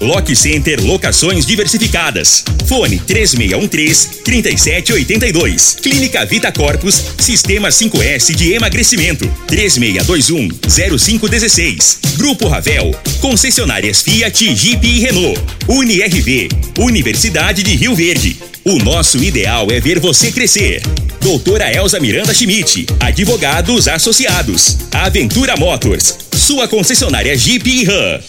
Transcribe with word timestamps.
Lock 0.00 0.34
Center 0.36 0.82
Locações 0.82 1.46
Diversificadas. 1.46 2.44
Fone 2.66 2.98
3613 2.98 4.22
3782. 4.22 5.76
Clínica 5.82 6.24
Vita 6.26 6.52
Corpus, 6.52 7.02
Sistema 7.18 7.68
5S 7.68 8.34
de 8.34 8.52
emagrecimento. 8.52 9.26
3621 9.46 10.48
0516. 10.88 11.98
Grupo 12.16 12.48
Ravel, 12.48 12.94
concessionárias 13.20 14.02
Fiat, 14.02 14.54
Jeep 14.54 14.86
e 14.86 15.00
Renault. 15.00 15.40
UniRV, 15.68 16.48
Universidade 16.78 17.62
de 17.62 17.74
Rio 17.76 17.94
Verde. 17.94 18.36
O 18.64 18.78
nosso 18.78 19.22
ideal 19.22 19.68
é 19.70 19.80
ver 19.80 20.00
você 20.00 20.32
crescer. 20.32 20.82
Doutora 21.20 21.72
Elza 21.72 21.98
Miranda 21.98 22.34
Schmidt, 22.34 22.86
advogados 23.00 23.88
associados. 23.88 24.76
Aventura 24.92 25.56
Motors, 25.56 26.16
sua 26.36 26.68
concessionária 26.68 27.36
Jeep 27.36 27.68
e 27.68 27.84
Ram. 27.84 28.20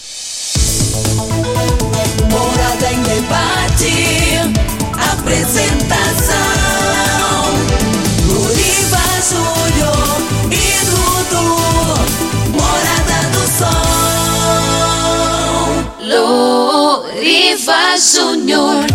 Debate. 3.18 4.46
Apresentação: 5.12 6.36
Luriva 8.28 9.06
Júnior 9.28 10.22
e 10.52 10.66
Dudu. 10.86 11.50
Morada 12.52 13.18
do 13.32 13.42
Sol. 13.58 13.82
Luriva 17.10 17.82
Júnior. 17.98 18.86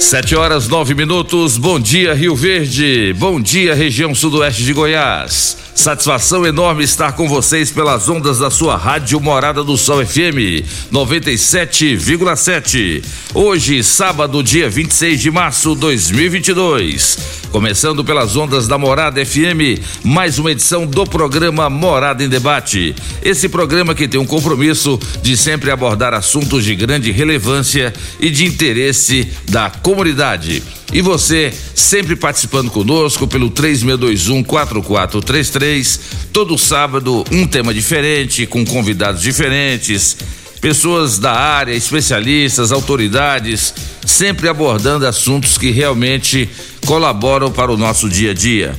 Sete 0.00 0.34
horas 0.34 0.66
nove 0.66 0.94
minutos. 0.94 1.56
Bom 1.56 1.78
dia, 1.78 2.12
Rio 2.12 2.34
Verde. 2.34 3.14
Bom 3.16 3.40
dia, 3.40 3.72
região 3.72 4.12
sudoeste 4.16 4.64
de 4.64 4.72
Goiás. 4.72 5.59
Satisfação 5.80 6.44
enorme 6.44 6.84
estar 6.84 7.12
com 7.12 7.26
vocês 7.26 7.70
pelas 7.70 8.06
ondas 8.06 8.38
da 8.38 8.50
sua 8.50 8.76
rádio 8.76 9.18
Morada 9.18 9.64
do 9.64 9.78
Sol 9.78 10.04
FM 10.04 10.62
97,7. 10.92 13.02
Hoje, 13.32 13.82
sábado, 13.82 14.42
dia 14.42 14.68
26 14.68 15.18
de 15.18 15.30
março 15.30 15.74
de 15.74 15.80
2022. 15.80 17.46
Começando 17.50 18.04
pelas 18.04 18.36
ondas 18.36 18.68
da 18.68 18.76
Morada 18.76 19.24
FM, 19.24 19.80
mais 20.04 20.38
uma 20.38 20.52
edição 20.52 20.84
do 20.84 21.06
programa 21.06 21.70
Morada 21.70 22.22
em 22.22 22.28
Debate. 22.28 22.94
Esse 23.22 23.48
programa 23.48 23.94
que 23.94 24.06
tem 24.06 24.20
um 24.20 24.26
compromisso 24.26 25.00
de 25.22 25.34
sempre 25.34 25.70
abordar 25.70 26.12
assuntos 26.12 26.62
de 26.62 26.76
grande 26.76 27.10
relevância 27.10 27.90
e 28.20 28.28
de 28.28 28.44
interesse 28.44 29.32
da 29.48 29.70
comunidade. 29.70 30.62
E 30.92 31.00
você 31.00 31.52
sempre 31.74 32.16
participando 32.16 32.70
conosco 32.70 33.26
pelo 33.26 33.48
3621 33.48 34.42
4433. 34.42 36.00
Todo 36.32 36.58
sábado, 36.58 37.24
um 37.30 37.46
tema 37.46 37.72
diferente, 37.72 38.46
com 38.46 38.64
convidados 38.64 39.22
diferentes, 39.22 40.16
pessoas 40.60 41.18
da 41.18 41.32
área, 41.32 41.72
especialistas, 41.72 42.72
autoridades, 42.72 43.72
sempre 44.04 44.48
abordando 44.48 45.06
assuntos 45.06 45.56
que 45.56 45.70
realmente 45.70 46.48
colaboram 46.86 47.52
para 47.52 47.70
o 47.70 47.76
nosso 47.76 48.08
dia 48.08 48.32
a 48.32 48.34
dia. 48.34 48.74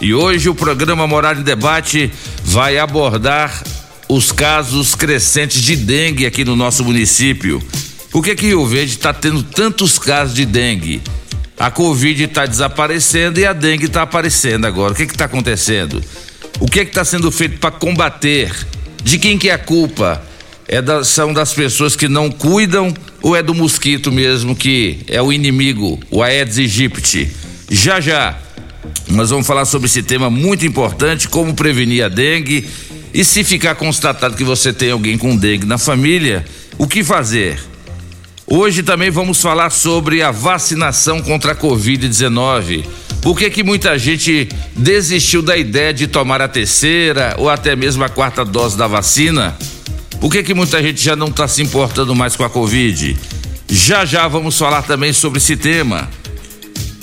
E 0.00 0.14
hoje 0.14 0.48
o 0.48 0.54
programa 0.54 1.06
Morada 1.06 1.40
em 1.40 1.44
Debate 1.44 2.10
vai 2.42 2.78
abordar 2.78 3.62
os 4.08 4.32
casos 4.32 4.94
crescentes 4.94 5.60
de 5.60 5.76
dengue 5.76 6.24
aqui 6.24 6.42
no 6.42 6.56
nosso 6.56 6.82
município. 6.82 7.62
Por 8.10 8.24
que 8.24 8.34
que 8.34 8.46
Rio 8.46 8.66
Verde 8.66 8.92
está 8.92 9.12
tendo 9.12 9.42
tantos 9.42 9.98
casos 9.98 10.34
de 10.34 10.46
dengue? 10.46 11.02
A 11.60 11.70
Covid 11.70 12.24
está 12.24 12.46
desaparecendo 12.46 13.38
e 13.38 13.44
a 13.44 13.52
dengue 13.52 13.84
está 13.84 14.00
aparecendo 14.00 14.66
agora. 14.66 14.94
O 14.94 14.96
que 14.96 15.02
está 15.02 15.26
acontecendo? 15.26 16.02
O 16.58 16.64
que 16.64 16.80
está 16.80 17.04
sendo 17.04 17.30
feito 17.30 17.58
para 17.58 17.70
combater? 17.70 18.50
De 19.04 19.18
quem 19.18 19.36
que 19.36 19.50
é 19.50 19.52
a 19.52 19.58
culpa? 19.58 20.24
É 20.66 20.80
da, 20.80 21.04
são 21.04 21.34
das 21.34 21.52
pessoas 21.52 21.94
que 21.94 22.08
não 22.08 22.30
cuidam 22.30 22.94
ou 23.20 23.36
é 23.36 23.42
do 23.42 23.54
mosquito 23.54 24.10
mesmo 24.10 24.56
que 24.56 25.00
é 25.06 25.20
o 25.20 25.30
inimigo, 25.30 26.00
o 26.10 26.22
Aedes 26.22 26.56
aegypti? 26.56 27.30
Já 27.68 28.00
já 28.00 28.38
nós 29.06 29.28
vamos 29.28 29.46
falar 29.46 29.66
sobre 29.66 29.84
esse 29.84 30.02
tema 30.02 30.30
muito 30.30 30.64
importante, 30.64 31.28
como 31.28 31.52
prevenir 31.52 32.02
a 32.02 32.08
dengue 32.08 32.66
e 33.12 33.22
se 33.22 33.44
ficar 33.44 33.74
constatado 33.74 34.34
que 34.34 34.44
você 34.44 34.72
tem 34.72 34.92
alguém 34.92 35.18
com 35.18 35.36
dengue 35.36 35.66
na 35.66 35.76
família, 35.76 36.42
o 36.78 36.86
que 36.86 37.04
fazer? 37.04 37.60
Hoje 38.52 38.82
também 38.82 39.12
vamos 39.12 39.40
falar 39.40 39.70
sobre 39.70 40.22
a 40.22 40.32
vacinação 40.32 41.22
contra 41.22 41.52
a 41.52 41.54
Covid-19. 41.54 42.84
Por 43.22 43.38
que 43.38 43.48
que 43.48 43.62
muita 43.62 43.96
gente 43.96 44.48
desistiu 44.74 45.40
da 45.40 45.56
ideia 45.56 45.94
de 45.94 46.08
tomar 46.08 46.42
a 46.42 46.48
terceira 46.48 47.36
ou 47.38 47.48
até 47.48 47.76
mesmo 47.76 48.02
a 48.02 48.08
quarta 48.08 48.44
dose 48.44 48.76
da 48.76 48.88
vacina? 48.88 49.56
Por 50.20 50.32
que 50.32 50.42
que 50.42 50.52
muita 50.52 50.82
gente 50.82 51.00
já 51.00 51.14
não 51.14 51.28
está 51.28 51.46
se 51.46 51.62
importando 51.62 52.12
mais 52.12 52.34
com 52.34 52.42
a 52.42 52.50
Covid? 52.50 53.16
Já 53.68 54.04
já 54.04 54.26
vamos 54.26 54.58
falar 54.58 54.82
também 54.82 55.12
sobre 55.12 55.38
esse 55.38 55.56
tema. 55.56 56.10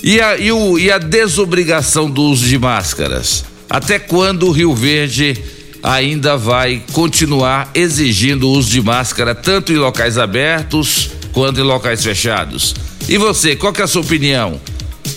E 0.02 0.20
a, 0.20 0.36
e, 0.36 0.52
o, 0.52 0.78
e 0.78 0.90
a 0.90 0.98
desobrigação 0.98 2.10
do 2.10 2.24
uso 2.24 2.46
de 2.46 2.58
máscaras? 2.58 3.42
Até 3.70 3.98
quando 3.98 4.48
o 4.48 4.52
Rio 4.52 4.74
Verde 4.74 5.34
ainda 5.82 6.36
vai 6.36 6.82
continuar 6.92 7.70
exigindo 7.74 8.46
o 8.46 8.50
uso 8.50 8.68
de 8.68 8.82
máscara 8.82 9.34
tanto 9.34 9.72
em 9.72 9.76
locais 9.76 10.18
abertos 10.18 11.16
quanto 11.32 11.60
em 11.60 11.64
locais 11.64 12.02
fechados. 12.02 12.74
E 13.08 13.16
você, 13.16 13.56
qual 13.56 13.72
é 13.78 13.82
a 13.82 13.86
sua 13.86 14.02
opinião? 14.02 14.60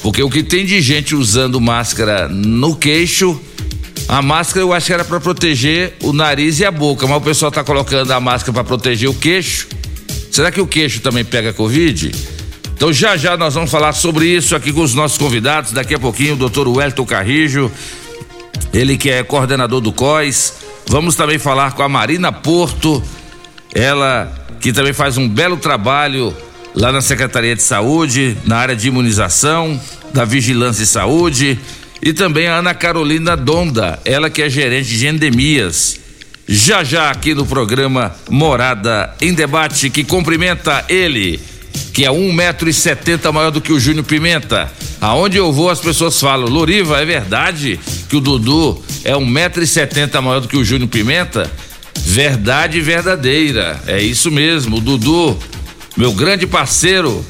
Porque 0.02 0.24
o 0.24 0.30
que 0.30 0.44
tem 0.44 0.66
de 0.66 0.82
gente 0.82 1.16
usando 1.16 1.60
máscara 1.60 2.28
no 2.28 2.76
queixo, 2.76 3.40
a 4.08 4.22
máscara 4.22 4.66
eu 4.66 4.74
acho 4.74 4.88
que 4.88 4.94
era 4.94 5.06
para 5.06 5.20
proteger 5.20 5.96
o 6.02 6.14
nariz 6.14 6.60
e 6.60 6.66
a 6.66 6.72
boca, 6.72 7.06
mas 7.08 7.18
o 7.18 7.22
pessoal 7.22 7.52
tá 7.52 7.64
colocando 7.64 8.12
a 8.12 8.20
máscara 8.20 8.54
para 8.54 8.64
proteger 8.64 9.10
o 9.10 9.14
queixo. 9.14 9.68
Será 10.32 10.52
que 10.52 10.62
o 10.62 10.68
queixo 10.68 11.02
também 11.02 11.26
pega 11.26 11.54
Covid? 11.54 12.12
Então 12.74 12.92
já 12.92 13.16
já 13.16 13.38
nós 13.38 13.54
vamos 13.54 13.70
falar 13.70 13.94
sobre 13.94 14.26
isso 14.26 14.56
aqui 14.56 14.74
com 14.74 14.82
os 14.82 14.96
nossos 14.96 15.18
convidados. 15.18 15.72
Daqui 15.72 15.94
a 15.94 16.00
pouquinho 16.00 16.34
o 16.34 16.38
doutor 16.38 16.68
Wellington 16.68 17.06
Carrijo, 17.06 17.72
ele 18.74 18.98
que 18.98 19.10
é 19.10 19.22
coordenador 19.24 19.82
do 19.82 19.92
COIS. 19.92 20.54
Vamos 20.88 21.16
também 21.16 21.38
falar 21.38 21.74
com 21.74 21.84
a 21.84 21.90
Marina 21.90 22.32
Porto, 22.32 23.04
ela 23.74 24.41
que 24.62 24.72
também 24.72 24.94
faz 24.94 25.18
um 25.18 25.28
belo 25.28 25.58
trabalho 25.58 26.34
lá 26.76 26.92
na 26.92 27.02
Secretaria 27.02 27.56
de 27.56 27.64
Saúde, 27.64 28.38
na 28.46 28.58
área 28.58 28.76
de 28.76 28.88
imunização, 28.88 29.80
da 30.14 30.24
Vigilância 30.24 30.84
e 30.84 30.88
Saúde, 30.88 31.60
e 32.02 32.14
também 32.14 32.48
a 32.48 32.56
Ana 32.56 32.74
Carolina 32.74 33.36
Donda, 33.36 34.00
ela 34.06 34.30
que 34.30 34.42
é 34.42 34.50
gerente 34.50 34.98
de 34.98 35.08
endemias. 35.08 36.00
Já 36.48 36.84
já 36.84 37.10
aqui 37.10 37.34
no 37.34 37.46
programa 37.46 38.16
Morada 38.30 39.14
em 39.22 39.34
Debate, 39.34 39.90
que 39.90 40.04
cumprimenta 40.04 40.86
ele, 40.90 41.40
que 41.94 42.06
é 42.06 42.12
um 42.12 42.32
metro 42.32 42.70
e 42.70 42.74
setenta 42.74 43.32
maior 43.32 43.52
do 43.52 43.62
que 43.62 43.72
o 43.72 43.80
Júnior 43.80 44.06
Pimenta. 44.06 44.72
Aonde 45.00 45.38
eu 45.38 45.52
vou, 45.52 45.70
as 45.70 45.80
pessoas 45.80 46.20
falam, 46.20 46.48
Loriva, 46.48 47.02
é 47.02 47.06
verdade 47.06 47.80
que 48.10 48.16
o 48.16 48.22
Dudu 48.22 48.84
é 49.04 49.16
um 49.16 49.26
metro 49.26 49.64
e 49.64 49.68
setenta 49.68 50.22
maior 50.22 50.40
do 50.40 50.48
que 50.48 50.58
o 50.58 50.64
Júnior 50.64 50.90
Pimenta? 50.90 51.50
Verdade 52.12 52.82
verdadeira, 52.82 53.82
é 53.88 54.02
isso 54.02 54.30
mesmo. 54.30 54.76
O 54.76 54.82
Dudu, 54.82 55.38
meu 55.96 56.12
grande 56.12 56.46
parceiro, 56.46 57.26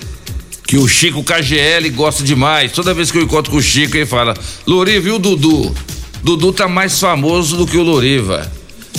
que 0.66 0.76
o 0.76 0.88
Chico 0.88 1.24
KGL 1.24 1.88
gosta 1.92 2.24
demais. 2.24 2.72
Toda 2.72 2.92
vez 2.92 3.12
que 3.12 3.20
eu 3.20 3.22
encontro 3.22 3.52
com 3.52 3.60
o 3.60 3.62
Chico, 3.62 3.96
ele 3.96 4.08
fala: 4.08 4.36
Loriva 4.66 5.08
e 5.08 5.12
o 5.12 5.20
Dudu? 5.20 5.72
Dudu 6.24 6.52
tá 6.52 6.68
mais 6.68 7.00
famoso 7.00 7.58
do 7.58 7.68
que 7.68 7.78
o 7.78 7.84
Loriva. 7.84 8.52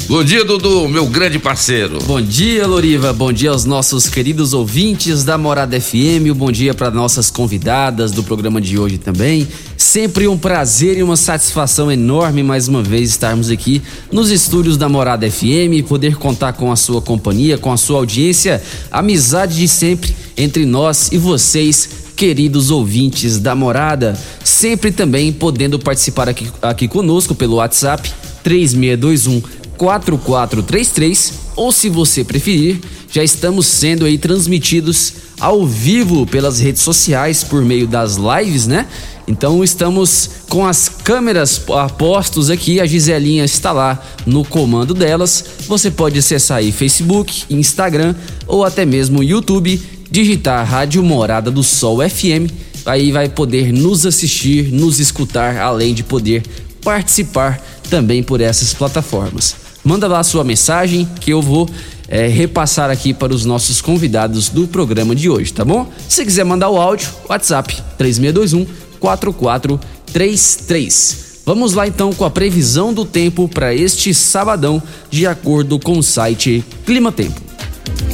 Bom 0.08 0.22
dia, 0.24 0.44
Dudu, 0.44 0.88
meu 0.88 1.06
grande 1.06 1.38
parceiro. 1.38 1.98
Bom 2.04 2.20
dia, 2.20 2.66
Loriva. 2.66 3.12
Bom 3.12 3.32
dia 3.32 3.50
aos 3.50 3.64
nossos 3.64 4.08
queridos 4.08 4.52
ouvintes 4.52 5.22
da 5.22 5.38
Morada 5.38 5.80
FM. 5.80 6.34
Bom 6.34 6.50
dia 6.50 6.74
para 6.74 6.90
nossas 6.90 7.30
convidadas 7.30 8.10
do 8.10 8.22
programa 8.22 8.60
de 8.60 8.76
hoje 8.76 8.98
também. 8.98 9.46
Sempre 9.76 10.26
um 10.26 10.36
prazer 10.36 10.98
e 10.98 11.02
uma 11.02 11.16
satisfação 11.16 11.90
enorme 11.90 12.42
mais 12.42 12.66
uma 12.66 12.82
vez 12.82 13.10
estarmos 13.10 13.48
aqui 13.48 13.80
nos 14.10 14.30
estúdios 14.30 14.76
da 14.76 14.88
Morada 14.88 15.30
FM 15.30 15.74
e 15.74 15.82
poder 15.82 16.16
contar 16.16 16.52
com 16.54 16.72
a 16.72 16.76
sua 16.76 17.00
companhia, 17.00 17.56
com 17.56 17.72
a 17.72 17.76
sua 17.76 17.98
audiência, 17.98 18.60
amizade 18.90 19.56
de 19.56 19.68
sempre 19.68 20.14
entre 20.36 20.66
nós 20.66 21.10
e 21.12 21.16
vocês, 21.16 21.88
queridos 22.16 22.70
ouvintes 22.70 23.38
da 23.38 23.54
Morada. 23.54 24.18
Sempre 24.42 24.90
também 24.90 25.32
podendo 25.32 25.78
participar 25.78 26.28
aqui, 26.28 26.48
aqui 26.60 26.88
conosco 26.88 27.34
pelo 27.34 27.56
WhatsApp 27.56 28.12
3621 28.42 29.61
4433 29.76 31.32
ou 31.56 31.70
se 31.70 31.88
você 31.88 32.24
preferir, 32.24 32.80
já 33.10 33.22
estamos 33.22 33.66
sendo 33.66 34.06
aí 34.06 34.16
transmitidos 34.16 35.14
ao 35.38 35.66
vivo 35.66 36.26
pelas 36.26 36.58
redes 36.58 36.82
sociais 36.82 37.44
por 37.44 37.64
meio 37.64 37.86
das 37.86 38.16
lives, 38.16 38.66
né? 38.66 38.86
Então 39.26 39.62
estamos 39.62 40.30
com 40.48 40.66
as 40.66 40.88
câmeras 40.88 41.60
postos 41.96 42.50
aqui, 42.50 42.80
a 42.80 42.86
Giselinha 42.86 43.44
está 43.44 43.70
lá 43.70 44.02
no 44.26 44.44
comando 44.44 44.94
delas. 44.94 45.44
Você 45.66 45.90
pode 45.90 46.18
acessar 46.18 46.58
aí 46.58 46.72
Facebook, 46.72 47.44
Instagram 47.50 48.14
ou 48.46 48.64
até 48.64 48.84
mesmo 48.84 49.22
YouTube, 49.22 49.80
digitar 50.10 50.66
Rádio 50.66 51.02
Morada 51.02 51.50
do 51.50 51.62
Sol 51.62 51.98
FM, 52.08 52.50
aí 52.84 53.12
vai 53.12 53.28
poder 53.28 53.72
nos 53.72 54.04
assistir, 54.04 54.72
nos 54.72 54.98
escutar, 54.98 55.56
além 55.56 55.94
de 55.94 56.02
poder 56.02 56.42
participar 56.82 57.62
também 57.88 58.22
por 58.22 58.40
essas 58.40 58.74
plataformas. 58.74 59.61
Manda 59.84 60.06
lá 60.06 60.22
sua 60.22 60.44
mensagem 60.44 61.08
que 61.20 61.32
eu 61.32 61.42
vou 61.42 61.68
é, 62.08 62.28
repassar 62.28 62.90
aqui 62.90 63.14
para 63.14 63.34
os 63.34 63.44
nossos 63.44 63.80
convidados 63.80 64.48
do 64.48 64.68
programa 64.68 65.14
de 65.14 65.30
hoje, 65.30 65.52
tá 65.52 65.64
bom? 65.64 65.88
Se 66.08 66.24
quiser 66.24 66.44
mandar 66.44 66.70
o 66.70 66.80
áudio, 66.80 67.08
WhatsApp 67.28 67.76
3621 67.98 68.66
4433. 69.00 71.42
Vamos 71.44 71.74
lá 71.74 71.88
então 71.88 72.12
com 72.12 72.24
a 72.24 72.30
previsão 72.30 72.94
do 72.94 73.04
tempo 73.04 73.48
para 73.48 73.74
este 73.74 74.14
sabadão, 74.14 74.80
de 75.10 75.26
acordo 75.26 75.76
com 75.78 75.98
o 75.98 76.02
site 76.02 76.64
Clima 76.86 77.10
Tempo. 77.10 77.40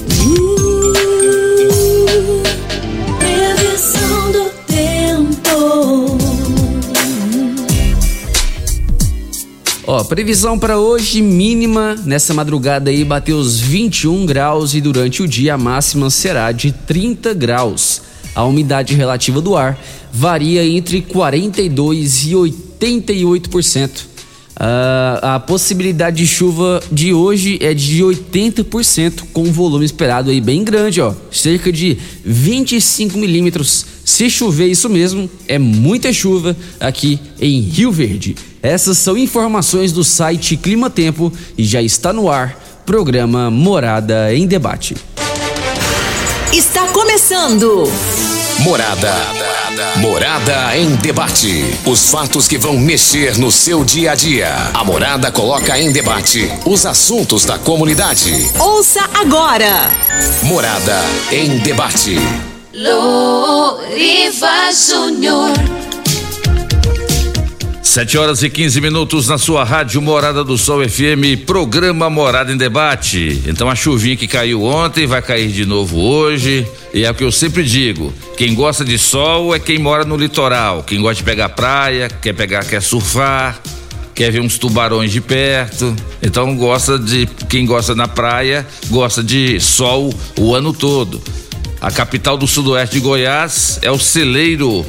Previsão 0.06 1.47
Ó, 9.90 10.04
previsão 10.04 10.58
para 10.58 10.76
hoje 10.78 11.22
mínima 11.22 11.96
nessa 12.04 12.34
madrugada 12.34 12.90
aí 12.90 13.02
bateu 13.02 13.38
os 13.38 13.58
21 13.58 14.26
graus 14.26 14.74
e 14.74 14.82
durante 14.82 15.22
o 15.22 15.26
dia 15.26 15.54
a 15.54 15.56
máxima 15.56 16.10
será 16.10 16.52
de 16.52 16.72
30 16.72 17.32
graus. 17.32 18.02
A 18.34 18.44
umidade 18.44 18.94
relativa 18.94 19.40
do 19.40 19.56
ar 19.56 19.82
varia 20.12 20.62
entre 20.62 21.00
42 21.00 22.24
e 22.26 22.32
88%. 22.32 23.88
Uh, 24.60 25.22
a 25.22 25.40
possibilidade 25.40 26.18
de 26.18 26.26
chuva 26.26 26.82
de 26.92 27.14
hoje 27.14 27.58
é 27.62 27.72
de 27.72 28.02
80%, 28.02 29.22
com 29.32 29.44
um 29.44 29.52
volume 29.52 29.86
esperado 29.86 30.30
aí 30.30 30.40
bem 30.42 30.64
grande, 30.64 31.00
ó, 31.00 31.14
cerca 31.32 31.72
de 31.72 31.96
25 32.22 33.16
milímetros. 33.16 33.86
Se 34.08 34.30
chover 34.30 34.68
isso 34.68 34.88
mesmo, 34.88 35.28
é 35.46 35.58
muita 35.58 36.10
chuva 36.14 36.56
aqui 36.80 37.20
em 37.38 37.60
Rio 37.60 37.92
Verde. 37.92 38.34
Essas 38.62 38.96
são 38.96 39.18
informações 39.18 39.92
do 39.92 40.02
site 40.02 40.56
Clima 40.56 40.88
Tempo 40.88 41.30
e 41.58 41.62
já 41.62 41.82
está 41.82 42.10
no 42.10 42.30
ar 42.30 42.58
programa 42.86 43.50
Morada 43.50 44.34
em 44.34 44.46
Debate. 44.46 44.96
Está 46.54 46.86
começando. 46.86 47.84
Morada. 48.60 49.14
Morada 49.98 50.74
em 50.78 50.96
debate. 50.96 51.62
Os 51.84 52.10
fatos 52.10 52.48
que 52.48 52.56
vão 52.56 52.78
mexer 52.78 53.36
no 53.36 53.52
seu 53.52 53.84
dia 53.84 54.12
a 54.12 54.14
dia. 54.14 54.54
A 54.72 54.82
Morada 54.84 55.30
coloca 55.30 55.78
em 55.78 55.92
debate 55.92 56.50
os 56.64 56.86
assuntos 56.86 57.44
da 57.44 57.58
comunidade. 57.58 58.32
Ouça 58.58 59.02
agora. 59.14 59.92
Morada 60.42 60.98
em 61.30 61.58
debate. 61.58 62.16
Loriva 62.80 64.70
Júnior. 64.72 65.50
7 67.82 68.16
horas 68.16 68.40
e 68.44 68.48
15 68.48 68.80
minutos 68.80 69.26
na 69.26 69.36
sua 69.36 69.64
rádio 69.64 70.00
Morada 70.00 70.44
do 70.44 70.56
Sol 70.56 70.88
FM, 70.88 71.42
programa 71.44 72.08
Morada 72.08 72.52
em 72.52 72.56
Debate. 72.56 73.42
Então 73.48 73.68
a 73.68 73.74
chuvinha 73.74 74.16
que 74.16 74.28
caiu 74.28 74.62
ontem 74.62 75.08
vai 75.08 75.20
cair 75.20 75.48
de 75.48 75.66
novo 75.66 75.98
hoje. 75.98 76.64
E 76.94 77.04
é 77.04 77.10
o 77.10 77.14
que 77.16 77.24
eu 77.24 77.32
sempre 77.32 77.64
digo: 77.64 78.14
quem 78.36 78.54
gosta 78.54 78.84
de 78.84 78.96
sol 78.96 79.52
é 79.52 79.58
quem 79.58 79.80
mora 79.80 80.04
no 80.04 80.16
litoral. 80.16 80.84
Quem 80.84 81.00
gosta 81.00 81.16
de 81.16 81.24
pegar 81.24 81.48
praia, 81.48 82.08
quer 82.08 82.32
pegar, 82.32 82.64
quer 82.64 82.80
surfar, 82.80 83.60
quer 84.14 84.30
ver 84.30 84.40
uns 84.40 84.56
tubarões 84.56 85.10
de 85.10 85.20
perto. 85.20 85.96
Então 86.22 86.56
gosta 86.56 86.96
de. 86.96 87.26
Quem 87.48 87.66
gosta 87.66 87.92
na 87.96 88.06
praia, 88.06 88.64
gosta 88.88 89.20
de 89.20 89.58
sol 89.58 90.14
o 90.38 90.54
ano 90.54 90.72
todo. 90.72 91.20
A 91.80 91.92
capital 91.92 92.36
do 92.36 92.46
sudoeste 92.46 92.96
de 92.96 93.00
Goiás 93.00 93.78
é 93.82 93.90
o 93.90 93.98
celeiro 93.98 94.84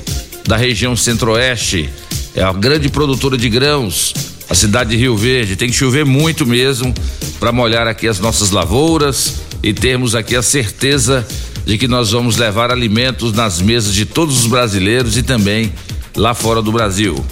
da 0.47 0.57
região 0.57 0.95
centro-oeste 0.95 1.87
é 2.35 2.41
a 2.41 2.51
grande 2.51 2.89
produtora 2.89 3.37
de 3.37 3.47
grãos, 3.47 4.13
a 4.49 4.55
cidade 4.55 4.91
de 4.91 4.97
Rio 4.97 5.15
Verde. 5.15 5.55
Tem 5.55 5.69
que 5.69 5.75
chover 5.75 6.03
muito 6.03 6.45
mesmo 6.45 6.93
para 7.39 7.51
molhar 7.51 7.87
aqui 7.87 8.07
as 8.07 8.19
nossas 8.19 8.49
lavouras 8.49 9.35
e 9.61 9.71
termos 9.71 10.15
aqui 10.15 10.35
a 10.35 10.41
certeza 10.41 11.27
de 11.65 11.77
que 11.77 11.87
nós 11.87 12.11
vamos 12.11 12.37
levar 12.37 12.71
alimentos 12.71 13.33
nas 13.33 13.61
mesas 13.61 13.93
de 13.93 14.05
todos 14.05 14.39
os 14.39 14.47
brasileiros 14.47 15.15
e 15.15 15.21
também 15.21 15.71
lá 16.15 16.33
fora 16.33 16.61
do 16.61 16.71
Brasil. 16.71 17.23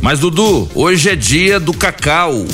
Mas 0.00 0.18
Dudu, 0.18 0.68
hoje 0.74 1.10
é 1.10 1.14
dia 1.14 1.60
do 1.60 1.72
cacau. 1.72 2.44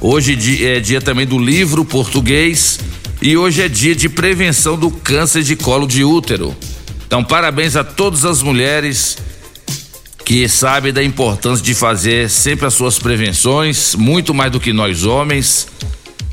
Hoje 0.00 0.64
é 0.66 0.80
dia 0.80 1.00
também 1.00 1.26
do 1.26 1.38
livro 1.38 1.84
português 1.84 2.78
e 3.20 3.36
hoje 3.36 3.62
é 3.62 3.68
dia 3.68 3.94
de 3.94 4.08
prevenção 4.08 4.78
do 4.78 4.90
câncer 4.90 5.42
de 5.42 5.56
colo 5.56 5.86
de 5.86 6.04
útero. 6.04 6.56
Então, 7.06 7.24
parabéns 7.24 7.74
a 7.74 7.82
todas 7.82 8.24
as 8.24 8.42
mulheres 8.42 9.18
que 10.24 10.48
sabe 10.48 10.92
da 10.92 11.02
importância 11.02 11.64
de 11.64 11.74
fazer 11.74 12.28
sempre 12.28 12.66
as 12.66 12.74
suas 12.74 12.98
prevenções, 12.98 13.94
muito 13.94 14.34
mais 14.34 14.52
do 14.52 14.60
que 14.60 14.72
nós 14.72 15.04
homens. 15.04 15.66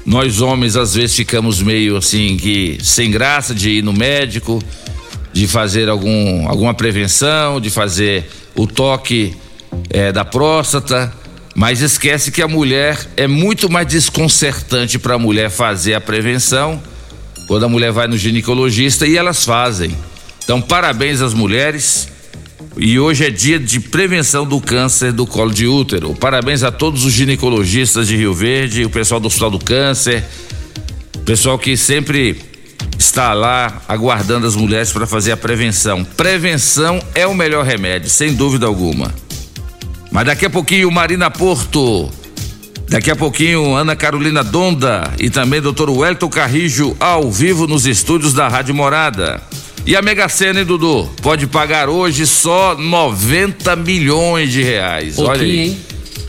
Nós 0.06 0.42
homens 0.42 0.76
às 0.76 0.94
vezes 0.94 1.16
ficamos 1.16 1.62
meio 1.62 1.98
assim 1.98 2.38
que 2.38 2.78
sem 2.84 3.10
graça 3.10 3.56
de 3.56 3.70
ir 3.70 3.84
no 3.84 3.94
médico, 3.94 4.62
de 5.34 5.48
fazer 5.48 5.90
algum, 5.90 6.48
alguma 6.48 6.74
prevenção, 6.74 7.60
de 7.60 7.70
fazer 7.70 8.30
o 8.54 8.68
toque 8.68 9.36
é, 9.90 10.12
da 10.12 10.24
próstata, 10.24 11.12
mas 11.56 11.80
esquece 11.80 12.32
que 12.32 12.42
a 12.42 12.48
mulher 12.50 13.00
é 13.16 13.28
muito 13.28 13.70
mais 13.72 13.88
desconcertante 13.88 15.00
para 15.00 15.16
a 15.16 15.20
mulher 15.20 15.50
fazer 15.50 15.94
a 15.94 16.02
prevenção 16.02 16.84
quando 17.48 17.64
a 17.64 17.70
mulher 17.70 17.94
vai 17.94 18.08
no 18.08 18.18
ginecologista 18.18 19.08
e 19.08 19.16
elas 19.16 19.46
fazem. 19.46 19.96
Então 20.44 20.62
parabéns 20.62 21.22
às 21.22 21.34
mulheres 21.34 22.10
e 22.76 23.00
hoje 23.00 23.26
é 23.26 23.30
dia 23.30 23.58
de 23.58 23.80
prevenção 23.80 24.46
do 24.46 24.60
câncer 24.60 25.14
do 25.14 25.26
colo 25.26 25.54
de 25.54 25.66
útero. 25.66 26.14
Parabéns 26.14 26.62
a 26.62 26.72
todos 26.72 27.06
os 27.06 27.14
ginecologistas 27.14 28.10
de 28.10 28.18
Rio 28.18 28.34
Verde, 28.34 28.84
o 28.84 28.90
pessoal 28.90 29.22
do 29.22 29.28
Hospital 29.28 29.52
do 29.52 29.60
Câncer, 29.60 30.26
pessoal 31.24 31.58
que 31.58 31.78
sempre 31.78 32.38
está 33.00 33.34
lá 33.34 33.82
aguardando 33.88 34.46
as 34.46 34.56
mulheres 34.56 34.92
para 34.92 35.08
fazer 35.08 35.32
a 35.32 35.38
prevenção. 35.38 36.04
Prevenção 36.04 37.02
é 37.14 37.26
o 37.26 37.34
melhor 37.34 37.66
remédio, 37.66 38.10
sem 38.10 38.34
dúvida 38.34 38.66
alguma. 38.66 39.25
Mas 40.16 40.28
daqui 40.28 40.46
a 40.46 40.50
pouquinho, 40.50 40.90
Marina 40.90 41.30
Porto. 41.30 42.10
Daqui 42.88 43.12
a 43.12 43.18
pouquinho, 43.18 43.76
Ana 43.76 43.98
Carolina 43.98 44.46
Donda 44.46 45.12
e 45.20 45.30
também 45.30 45.60
Dr. 45.60 45.90
Wellington 45.90 46.30
Carrijo 46.30 46.96
ao 47.02 47.30
vivo 47.30 47.68
nos 47.68 47.86
estúdios 47.86 48.34
da 48.34 48.48
Rádio 48.48 48.74
Morada. 48.74 49.42
E 49.86 49.94
a 49.94 50.02
Mega 50.02 50.30
Sena, 50.30 50.62
hein, 50.62 50.66
Dudu? 50.66 51.10
Pode 51.22 51.48
pagar 51.48 51.90
hoje 51.90 52.26
só 52.26 52.78
90 52.78 53.76
milhões 53.76 54.54
de 54.54 54.64
reais. 54.64 55.18
Pouquinho, 55.18 55.32
Olha 55.34 55.44
aí. 55.44 55.60
hein? 55.68 55.78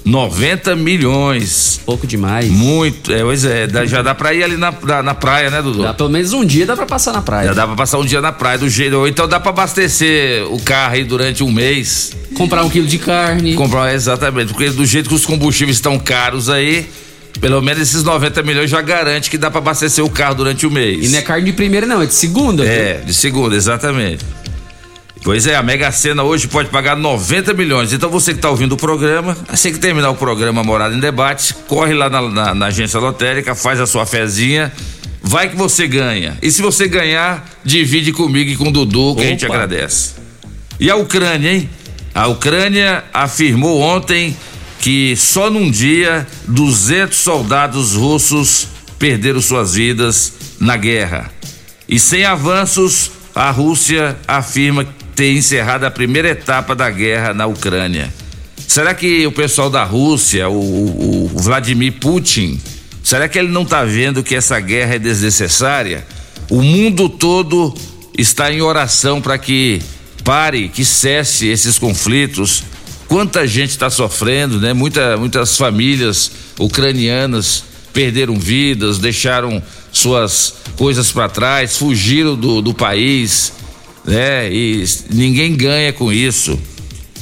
90 0.06 0.76
milhões. 0.76 1.80
Pouco 1.84 2.06
demais. 2.06 2.48
Muito. 2.48 3.12
É, 3.12 3.22
pois 3.22 3.44
é, 3.44 3.66
dá- 3.66 3.84
já 3.84 4.02
dá 4.02 4.14
pra 4.14 4.32
ir 4.32 4.44
ali 4.44 4.56
na, 4.56 4.72
na, 4.82 5.02
na 5.02 5.14
praia, 5.14 5.50
né, 5.50 5.60
Dudu? 5.60 5.82
Dá 5.82 5.92
pelo 5.92 6.08
menos 6.08 6.32
um 6.32 6.44
dia 6.44 6.64
dá 6.64 6.76
pra 6.76 6.86
passar 6.86 7.12
na 7.12 7.20
praia. 7.20 7.48
Já 7.48 7.54
dá 7.54 7.66
pra 7.66 7.74
passar 7.74 7.98
um 7.98 8.04
dia 8.04 8.20
na 8.20 8.30
praia 8.32 8.56
do 8.56 8.68
jeito. 8.68 8.96
Ou 8.96 9.08
então 9.08 9.26
dá 9.26 9.40
pra 9.40 9.50
abastecer 9.50 10.44
o 10.52 10.60
carro 10.62 10.94
aí 10.94 11.04
durante 11.04 11.42
um 11.42 11.50
mês. 11.50 12.12
Comprar 12.36 12.62
um 12.64 12.70
quilo 12.70 12.86
de 12.86 12.98
carne. 12.98 13.54
Comprar, 13.54 13.92
exatamente. 13.92 14.52
Porque 14.52 14.70
do 14.70 14.86
jeito 14.86 15.08
que 15.08 15.14
os 15.14 15.26
combustíveis 15.26 15.76
estão 15.78 15.98
caros 15.98 16.48
aí, 16.48 16.86
pelo 17.40 17.60
menos 17.60 17.82
esses 17.82 18.04
90 18.04 18.42
milhões 18.44 18.70
já 18.70 18.80
garante 18.80 19.28
que 19.28 19.36
dá 19.36 19.50
pra 19.50 19.58
abastecer 19.58 20.04
o 20.04 20.08
carro 20.10 20.36
durante 20.36 20.66
o 20.66 20.70
mês. 20.70 21.04
E 21.04 21.08
não 21.08 21.18
é 21.18 21.22
carne 21.22 21.46
de 21.46 21.52
primeira, 21.52 21.84
não, 21.84 22.00
é 22.00 22.06
de 22.06 22.14
segunda. 22.14 22.62
viu? 22.62 22.72
É, 22.72 22.94
de 23.04 23.12
segunda, 23.12 23.56
exatamente. 23.56 24.24
Pois 25.26 25.44
é, 25.44 25.56
a 25.56 25.62
Mega 25.62 25.90
Sena 25.90 26.22
hoje 26.22 26.46
pode 26.46 26.68
pagar 26.68 26.96
90 26.96 27.52
milhões. 27.52 27.92
Então 27.92 28.08
você 28.08 28.30
que 28.30 28.38
está 28.38 28.48
ouvindo 28.48 28.74
o 28.74 28.76
programa, 28.76 29.36
assim 29.48 29.72
que 29.72 29.78
terminar 29.80 30.08
o 30.10 30.14
programa 30.14 30.62
Morada 30.62 30.94
em 30.94 31.00
Debate, 31.00 31.52
corre 31.66 31.92
lá 31.94 32.08
na, 32.08 32.22
na- 32.22 32.54
na 32.54 32.66
agência 32.66 33.00
lotérica, 33.00 33.52
faz 33.56 33.80
a 33.80 33.88
sua 33.88 34.06
fezinha, 34.06 34.72
vai 35.20 35.48
que 35.48 35.56
você 35.56 35.88
ganha. 35.88 36.38
E 36.40 36.48
se 36.52 36.62
você 36.62 36.86
ganhar, 36.86 37.44
divide 37.64 38.12
comigo 38.12 38.50
e 38.50 38.56
com 38.56 38.68
o 38.68 38.70
Dudu, 38.70 39.16
que 39.16 39.22
a 39.22 39.26
gente 39.26 39.44
Opa. 39.46 39.54
agradece. 39.56 40.12
E 40.78 40.88
a 40.88 40.94
Ucrânia, 40.94 41.54
hein? 41.54 41.68
A 42.14 42.28
Ucrânia 42.28 43.02
afirmou 43.12 43.80
ontem 43.80 44.36
que 44.78 45.16
só 45.16 45.50
num 45.50 45.68
dia 45.68 46.24
200 46.46 47.18
soldados 47.18 47.94
russos 47.94 48.68
perderam 48.96 49.40
suas 49.42 49.74
vidas 49.74 50.34
na 50.60 50.76
guerra. 50.76 51.32
E 51.88 51.98
sem 51.98 52.24
avanços, 52.24 53.10
a 53.34 53.50
Rússia 53.50 54.16
afirma 54.28 54.86
ter 55.16 55.32
encerrado 55.32 55.84
a 55.84 55.90
primeira 55.90 56.28
etapa 56.28 56.74
da 56.76 56.88
guerra 56.90 57.34
na 57.34 57.46
Ucrânia. 57.46 58.12
Será 58.68 58.94
que 58.94 59.26
o 59.26 59.32
pessoal 59.32 59.70
da 59.70 59.82
Rússia, 59.82 60.48
o, 60.48 60.52
o- 60.54 61.30
o 61.34 61.38
Vladimir 61.42 61.94
Putin, 61.94 62.60
será 63.02 63.28
que 63.28 63.38
ele 63.38 63.48
não 63.48 63.62
está 63.62 63.82
vendo 63.84 64.22
que 64.22 64.34
essa 64.34 64.60
guerra 64.60 64.96
é 64.96 64.98
desnecessária? 64.98 66.06
O 66.50 66.60
mundo 66.62 67.08
todo 67.08 67.74
está 68.16 68.52
em 68.52 68.60
oração 68.60 69.20
para 69.20 69.38
que 69.38 69.80
pare, 70.22 70.68
que 70.68 70.84
cesse 70.84 71.46
esses 71.48 71.78
conflitos. 71.78 72.62
Quanta 73.08 73.46
gente 73.46 73.70
está 73.70 73.88
sofrendo, 73.88 74.60
né? 74.60 74.72
Muita, 74.72 75.16
muitas 75.16 75.56
famílias 75.56 76.30
ucranianas 76.58 77.64
perderam 77.92 78.34
vidas, 78.38 78.98
deixaram 78.98 79.62
suas 79.90 80.54
coisas 80.76 81.10
para 81.10 81.28
trás, 81.28 81.78
fugiram 81.78 82.36
do, 82.36 82.60
do 82.60 82.74
país, 82.74 83.52
né? 84.06 84.50
E 84.52 84.84
ninguém 85.10 85.54
ganha 85.54 85.92
com 85.92 86.12
isso. 86.12 86.58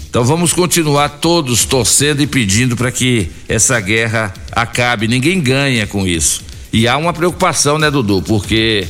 Então 0.08 0.24
vamos 0.24 0.52
continuar 0.52 1.08
todos 1.08 1.64
torcendo 1.64 2.22
e 2.22 2.26
pedindo 2.26 2.76
para 2.76 2.92
que 2.92 3.28
essa 3.48 3.80
guerra 3.80 4.32
acabe. 4.52 5.08
Ninguém 5.08 5.40
ganha 5.40 5.86
com 5.86 6.06
isso. 6.06 6.44
E 6.72 6.86
há 6.86 6.96
uma 6.96 7.12
preocupação, 7.12 7.78
né, 7.78 7.90
Dudu? 7.90 8.22
Porque 8.22 8.86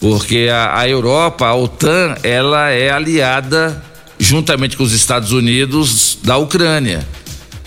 porque 0.00 0.48
a, 0.52 0.80
a 0.80 0.88
Europa, 0.88 1.46
a 1.46 1.54
OTAN, 1.54 2.16
ela 2.24 2.70
é 2.70 2.90
aliada 2.90 3.80
juntamente 4.18 4.76
com 4.76 4.82
os 4.82 4.92
Estados 4.92 5.30
Unidos 5.30 6.18
da 6.24 6.36
Ucrânia. 6.38 7.06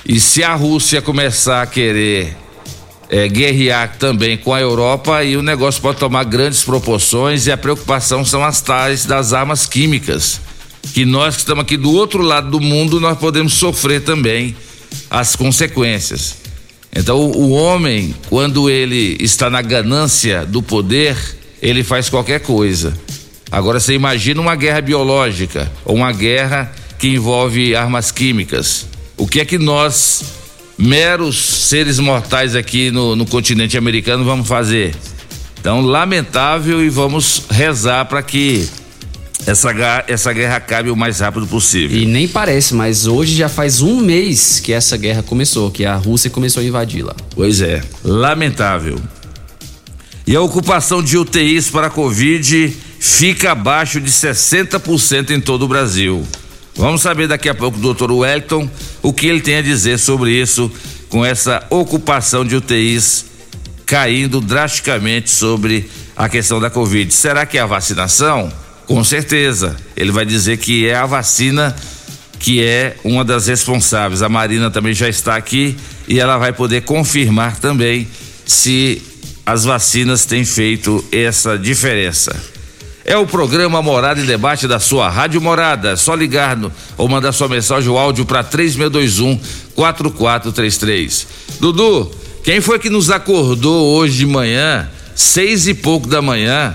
E 0.06 0.20
se 0.20 0.44
a 0.44 0.54
Rússia 0.54 1.02
começar 1.02 1.62
a 1.62 1.66
querer 1.66 2.36
é, 3.10 3.28
guerrear 3.28 3.98
também 3.98 4.38
com 4.38 4.54
a 4.54 4.60
Europa, 4.60 5.16
aí 5.16 5.38
o 5.38 5.42
negócio 5.42 5.82
pode 5.82 6.00
tomar 6.00 6.24
grandes 6.24 6.64
proporções 6.64 7.48
e 7.48 7.52
a 7.52 7.58
preocupação 7.58 8.26
são 8.26 8.44
as 8.44 8.62
tais 8.62 9.06
das 9.06 9.34
armas 9.34 9.66
químicas. 9.66 10.42
Que 10.94 11.06
nós 11.06 11.36
que 11.36 11.42
estamos 11.42 11.64
aqui 11.64 11.78
do 11.78 11.92
outro 11.92 12.22
lado 12.22 12.50
do 12.50 12.62
mundo, 12.62 13.00
nós 13.00 13.18
podemos 13.18 13.54
sofrer 13.54 14.02
também 14.02 14.56
as 15.10 15.36
consequências. 15.36 16.38
Então, 16.96 17.20
o 17.20 17.52
homem, 17.52 18.16
quando 18.30 18.70
ele 18.70 19.18
está 19.20 19.50
na 19.50 19.62
ganância 19.62 20.46
do 20.46 20.62
poder, 20.62 21.18
ele 21.62 21.84
faz 21.84 22.08
qualquer 22.10 22.40
coisa. 22.40 22.94
Agora 23.52 23.80
você 23.80 23.94
imagina 23.94 24.42
uma 24.42 24.56
guerra 24.56 24.82
biológica 24.82 25.72
ou 25.84 25.96
uma 25.96 26.12
guerra 26.12 26.72
que 26.98 27.10
envolve 27.10 27.76
armas 27.76 28.12
químicas. 28.12 28.88
O 29.18 29.28
que 29.28 29.40
é 29.40 29.46
que 29.46 29.58
nós, 29.58 30.24
meros 30.78 31.38
seres 31.38 32.00
mortais 32.00 32.56
aqui 32.56 32.92
no, 32.92 33.16
no 33.16 33.26
continente 33.26 33.78
americano, 33.78 34.24
vamos 34.24 34.48
fazer? 34.48 34.96
Então, 35.60 35.82
lamentável 35.82 36.84
e 36.84 36.90
vamos 36.90 37.44
rezar 37.50 38.06
para 38.06 38.22
que 38.22 38.70
essa, 39.46 39.72
essa 40.08 40.34
guerra 40.34 40.58
acabe 40.58 40.90
o 40.90 40.96
mais 40.96 41.20
rápido 41.20 41.48
possível. 41.48 41.98
E 41.98 42.06
nem 42.06 42.28
parece, 42.28 42.74
mas 42.74 43.08
hoje 43.08 43.36
já 43.36 43.50
faz 43.50 43.82
um 43.82 44.00
mês 44.00 44.60
que 44.60 44.74
essa 44.74 44.98
guerra 44.98 45.24
começou, 45.24 45.72
que 45.72 45.86
a 45.86 45.96
Rússia 45.96 46.30
começou 46.30 46.62
a 46.62 46.66
invadir 46.66 47.04
lá. 47.04 47.16
Pois 47.34 47.62
é, 47.62 47.82
lamentável. 48.04 49.00
E 50.28 50.36
a 50.36 50.42
ocupação 50.42 51.04
de 51.04 51.18
UTIs 51.18 51.70
para 51.70 51.88
a 51.88 51.90
Covid 51.90 52.76
fica 53.00 53.52
abaixo 53.52 54.02
de 54.02 54.10
60% 54.10 55.30
em 55.30 55.40
todo 55.40 55.66
o 55.66 55.68
Brasil. 55.68 56.26
Vamos 56.76 57.02
saber 57.02 57.28
daqui 57.28 57.48
a 57.48 57.56
pouco 57.56 57.78
do 57.78 57.84
doutor 57.84 58.12
Wellington 58.12 58.70
o 59.02 59.14
que 59.14 59.28
ele 59.28 59.40
tem 59.40 59.58
a 59.58 59.62
dizer 59.62 59.98
sobre 59.98 60.32
isso, 60.32 60.70
com 61.10 61.26
essa 61.26 61.66
ocupação 61.70 62.44
de 62.44 62.56
UTIs 62.56 63.26
caindo 63.86 64.42
drasticamente 64.42 65.30
sobre 65.30 65.90
a 66.16 66.28
questão 66.28 66.60
da 66.60 66.70
Covid. 66.70 67.14
Será 67.14 67.46
que 67.46 67.58
é 67.58 67.62
a 67.62 67.66
vacinação? 67.66 68.52
Com 68.86 69.04
certeza. 69.04 69.76
Ele 69.96 70.12
vai 70.12 70.26
dizer 70.26 70.58
que 70.58 70.88
é 70.88 70.96
a 70.96 71.06
vacina 71.06 71.76
que 72.40 72.64
é 72.64 72.98
uma 73.04 73.24
das 73.24 73.48
responsáveis. 73.48 74.22
A 74.22 74.30
Marina 74.30 74.70
também 74.70 74.94
já 74.94 75.08
está 75.08 75.36
aqui 75.36 75.76
e 76.08 76.20
ela 76.20 76.38
vai 76.38 76.52
poder 76.52 76.82
confirmar 76.82 77.58
também 77.58 78.08
se 78.46 79.02
as 79.46 79.64
vacinas 79.64 80.26
têm 80.26 80.44
feito 80.44 81.04
essa 81.12 81.58
diferença. 81.58 82.36
É 83.08 83.16
o 83.16 83.28
programa 83.28 83.84
Morada 83.84 84.20
em 84.20 84.26
Debate 84.26 84.68
da 84.68 84.80
sua 84.80 85.08
Rádio 85.08 85.40
Morada. 85.40 85.92
É 85.92 85.96
só 85.96 86.16
ligar 86.16 86.58
no, 86.58 86.72
ou 86.98 87.08
mandar 87.08 87.32
sua 87.34 87.48
mensagem 87.48 87.88
ou 87.88 88.00
áudio 88.00 88.26
para 88.26 88.44
3621 88.44 89.40
4433. 89.76 91.28
Dudu, 91.60 92.12
quem 92.44 92.60
foi 92.60 92.80
que 92.80 92.90
nos 92.90 93.12
acordou 93.12 93.96
hoje 93.96 94.18
de 94.18 94.26
manhã, 94.26 94.90
seis 95.14 95.68
e 95.68 95.76
pouco 95.76 96.08
da 96.08 96.20
manhã? 96.20 96.74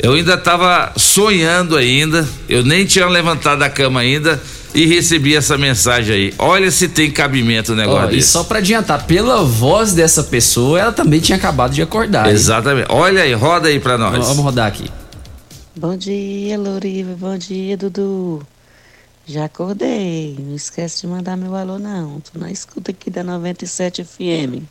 Eu 0.00 0.14
ainda 0.14 0.34
estava 0.34 0.90
sonhando 0.96 1.76
ainda, 1.76 2.28
eu 2.48 2.64
nem 2.64 2.84
tinha 2.84 3.06
levantado 3.06 3.60
da 3.60 3.70
cama 3.70 4.00
ainda 4.00 4.42
e 4.74 4.84
recebi 4.84 5.36
essa 5.36 5.56
mensagem 5.56 6.12
aí. 6.12 6.34
Olha 6.38 6.72
se 6.72 6.88
tem 6.88 7.08
cabimento 7.08 7.72
o 7.72 7.76
negócio 7.76 8.08
oh. 8.08 8.16
E 8.16 8.20
só 8.20 8.42
para 8.42 8.58
adiantar, 8.58 9.06
pela 9.06 9.44
voz 9.44 9.92
dessa 9.92 10.24
pessoa, 10.24 10.80
ela 10.80 10.92
também 10.92 11.20
tinha 11.20 11.36
acabado 11.36 11.72
de 11.72 11.82
acordar. 11.82 12.28
Exatamente. 12.32 12.90
Hein? 12.90 12.96
Olha 12.98 13.22
aí, 13.22 13.32
roda 13.32 13.68
aí 13.68 13.78
para 13.78 13.96
nós. 13.96 14.26
Vamos 14.26 14.42
rodar 14.42 14.66
aqui. 14.66 14.90
Bom 15.74 15.96
dia, 15.96 16.58
Loriva. 16.58 17.14
Bom 17.18 17.36
dia, 17.38 17.76
Dudu. 17.76 18.46
Já 19.26 19.46
acordei. 19.46 20.36
Não 20.38 20.54
esquece 20.54 21.00
de 21.02 21.06
mandar 21.06 21.36
meu 21.36 21.54
alô, 21.54 21.78
não. 21.78 22.20
Tô 22.20 22.38
na 22.38 22.50
escuta 22.50 22.90
aqui 22.90 23.08
da 23.10 23.22
97 23.24 24.04
FM. 24.04 24.62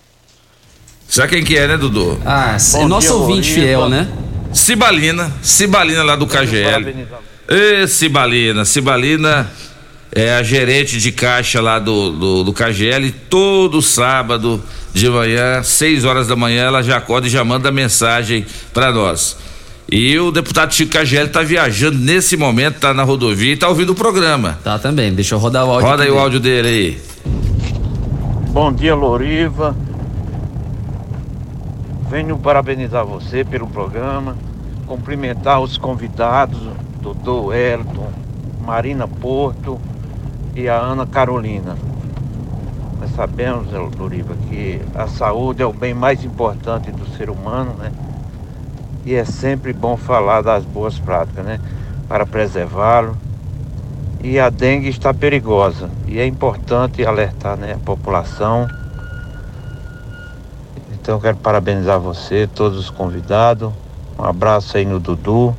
Sabe 1.07 1.29
quem 1.29 1.43
que 1.43 1.57
é, 1.57 1.67
né, 1.67 1.77
Dudu? 1.77 2.19
Ah, 2.25 2.55
Bom 2.73 2.87
nosso 2.87 3.07
dia, 3.07 3.15
ouvinte 3.15 3.49
Loriva. 3.49 3.65
fiel, 3.65 3.89
né? 3.89 4.07
Cibalina. 4.53 5.33
Cibalina 5.41 6.03
lá 6.03 6.15
do 6.15 6.27
KGL. 6.27 7.07
Ê, 7.49 7.87
Cibalina. 7.87 8.63
Cibalina 8.63 9.51
é 10.11 10.35
a 10.35 10.43
gerente 10.43 10.99
de 10.99 11.11
caixa 11.11 11.61
lá 11.61 11.79
do, 11.79 12.11
do, 12.11 12.43
do 12.43 12.53
KGL, 12.53 13.11
todo 13.29 13.81
sábado 13.81 14.61
de 14.93 15.09
manhã, 15.09 15.63
6 15.63 16.03
horas 16.03 16.27
da 16.27 16.35
manhã, 16.35 16.65
ela 16.65 16.81
já 16.83 16.97
acorda 16.97 17.27
e 17.27 17.29
já 17.29 17.43
manda 17.45 17.71
mensagem 17.71 18.45
para 18.73 18.91
nós. 18.91 19.37
E 19.91 20.17
o 20.17 20.31
deputado 20.31 20.73
Chico 20.73 20.93
KGL 20.93 21.25
está 21.25 21.41
viajando 21.41 21.99
nesse 21.99 22.37
momento, 22.37 22.75
está 22.75 22.93
na 22.93 23.03
rodovia 23.03 23.49
e 23.49 23.53
está 23.55 23.67
ouvindo 23.67 23.89
o 23.89 23.95
programa. 23.95 24.57
Tá 24.63 24.79
também, 24.79 25.13
deixa 25.13 25.35
eu 25.35 25.39
rodar 25.39 25.65
o 25.65 25.69
áudio. 25.69 25.89
Roda 25.89 26.03
aí 26.03 26.07
dele. 26.07 26.17
o 26.17 26.23
áudio 26.23 26.39
dele 26.39 26.67
aí. 26.69 27.01
Bom 28.53 28.71
dia, 28.71 28.95
Loriva. 28.95 29.75
Venho 32.09 32.37
parabenizar 32.37 33.05
você 33.05 33.43
pelo 33.43 33.67
programa, 33.67 34.37
cumprimentar 34.87 35.59
os 35.59 35.77
convidados, 35.77 36.57
doutor 37.01 37.53
Elton, 37.53 38.13
Marina 38.65 39.09
Porto, 39.09 39.77
e 40.55 40.69
a 40.69 40.77
Ana 40.77 41.05
Carolina. 41.05 41.75
Nós 42.97 43.11
sabemos, 43.13 43.67
Luriva, 43.97 44.35
que 44.49 44.79
a 44.95 45.07
saúde 45.07 45.61
é 45.61 45.65
o 45.65 45.73
bem 45.73 45.93
mais 45.93 46.23
importante 46.23 46.91
do 46.91 47.05
ser 47.17 47.29
humano, 47.29 47.75
né? 47.77 47.91
E 49.05 49.15
é 49.15 49.25
sempre 49.25 49.73
bom 49.73 49.97
falar 49.97 50.41
das 50.41 50.63
boas 50.63 50.99
práticas, 50.99 51.43
né? 51.43 51.59
Para 52.07 52.25
preservá-lo. 52.25 53.17
E 54.23 54.39
a 54.39 54.49
dengue 54.49 54.89
está 54.89 55.13
perigosa. 55.13 55.89
E 56.07 56.19
é 56.19 56.25
importante 56.25 57.03
alertar 57.05 57.57
né, 57.57 57.73
a 57.73 57.77
população. 57.77 58.67
Então 60.93 61.19
quero 61.19 61.37
parabenizar 61.37 61.99
você, 61.99 62.47
todos 62.47 62.77
os 62.77 62.89
convidados. 62.91 63.71
Um 64.19 64.23
abraço 64.23 64.77
aí 64.77 64.85
no 64.85 64.99
Dudu. 64.99 65.55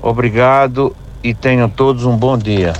Obrigado 0.00 0.94
e 1.24 1.34
tenham 1.34 1.68
todos 1.68 2.04
um 2.04 2.16
bom 2.16 2.38
dia. 2.38 2.72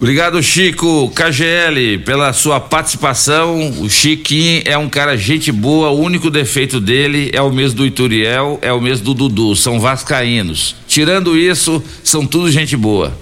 Obrigado, 0.00 0.40
Chico 0.40 1.10
KGL, 1.10 1.98
pela 2.04 2.32
sua 2.32 2.60
participação. 2.60 3.80
O 3.80 3.90
Chiquinho 3.90 4.62
é 4.64 4.78
um 4.78 4.88
cara 4.88 5.16
gente 5.16 5.50
boa, 5.50 5.90
o 5.90 5.98
único 5.98 6.30
defeito 6.30 6.80
dele 6.80 7.30
é 7.32 7.42
o 7.42 7.50
mesmo 7.50 7.78
do 7.78 7.86
Ituriel, 7.86 8.60
é 8.62 8.72
o 8.72 8.80
mesmo 8.80 9.06
do 9.06 9.14
Dudu, 9.14 9.56
são 9.56 9.80
vascaínos. 9.80 10.76
Tirando 10.86 11.36
isso, 11.36 11.82
são 12.04 12.24
tudo 12.24 12.48
gente 12.48 12.76
boa. 12.76 13.12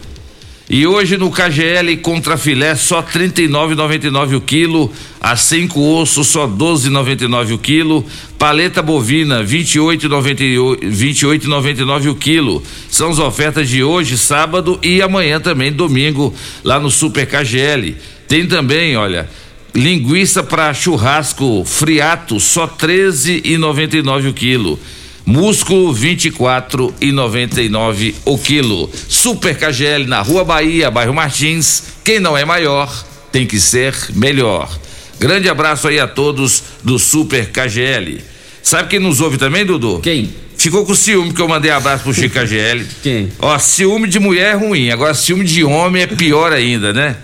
E 0.68 0.84
hoje 0.84 1.16
no 1.16 1.30
KGL 1.30 1.96
contra 1.98 2.36
filé 2.36 2.74
só 2.74 3.00
39,99 3.00 4.36
o 4.36 4.40
quilo, 4.40 4.92
a 5.20 5.36
cinco 5.36 5.80
osso 5.80 6.24
só 6.24 6.48
12,99 6.48 7.54
o 7.54 7.58
quilo, 7.58 8.04
paleta 8.36 8.82
bovina 8.82 9.44
28,99 9.44 10.78
28, 10.82 12.10
o 12.10 12.14
quilo. 12.16 12.62
São 12.90 13.10
as 13.10 13.20
ofertas 13.20 13.68
de 13.68 13.84
hoje, 13.84 14.18
sábado 14.18 14.76
e 14.82 15.00
amanhã 15.00 15.38
também, 15.38 15.70
domingo, 15.70 16.34
lá 16.64 16.80
no 16.80 16.90
Super 16.90 17.26
KGL. 17.26 17.94
Tem 18.26 18.44
também, 18.44 18.96
olha, 18.96 19.28
linguiça 19.72 20.42
para 20.42 20.74
churrasco 20.74 21.64
friato 21.64 22.40
só 22.40 22.66
13,99 22.66 24.30
o 24.30 24.34
quilo. 24.34 24.80
Músculo 25.26 25.92
24 25.92 26.94
e 27.00 27.10
99 27.10 28.14
o 28.24 28.38
quilo. 28.38 28.88
Super 29.08 29.58
KGL 29.58 30.06
na 30.06 30.22
Rua 30.22 30.44
Bahia, 30.44 30.88
bairro 30.88 31.12
Martins. 31.12 31.82
Quem 32.04 32.20
não 32.20 32.38
é 32.38 32.44
maior 32.44 32.88
tem 33.32 33.44
que 33.44 33.58
ser 33.58 33.92
melhor. 34.14 34.70
Grande 35.18 35.48
abraço 35.48 35.88
aí 35.88 35.98
a 35.98 36.06
todos 36.06 36.62
do 36.84 36.96
Super 36.96 37.50
KGL. 37.50 38.20
Sabe 38.62 38.88
quem 38.88 39.00
nos 39.00 39.20
ouve 39.20 39.36
também, 39.36 39.66
Dudu? 39.66 39.98
Quem? 40.00 40.32
Ficou 40.56 40.86
com 40.86 40.94
ciúme 40.94 41.32
que 41.32 41.42
eu 41.42 41.48
mandei 41.48 41.72
abraço 41.72 42.04
pro 42.04 42.14
Chico 42.14 42.38
KGL. 42.38 42.86
Quem? 43.02 43.32
Ó, 43.40 43.58
ciúme 43.58 44.08
de 44.08 44.20
mulher 44.20 44.52
é 44.52 44.56
ruim, 44.56 44.90
agora 44.90 45.12
ciúme 45.12 45.44
de 45.44 45.64
homem 45.64 46.02
é 46.02 46.06
pior 46.06 46.52
ainda, 46.52 46.92
né? 46.92 47.16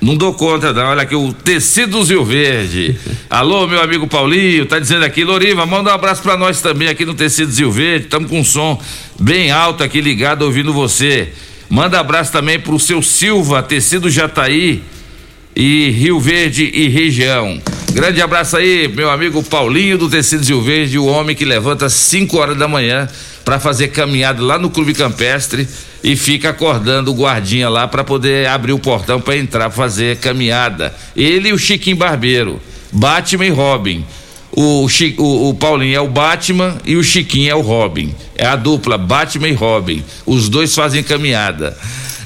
Não 0.00 0.16
dou 0.16 0.32
conta, 0.32 0.72
não. 0.72 0.86
Olha 0.86 1.02
aqui, 1.02 1.16
o 1.16 1.32
Tecidos 1.32 2.10
Rio 2.10 2.24
Verde. 2.24 2.96
Alô, 3.28 3.66
meu 3.66 3.82
amigo 3.82 4.06
Paulinho, 4.06 4.64
tá 4.64 4.78
dizendo 4.78 5.04
aqui, 5.04 5.24
Loriva, 5.24 5.66
manda 5.66 5.90
um 5.90 5.94
abraço 5.94 6.22
para 6.22 6.36
nós 6.36 6.60
também 6.60 6.88
aqui 6.88 7.04
no 7.04 7.14
Tecidos 7.14 7.58
Rio 7.58 7.72
Verde. 7.72 8.04
Estamos 8.04 8.30
com 8.30 8.38
um 8.38 8.44
som 8.44 8.80
bem 9.18 9.50
alto 9.50 9.82
aqui 9.82 10.00
ligado, 10.00 10.42
ouvindo 10.42 10.72
você. 10.72 11.32
Manda 11.68 11.98
abraço 11.98 12.30
também 12.30 12.60
pro 12.60 12.78
seu 12.78 13.02
Silva, 13.02 13.62
Tecido 13.62 14.08
Jataí 14.08 14.82
e 15.54 15.90
Rio 15.90 16.20
Verde 16.20 16.70
e 16.72 16.88
região. 16.88 17.60
Grande 17.92 18.22
abraço 18.22 18.56
aí, 18.56 18.86
meu 18.86 19.10
amigo 19.10 19.42
Paulinho 19.42 19.98
do 19.98 20.08
Tecidos 20.08 20.48
Rio 20.48 20.62
Verde, 20.62 20.96
o 20.96 21.06
homem 21.06 21.34
que 21.34 21.44
levanta 21.44 21.86
às 21.86 21.94
5 21.94 22.38
horas 22.38 22.56
da 22.56 22.68
manhã 22.68 23.08
para 23.44 23.58
fazer 23.58 23.88
caminhada 23.88 24.42
lá 24.42 24.58
no 24.58 24.70
Clube 24.70 24.94
Campestre 24.94 25.66
e 26.02 26.16
fica 26.16 26.50
acordando 26.50 27.10
o 27.10 27.14
guardinha 27.14 27.68
lá 27.68 27.88
para 27.88 28.04
poder 28.04 28.46
abrir 28.48 28.72
o 28.72 28.78
portão 28.78 29.20
para 29.20 29.36
entrar 29.36 29.70
fazer 29.70 30.18
caminhada. 30.18 30.94
Ele 31.16 31.48
e 31.48 31.52
o 31.52 31.58
Chiquinho 31.58 31.96
Barbeiro, 31.96 32.60
Batman 32.92 33.46
e 33.46 33.50
Robin. 33.50 34.04
O, 34.50 34.88
Chico, 34.88 35.22
o, 35.22 35.50
o, 35.50 35.54
Paulinho 35.54 35.94
é 35.94 36.00
o 36.00 36.08
Batman 36.08 36.78
e 36.84 36.96
o 36.96 37.04
Chiquinho 37.04 37.50
é 37.50 37.54
o 37.54 37.60
Robin. 37.60 38.14
É 38.34 38.46
a 38.46 38.56
dupla 38.56 38.96
Batman 38.96 39.48
e 39.48 39.52
Robin. 39.52 40.02
Os 40.24 40.48
dois 40.48 40.74
fazem 40.74 41.02
caminhada. 41.02 41.76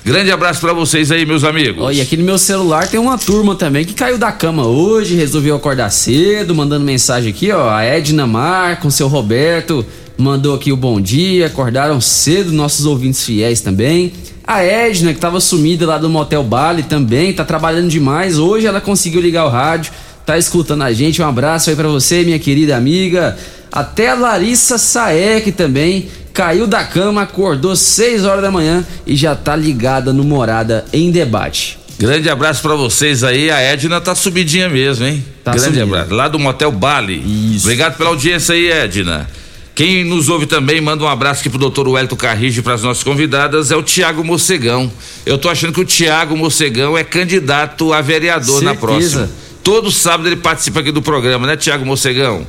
Grande 0.04 0.32
abraço 0.32 0.60
para 0.60 0.72
vocês 0.72 1.12
aí, 1.12 1.24
meus 1.24 1.44
amigos. 1.44 1.84
Olha, 1.84 2.02
aqui 2.02 2.16
no 2.16 2.24
meu 2.24 2.36
celular 2.36 2.88
tem 2.88 2.98
uma 2.98 3.16
turma 3.16 3.54
também 3.54 3.84
que 3.84 3.94
caiu 3.94 4.18
da 4.18 4.32
cama 4.32 4.66
hoje, 4.66 5.14
resolveu 5.14 5.54
acordar 5.54 5.90
cedo, 5.90 6.54
mandando 6.54 6.84
mensagem 6.84 7.30
aqui, 7.30 7.52
ó. 7.52 7.70
A 7.70 7.84
Edna 7.84 8.26
Mar 8.26 8.80
com 8.80 8.90
seu 8.90 9.06
Roberto 9.06 9.86
mandou 10.22 10.54
aqui 10.54 10.72
o 10.72 10.76
bom 10.76 11.00
dia, 11.00 11.46
acordaram 11.46 12.00
cedo, 12.00 12.52
nossos 12.52 12.86
ouvintes 12.86 13.24
fiéis 13.24 13.60
também. 13.60 14.12
A 14.46 14.62
Edna, 14.62 15.12
que 15.12 15.20
tava 15.20 15.40
sumida 15.40 15.86
lá 15.86 15.98
do 15.98 16.08
Motel 16.08 16.42
Bali 16.42 16.82
também, 16.82 17.32
tá 17.32 17.44
trabalhando 17.44 17.88
demais. 17.88 18.38
Hoje 18.38 18.66
ela 18.66 18.80
conseguiu 18.80 19.20
ligar 19.20 19.44
o 19.44 19.48
rádio, 19.48 19.92
tá 20.24 20.38
escutando 20.38 20.82
a 20.82 20.92
gente. 20.92 21.20
Um 21.20 21.26
abraço 21.26 21.70
aí 21.70 21.76
para 21.76 21.88
você, 21.88 22.22
minha 22.22 22.38
querida 22.38 22.76
amiga. 22.76 23.36
Até 23.70 24.10
a 24.10 24.14
Larissa 24.14 24.78
Saek 24.78 25.52
também 25.52 26.08
caiu 26.32 26.66
da 26.66 26.84
cama, 26.84 27.22
acordou 27.22 27.74
6 27.76 28.24
horas 28.24 28.42
da 28.42 28.50
manhã 28.50 28.84
e 29.06 29.16
já 29.16 29.34
tá 29.34 29.54
ligada 29.54 30.12
no 30.12 30.24
Morada 30.24 30.84
em 30.92 31.10
debate. 31.10 31.78
Grande 31.98 32.28
abraço 32.28 32.62
para 32.62 32.74
vocês 32.74 33.22
aí. 33.22 33.50
A 33.50 33.60
Edna 33.60 34.00
tá 34.00 34.14
subidinha 34.14 34.68
mesmo, 34.68 35.06
hein? 35.06 35.24
Tá 35.44 35.52
Grande 35.52 35.66
subindo. 35.66 35.94
abraço. 35.94 36.14
Lá 36.14 36.26
do 36.26 36.38
Motel 36.38 36.72
Bali. 36.72 37.54
Isso. 37.54 37.66
Obrigado 37.66 37.96
pela 37.96 38.10
audiência 38.10 38.54
aí, 38.54 38.70
Edna. 38.70 39.28
Quem 39.74 40.04
nos 40.04 40.28
ouve 40.28 40.44
também, 40.46 40.80
manda 40.80 41.02
um 41.02 41.08
abraço 41.08 41.40
aqui 41.40 41.48
pro 41.48 41.58
doutor 41.58 41.88
Wellington 41.88 42.16
Carrige 42.16 42.60
para 42.60 42.74
as 42.74 42.82
nossas 42.82 43.02
convidadas, 43.02 43.70
é 43.70 43.76
o 43.76 43.82
Tiago 43.82 44.22
Mocegão. 44.22 44.92
Eu 45.24 45.38
tô 45.38 45.48
achando 45.48 45.72
que 45.72 45.80
o 45.80 45.84
Tiago 45.84 46.36
Mocegão 46.36 46.96
é 46.96 47.02
candidato 47.02 47.92
a 47.92 48.02
vereador 48.02 48.61
Certeza. 48.61 48.64
na 48.64 48.74
próxima. 48.74 49.30
Todo 49.64 49.90
sábado 49.90 50.28
ele 50.28 50.37
participa 50.37 50.80
aqui 50.80 50.92
do 50.92 51.00
programa, 51.00 51.46
né, 51.46 51.56
Tiago 51.56 51.87
Mocegão? 51.87 52.46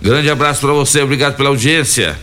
Grande 0.00 0.30
abraço 0.30 0.60
para 0.60 0.72
você, 0.72 1.02
obrigado 1.02 1.36
pela 1.36 1.50
audiência. 1.50 2.18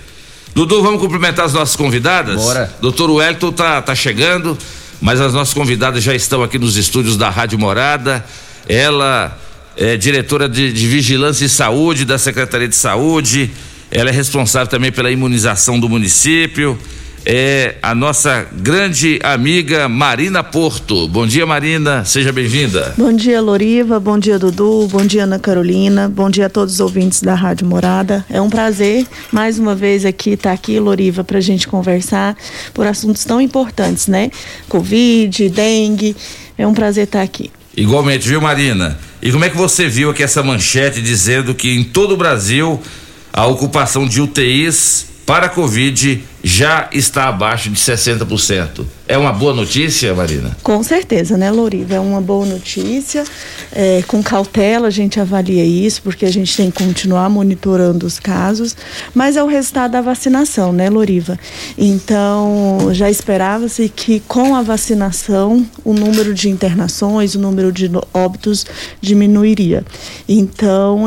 Dudu, 0.55 0.81
vamos 0.81 0.99
cumprimentar 0.99 1.45
as 1.45 1.53
nossas 1.53 1.75
convidadas? 1.75 2.41
Bora. 2.41 2.73
Doutor 2.81 3.11
Wellington 3.11 3.51
tá, 3.51 3.81
tá 3.81 3.93
chegando, 3.93 4.57
mas 4.99 5.21
as 5.21 5.31
nossas 5.31 5.53
convidadas 5.53 6.03
já 6.03 6.15
estão 6.15 6.41
aqui 6.41 6.57
nos 6.57 6.75
estúdios 6.75 7.15
da 7.15 7.29
Rádio 7.29 7.59
Morada. 7.59 8.25
Ela 8.67 9.37
é 9.77 9.95
diretora 9.95 10.49
de, 10.49 10.73
de 10.73 10.87
Vigilância 10.87 11.45
e 11.45 11.49
Saúde 11.49 12.03
da 12.03 12.17
Secretaria 12.17 12.67
de 12.67 12.75
Saúde 12.75 13.51
ela 13.91 14.09
é 14.09 14.13
responsável 14.13 14.67
também 14.67 14.91
pela 14.91 15.09
imunização 15.09 15.79
do 15.79 15.89
município. 15.89 16.77
É 17.25 17.75
a 17.81 17.93
nossa 17.93 18.47
grande 18.53 19.19
amiga 19.21 19.89
Marina 19.89 20.43
Porto. 20.43 21.07
Bom 21.07 21.27
dia, 21.27 21.45
Marina. 21.45 22.05
Seja 22.05 22.31
bem-vinda. 22.31 22.93
Bom 22.97 23.11
dia, 23.11 23.41
Loriva. 23.41 23.99
Bom 23.99 24.17
dia, 24.17 24.39
Dudu. 24.39 24.87
Bom 24.87 25.05
dia, 25.05 25.25
Ana 25.25 25.37
Carolina. 25.37 26.07
Bom 26.07 26.29
dia 26.29 26.45
a 26.45 26.49
todos 26.49 26.75
os 26.75 26.79
ouvintes 26.79 27.21
da 27.21 27.35
Rádio 27.35 27.67
Morada. 27.67 28.25
É 28.29 28.39
um 28.39 28.49
prazer, 28.49 29.05
mais 29.31 29.59
uma 29.59 29.75
vez, 29.75 30.05
aqui 30.05 30.31
estar 30.31 30.49
tá 30.49 30.55
aqui, 30.55 30.79
Loriva, 30.79 31.23
para 31.23 31.39
a 31.39 31.41
gente 31.41 31.67
conversar 31.67 32.37
por 32.73 32.87
assuntos 32.87 33.25
tão 33.25 33.41
importantes, 33.41 34.07
né? 34.07 34.31
Covid, 34.69 35.49
dengue. 35.49 36.15
É 36.57 36.65
um 36.65 36.73
prazer 36.73 37.03
estar 37.03 37.19
tá 37.19 37.23
aqui. 37.25 37.51
Igualmente, 37.75 38.27
viu, 38.27 38.41
Marina? 38.41 38.97
E 39.21 39.31
como 39.31 39.43
é 39.43 39.49
que 39.49 39.57
você 39.57 39.87
viu 39.87 40.09
aqui 40.09 40.23
essa 40.23 40.41
manchete 40.41 41.01
dizendo 41.01 41.53
que 41.53 41.69
em 41.69 41.83
todo 41.83 42.13
o 42.13 42.17
Brasil 42.17 42.81
a 43.31 43.45
ocupação 43.45 44.07
de 44.07 44.21
UTIs 44.21 45.08
para 45.29 45.45
a 45.45 45.49
Covid 45.49 46.23
já 46.43 46.89
está 46.91 47.27
abaixo 47.27 47.69
de 47.69 47.75
60%. 47.79 48.83
É 49.07 49.15
uma 49.15 49.31
boa 49.31 49.53
notícia, 49.53 50.11
Marina? 50.15 50.57
Com 50.63 50.81
certeza, 50.81 51.37
né, 51.37 51.51
Loriva? 51.51 51.93
É 51.93 51.99
uma 51.99 52.19
boa 52.19 52.47
notícia. 52.47 53.23
É, 53.71 54.01
com 54.07 54.23
cautela 54.23 54.87
a 54.87 54.89
gente 54.89 55.19
avalia 55.19 55.63
isso, 55.63 56.01
porque 56.01 56.25
a 56.25 56.31
gente 56.31 56.57
tem 56.57 56.71
que 56.71 56.83
continuar 56.83 57.29
monitorando 57.29 58.07
os 58.07 58.17
casos, 58.17 58.75
mas 59.13 59.37
é 59.37 59.43
o 59.43 59.45
resultado 59.45 59.91
da 59.91 60.01
vacinação, 60.01 60.73
né, 60.73 60.89
Loriva? 60.89 61.37
Então, 61.77 62.89
já 62.91 63.07
esperava-se 63.07 63.87
que 63.87 64.21
com 64.21 64.55
a 64.55 64.63
vacinação 64.63 65.63
o 65.85 65.93
número 65.93 66.33
de 66.33 66.49
internações, 66.49 67.35
o 67.35 67.39
número 67.39 67.71
de 67.71 67.87
óbitos 68.11 68.65
diminuiria. 68.99 69.85
Então, 70.27 71.05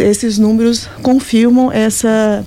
esses 0.00 0.38
números 0.38 0.88
confirmam 1.02 1.70
essa 1.70 2.44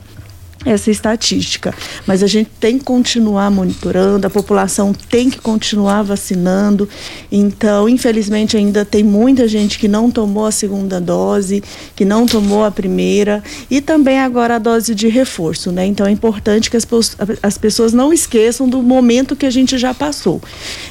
essa 0.65 0.89
estatística. 0.89 1.73
Mas 2.05 2.23
a 2.23 2.27
gente 2.27 2.49
tem 2.59 2.77
que 2.77 2.83
continuar 2.83 3.49
monitorando, 3.51 4.27
a 4.27 4.29
população 4.29 4.93
tem 4.93 5.29
que 5.29 5.39
continuar 5.39 6.03
vacinando. 6.03 6.87
Então, 7.31 7.87
infelizmente, 7.89 8.57
ainda 8.57 8.85
tem 8.85 9.03
muita 9.03 9.47
gente 9.47 9.77
que 9.77 9.87
não 9.87 10.09
tomou 10.09 10.45
a 10.45 10.51
segunda 10.51 10.99
dose, 10.99 11.63
que 11.95 12.05
não 12.05 12.25
tomou 12.25 12.63
a 12.63 12.71
primeira 12.71 13.43
e 13.69 13.81
também 13.81 14.19
agora 14.19 14.55
a 14.55 14.59
dose 14.59 14.95
de 14.95 15.07
reforço, 15.07 15.71
né? 15.71 15.85
Então, 15.85 16.05
é 16.05 16.11
importante 16.11 16.69
que 16.69 16.77
as, 16.77 16.87
as 17.41 17.57
pessoas 17.57 17.93
não 17.93 18.13
esqueçam 18.13 18.67
do 18.67 18.81
momento 18.81 19.35
que 19.35 19.45
a 19.45 19.51
gente 19.51 19.77
já 19.77 19.93
passou. 19.93 20.41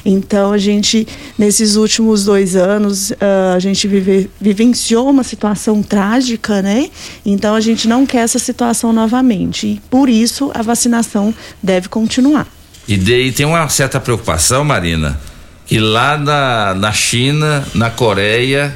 Então, 0.05 0.51
a 0.51 0.57
gente, 0.57 1.07
nesses 1.37 1.75
últimos 1.75 2.25
dois 2.25 2.55
anos, 2.55 3.11
uh, 3.11 3.55
a 3.55 3.59
gente 3.59 3.87
vive, 3.87 4.29
vivenciou 4.39 5.09
uma 5.09 5.23
situação 5.23 5.81
trágica, 5.81 6.61
né? 6.61 6.89
Então, 7.25 7.55
a 7.55 7.61
gente 7.61 7.87
não 7.87 8.05
quer 8.05 8.19
essa 8.19 8.39
situação 8.39 8.93
novamente 8.93 9.62
por 9.89 10.09
isso 10.09 10.51
a 10.53 10.61
vacinação 10.61 11.33
deve 11.61 11.89
continuar. 11.89 12.47
E 12.87 12.97
daí 12.97 13.31
tem 13.31 13.45
uma 13.45 13.67
certa 13.69 13.99
preocupação, 13.99 14.63
Marina, 14.63 15.19
que 15.65 15.79
lá 15.79 16.17
na, 16.17 16.73
na 16.73 16.91
China, 16.91 17.65
na 17.73 17.89
Coreia 17.89 18.75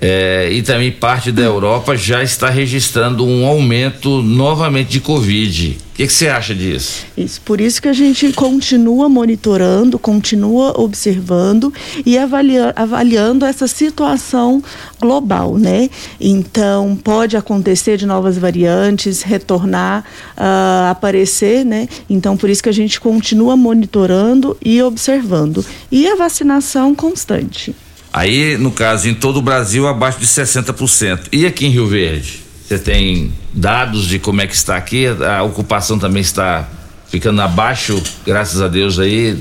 é, 0.00 0.48
e 0.52 0.62
também 0.62 0.92
parte 0.92 1.32
da 1.32 1.42
Europa 1.42 1.96
já 1.96 2.22
está 2.22 2.50
registrando 2.50 3.24
um 3.24 3.46
aumento 3.46 4.22
novamente 4.22 4.90
de 4.90 5.00
Covid. 5.00 5.78
O 5.92 5.96
que, 5.96 6.06
você 6.06 6.28
acha 6.28 6.54
disso? 6.54 7.06
Isso, 7.16 7.40
por 7.40 7.58
isso 7.58 7.80
que 7.80 7.88
a 7.88 7.92
gente 7.94 8.30
continua 8.34 9.08
monitorando, 9.08 9.98
continua 9.98 10.78
observando 10.78 11.72
e 12.04 12.18
avalia, 12.18 12.74
avaliando 12.76 13.46
essa 13.46 13.66
situação 13.66 14.62
global, 15.00 15.56
né? 15.56 15.88
Então, 16.20 16.98
pode 17.02 17.34
acontecer 17.34 17.96
de 17.96 18.04
novas 18.04 18.36
variantes, 18.36 19.22
retornar, 19.22 20.04
uh, 20.36 20.90
aparecer, 20.90 21.64
né? 21.64 21.88
Então, 22.10 22.36
por 22.36 22.50
isso 22.50 22.62
que 22.62 22.68
a 22.68 22.72
gente 22.72 23.00
continua 23.00 23.56
monitorando 23.56 24.54
e 24.62 24.82
observando. 24.82 25.64
E 25.90 26.06
a 26.06 26.14
vacinação 26.14 26.94
constante. 26.94 27.74
Aí, 28.16 28.56
no 28.56 28.70
caso, 28.70 29.10
em 29.10 29.14
todo 29.14 29.36
o 29.36 29.42
Brasil, 29.42 29.86
abaixo 29.86 30.18
de 30.18 30.26
60%. 30.26 31.24
E 31.30 31.44
aqui 31.44 31.66
em 31.66 31.68
Rio 31.68 31.86
Verde? 31.86 32.42
Você 32.66 32.78
tem 32.78 33.30
dados 33.52 34.06
de 34.06 34.18
como 34.18 34.40
é 34.40 34.46
que 34.46 34.54
está 34.54 34.74
aqui? 34.74 35.04
A 35.06 35.42
ocupação 35.42 35.98
também 35.98 36.22
está 36.22 36.66
ficando 37.10 37.42
abaixo, 37.42 38.02
graças 38.24 38.62
a 38.62 38.68
Deus 38.68 38.98
aí, 38.98 39.38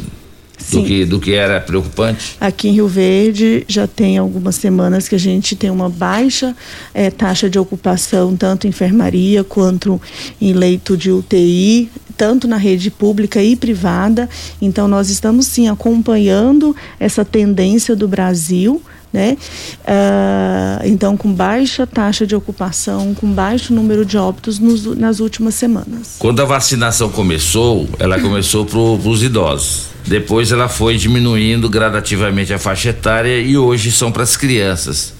do 0.72 0.84
que, 0.84 1.06
do 1.06 1.22
que 1.22 1.34
era 1.34 1.62
preocupante? 1.62 2.36
Aqui 2.38 2.68
em 2.68 2.74
Rio 2.74 2.90
Verde 2.90 3.64
já 3.66 3.88
tem 3.88 4.18
algumas 4.18 4.56
semanas 4.56 5.08
que 5.08 5.16
a 5.16 5.20
gente 5.20 5.56
tem 5.56 5.70
uma 5.70 5.90
baixa 5.90 6.54
é, 6.94 7.10
taxa 7.10 7.50
de 7.50 7.58
ocupação, 7.58 8.36
tanto 8.36 8.68
em 8.68 8.72
enfermaria 8.72 9.42
quanto 9.42 10.02
em 10.42 10.52
leito 10.52 10.98
de 10.98 11.12
UTI 11.12 11.90
tanto 12.18 12.48
na 12.48 12.58
rede 12.58 12.90
pública 12.90 13.42
e 13.42 13.56
privada. 13.56 14.30
Então, 14.62 14.88
nós 14.88 15.10
estamos 15.10 15.48
sim 15.48 15.68
acompanhando 15.68 16.76
essa 17.00 17.24
tendência 17.24 17.96
do 17.96 18.08
Brasil. 18.08 18.82
Né? 19.14 19.38
Uh, 19.80 20.86
então, 20.86 21.16
com 21.16 21.32
baixa 21.32 21.88
taxa 21.88 22.28
de 22.28 22.36
ocupação, 22.36 23.16
com 23.16 23.32
baixo 23.32 23.74
número 23.74 24.04
de 24.06 24.18
óbitos 24.18 24.60
nos, 24.60 24.86
nas 24.98 25.22
últimas 25.22 25.56
semanas. 25.56 26.18
Quando 26.20 26.42
a 26.42 26.46
vacinação 26.46 27.10
começou, 27.10 27.88
ela 27.98 28.20
começou 28.20 28.66
para 28.66 28.78
os 28.78 29.24
idosos. 29.24 29.86
Depois 30.06 30.52
ela 30.52 30.68
foi 30.68 30.98
diminuindo 30.98 31.70
gradativamente 31.70 32.54
a 32.54 32.60
faixa 32.60 32.90
etária 32.90 33.40
e 33.40 33.58
hoje 33.58 33.90
são 33.90 34.12
para 34.12 34.24
as 34.24 34.36
crianças. 34.36 35.14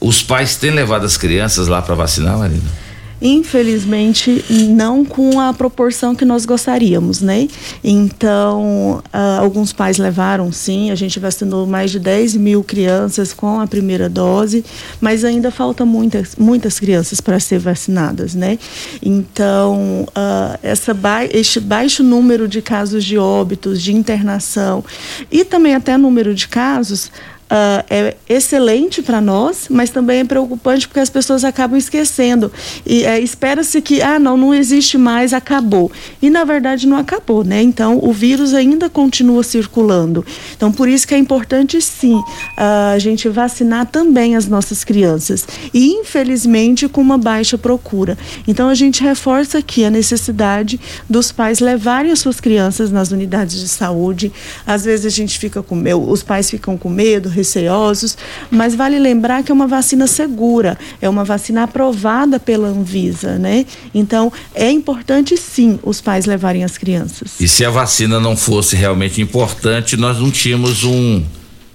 Os 0.00 0.22
pais 0.22 0.56
têm 0.56 0.70
levado 0.70 1.04
as 1.04 1.16
crianças 1.16 1.68
lá 1.68 1.80
para 1.80 1.94
vacinar, 1.94 2.38
Marina? 2.38 2.87
Infelizmente 3.20 4.44
não 4.68 5.04
com 5.04 5.40
a 5.40 5.52
proporção 5.52 6.14
que 6.14 6.24
nós 6.24 6.46
gostaríamos, 6.46 7.20
né? 7.20 7.48
Então, 7.82 9.02
uh, 9.06 9.40
alguns 9.40 9.72
pais 9.72 9.98
levaram 9.98 10.52
sim, 10.52 10.90
a 10.90 10.94
gente 10.94 11.18
vacinou 11.18 11.66
mais 11.66 11.90
de 11.90 11.98
10 11.98 12.36
mil 12.36 12.62
crianças 12.62 13.32
com 13.32 13.60
a 13.60 13.66
primeira 13.66 14.08
dose, 14.08 14.64
mas 15.00 15.24
ainda 15.24 15.50
falta 15.50 15.84
muitas, 15.84 16.36
muitas 16.36 16.78
crianças 16.78 17.20
para 17.20 17.40
ser 17.40 17.58
vacinadas, 17.58 18.34
né? 18.34 18.58
Então, 19.02 20.06
uh, 20.08 20.58
essa 20.62 20.94
ba 20.94 21.24
este 21.24 21.60
baixo 21.60 22.02
número 22.02 22.46
de 22.46 22.62
casos 22.62 23.04
de 23.04 23.18
óbitos, 23.18 23.82
de 23.82 23.92
internação 23.92 24.84
e 25.30 25.44
também 25.44 25.74
até 25.74 25.96
número 25.96 26.34
de 26.34 26.46
casos 26.46 27.10
uh, 27.50 27.84
é 27.90 28.16
excelente 28.28 29.02
para 29.02 29.20
nós, 29.20 29.66
mas 29.70 29.90
também 29.90 30.20
é 30.20 30.24
preocupante 30.24 30.86
porque 30.86 31.00
as 31.00 31.10
pessoas 31.10 31.44
acabam 31.44 31.78
esquecendo. 31.78 32.52
E 32.86 33.04
é, 33.04 33.18
espera-se 33.20 33.80
que, 33.80 34.02
ah, 34.02 34.18
não, 34.18 34.36
não 34.36 34.54
existe 34.54 34.96
mais, 34.98 35.32
acabou. 35.32 35.90
E 36.20 36.30
na 36.30 36.44
verdade 36.44 36.86
não 36.86 36.96
acabou, 36.96 37.44
né? 37.44 37.62
Então 37.62 37.98
o 38.02 38.12
vírus 38.12 38.54
ainda 38.54 38.88
continua 38.88 39.42
circulando. 39.42 40.24
Então 40.56 40.70
por 40.70 40.88
isso 40.88 41.06
que 41.06 41.14
é 41.14 41.18
importante 41.18 41.80
sim 41.80 42.14
uh, 42.14 42.94
a 42.94 42.98
gente 42.98 43.28
vacinar 43.28 43.86
também 43.86 44.36
as 44.36 44.46
nossas 44.46 44.84
crianças. 44.84 45.46
E 45.72 45.92
infelizmente 45.92 46.88
com 46.88 47.00
uma 47.00 47.18
baixa 47.18 47.56
procura. 47.56 48.16
Então 48.46 48.68
a 48.68 48.74
gente 48.74 49.02
reforça 49.02 49.58
aqui 49.58 49.84
a 49.84 49.90
necessidade 49.90 50.80
dos 51.08 51.32
pais 51.32 51.60
levarem 51.60 52.12
as 52.12 52.18
suas 52.18 52.40
crianças 52.40 52.90
nas 52.90 53.10
unidades 53.10 53.60
de 53.60 53.68
saúde. 53.68 54.32
Às 54.66 54.84
vezes 54.84 55.06
a 55.06 55.10
gente 55.10 55.38
fica 55.38 55.62
com 55.62 55.78
os 56.08 56.22
pais 56.22 56.50
ficam 56.50 56.76
com 56.76 56.88
medo, 56.88 57.28
receosos, 57.38 58.18
mas 58.50 58.74
vale 58.74 58.98
lembrar 58.98 59.42
que 59.42 59.50
é 59.50 59.54
uma 59.54 59.66
vacina 59.66 60.06
segura, 60.06 60.76
é 61.00 61.08
uma 61.08 61.24
vacina 61.24 61.62
aprovada 61.62 62.38
pela 62.38 62.68
Anvisa, 62.68 63.38
né? 63.38 63.64
Então, 63.94 64.32
é 64.54 64.70
importante 64.70 65.36
sim 65.36 65.78
os 65.82 66.00
pais 66.00 66.26
levarem 66.26 66.64
as 66.64 66.76
crianças. 66.76 67.40
E 67.40 67.48
se 67.48 67.64
a 67.64 67.70
vacina 67.70 68.20
não 68.20 68.36
fosse 68.36 68.76
realmente 68.76 69.22
importante, 69.22 69.96
nós 69.96 70.18
não 70.18 70.30
tínhamos 70.30 70.84
um 70.84 71.22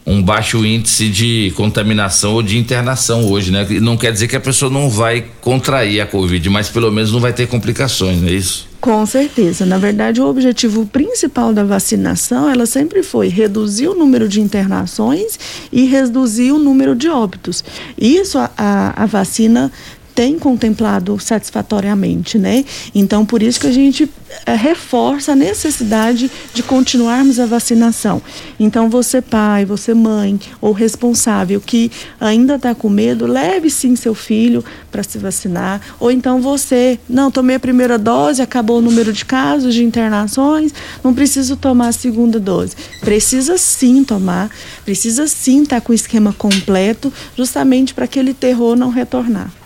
um 0.06 0.22
baixo 0.22 0.66
índice 0.66 1.10
de 1.10 1.54
contaminação 1.56 2.34
ou 2.34 2.44
de 2.44 2.58
internação 2.58 3.26
hoje, 3.30 3.52
né? 3.52 3.66
Não 3.82 3.96
quer 3.96 4.12
dizer 4.12 4.28
que 4.28 4.36
a 4.36 4.40
pessoa 4.40 4.70
não 4.70 4.90
vai 4.90 5.26
contrair 5.42 6.02
a 6.02 6.06
Covid, 6.06 6.50
mas 6.50 6.70
pelo 6.70 6.92
menos 6.92 7.12
não 7.12 7.20
vai 7.20 7.32
ter 7.32 7.48
complicações, 7.48 8.22
não 8.22 8.28
é 8.28 8.34
isso? 8.34 8.68
Com 8.82 9.06
certeza. 9.06 9.66
Na 9.66 9.78
verdade, 9.78 10.20
o 10.20 10.28
objetivo 10.28 10.86
principal 10.86 11.54
da 11.54 11.64
vacinação, 11.64 12.50
ela 12.50 12.66
sempre 12.66 13.02
foi 13.02 13.30
reduzir 13.30 13.88
o 13.88 13.96
número 13.96 14.28
de 14.28 14.42
internações 14.42 15.40
e 15.72 15.86
reduzir 15.86 16.52
o 16.52 16.60
número 16.60 16.94
de 16.94 17.08
óbitos. 17.08 17.64
Isso 17.98 18.38
a, 18.38 18.52
a, 18.58 19.04
a 19.04 19.06
vacina 19.06 19.72
tem 20.16 20.38
contemplado 20.38 21.20
satisfatoriamente, 21.20 22.38
né? 22.38 22.64
Então, 22.94 23.26
por 23.26 23.42
isso 23.42 23.60
que 23.60 23.68
a 23.68 23.72
gente 23.72 24.10
é, 24.46 24.56
reforça 24.56 25.32
a 25.32 25.36
necessidade 25.36 26.30
de 26.54 26.64
continuarmos 26.64 27.40
a 27.40 27.46
vacinação. 27.46 28.22
Então, 28.60 28.90
você 28.90 29.22
pai, 29.22 29.66
você 29.66 29.94
mãe 29.94 30.40
ou 30.62 30.72
responsável 30.72 31.60
que 31.60 31.92
ainda 32.20 32.56
está 32.56 32.76
com 32.76 32.90
medo, 32.90 33.26
leve 33.26 33.70
sim 33.70 33.96
seu 33.96 34.14
filho 34.14 34.64
para 34.92 35.04
se 35.04 35.18
vacinar. 35.18 35.82
Ou 36.00 36.12
então 36.12 36.42
você, 36.42 37.00
não, 37.10 37.32
tomei 37.32 37.56
a 37.56 37.60
primeira 37.60 37.98
dose, 37.98 38.42
acabou 38.42 38.78
o 38.78 38.82
número 38.82 39.12
de 39.12 39.26
casos 39.26 39.74
de 39.74 39.84
internações, 39.84 40.74
não 41.04 41.14
preciso 41.14 41.56
tomar 41.56 41.88
a 41.88 41.94
segunda 41.94 42.40
dose. 42.40 42.76
Precisa 43.02 43.58
sim 43.58 44.04
tomar, 44.04 44.50
precisa 44.86 45.28
sim 45.28 45.64
estar 45.64 45.80
tá 45.80 45.82
com 45.82 45.92
o 45.92 45.96
esquema 45.96 46.34
completo, 46.34 47.12
justamente 47.36 47.94
para 47.94 48.06
aquele 48.06 48.34
terror 48.34 48.76
não 48.76 48.90
retornar. 48.90 49.63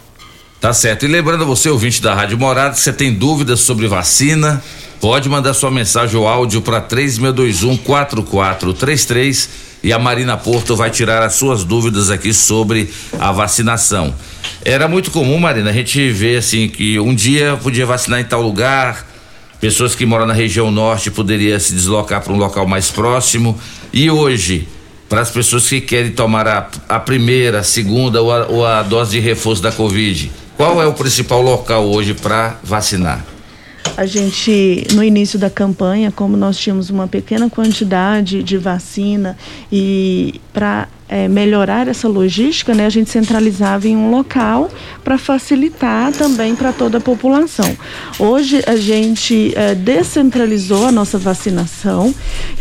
Tá 0.59 0.73
certo. 0.73 1.05
E 1.05 1.07
lembrando 1.07 1.45
você, 1.45 1.69
ouvinte 1.69 2.01
da 2.01 2.15
Rádio 2.15 2.35
Morada, 2.37 2.73
se 2.73 2.81
você 2.81 2.93
tem 2.93 3.13
dúvidas 3.13 3.59
sobre 3.59 3.87
vacina, 3.87 4.61
pode 4.99 5.29
mandar 5.29 5.53
sua 5.53 5.69
mensagem 5.69 6.17
ou 6.17 6.27
áudio 6.27 6.63
para 6.63 6.81
3621 6.81 7.77
4433 7.77 9.49
e 9.83 9.93
a 9.93 9.99
Marina 9.99 10.35
Porto 10.35 10.75
vai 10.75 10.89
tirar 10.89 11.21
as 11.21 11.35
suas 11.35 11.63
dúvidas 11.63 12.09
aqui 12.09 12.33
sobre 12.33 12.89
a 13.19 13.31
vacinação. 13.31 14.15
Era 14.65 14.87
muito 14.87 15.11
comum, 15.11 15.37
Marina, 15.37 15.69
a 15.69 15.73
gente 15.73 16.09
ver 16.09 16.37
assim 16.37 16.67
que 16.67 16.99
um 16.99 17.13
dia 17.13 17.59
podia 17.61 17.85
vacinar 17.85 18.19
em 18.19 18.25
tal 18.25 18.41
lugar, 18.41 19.05
pessoas 19.61 19.93
que 19.93 20.07
moram 20.07 20.25
na 20.25 20.33
região 20.33 20.71
norte 20.71 21.11
poderiam 21.11 21.59
se 21.59 21.71
deslocar 21.73 22.23
para 22.23 22.33
um 22.33 22.37
local 22.37 22.65
mais 22.65 22.89
próximo 22.89 23.55
e 23.93 24.09
hoje 24.09 24.67
para 25.07 25.21
as 25.21 25.29
pessoas 25.29 25.69
que 25.69 25.79
querem 25.79 26.11
tomar 26.11 26.47
a, 26.47 26.67
a 26.89 26.99
primeira, 26.99 27.59
a 27.59 27.63
segunda 27.63 28.21
ou 28.23 28.31
a, 28.31 28.47
ou 28.47 28.65
a 28.65 28.81
dose 28.81 29.11
de 29.11 29.19
reforço 29.19 29.61
da 29.61 29.71
Covid, 29.71 30.31
qual 30.57 30.81
é 30.81 30.87
o 30.87 30.93
principal 30.93 31.41
local 31.41 31.85
hoje 31.85 32.15
para 32.15 32.57
vacinar? 32.63 33.23
A 33.95 34.05
gente, 34.05 34.85
no 34.93 35.03
início 35.03 35.39
da 35.39 35.49
campanha, 35.49 36.11
como 36.11 36.35
nós 36.35 36.57
tínhamos 36.57 36.89
uma 36.89 37.07
pequena 37.07 37.49
quantidade 37.49 38.43
de 38.43 38.57
vacina 38.57 39.37
e 39.71 40.39
para 40.53 40.87
é, 41.09 41.27
melhorar 41.27 41.87
essa 41.87 42.07
logística, 42.07 42.75
né, 42.75 42.85
a 42.85 42.89
gente 42.89 43.09
centralizava 43.09 43.87
em 43.87 43.95
um 43.95 44.11
local 44.11 44.69
para 45.03 45.17
facilitar 45.17 46.11
também 46.11 46.55
para 46.55 46.73
toda 46.73 46.97
a 46.97 47.01
população. 47.01 47.75
Hoje 48.19 48.61
a 48.67 48.75
gente 48.75 49.53
é, 49.55 49.73
descentralizou 49.73 50.85
a 50.85 50.91
nossa 50.91 51.17
vacinação, 51.17 52.13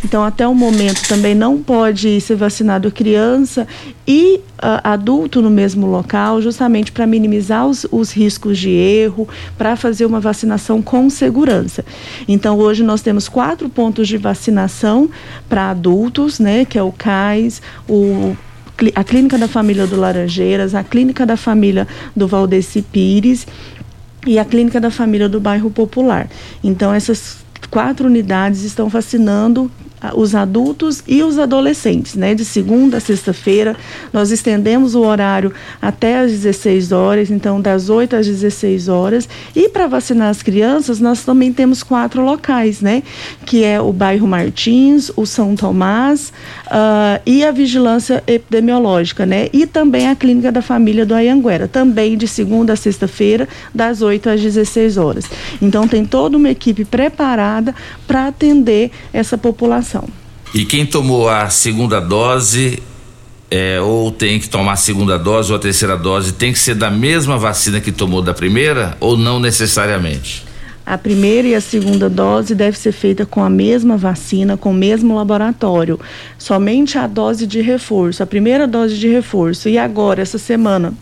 então 0.04 0.24
até 0.24 0.46
o 0.46 0.54
momento 0.54 1.06
também 1.09 1.35
não 1.35 1.59
pode 1.59 2.20
ser 2.20 2.37
vacinado 2.37 2.90
criança 2.90 3.66
e 4.07 4.40
a, 4.59 4.92
adulto 4.92 5.42
no 5.42 5.51
mesmo 5.51 5.87
local, 5.87 6.40
justamente 6.40 6.92
para 6.92 7.07
minimizar 7.07 7.66
os, 7.66 7.87
os 7.90 8.12
riscos 8.12 8.59
de 8.59 8.71
erro, 8.71 9.29
para 9.59 9.77
fazer 9.77 10.07
uma 10.07 10.21
vacinação 10.21 10.81
com 10.81 11.11
segurança. 11.11 11.85
Então 12.29 12.59
hoje 12.59 12.83
nós 12.83 13.03
temos 13.03 13.29
quatro 13.29 13.69
pontos 13.69 14.07
de 14.07 14.16
vacinação 14.16 15.11
para 15.49 15.71
adultos, 15.71 16.38
né, 16.38 16.64
que 16.64 16.79
é 16.79 16.83
o 16.83 16.92
CAIS, 16.92 17.61
o 17.88 18.37
a 18.95 19.03
Clínica 19.03 19.38
da 19.38 19.49
Família 19.49 19.87
do 19.87 19.97
Laranjeiras, 19.97 20.75
a 20.75 20.85
Clínica 20.85 21.25
da 21.25 21.37
Família 21.37 21.88
do 22.14 22.29
Valdeci 22.29 22.83
Pires 22.83 23.47
e 24.27 24.38
a 24.38 24.45
Clínica 24.45 24.79
da 24.79 24.90
Família 24.90 25.31
do 25.31 25.40
Bairro 25.40 25.71
Popular. 25.71 26.29
Então, 26.62 26.92
essas 26.92 27.38
quatro 27.71 28.07
unidades 28.07 28.64
estão 28.64 28.87
vacinando 28.88 29.71
os 30.14 30.35
adultos 30.35 31.03
e 31.07 31.23
os 31.23 31.38
adolescentes, 31.38 32.14
né? 32.14 32.35
De 32.35 32.45
segunda 32.45 32.99
a 32.99 33.01
sexta-feira, 33.01 33.77
nós 34.12 34.31
estendemos 34.31 34.95
o 34.95 35.01
horário 35.01 35.53
até 35.81 36.19
às 36.19 36.31
16 36.33 36.92
horas, 36.92 37.31
então 37.31 37.61
das 37.61 37.88
8 37.88 38.16
às 38.16 38.27
16 38.27 38.88
horas. 38.88 39.29
E 39.55 39.69
para 39.69 39.87
vacinar 39.87 40.29
as 40.29 40.42
crianças, 40.42 41.01
nós 41.01 41.25
também 41.25 41.53
temos 41.53 41.83
quatro 41.83 42.25
locais, 42.25 42.81
né? 42.81 43.03
Que 43.45 43.64
é 43.64 43.81
o 43.81 43.92
bairro 43.92 44.27
Martins, 44.27 45.11
o 45.16 45.27
São 45.27 45.55
Tomás 45.57 46.33
uh, 46.66 47.21
e 47.25 47.45
a 47.45 47.51
vigilância 47.51 48.23
epidemiológica, 48.27 49.25
né? 49.25 49.49
E 49.53 49.66
também 49.66 50.09
a 50.09 50.16
clínica 50.16 50.53
da 50.53 50.62
família 50.62 51.07
do 51.07 51.14
Ayanguera, 51.14 51.69
também 51.69 52.16
de 52.16 52.29
segunda 52.29 52.73
a 52.73 52.77
sexta-feira, 52.77 53.49
das 53.75 54.03
8 54.03 54.31
às 54.31 54.40
16 54.40 54.97
horas. 54.97 55.25
Então 55.61 55.88
tem 55.88 56.05
toda 56.05 56.37
uma 56.37 56.51
equipe 56.51 56.85
preparada 56.85 57.75
para 58.07 58.29
atender 58.29 58.90
essa 59.12 59.38
população 59.38 59.95
vacinação. 59.96 60.09
E 60.54 60.64
quem 60.64 60.87
tomou 60.87 61.28
a 61.28 61.48
segunda 61.50 62.00
dose 62.00 62.82
é, 63.50 63.80
ou 63.80 64.11
tem 64.11 64.38
que 64.40 64.48
tomar 64.48 64.72
a 64.72 64.76
segunda 64.76 65.18
dose 65.18 65.52
ou 65.52 65.56
a 65.56 65.61
terceira 65.61 65.96
dose, 65.96 66.32
tem 66.32 66.52
que 66.52 66.59
ser 66.59 66.74
da 66.74 66.90
mesma 66.90 67.38
vacina 67.38 67.80
que 67.80 67.92
tomou 67.92 68.22
da 68.22 68.35
primeira 68.35 68.96
ou 69.00 69.16
não 69.16 69.38
necessariamente? 69.38 70.44
A 70.85 70.96
primeira 70.96 71.48
e 71.48 71.54
a 71.54 71.61
segunda 71.61 72.09
dose 72.09 72.54
deve 72.54 72.78
ser 72.78 72.92
feita 72.92 73.26
com 73.26 73.42
a 73.42 73.50
mesma 73.50 73.96
vacina, 73.96 74.56
com 74.56 74.70
o 74.70 74.74
mesmo 74.74 75.16
laboratório. 75.16 75.98
Somente 76.38 76.96
a 76.96 77.09
dose 77.09 77.44
de 77.44 77.61
reforço, 77.61 78.22
a 78.22 78.26
primeira 78.26 78.68
dose 78.68 78.96
de 78.96 79.09
reforço. 79.09 79.68
E 79.68 79.76
agora, 79.78 80.22
essa 80.22 80.38
semana, 80.38 80.94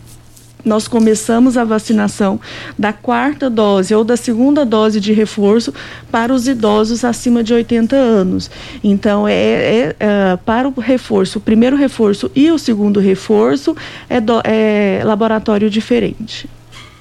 nós 0.65 0.87
começamos 0.87 1.57
a 1.57 1.63
vacinação 1.63 2.39
da 2.77 2.91
quarta 2.91 3.49
dose 3.49 3.93
ou 3.93 4.03
da 4.03 4.17
segunda 4.17 4.65
dose 4.65 4.99
de 4.99 5.13
reforço 5.13 5.73
para 6.11 6.33
os 6.33 6.47
idosos 6.47 7.05
acima 7.05 7.43
de 7.43 7.53
80 7.53 7.95
anos. 7.95 8.49
Então, 8.83 9.27
é, 9.27 9.33
é, 9.33 9.95
é 9.99 10.37
para 10.43 10.67
o 10.67 10.79
reforço, 10.79 11.37
o 11.37 11.41
primeiro 11.41 11.75
reforço 11.75 12.31
e 12.35 12.51
o 12.51 12.57
segundo 12.57 12.99
reforço 12.99 13.75
é, 14.09 14.19
do, 14.19 14.41
é 14.43 15.01
laboratório 15.05 15.69
diferente. 15.69 16.49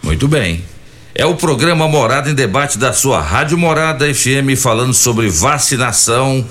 Muito 0.03 0.29
bem. 0.29 0.63
É 1.15 1.25
o 1.25 1.37
programa 1.37 1.87
Morada 1.87 2.29
em 2.29 2.35
Debate 2.35 2.77
da 2.77 2.93
sua 2.93 3.21
Rádio 3.21 3.57
Morada 3.57 4.13
FM 4.13 4.59
falando 4.59 4.93
sobre 4.93 5.29
vacinação 5.29 6.45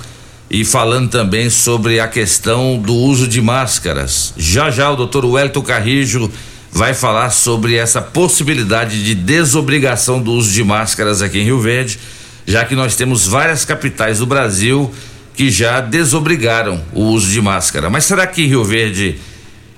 e 0.49 0.63
falando 0.63 1.09
também 1.09 1.49
sobre 1.49 1.99
a 1.99 2.07
questão 2.07 2.77
do 2.77 2.93
uso 2.93 3.27
de 3.27 3.41
máscaras. 3.41 4.33
Já 4.37 4.69
já 4.69 4.89
o 4.89 4.95
doutor 4.95 5.25
Wellington 5.25 5.61
Carrijo 5.61 6.31
vai 6.73 6.95
falar 6.95 7.29
sobre 7.29 7.75
essa 7.75 8.01
possibilidade 8.01 9.03
de 9.05 9.13
desobrigação 9.13 10.19
do 10.19 10.31
uso 10.31 10.51
de 10.51 10.63
máscaras 10.63 11.21
aqui 11.21 11.39
em 11.39 11.43
Rio 11.43 11.59
Verde, 11.59 11.99
já 12.47 12.65
que 12.65 12.75
nós 12.75 12.95
temos 12.95 13.27
várias 13.27 13.63
capitais 13.63 14.17
do 14.17 14.25
Brasil 14.25 14.91
que 15.35 15.51
já 15.51 15.79
desobrigaram 15.79 16.83
o 16.91 17.03
uso 17.03 17.29
de 17.29 17.39
máscara. 17.39 17.91
Mas 17.91 18.05
será 18.05 18.25
que 18.25 18.47
Rio 18.47 18.63
Verde 18.63 19.19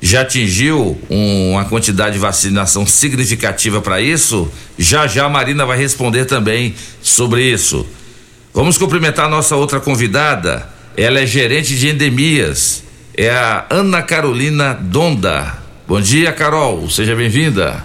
já 0.02 0.22
atingiu 0.22 0.98
um, 1.10 1.52
uma 1.52 1.66
quantidade 1.66 2.14
de 2.14 2.20
vacinação 2.20 2.88
significativa 2.88 3.82
para 3.82 4.00
isso? 4.00 4.50
Já 4.78 5.06
já 5.06 5.26
a 5.26 5.30
Marina 5.30 5.66
vai 5.66 5.78
responder 5.78 6.24
também 6.24 6.74
sobre 7.02 7.44
isso. 7.44 7.86
Vamos 8.54 8.78
cumprimentar 8.78 9.26
a 9.26 9.30
nossa 9.30 9.58
outra 9.58 9.82
convidada. 9.82 10.70
Ela 10.96 11.20
é 11.20 11.26
gerente 11.26 11.78
de 11.78 11.90
endemias. 11.90 12.84
É 13.18 13.30
a 13.30 13.66
Ana 13.70 14.02
Carolina 14.02 14.74
Donda. 14.74 15.65
Bom 15.88 16.02
dia, 16.02 16.34
Carol. 16.34 16.90
Seja 16.90 17.16
bem-vinda. 17.16 17.84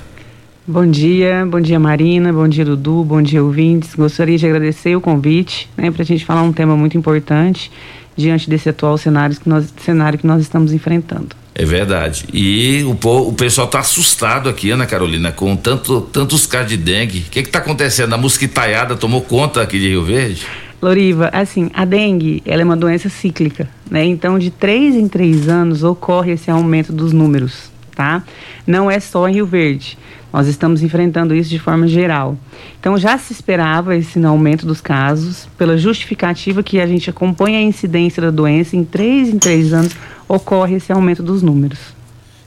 Bom 0.66 0.86
dia, 0.86 1.44
bom 1.46 1.60
dia 1.60 1.80
Marina, 1.80 2.32
bom 2.32 2.46
dia 2.46 2.64
Dudu, 2.64 3.02
bom 3.04 3.20
dia 3.20 3.42
ouvintes. 3.42 3.94
Gostaria 3.94 4.38
de 4.38 4.46
agradecer 4.46 4.96
o 4.96 5.00
convite 5.00 5.68
né, 5.76 5.90
para 5.90 6.02
a 6.02 6.06
gente 6.06 6.24
falar 6.24 6.42
um 6.42 6.52
tema 6.52 6.76
muito 6.76 6.96
importante 6.96 7.70
diante 8.16 8.48
desse 8.48 8.68
atual 8.68 8.96
cenário 8.96 9.36
que 9.36 9.48
nós, 9.48 9.72
cenário 9.84 10.18
que 10.18 10.26
nós 10.26 10.40
estamos 10.40 10.72
enfrentando. 10.72 11.28
É 11.54 11.64
verdade. 11.64 12.24
E 12.32 12.84
o, 12.84 12.92
o 13.28 13.32
pessoal 13.32 13.66
está 13.66 13.80
assustado 13.80 14.48
aqui, 14.48 14.70
Ana 14.70 14.86
Carolina, 14.86 15.32
com 15.32 15.56
tanto, 15.56 16.00
tantos 16.02 16.46
casos 16.46 16.68
de 16.68 16.76
dengue. 16.76 17.24
O 17.26 17.30
que 17.30 17.40
está 17.40 17.58
acontecendo? 17.58 18.14
A 18.14 18.18
mosquitaiada 18.18 18.96
tomou 18.96 19.20
conta 19.20 19.60
aqui 19.60 19.78
de 19.78 19.88
Rio 19.88 20.04
Verde? 20.04 20.46
Loriva, 20.80 21.28
assim, 21.32 21.70
a 21.74 21.84
dengue, 21.84 22.42
ela 22.46 22.62
é 22.62 22.64
uma 22.64 22.76
doença 22.76 23.10
cíclica, 23.10 23.68
né? 23.90 24.04
Então, 24.06 24.38
de 24.38 24.50
três 24.50 24.94
em 24.94 25.06
três 25.08 25.48
anos 25.48 25.82
ocorre 25.82 26.32
esse 26.32 26.50
aumento 26.50 26.92
dos 26.92 27.12
números, 27.12 27.70
tá? 28.00 28.24
Não 28.66 28.90
é 28.90 28.98
só 28.98 29.28
em 29.28 29.34
Rio 29.34 29.44
Verde. 29.44 29.98
Nós 30.32 30.46
estamos 30.46 30.82
enfrentando 30.82 31.34
isso 31.34 31.50
de 31.50 31.58
forma 31.58 31.86
geral. 31.86 32.38
Então 32.78 32.96
já 32.96 33.18
se 33.18 33.30
esperava 33.30 33.94
esse 33.94 34.24
aumento 34.24 34.64
dos 34.64 34.80
casos, 34.80 35.46
pela 35.58 35.76
justificativa 35.76 36.62
que 36.62 36.80
a 36.80 36.86
gente 36.86 37.10
acompanha 37.10 37.58
a 37.58 37.62
incidência 37.62 38.22
da 38.22 38.30
doença, 38.30 38.74
em 38.74 38.84
três 38.84 39.28
em 39.28 39.38
três 39.38 39.74
anos 39.74 39.92
ocorre 40.26 40.76
esse 40.76 40.90
aumento 40.90 41.22
dos 41.22 41.42
números. 41.42 41.78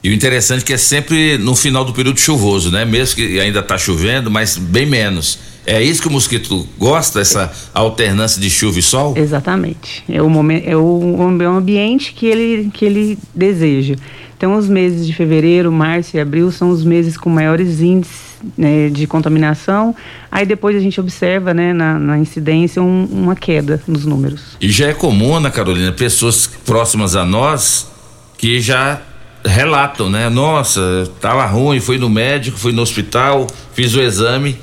E 0.02 0.10
o 0.10 0.12
interessante 0.12 0.62
é 0.62 0.66
que 0.66 0.72
é 0.72 0.76
sempre 0.76 1.38
no 1.38 1.54
final 1.54 1.84
do 1.84 1.92
período 1.92 2.18
chuvoso, 2.18 2.72
né? 2.72 2.84
Mesmo 2.84 3.14
que 3.14 3.38
ainda 3.38 3.60
está 3.60 3.78
chovendo, 3.78 4.30
mas 4.30 4.56
bem 4.56 4.86
menos. 4.86 5.38
É 5.66 5.82
isso 5.82 6.02
que 6.02 6.08
o 6.08 6.10
mosquito 6.10 6.66
gosta, 6.78 7.20
essa 7.20 7.52
alternância 7.72 8.40
de 8.40 8.50
chuva 8.50 8.78
e 8.78 8.82
sol? 8.82 9.14
Exatamente. 9.16 10.04
É 10.08 10.20
o, 10.20 10.28
momento, 10.28 10.68
é 10.68 10.76
o, 10.76 11.40
é 11.40 11.48
o 11.48 11.52
ambiente 11.52 12.12
que 12.12 12.26
ele, 12.26 12.70
que 12.72 12.84
ele 12.84 13.18
deseja. 13.34 13.94
Então, 14.36 14.56
os 14.56 14.68
meses 14.68 15.06
de 15.06 15.14
fevereiro, 15.14 15.72
março 15.72 16.16
e 16.16 16.20
abril 16.20 16.50
são 16.50 16.68
os 16.68 16.84
meses 16.84 17.16
com 17.16 17.30
maiores 17.30 17.80
índices 17.80 18.34
né, 18.56 18.88
de 18.90 19.06
contaminação. 19.06 19.94
Aí 20.30 20.44
depois 20.44 20.76
a 20.76 20.80
gente 20.80 21.00
observa 21.00 21.54
né, 21.54 21.72
na, 21.72 21.98
na 21.98 22.18
incidência 22.18 22.82
um, 22.82 23.04
uma 23.10 23.34
queda 23.34 23.80
nos 23.86 24.04
números. 24.04 24.56
E 24.60 24.68
já 24.68 24.88
é 24.88 24.94
comum, 24.94 25.36
Ana 25.36 25.50
Carolina, 25.50 25.92
pessoas 25.92 26.46
próximas 26.46 27.16
a 27.16 27.24
nós 27.24 27.90
que 28.36 28.60
já 28.60 29.00
relatam, 29.44 30.08
né? 30.10 30.28
Nossa, 30.28 31.04
estava 31.04 31.44
ruim, 31.46 31.80
fui 31.80 31.98
no 31.98 32.08
médico, 32.08 32.58
fui 32.58 32.72
no 32.72 32.82
hospital, 32.82 33.46
fiz 33.74 33.94
o 33.94 34.00
exame, 34.00 34.56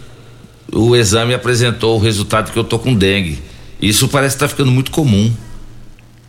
o 0.72 0.96
exame 0.96 1.34
apresentou 1.34 1.98
o 1.98 2.00
resultado 2.00 2.52
que 2.52 2.58
eu 2.58 2.64
tô 2.64 2.80
com 2.80 2.94
dengue. 2.94 3.40
Isso 3.82 4.08
parece 4.08 4.36
estar 4.36 4.48
tá 4.48 4.50
ficando 4.50 4.72
muito 4.72 4.92
comum. 4.92 5.32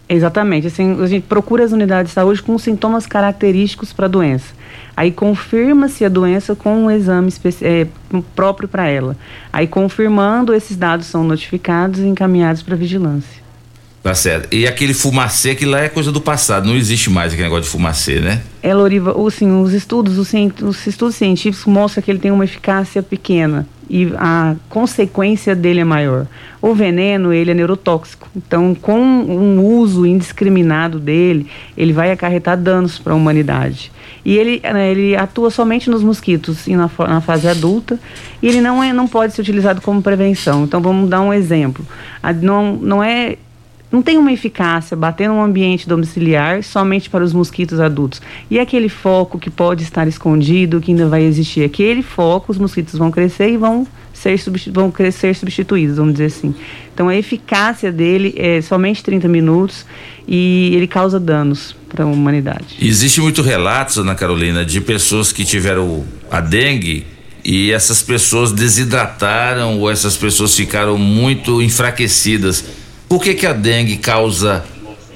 Exatamente. 0.09 0.67
Assim, 0.67 1.03
a 1.03 1.07
gente 1.07 1.25
procura 1.25 1.65
as 1.65 1.73
unidades 1.73 2.11
de 2.11 2.15
saúde 2.15 2.43
com 2.43 2.59
sintomas 2.59 3.07
característicos 3.07 3.93
para 3.93 4.07
a 4.07 4.09
doença. 4.09 4.53
Aí 4.97 5.11
confirma-se 5.11 6.05
a 6.05 6.09
doença 6.09 6.55
com 6.55 6.85
um 6.85 6.91
exame 6.91 7.33
é, 7.63 7.87
próprio 8.35 8.69
para 8.69 8.87
ela. 8.89 9.17
Aí 9.53 9.67
confirmando, 9.67 10.53
esses 10.53 10.77
dados 10.77 11.07
são 11.07 11.25
notificados 11.25 12.01
e 12.01 12.07
encaminhados 12.07 12.63
para 12.63 12.77
vigilância. 12.77 13.43
Tá 14.03 14.15
certo. 14.15 14.53
E 14.53 14.67
aquele 14.67 14.93
fumacê 14.93 15.55
que 15.55 15.65
lá 15.65 15.81
é 15.81 15.89
coisa 15.89 16.11
do 16.11 16.21
passado, 16.21 16.67
não 16.67 16.77
existe 16.77 17.09
mais 17.09 17.33
aquele 17.33 17.45
negócio 17.45 17.65
de 17.65 17.71
fumacê, 17.71 18.19
né? 18.19 18.43
É, 18.61 18.75
Loriva, 18.75 19.15
assim, 19.27 19.63
os 19.63 19.73
estudos, 19.73 20.19
os, 20.19 20.33
os 20.63 20.87
estudos 20.87 21.15
científicos 21.15 21.65
mostram 21.67 22.03
que 22.03 22.11
ele 22.11 22.19
tem 22.19 22.33
uma 22.33 22.45
eficácia 22.45 23.01
pequena 23.03 23.67
e 23.89 24.13
a 24.17 24.55
consequência 24.69 25.55
dele 25.55 25.81
é 25.81 25.85
maior. 25.85 26.27
O 26.61 26.75
veneno, 26.75 27.33
ele 27.33 27.51
é 27.51 27.55
neurotóxico. 27.55 28.29
Então, 28.37 28.75
com 28.75 29.01
um 29.01 29.65
uso 29.65 30.07
indiscriminado 30.07 30.99
dele, 30.99 31.47
ele 31.77 31.93
vai 31.93 32.11
acarretar 32.11 32.57
danos 32.57 32.99
para 32.99 33.13
a 33.13 33.17
humanidade. 33.17 33.91
E 34.25 34.37
ele, 34.37 34.61
né, 34.63 34.91
ele 34.91 35.17
atua 35.17 35.51
somente 35.51 35.91
nos 35.91 36.03
mosquitos 36.03 36.67
e 36.67 36.77
na, 36.77 36.89
na, 37.09 37.21
fase 37.21 37.49
adulta, 37.49 37.99
e 38.41 38.47
ele 38.47 38.61
não, 38.61 38.83
é, 38.83 38.93
não 38.93 39.09
pode 39.09 39.35
ser 39.35 39.41
utilizado 39.41 39.81
como 39.81 40.01
prevenção. 40.01 40.65
Então, 40.65 40.81
vamos 40.81 41.11
dar 41.11 41.21
um 41.21 41.33
exemplo. 41.33 41.85
A, 42.23 42.33
não, 42.33 42.75
não 42.77 43.03
é 43.03 43.37
não 43.93 44.01
tem 44.01 44.17
uma 44.17 44.33
eficácia 44.33 44.97
bater 44.97 45.29
num 45.29 45.43
ambiente 45.43 45.87
domiciliar 45.87 46.63
somente 46.65 47.11
para 47.11 47.23
os 47.23 47.35
mosquitos 47.35 47.79
adultos. 47.79 48.23
E 48.51 48.59
aquele 48.59 48.89
foco 48.89 49.39
que 49.39 49.51
pode 49.51 49.83
estar 49.85 50.09
escondido, 50.09 50.81
que 50.81 50.91
ainda 50.91 51.07
vai 51.07 51.23
existir, 51.23 51.63
aquele 51.63 52.03
foco, 52.03 52.51
os 52.51 52.59
mosquitos 52.59 52.99
vão 52.99 53.11
crescer 53.11 53.51
e 53.51 53.59
vão 53.59 53.87
ser, 54.15 54.41
vão 54.73 54.91
crescer 54.91 55.35
substituídos, 55.35 55.97
vamos 55.97 56.15
dizer 56.15 56.27
assim. 56.27 56.55
Então 56.95 57.09
a 57.09 57.15
eficácia 57.15 57.93
dele 57.93 58.35
é 58.37 58.63
somente 58.63 59.03
30 59.03 59.29
minutos 59.29 59.85
e 60.27 60.73
ele 60.75 60.87
causa 60.87 61.21
danos 61.21 61.77
para 61.89 62.05
a 62.05 62.07
humanidade. 62.07 62.77
Existe 62.81 63.21
muito 63.21 63.43
relatos, 63.43 63.99
Ana 63.99 64.15
Carolina, 64.15 64.65
de 64.65 64.81
pessoas 64.81 65.33
que 65.33 65.45
tiveram 65.45 66.05
a 66.31 66.41
dengue 66.41 67.07
e 67.45 67.73
essas 67.73 68.01
pessoas 68.01 68.53
desidrataram 68.53 69.79
ou 69.79 69.91
essas 69.91 70.17
pessoas 70.17 70.57
ficaram 70.57 70.97
muito 70.97 71.61
enfraquecidas 71.61 72.65
por 73.13 73.23
que, 73.23 73.35
que 73.35 73.47
a 73.47 73.53
dengue 73.53 73.99
causa 73.99 74.65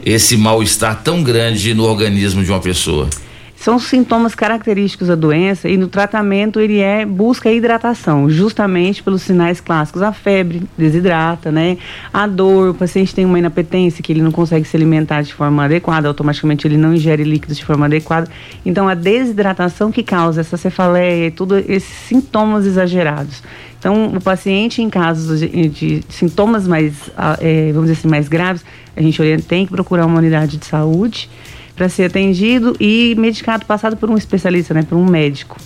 esse 0.04 0.37
mal-estar 0.37 1.02
tão 1.02 1.22
grande 1.22 1.72
no 1.72 1.85
organismo 1.85 2.44
de 2.44 2.50
uma 2.50 2.61
pessoa? 2.61 3.09
São 3.56 3.78
sintomas 3.78 4.35
característicos 4.35 5.09
da 5.09 5.14
doença 5.14 5.66
e 5.66 5.78
no 5.78 5.88
tratamento 5.88 6.61
ele 6.61 6.78
é 6.78 7.06
busca 7.06 7.50
hidratação, 7.50 8.28
justamente 8.28 9.02
pelos 9.02 9.22
sinais 9.22 9.62
clássicos. 9.62 10.02
A 10.02 10.12
febre 10.12 10.64
desidrata, 10.76 11.50
né? 11.50 11.78
A 12.12 12.26
dor, 12.26 12.68
o 12.68 12.74
paciente 12.74 13.14
tem 13.14 13.24
uma 13.24 13.38
inapetência 13.38 14.02
que 14.04 14.12
ele 14.12 14.20
não 14.20 14.30
consegue 14.30 14.68
se 14.68 14.76
alimentar 14.76 15.22
de 15.22 15.32
forma 15.32 15.64
adequada, 15.64 16.06
automaticamente 16.06 16.66
ele 16.68 16.76
não 16.76 16.94
ingere 16.94 17.24
líquidos 17.24 17.56
de 17.56 17.64
forma 17.64 17.87
adequada. 17.87 18.28
Então 18.64 18.87
a 18.90 18.94
desidratação 18.94 19.90
que 19.90 20.02
causa 20.02 20.42
essa 20.42 20.59
cefaleia 20.59 21.28
e 21.28 21.30
tudo 21.30 21.56
esses 21.56 21.96
sintomas 22.06 22.66
exagerados. 22.66 23.42
Então, 23.87 24.07
o 24.16 24.20
paciente 24.20 24.83
em 24.83 24.90
casos 24.90 25.38
de, 25.38 25.68
de 25.68 26.03
sintomas 26.09 26.66
mais, 26.66 26.94
é, 27.38 27.70
vamos 27.70 27.88
dizer 27.88 28.01
assim, 28.01 28.09
mais 28.09 28.27
graves, 28.27 28.64
a 28.96 29.01
gente 29.01 29.22
orienta, 29.22 29.44
tem 29.46 29.64
que 29.64 29.70
procurar 29.70 30.07
uma 30.07 30.18
unidade 30.18 30.57
de 30.57 30.66
saúde 30.66 31.31
para 31.77 31.88
ser 31.88 32.07
atendido 32.07 32.77
e 32.81 33.14
medicado, 33.16 33.64
passado 33.64 33.96
por 33.96 34.11
um 34.11 34.16
especialista, 34.16 34.75
né, 34.75 34.83
por 34.83 34.96
um 34.96 35.07
médico. 35.07 35.57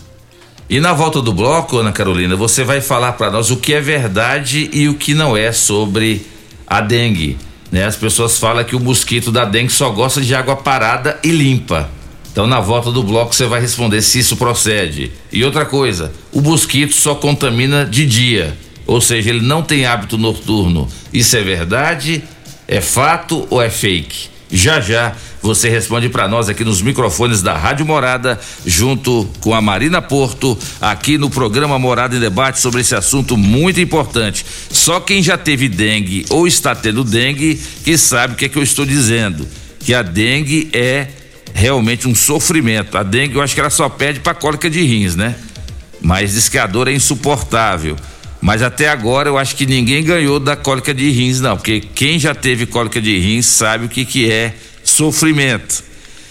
E 0.68 0.78
na 0.80 0.92
volta 0.92 1.22
do 1.22 1.32
bloco, 1.32 1.78
Ana 1.78 1.92
Carolina, 1.92 2.36
você 2.36 2.62
vai 2.62 2.82
falar 2.82 3.12
para 3.14 3.30
nós 3.30 3.50
o 3.50 3.56
que 3.56 3.72
é 3.72 3.80
verdade 3.80 4.68
e 4.70 4.86
o 4.86 4.96
que 4.96 5.14
não 5.14 5.34
é 5.34 5.50
sobre 5.50 6.26
a 6.66 6.82
dengue. 6.82 7.38
Né? 7.72 7.86
As 7.86 7.96
pessoas 7.96 8.38
falam 8.38 8.62
que 8.64 8.76
o 8.76 8.80
mosquito 8.80 9.32
da 9.32 9.46
dengue 9.46 9.72
só 9.72 9.88
gosta 9.88 10.20
de 10.20 10.34
água 10.34 10.56
parada 10.56 11.18
e 11.24 11.30
limpa. 11.30 11.88
Então, 12.32 12.46
na 12.46 12.60
volta 12.60 12.92
do 12.92 13.02
bloco, 13.02 13.34
você 13.34 13.46
vai 13.46 13.60
responder 13.60 14.00
se 14.02 14.20
isso 14.20 14.36
procede. 14.36 15.10
E 15.32 15.44
outra 15.44 15.64
coisa, 15.64 16.12
o 16.32 16.40
mosquito 16.40 16.94
só 16.94 17.14
contamina 17.14 17.84
de 17.84 18.06
dia, 18.06 18.56
ou 18.86 19.00
seja, 19.00 19.30
ele 19.30 19.40
não 19.40 19.62
tem 19.62 19.84
hábito 19.84 20.16
noturno. 20.16 20.88
Isso 21.12 21.36
é 21.36 21.42
verdade? 21.42 22.22
É 22.68 22.80
fato 22.80 23.46
ou 23.50 23.60
é 23.60 23.68
fake? 23.68 24.28
Já 24.52 24.80
já 24.80 25.14
você 25.42 25.68
responde 25.68 26.08
para 26.08 26.28
nós 26.28 26.48
aqui 26.48 26.64
nos 26.64 26.82
microfones 26.82 27.40
da 27.40 27.56
Rádio 27.56 27.86
Morada, 27.86 28.38
junto 28.66 29.28
com 29.40 29.54
a 29.54 29.60
Marina 29.60 30.02
Porto, 30.02 30.58
aqui 30.80 31.16
no 31.16 31.30
programa 31.30 31.78
Morada 31.78 32.16
em 32.16 32.20
Debate 32.20 32.60
sobre 32.60 32.82
esse 32.82 32.94
assunto 32.94 33.36
muito 33.36 33.80
importante. 33.80 34.44
Só 34.70 35.00
quem 35.00 35.22
já 35.22 35.38
teve 35.38 35.68
dengue 35.68 36.26
ou 36.28 36.46
está 36.46 36.74
tendo 36.74 37.02
dengue 37.04 37.60
que 37.84 37.96
sabe 37.96 38.34
o 38.34 38.36
que 38.36 38.44
é 38.44 38.48
que 38.48 38.58
eu 38.58 38.62
estou 38.62 38.84
dizendo. 38.84 39.48
Que 39.78 39.94
a 39.94 40.02
dengue 40.02 40.68
é 40.74 41.08
realmente 41.54 42.08
um 42.08 42.14
sofrimento. 42.14 42.96
A 42.96 43.02
dengue 43.02 43.36
eu 43.36 43.42
acho 43.42 43.54
que 43.54 43.60
ela 43.60 43.70
só 43.70 43.88
pede 43.88 44.20
para 44.20 44.34
cólica 44.34 44.68
de 44.68 44.82
rins, 44.82 45.16
né? 45.16 45.34
Mas 46.00 46.32
diz 46.32 46.48
que 46.48 46.58
a 46.58 46.66
dor 46.66 46.88
é 46.88 46.92
insuportável. 46.92 47.96
Mas 48.40 48.62
até 48.62 48.88
agora 48.88 49.28
eu 49.28 49.36
acho 49.36 49.54
que 49.54 49.66
ninguém 49.66 50.02
ganhou 50.02 50.40
da 50.40 50.56
cólica 50.56 50.94
de 50.94 51.10
rins, 51.10 51.40
não, 51.40 51.56
porque 51.56 51.80
quem 51.80 52.18
já 52.18 52.34
teve 52.34 52.64
cólica 52.64 53.00
de 53.00 53.18
rins 53.18 53.46
sabe 53.46 53.84
o 53.84 53.88
que, 53.88 54.04
que 54.04 54.30
é 54.30 54.54
sofrimento. 54.82 55.90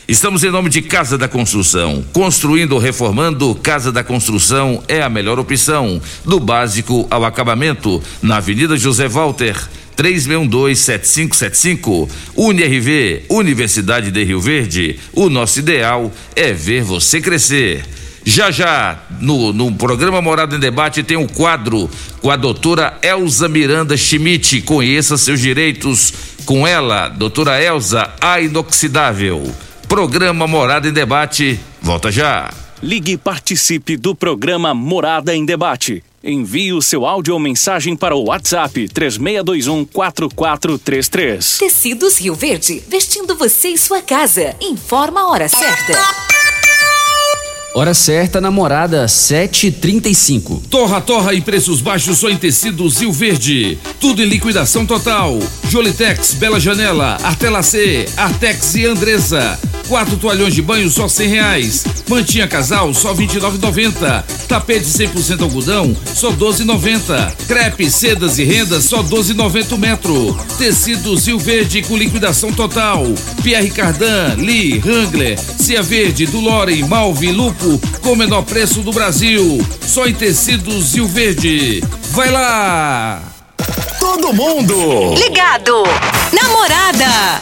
Estamos 0.10 0.44
em 0.44 0.50
nome 0.50 0.72
de 0.72 0.82
Casa 0.82 1.20
da 1.20 1.28
Construção. 1.28 2.04
Construindo 2.12 2.72
ou 2.72 2.80
reformando, 2.80 3.54
Casa 3.54 3.92
da 3.92 4.04
Construção 4.04 4.84
é 4.88 5.04
a 5.04 5.10
melhor 5.10 5.38
opção. 5.38 6.02
Do 6.26 6.40
básico 6.40 7.06
ao 7.12 7.24
acabamento, 7.24 8.02
na 8.20 8.38
Avenida 8.38 8.76
José 8.76 9.08
Walter. 9.08 9.56
3612-7575. 10.00 12.10
UniRV, 12.36 13.24
Universidade 13.30 14.10
de 14.12 14.24
Rio 14.24 14.40
Verde. 14.40 15.00
O 15.12 15.28
nosso 15.30 15.60
ideal 15.60 16.12
é 16.36 16.54
ver 16.54 16.84
você 16.84 17.20
crescer. 17.20 17.84
Já 18.24 18.52
já, 18.52 19.04
no, 19.20 19.52
no 19.52 19.74
programa 19.74 20.22
Morada 20.22 20.56
em 20.56 20.60
Debate, 20.60 21.02
tem 21.04 21.18
um 21.18 21.28
quadro 21.28 21.90
com 22.22 22.32
a 22.32 22.38
doutora 22.38 22.98
Elza 23.02 23.50
Miranda 23.50 23.98
Schmidt. 23.98 24.62
Conheça 24.62 25.18
seus 25.18 25.42
direitos 25.42 26.14
com 26.46 26.68
ela, 26.68 27.10
doutora 27.10 27.62
Elza, 27.62 28.10
a 28.22 28.40
inoxidável. 28.40 29.54
Programa 29.88 30.48
Morada 30.48 30.88
em 30.88 30.94
Debate. 30.94 31.60
Volta 31.82 32.12
já. 32.12 32.52
Ligue 32.82 33.12
e 33.14 33.18
participe 33.18 33.98
do 33.98 34.16
programa 34.16 34.74
Morada 34.74 35.36
em 35.36 35.44
Debate. 35.44 36.02
Envie 36.24 36.74
o 36.74 36.82
seu 36.82 37.06
áudio 37.06 37.34
ou 37.34 37.40
mensagem 37.40 37.96
para 37.96 38.16
o 38.16 38.26
WhatsApp 38.26 38.88
3621 38.90 39.86
4433. 39.86 41.58
Tecidos 41.58 42.20
Rio 42.20 42.36
Verde, 42.36 42.84
vestindo 42.88 43.36
você 43.36 43.70
e 43.70 43.78
sua 43.78 44.02
casa. 44.02 44.56
Informa 44.62 45.22
a 45.22 45.30
hora 45.30 45.48
certa. 45.48 46.29
Hora 47.76 47.94
certa, 47.94 48.42
namorada, 48.42 49.06
7h35. 49.06 50.62
Torra, 50.72 51.00
torra 51.00 51.36
e 51.36 51.42
preços 51.42 51.82
baixos 51.82 52.18
só 52.18 52.28
em 52.28 52.36
tecidos 52.36 53.00
Rio 53.00 53.12
Verde. 53.12 53.78
Tudo 54.02 54.24
em 54.24 54.26
liquidação 54.26 54.88
total. 54.88 55.38
Jolitex, 55.70 56.34
Bela 56.34 56.60
Janela, 56.60 57.18
Artela 57.22 57.62
C, 57.62 58.08
Artex 58.18 58.74
e 58.74 58.86
Andresa. 58.88 59.58
Quatro 59.88 60.18
toalhões 60.18 60.54
de 60.54 60.62
banho 60.62 60.90
só 60.90 61.08
cem 61.08 61.30
reais. 61.30 61.84
Mantinha 62.08 62.48
casal 62.48 62.94
só 62.94 63.14
vinte 63.14 63.36
e 63.36 63.40
Tapete 64.48 64.86
100% 64.86 65.42
algodão 65.42 65.96
só 66.16 66.32
doze 66.32 66.64
noventa. 66.64 67.34
Crepe, 67.48 67.90
sedas 67.90 68.40
e 68.40 68.44
rendas 68.44 68.86
só 68.86 69.02
doze 69.04 69.34
noventa 69.34 69.78
metro. 69.78 70.38
Tecidos 70.58 71.28
Rio 71.28 71.40
Verde 71.40 71.84
com 71.84 71.98
liquidação 71.98 72.52
total. 72.52 73.06
Pierre 73.44 73.70
Cardan, 73.70 74.36
Lee, 74.38 74.80
Wrangler, 74.84 75.40
Cia 75.40 75.82
Verde, 75.82 76.26
Dulore, 76.26 76.84
Malve, 76.84 77.32
Lupo 77.32 77.59
com 78.02 78.14
o 78.14 78.16
menor 78.16 78.44
preço 78.44 78.82
do 78.82 78.92
Brasil. 78.92 79.66
Só 79.82 80.08
em 80.08 80.14
tecidos 80.14 80.96
Rio 80.96 81.08
Verde. 81.08 81.84
Vai 82.12 82.30
lá! 82.32 83.22
Todo 84.00 84.34
mundo 84.34 85.14
ligado. 85.16 85.84
Namorada. 86.32 87.42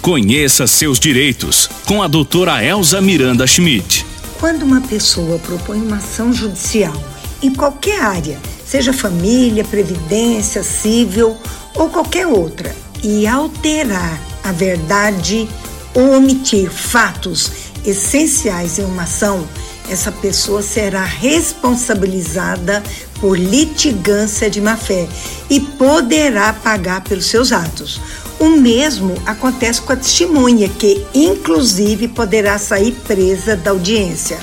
conheça 0.00 0.66
seus 0.66 0.98
direitos 0.98 1.68
com 1.84 2.02
a 2.02 2.08
doutora 2.08 2.64
Elza 2.64 3.00
Miranda 3.00 3.46
Schmidt. 3.46 4.06
Quando 4.38 4.62
uma 4.62 4.80
pessoa 4.80 5.38
propõe 5.38 5.80
uma 5.80 5.96
ação 5.96 6.32
judicial 6.32 6.94
em 7.42 7.52
qualquer 7.52 8.00
área, 8.00 8.38
seja 8.66 8.92
família, 8.92 9.64
previdência, 9.64 10.62
civil 10.62 11.36
ou 11.74 11.88
qualquer 11.88 12.26
outra, 12.26 12.74
e 13.02 13.26
alterar 13.26 14.20
a 14.44 14.52
verdade 14.52 15.48
ou 15.94 16.16
omitir 16.16 16.70
fatos 16.70 17.50
essenciais 17.84 18.78
em 18.78 18.84
uma 18.84 19.02
ação, 19.02 19.46
essa 19.88 20.12
pessoa 20.12 20.62
será 20.62 21.04
responsabilizada 21.04 22.82
por 23.20 23.38
litigância 23.38 24.48
de 24.48 24.60
má-fé 24.60 25.08
e 25.48 25.58
poderá 25.60 26.52
pagar 26.52 27.02
pelos 27.02 27.26
seus 27.26 27.50
atos. 27.50 28.00
O 28.40 28.48
mesmo 28.48 29.14
acontece 29.26 29.82
com 29.82 29.92
a 29.92 29.96
testemunha, 29.96 30.66
que 30.66 31.04
inclusive 31.14 32.08
poderá 32.08 32.58
sair 32.58 32.92
presa 33.06 33.54
da 33.54 33.70
audiência. 33.70 34.38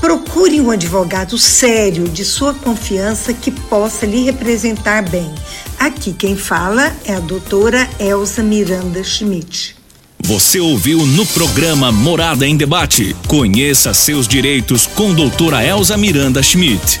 Procure 0.00 0.58
um 0.58 0.70
advogado 0.70 1.36
sério, 1.36 2.08
de 2.08 2.24
sua 2.24 2.54
confiança, 2.54 3.34
que 3.34 3.50
possa 3.50 4.06
lhe 4.06 4.24
representar 4.24 5.02
bem. 5.02 5.30
Aqui 5.78 6.14
quem 6.14 6.34
fala 6.34 6.90
é 7.04 7.12
a 7.12 7.20
doutora 7.20 7.86
Elsa 7.98 8.42
Miranda 8.42 9.04
Schmidt. 9.04 9.76
Você 10.22 10.58
ouviu 10.58 11.04
no 11.04 11.26
programa 11.26 11.92
Morada 11.92 12.46
em 12.46 12.56
Debate. 12.56 13.14
Conheça 13.26 13.92
seus 13.92 14.26
direitos 14.26 14.86
com 14.86 15.12
doutora 15.12 15.62
Elsa 15.62 15.96
Miranda 15.98 16.42
Schmidt. 16.42 17.00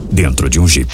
dentro 0.11 0.49
de 0.49 0.59
um 0.59 0.67
Jeep. 0.67 0.91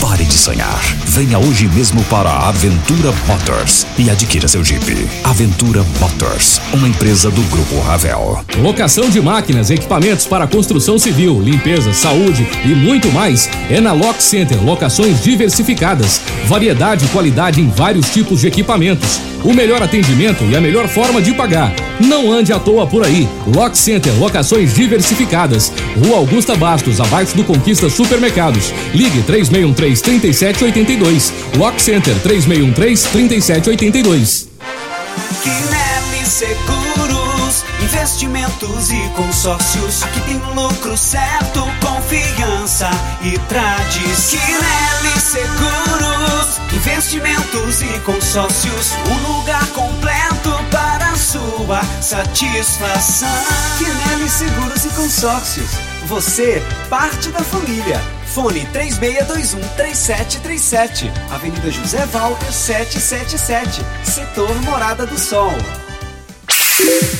Pare 0.00 0.24
de 0.24 0.34
sonhar. 0.34 0.80
Venha 1.06 1.38
hoje 1.38 1.68
mesmo 1.68 2.02
para 2.04 2.28
a 2.28 2.48
Aventura 2.48 3.12
Motors 3.26 3.86
e 3.96 4.10
adquira 4.10 4.48
seu 4.48 4.64
Jeep. 4.64 5.08
Aventura 5.22 5.84
Motors, 6.00 6.60
uma 6.72 6.88
empresa 6.88 7.30
do 7.30 7.42
Grupo 7.42 7.78
Ravel. 7.80 8.44
Locação 8.58 9.08
de 9.08 9.20
máquinas, 9.20 9.70
equipamentos 9.70 10.26
para 10.26 10.46
construção 10.46 10.98
civil, 10.98 11.40
limpeza, 11.40 11.92
saúde 11.92 12.46
e 12.64 12.68
muito 12.68 13.10
mais 13.12 13.48
é 13.70 13.80
na 13.80 13.92
Lock 13.92 14.22
Center. 14.22 14.62
Locações 14.62 15.22
diversificadas, 15.22 16.20
variedade 16.46 17.04
e 17.04 17.08
qualidade 17.08 17.60
em 17.60 17.68
vários 17.68 18.10
tipos 18.10 18.40
de 18.40 18.48
equipamentos. 18.48 19.20
O 19.44 19.54
melhor 19.54 19.80
atendimento 19.80 20.42
e 20.44 20.56
a 20.56 20.60
melhor 20.60 20.88
forma 20.88 21.22
de 21.22 21.32
pagar. 21.32 21.72
Não 22.00 22.32
ande 22.32 22.52
à 22.52 22.58
toa 22.58 22.86
por 22.86 23.04
aí. 23.04 23.28
Lock 23.54 23.76
Center, 23.76 24.12
locações 24.18 24.74
diversificadas. 24.74 25.72
Rua 26.04 26.18
Augusta 26.18 26.56
Bastos, 26.56 27.00
abaixo 27.00 27.36
do 27.36 27.44
Conquista 27.44 27.88
Supermercados. 28.08 28.72
Ligue 28.94 29.22
3613-3782. 29.24 31.30
Lock 31.58 31.78
Center 31.80 32.14
3613-3782. 32.22 34.46
Quinelli 35.42 36.24
Seguros, 36.24 37.66
investimentos 37.82 38.90
e 38.90 38.98
consórcios. 39.14 40.02
Aqui 40.04 40.22
tem 40.22 40.38
lucro 40.54 40.96
certo, 40.96 41.68
confiança 41.82 42.88
e 43.22 43.38
tradição. 43.40 44.40
Quinelli 44.40 45.20
Seguros, 45.20 46.58
investimentos 46.72 47.82
e 47.82 48.00
consórcios. 48.00 48.94
Um 49.06 49.18
lugar 49.36 49.66
completo 49.68 50.58
para 50.70 51.07
a 51.08 51.16
sua 51.16 51.82
satisfação. 52.02 53.28
Quinelli 53.78 54.28
Seguros 54.28 54.84
e 54.84 54.90
Consórcios. 54.90 55.70
Você, 56.06 56.62
parte 56.90 57.30
da 57.30 57.40
família. 57.40 57.98
Fone 58.26 58.68
3621-3737. 58.74 61.10
Avenida 61.30 61.70
José 61.70 62.04
Walter 62.06 62.52
777. 62.52 63.80
Setor 64.04 64.54
Morada 64.62 65.06
do 65.06 65.18
Sol. 65.18 65.52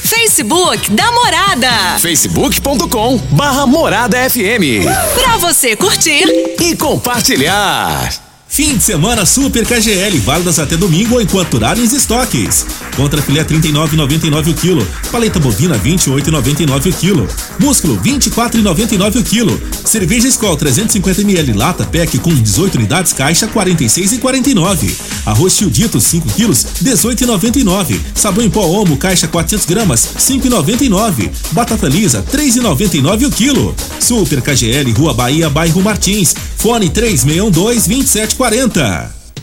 Facebook 0.02 0.90
da 0.92 1.10
Morada. 1.10 1.98
facebook.com 1.98 3.16
barra 3.32 3.66
Morada 3.66 4.18
FM. 4.28 4.84
Pra 5.14 5.38
você 5.38 5.74
curtir 5.74 6.24
e 6.60 6.76
compartilhar. 6.76 8.27
Fim 8.58 8.76
de 8.76 8.82
semana 8.82 9.24
Super 9.24 9.64
KGL, 9.64 10.18
válidas 10.18 10.58
até 10.58 10.76
domingo 10.76 11.20
enquanto 11.20 11.50
durarem 11.50 11.84
os 11.84 11.92
estoques. 11.92 12.66
Contra 12.96 13.22
filé 13.22 13.44
39,99 13.44 14.50
o 14.50 14.54
quilo. 14.54 14.88
Paleta 15.12 15.38
bovina 15.38 15.78
28,99 15.78 16.90
o 16.90 16.92
quilo. 16.92 17.28
Músculo 17.60 17.96
24,99 18.00 19.20
o 19.20 19.22
quilo. 19.22 19.60
Cerveja 19.84 20.26
Skol 20.26 20.56
350 20.56 21.22
ml 21.22 21.52
lata 21.52 21.84
PEC 21.84 22.18
com 22.18 22.34
18 22.34 22.78
unidades 22.78 23.12
caixa 23.12 23.46
46,49. 23.46 24.90
Arroz 25.24 25.52
Childito 25.52 26.00
5 26.00 26.28
quilos 26.30 26.66
18,99. 26.82 27.96
Sabão 28.12 28.44
em 28.44 28.50
pó 28.50 28.66
Omo 28.66 28.96
caixa 28.96 29.28
400 29.28 29.66
gramas 29.66 30.08
5,99. 30.18 31.30
Batata 31.52 31.86
lisa 31.86 32.24
3,99 32.24 33.28
o 33.28 33.30
quilo. 33.30 33.72
Super 34.00 34.42
KGL 34.42 34.90
Rua 34.94 35.14
Bahia 35.14 35.48
Bairro 35.48 35.80
Martins. 35.80 36.34
Fone 36.56 36.90
3612 36.90 37.88
2740. 37.88 38.47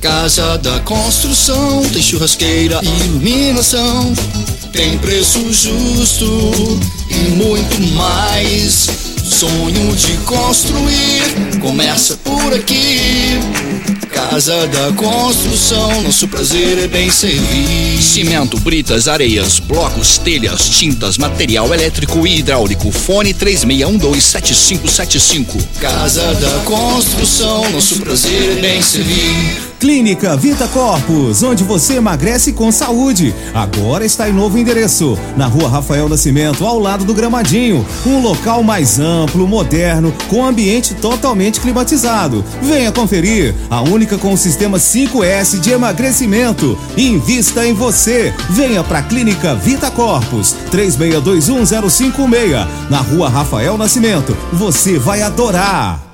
Casa 0.01 0.57
da 0.57 0.79
construção, 0.79 1.87
tem 1.93 2.01
churrasqueira 2.01 2.79
iluminação, 2.81 4.11
tem 4.73 4.97
preço 4.97 5.53
justo 5.53 6.25
e 7.07 7.29
muito 7.29 7.79
mais. 7.93 9.14
Sonho 9.25 9.95
de 9.95 10.17
construir 10.19 11.23
começa 11.59 12.15
por 12.17 12.53
aqui. 12.53 13.39
Casa 14.11 14.67
da 14.67 14.91
Construção, 14.93 16.03
nosso 16.03 16.27
prazer 16.27 16.77
é 16.77 16.87
bem 16.87 17.09
servir. 17.09 17.99
Cimento, 18.01 18.59
britas, 18.59 19.07
areias, 19.07 19.57
blocos, 19.59 20.19
telhas, 20.19 20.69
tintas, 20.69 21.17
material 21.17 21.73
elétrico 21.73 22.25
e 22.25 22.39
hidráulico. 22.39 22.89
Fone 22.91 23.33
36127575. 23.33 25.61
Casa 25.79 26.33
da 26.35 26.51
Construção, 26.63 27.69
nosso 27.71 27.99
prazer 27.99 28.57
é 28.57 28.61
bem 28.61 28.81
servir. 28.81 29.65
Clínica 29.79 30.35
Vita 30.37 30.67
Corpus, 30.69 31.43
onde 31.43 31.63
você 31.63 31.97
emagrece 31.97 32.53
com 32.53 32.71
saúde. 32.71 33.35
Agora 33.53 34.03
está 34.05 34.27
em 34.27 34.33
novo 34.33 34.57
endereço, 34.57 35.15
na 35.35 35.45
rua 35.45 35.69
Rafael 35.69 36.09
Nascimento, 36.09 36.65
ao 36.65 36.79
lado 36.79 37.05
do 37.05 37.13
Gramadinho. 37.13 37.85
Um 38.05 38.19
local 38.19 38.63
mais 38.63 38.99
amplo, 38.99 39.14
moderno, 39.47 40.13
com 40.29 40.45
ambiente 40.45 40.93
totalmente 40.95 41.59
climatizado. 41.59 42.43
Venha 42.61 42.91
conferir, 42.91 43.53
a 43.69 43.81
única 43.81 44.17
com 44.17 44.33
o 44.33 44.37
sistema 44.37 44.77
5S 44.77 45.59
de 45.59 45.71
emagrecimento. 45.71 46.77
Invista 46.97 47.65
em 47.65 47.73
você. 47.73 48.33
Venha 48.49 48.83
para 48.83 48.99
a 48.99 49.03
Clínica 49.03 49.55
Vita 49.55 49.89
Corpus, 49.91 50.55
36210556, 50.71 52.67
na 52.89 52.99
rua 52.99 53.29
Rafael 53.29 53.77
Nascimento. 53.77 54.35
Você 54.53 54.99
vai 54.99 55.21
adorar. 55.21 56.04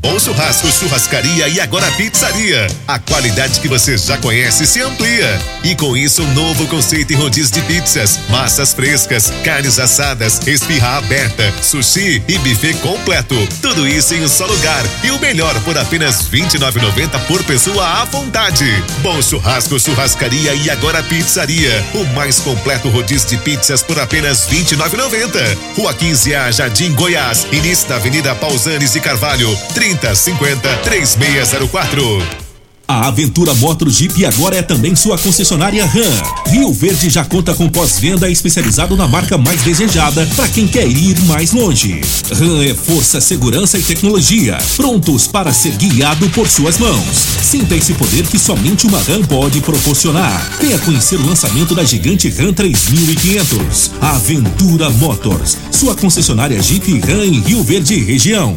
Bom 0.00 0.18
Churrasco, 0.18 0.72
Churrascaria 0.72 1.48
e 1.48 1.60
agora 1.60 1.90
Pizzaria. 1.92 2.66
A 2.88 2.98
qualidade 2.98 3.60
que 3.60 3.68
você 3.68 3.98
já 3.98 4.16
conhece 4.16 4.66
se 4.66 4.80
amplia. 4.80 5.38
E 5.62 5.74
com 5.74 5.94
isso, 5.94 6.22
um 6.22 6.32
novo 6.32 6.66
conceito 6.66 7.12
em 7.12 7.16
rodízio 7.16 7.52
de 7.52 7.62
pizzas, 7.62 8.18
massas 8.30 8.72
frescas, 8.72 9.30
carnes 9.44 9.78
assadas, 9.78 10.46
esfirra 10.46 10.96
aberta, 10.96 11.52
sushi 11.60 12.22
e 12.26 12.38
buffet 12.38 12.72
completo. 12.74 13.36
Tudo 13.60 13.86
isso 13.86 14.14
em 14.14 14.24
um 14.24 14.28
só 14.28 14.46
lugar. 14.46 14.82
E 15.04 15.10
o 15.10 15.18
melhor 15.18 15.60
por 15.60 15.76
apenas 15.76 16.26
R$ 16.28 16.40
29,90 16.40 17.26
por 17.26 17.44
pessoa 17.44 17.86
à 18.00 18.04
vontade. 18.06 18.64
Bom 19.02 19.20
Churrasco, 19.20 19.78
Churrascaria 19.78 20.54
e 20.54 20.70
agora 20.70 21.02
Pizzaria. 21.02 21.84
O 21.92 22.04
mais 22.14 22.40
completo 22.40 22.88
rodízio 22.88 23.28
de 23.28 23.36
pizzas 23.36 23.82
por 23.82 24.00
apenas 24.00 24.46
R$ 24.46 24.56
29,90. 24.56 25.58
Rua 25.76 25.92
15A, 25.92 26.50
Jardim 26.50 26.94
Goiás. 26.94 27.46
Início 27.52 27.88
da 27.88 27.96
Avenida 27.96 28.34
Pausanes 28.34 28.94
e 28.94 29.00
Carvalho. 29.00 29.54
3050 29.82 30.76
3604. 30.84 32.42
A 32.86 33.08
Aventura 33.08 33.52
Motor 33.54 33.90
Jeep 33.90 34.24
agora 34.24 34.56
é 34.56 34.62
também 34.62 34.94
sua 34.94 35.18
concessionária 35.18 35.84
RAM. 35.84 36.52
Rio 36.52 36.72
Verde 36.72 37.10
já 37.10 37.24
conta 37.24 37.52
com 37.52 37.68
pós-venda 37.68 38.30
especializado 38.30 38.96
na 38.96 39.08
marca 39.08 39.36
mais 39.36 39.62
desejada 39.62 40.24
para 40.36 40.46
quem 40.46 40.68
quer 40.68 40.86
ir 40.86 41.18
mais 41.22 41.50
longe. 41.50 42.00
RAM 42.30 42.62
é 42.62 42.74
força, 42.74 43.20
segurança 43.20 43.76
e 43.76 43.82
tecnologia, 43.82 44.56
prontos 44.76 45.26
para 45.26 45.52
ser 45.52 45.72
guiado 45.72 46.28
por 46.30 46.48
suas 46.48 46.78
mãos. 46.78 47.16
Sinta 47.42 47.74
esse 47.74 47.94
poder 47.94 48.24
que 48.28 48.38
somente 48.38 48.86
uma 48.86 49.02
RAM 49.02 49.22
pode 49.22 49.60
proporcionar. 49.62 50.58
Venha 50.60 50.78
conhecer 50.78 51.16
o 51.16 51.26
lançamento 51.26 51.74
da 51.74 51.82
gigante 51.82 52.28
RAM 52.28 52.52
3500. 52.52 53.90
Aventura 54.00 54.90
Motors, 54.90 55.56
sua 55.72 55.96
concessionária 55.96 56.62
Jeep 56.62 57.00
RAM 57.00 57.24
em 57.24 57.40
Rio 57.40 57.64
Verde 57.64 57.96
região. 57.96 58.56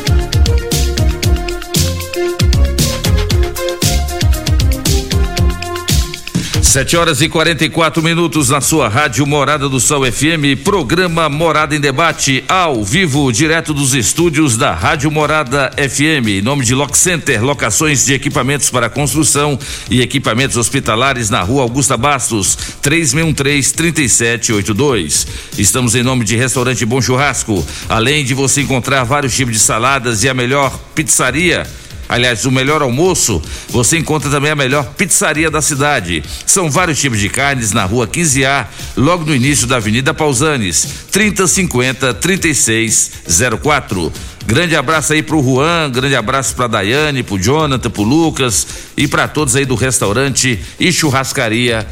Sete 6.71 6.95
horas 6.95 7.19
e 7.21 7.27
44 7.27 8.01
minutos 8.01 8.47
na 8.47 8.61
sua 8.61 8.87
rádio 8.87 9.27
Morada 9.27 9.67
do 9.67 9.77
Sol 9.77 10.09
FM, 10.09 10.63
programa 10.63 11.27
Morada 11.27 11.75
em 11.75 11.81
Debate, 11.81 12.45
ao 12.47 12.81
vivo, 12.81 13.29
direto 13.29 13.73
dos 13.73 13.93
estúdios 13.93 14.55
da 14.55 14.73
Rádio 14.73 15.11
Morada 15.11 15.69
FM. 15.75 16.29
Em 16.29 16.41
nome 16.41 16.63
de 16.63 16.73
Lock 16.73 16.97
Center, 16.97 17.43
locações 17.43 18.05
de 18.05 18.13
equipamentos 18.13 18.69
para 18.69 18.89
construção 18.89 19.59
e 19.89 19.99
equipamentos 19.99 20.55
hospitalares 20.55 21.29
na 21.29 21.41
rua 21.41 21.63
Augusta 21.63 21.97
Bastos, 21.97 22.57
3613-3782. 22.81 25.27
Estamos 25.57 25.93
em 25.93 26.03
nome 26.03 26.23
de 26.23 26.37
Restaurante 26.37 26.85
Bom 26.85 27.01
Churrasco, 27.01 27.67
além 27.89 28.23
de 28.23 28.33
você 28.33 28.61
encontrar 28.61 29.03
vários 29.03 29.35
tipos 29.35 29.51
de 29.51 29.59
saladas 29.59 30.23
e 30.23 30.29
a 30.29 30.33
melhor 30.33 30.73
pizzaria. 30.95 31.67
Aliás, 32.11 32.45
o 32.45 32.51
melhor 32.51 32.81
almoço, 32.81 33.41
você 33.69 33.97
encontra 33.97 34.29
também 34.29 34.51
a 34.51 34.55
melhor 34.55 34.83
pizzaria 34.97 35.49
da 35.49 35.61
cidade. 35.61 36.21
São 36.45 36.69
vários 36.69 36.99
tipos 36.99 37.17
de 37.17 37.29
carnes 37.29 37.71
na 37.71 37.85
rua 37.85 38.05
15A, 38.05 38.67
logo 38.97 39.23
no 39.23 39.33
início 39.33 39.65
da 39.65 39.77
Avenida 39.77 40.13
Pausanes, 40.13 40.85
3050 41.09 42.13
3604. 42.15 44.11
Grande 44.45 44.75
abraço 44.75 45.13
aí 45.13 45.23
pro 45.23 45.41
Juan, 45.41 45.89
grande 45.89 46.17
abraço 46.17 46.53
pra 46.53 46.67
Daiane, 46.67 47.23
pro 47.23 47.39
Jonathan, 47.39 47.89
pro 47.89 48.03
Lucas 48.03 48.67
e 48.97 49.07
para 49.07 49.29
todos 49.29 49.55
aí 49.55 49.63
do 49.63 49.75
restaurante 49.75 50.59
e 50.77 50.91
churrascaria 50.91 51.87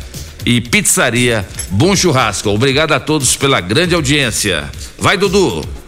e 0.46 0.60
pizzaria 0.60 1.48
Bom 1.70 1.96
Churrasco. 1.96 2.50
Obrigado 2.50 2.92
a 2.92 3.00
todos 3.00 3.38
pela 3.38 3.62
grande 3.62 3.96
audiência. 3.96 4.70
Vai, 4.98 5.18
Dudu. 5.18 5.79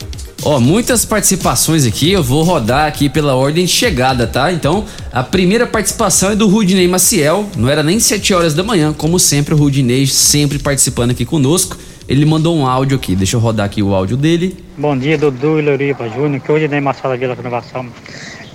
Ó, 0.43 0.59
muitas 0.59 1.05
participações 1.05 1.85
aqui, 1.85 2.11
eu 2.11 2.23
vou 2.23 2.41
rodar 2.41 2.87
aqui 2.87 3.07
pela 3.07 3.35
ordem 3.35 3.63
de 3.65 3.71
chegada, 3.71 4.25
tá? 4.25 4.51
Então, 4.51 4.85
a 5.13 5.21
primeira 5.21 5.67
participação 5.67 6.31
é 6.31 6.35
do 6.35 6.47
Rudinei 6.47 6.87
Maciel, 6.87 7.45
não 7.55 7.69
era 7.69 7.83
nem 7.83 7.99
7 7.99 8.33
horas 8.33 8.55
da 8.55 8.63
manhã, 8.63 8.91
como 8.91 9.19
sempre, 9.19 9.53
o 9.53 9.57
Rudinei 9.57 10.07
sempre 10.07 10.57
participando 10.57 11.11
aqui 11.11 11.25
conosco. 11.25 11.77
Ele 12.09 12.25
mandou 12.25 12.57
um 12.57 12.65
áudio 12.65 12.97
aqui, 12.97 13.15
deixa 13.15 13.35
eu 13.35 13.39
rodar 13.39 13.67
aqui 13.67 13.83
o 13.83 13.93
áudio 13.93 14.17
dele. 14.17 14.57
Bom 14.75 14.97
dia, 14.97 15.15
Dudu 15.15 15.59
e 15.59 15.61
Loriva 15.61 16.09
Júnior, 16.09 16.41
que 16.41 16.51
hoje 16.51 16.67
nem 16.67 16.81
mais 16.81 16.99
fala 16.99 17.15
Vila 17.15 17.35
Renovação. 17.35 17.85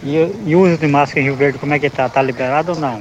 E, 0.02 0.16
e 0.44 0.56
o 0.56 0.62
uso 0.62 0.76
de 0.78 0.88
máscara 0.88 1.20
em 1.20 1.24
Rio 1.24 1.36
Verde, 1.36 1.56
como 1.56 1.72
é 1.72 1.78
que 1.78 1.88
tá? 1.88 2.08
Tá 2.08 2.20
liberado 2.20 2.72
ou 2.72 2.80
não? 2.80 3.00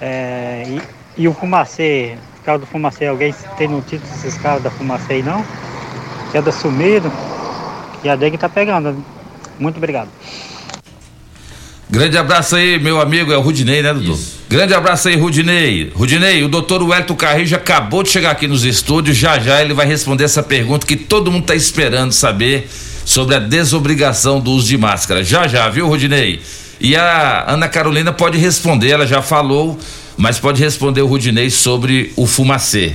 É, 0.00 0.64
e, 0.66 1.22
e 1.22 1.28
o 1.28 1.32
fumacê, 1.32 2.18
o 2.40 2.44
carro 2.44 2.58
do 2.58 2.66
fumacê, 2.66 3.06
alguém 3.06 3.32
tem 3.56 3.68
notícia 3.68 4.00
desses 4.00 4.36
carros 4.36 4.64
da 4.64 4.70
fumacê 4.70 5.14
aí 5.14 5.22
não? 5.22 5.44
Que 6.32 6.38
é 6.38 6.42
da 6.42 6.50
sumido? 6.50 7.10
E 8.04 8.08
a 8.08 8.14
dengue 8.14 8.36
tá 8.36 8.48
pegando. 8.48 9.02
Muito 9.58 9.78
obrigado. 9.78 10.10
Grande 11.88 12.18
abraço 12.18 12.56
aí, 12.56 12.78
meu 12.78 13.00
amigo, 13.00 13.32
é 13.32 13.36
o 13.36 13.40
Rudinei, 13.40 13.82
né, 13.82 13.94
Dudu? 13.94 14.18
Grande 14.48 14.74
abraço 14.74 15.08
aí, 15.08 15.16
Rudinei. 15.16 15.92
Rudinei, 15.94 16.42
o 16.42 16.48
doutor 16.48 16.82
Wellington 16.82 17.14
Carrillo 17.14 17.54
acabou 17.54 18.02
de 18.02 18.10
chegar 18.10 18.30
aqui 18.30 18.46
nos 18.46 18.64
estúdios, 18.64 19.16
já 19.16 19.38
já 19.38 19.62
ele 19.62 19.74
vai 19.74 19.86
responder 19.86 20.24
essa 20.24 20.42
pergunta 20.42 20.86
que 20.86 20.96
todo 20.96 21.30
mundo 21.30 21.46
tá 21.46 21.54
esperando 21.54 22.12
saber 22.12 22.68
sobre 23.04 23.36
a 23.36 23.38
desobrigação 23.38 24.40
do 24.40 24.50
uso 24.50 24.66
de 24.66 24.78
máscara. 24.78 25.22
Já 25.22 25.46
já, 25.46 25.68
viu, 25.68 25.86
Rudinei? 25.86 26.40
E 26.80 26.96
a 26.96 27.44
Ana 27.46 27.68
Carolina 27.68 28.12
pode 28.12 28.38
responder, 28.38 28.90
ela 28.90 29.06
já 29.06 29.22
falou, 29.22 29.78
mas 30.16 30.38
pode 30.38 30.62
responder 30.62 31.02
o 31.02 31.06
Rudinei 31.06 31.48
sobre 31.50 32.12
o 32.16 32.26
fumacê. 32.26 32.94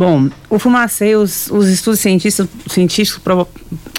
Bom, 0.00 0.30
o 0.48 0.58
fumacê, 0.58 1.14
os, 1.14 1.50
os 1.50 1.68
estudos 1.68 2.00
científicos, 2.00 2.48
científicos 2.68 3.46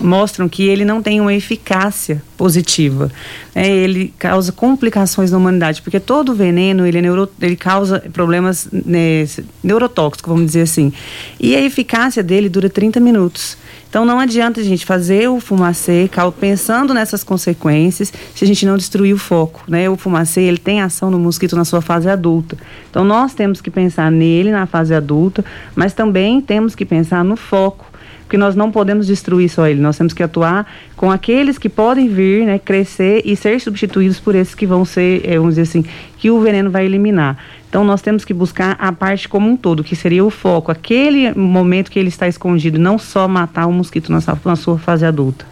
mostram 0.02 0.50
que 0.50 0.64
ele 0.64 0.84
não 0.84 1.00
tem 1.00 1.22
uma 1.22 1.32
eficácia 1.32 2.24
positiva. 2.36 3.12
né? 3.54 3.70
Ele 3.70 4.12
causa 4.18 4.52
complicações 4.52 5.30
na 5.30 5.38
humanidade, 5.38 5.80
porque 5.80 6.00
todo 6.00 6.34
veneno 6.34 6.88
ele, 6.88 6.98
é 6.98 7.02
neuro, 7.04 7.30
ele 7.40 7.56
causa 7.56 8.00
problemas 8.12 8.68
né, 8.72 9.28
neurotóxicos, 9.64 10.28
vamos 10.28 10.48
dizer 10.48 10.64
assim. 10.64 10.92
E 11.40 11.56
a 11.56 11.62
eficácia 11.62 12.24
dele 12.24 12.50
dura 12.50 12.68
30 12.68 13.00
minutos. 13.00 13.56
Então 13.92 14.06
não 14.06 14.22
adianta 14.22 14.62
a 14.62 14.64
gente 14.64 14.86
fazer 14.86 15.28
o 15.28 15.42
fumacê 15.42 16.10
pensando 16.40 16.94
nessas 16.94 17.26
consequências 17.26 18.14
se 18.34 18.46
a 18.46 18.48
gente 18.48 18.66
não 18.66 18.78
destruir 18.78 19.14
o 19.14 19.18
foco, 19.18 19.66
né? 19.68 19.90
O 19.90 19.98
fumacê 19.98 20.44
ele 20.44 20.58
tem 20.58 20.82
ação 20.82 21.12
no 21.12 21.20
mosquito 21.20 21.58
na 21.58 21.66
sua 21.66 21.82
fase 21.82 22.10
adulta. 22.10 22.58
Então 22.90 23.04
nós 23.04 23.34
temos 23.34 23.60
que 23.60 23.70
pensar 23.70 24.10
nele 24.10 24.50
na 24.50 24.66
fase 24.66 24.96
adulta, 24.96 25.44
mas 25.76 25.92
também 25.92 26.40
temos 26.40 26.74
que 26.74 26.86
pensar 26.86 27.22
no 27.22 27.36
foco, 27.36 27.86
porque 28.32 28.38
nós 28.38 28.56
não 28.56 28.72
podemos 28.72 29.08
destruir 29.08 29.50
só 29.50 29.68
ele, 29.68 29.82
nós 29.82 29.98
temos 29.98 30.14
que 30.14 30.24
atuar 30.24 30.66
com 30.96 31.12
aqueles 31.12 31.58
que 31.58 31.68
podem 31.68 32.08
vir, 32.08 32.46
né, 32.46 32.58
crescer 32.58 33.22
e 33.26 33.36
ser 33.36 33.60
substituídos 33.60 34.22
por 34.22 34.36
esses 34.36 34.56
que 34.56 34.66
vão 34.66 34.86
ser, 34.86 35.30
eh, 35.30 35.38
vamos 35.38 35.56
dizer 35.56 35.64
assim, 35.64 35.84
que 36.18 36.32
o 36.32 36.40
veneno 36.40 36.72
vai 36.72 36.86
eliminar. 36.86 37.38
Então 37.68 37.84
nós 37.84 38.02
temos 38.02 38.24
que 38.24 38.34
buscar 38.34 38.78
a 38.80 38.90
parte 38.94 39.28
como 39.28 39.50
um 39.50 39.58
todo, 39.58 39.84
que 39.84 39.98
seria 39.98 40.24
o 40.24 40.30
foco, 40.30 40.72
aquele 40.72 41.34
momento 41.34 41.92
que 41.92 42.00
ele 42.00 42.08
está 42.08 42.26
escondido, 42.26 42.80
não 42.80 42.98
só 42.98 43.28
matar 43.28 43.66
o 43.66 43.74
mosquito 43.74 44.10
na 44.10 44.22
sua, 44.22 44.40
na 44.46 44.56
sua 44.56 44.80
fase 44.80 45.06
adulta. 45.06 45.46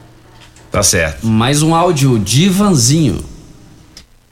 Tá 0.72 0.82
certo. 0.82 1.28
Mais 1.28 1.62
um 1.62 1.76
áudio 1.76 2.18
de 2.18 2.46
Ivanzinho. 2.46 3.22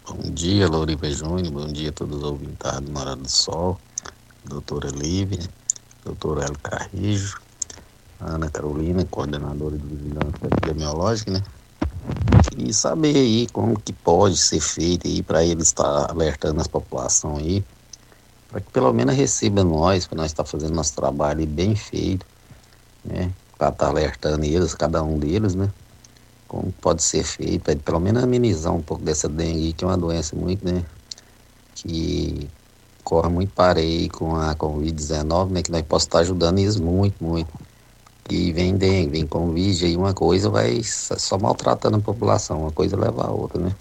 Bom 0.08 0.32
dia, 0.32 0.70
Louriva 0.70 1.12
Júnior. 1.12 1.52
Bom 1.52 1.68
dia 1.68 1.90
a 1.90 1.92
todos 1.92 2.16
os 2.16 2.24
ouvintes 2.24 2.56
do 2.82 2.92
Morada 2.94 3.18
do 3.18 3.30
Sol. 3.30 3.78
Doutora 4.46 4.88
Lívia. 4.90 5.42
doutor 6.06 6.42
Hélio 6.42 6.58
Carrijo, 6.64 7.36
Ana 8.20 8.50
Carolina, 8.50 9.06
coordenadora 9.06 9.78
de 9.78 9.86
vigilância 9.86 10.46
epidemiológica, 10.46 11.32
né? 11.32 11.44
E 12.58 12.74
saber 12.74 13.16
aí 13.16 13.48
como 13.52 13.80
que 13.80 13.94
pode 13.94 14.38
ser 14.38 14.60
feito 14.60 15.08
aí 15.08 15.22
para 15.22 15.44
eles 15.44 15.68
estar 15.68 16.10
alertando 16.10 16.60
as 16.60 16.68
população 16.68 17.38
aí, 17.38 17.64
para 18.50 18.62
que 18.62 18.72
pelo 18.72 18.92
menos 18.92 19.16
receba 19.16 19.64
nós, 19.64 20.08
para 20.08 20.18
nós 20.18 20.28
estar 20.28 20.44
fazendo 20.46 20.74
nosso 20.74 20.96
trabalho 20.96 21.46
bem 21.46 21.76
feito, 21.76 22.26
né? 23.06 23.32
Para 23.58 23.70
estar 23.70 23.88
alertando 23.88 24.46
eles, 24.46 24.74
cada 24.74 25.04
um 25.04 25.20
deles, 25.20 25.54
né? 25.54 25.70
Como 26.48 26.72
pode 26.82 27.04
ser 27.04 27.24
feito, 27.24 27.62
para 27.62 27.76
pelo 27.76 28.00
menos 28.00 28.24
amenizar 28.24 28.74
um 28.74 28.82
pouco 28.82 29.04
dessa 29.04 29.30
dengue, 29.30 29.74
que 29.74 29.84
é 29.84 29.88
uma 29.88 29.98
doença 29.98 30.36
muito, 30.36 30.66
né? 30.66 30.84
Que 31.76 32.50
corre 33.04 33.30
muito 33.30 33.54
parei 33.54 34.10
com 34.10 34.36
a 34.36 34.56
Covid-19, 34.56 35.52
né? 35.52 35.62
Que 35.62 35.72
nós 35.72 35.82
possamos 35.84 36.04
estar 36.04 36.20
ajudando 36.20 36.58
eles 36.58 36.78
muito, 36.78 37.24
muito. 37.24 37.67
E 38.30 38.52
vem 38.52 38.76
dengue, 38.76 39.12
vem 39.12 39.26
Covid, 39.26 39.86
aí 39.86 39.96
uma 39.96 40.14
coisa 40.14 40.50
vai 40.50 40.82
só 40.84 41.38
maltratando 41.38 41.98
a 41.98 42.00
população, 42.00 42.62
uma 42.62 42.72
coisa 42.72 42.98
leva 42.98 43.26
a 43.26 43.32
outra, 43.32 43.62
né? 43.62 43.72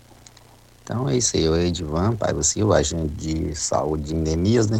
Então 0.85 1.09
é 1.09 1.17
isso 1.17 1.37
aí, 1.37 1.45
eu 1.45 1.57
Edivan, 1.57 2.15
Pai 2.15 2.33
o 2.33 2.73
agente 2.73 3.13
de 3.17 3.55
saúde 3.57 4.05
de 4.05 4.15
endemias, 4.15 4.69
né? 4.69 4.79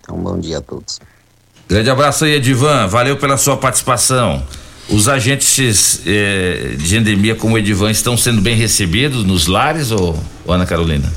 Então 0.00 0.16
bom 0.16 0.36
dia 0.38 0.58
a 0.58 0.60
todos. 0.60 0.98
Grande 1.68 1.90
abraço 1.90 2.24
aí, 2.24 2.32
Edivan, 2.32 2.88
valeu 2.88 3.16
pela 3.16 3.36
sua 3.36 3.56
participação. 3.56 4.42
Os 4.88 5.06
agentes 5.06 6.00
eh, 6.06 6.74
de 6.78 6.96
endemia 6.96 7.36
como 7.36 7.54
o 7.54 7.58
Edivan 7.58 7.90
estão 7.90 8.16
sendo 8.16 8.40
bem 8.40 8.56
recebidos 8.56 9.22
nos 9.22 9.46
lares, 9.46 9.92
ou, 9.92 10.18
ou 10.46 10.54
Ana 10.54 10.64
Carolina? 10.64 11.12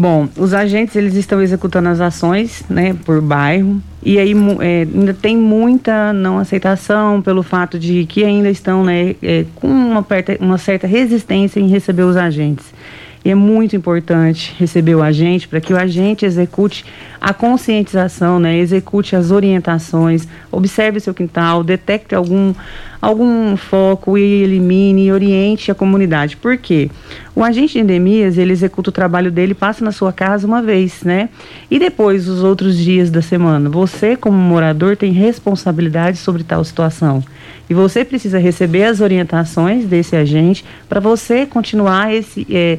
Bom, 0.00 0.28
os 0.36 0.54
agentes 0.54 0.94
eles 0.94 1.16
estão 1.16 1.42
executando 1.42 1.88
as 1.88 2.00
ações, 2.00 2.62
né, 2.70 2.94
por 3.04 3.20
bairro 3.20 3.82
e 4.00 4.16
aí 4.16 4.32
é, 4.60 4.86
ainda 4.94 5.12
tem 5.12 5.36
muita 5.36 6.12
não 6.12 6.38
aceitação 6.38 7.20
pelo 7.20 7.42
fato 7.42 7.80
de 7.80 8.06
que 8.06 8.22
ainda 8.22 8.48
estão, 8.48 8.84
né, 8.84 9.16
é, 9.20 9.44
com 9.56 9.66
uma, 9.66 10.06
uma 10.38 10.56
certa 10.56 10.86
resistência 10.86 11.58
em 11.58 11.66
receber 11.66 12.04
os 12.04 12.16
agentes. 12.16 12.72
E 13.24 13.30
é 13.30 13.34
muito 13.34 13.74
importante 13.74 14.54
receber 14.58 14.94
o 14.94 15.02
agente 15.02 15.48
para 15.48 15.60
que 15.60 15.74
o 15.74 15.76
agente 15.76 16.24
execute 16.24 16.84
a 17.20 17.34
conscientização, 17.34 18.38
né? 18.38 18.56
execute 18.56 19.16
as 19.16 19.30
orientações, 19.30 20.26
observe 20.50 21.00
seu 21.00 21.12
quintal, 21.12 21.64
detecte 21.64 22.14
algum, 22.14 22.54
algum 23.00 23.56
foco 23.56 24.18
e 24.18 24.42
elimine 24.42 25.06
e 25.06 25.12
oriente 25.12 25.70
a 25.70 25.74
comunidade. 25.74 26.36
Por 26.36 26.56
quê? 26.56 26.90
O 27.34 27.44
agente 27.44 27.74
de 27.74 27.80
endemias, 27.80 28.36
ele 28.36 28.52
executa 28.52 28.90
o 28.90 28.92
trabalho 28.92 29.30
dele, 29.30 29.54
passa 29.54 29.84
na 29.84 29.92
sua 29.92 30.12
casa 30.12 30.46
uma 30.46 30.60
vez, 30.60 31.02
né? 31.02 31.28
E 31.70 31.78
depois, 31.78 32.28
os 32.28 32.42
outros 32.42 32.76
dias 32.76 33.10
da 33.10 33.22
semana, 33.22 33.68
você, 33.68 34.16
como 34.16 34.36
morador, 34.36 34.96
tem 34.96 35.12
responsabilidade 35.12 36.18
sobre 36.18 36.42
tal 36.42 36.62
situação. 36.64 37.22
E 37.70 37.74
você 37.74 38.04
precisa 38.04 38.38
receber 38.38 38.84
as 38.84 39.00
orientações 39.00 39.84
desse 39.84 40.16
agente 40.16 40.64
para 40.88 41.00
você 41.00 41.46
continuar 41.46 42.14
esse... 42.14 42.46
É, 42.50 42.78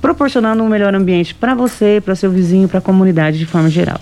proporcionando 0.00 0.64
um 0.64 0.68
melhor 0.68 0.92
ambiente 0.96 1.32
para 1.32 1.54
você, 1.54 2.02
para 2.04 2.16
seu 2.16 2.28
vizinho, 2.28 2.68
para 2.68 2.78
a 2.78 2.82
comunidade 2.82 3.38
de 3.38 3.46
forma 3.46 3.70
geral. 3.70 4.00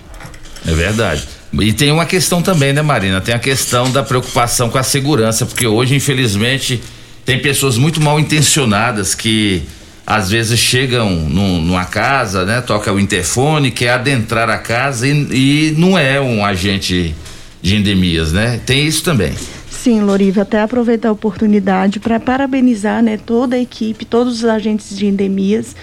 É 0.65 0.73
verdade. 0.73 1.27
E 1.53 1.73
tem 1.73 1.91
uma 1.91 2.05
questão 2.05 2.41
também, 2.41 2.71
né, 2.71 2.81
Marina? 2.81 3.19
Tem 3.19 3.35
a 3.35 3.39
questão 3.39 3.91
da 3.91 4.03
preocupação 4.03 4.69
com 4.69 4.77
a 4.77 4.83
segurança, 4.83 5.45
porque 5.45 5.67
hoje, 5.67 5.95
infelizmente, 5.95 6.81
tem 7.25 7.39
pessoas 7.39 7.77
muito 7.77 7.99
mal 7.99 8.19
intencionadas 8.19 9.13
que 9.13 9.63
às 10.05 10.29
vezes 10.29 10.59
chegam 10.59 11.09
num, 11.09 11.61
numa 11.61 11.85
casa, 11.85 12.45
né? 12.45 12.61
Toca 12.61 12.91
o 12.91 12.99
interfone, 12.99 13.71
quer 13.71 13.91
adentrar 13.91 14.49
a 14.49 14.57
casa 14.57 15.07
e, 15.07 15.11
e 15.11 15.75
não 15.77 15.97
é 15.97 16.19
um 16.19 16.43
agente 16.45 17.15
de 17.61 17.75
endemias, 17.75 18.31
né? 18.31 18.59
Tem 18.65 18.85
isso 18.85 19.03
também. 19.03 19.33
Sim, 19.81 20.01
Loriva, 20.01 20.43
até 20.43 20.61
aproveitar 20.61 21.09
a 21.09 21.11
oportunidade 21.11 21.99
para 21.99 22.19
parabenizar 22.19 23.01
né, 23.01 23.17
toda 23.17 23.55
a 23.55 23.59
equipe, 23.59 24.05
todos 24.05 24.43
os 24.43 24.45
agentes 24.45 24.95
de 24.95 25.07
endemias, 25.07 25.75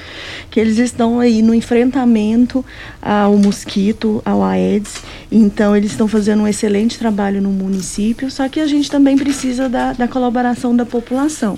que 0.53 0.61
eles 0.61 0.79
estão 0.79 1.19
aí 1.19 1.43
no 1.43 1.53
enfrentamento 1.53 2.65
ao 3.01 3.37
mosquito, 3.37 4.21
ao 4.25 4.43
Aedes. 4.43 5.03
Então, 5.31 5.77
eles 5.77 5.93
estão 5.93 6.09
fazendo 6.09 6.43
um 6.43 6.49
excelente 6.49 6.99
trabalho 6.99 7.41
no 7.41 7.51
município, 7.51 8.31
só 8.31 8.49
que 8.49 8.61
a 8.61 8.67
gente 8.67 8.91
também 8.91 9.17
precisa 9.17 9.69
da, 9.69 9.93
da 9.93 10.09
colaboração 10.09 10.75
da 10.75 10.85
população. 10.85 11.57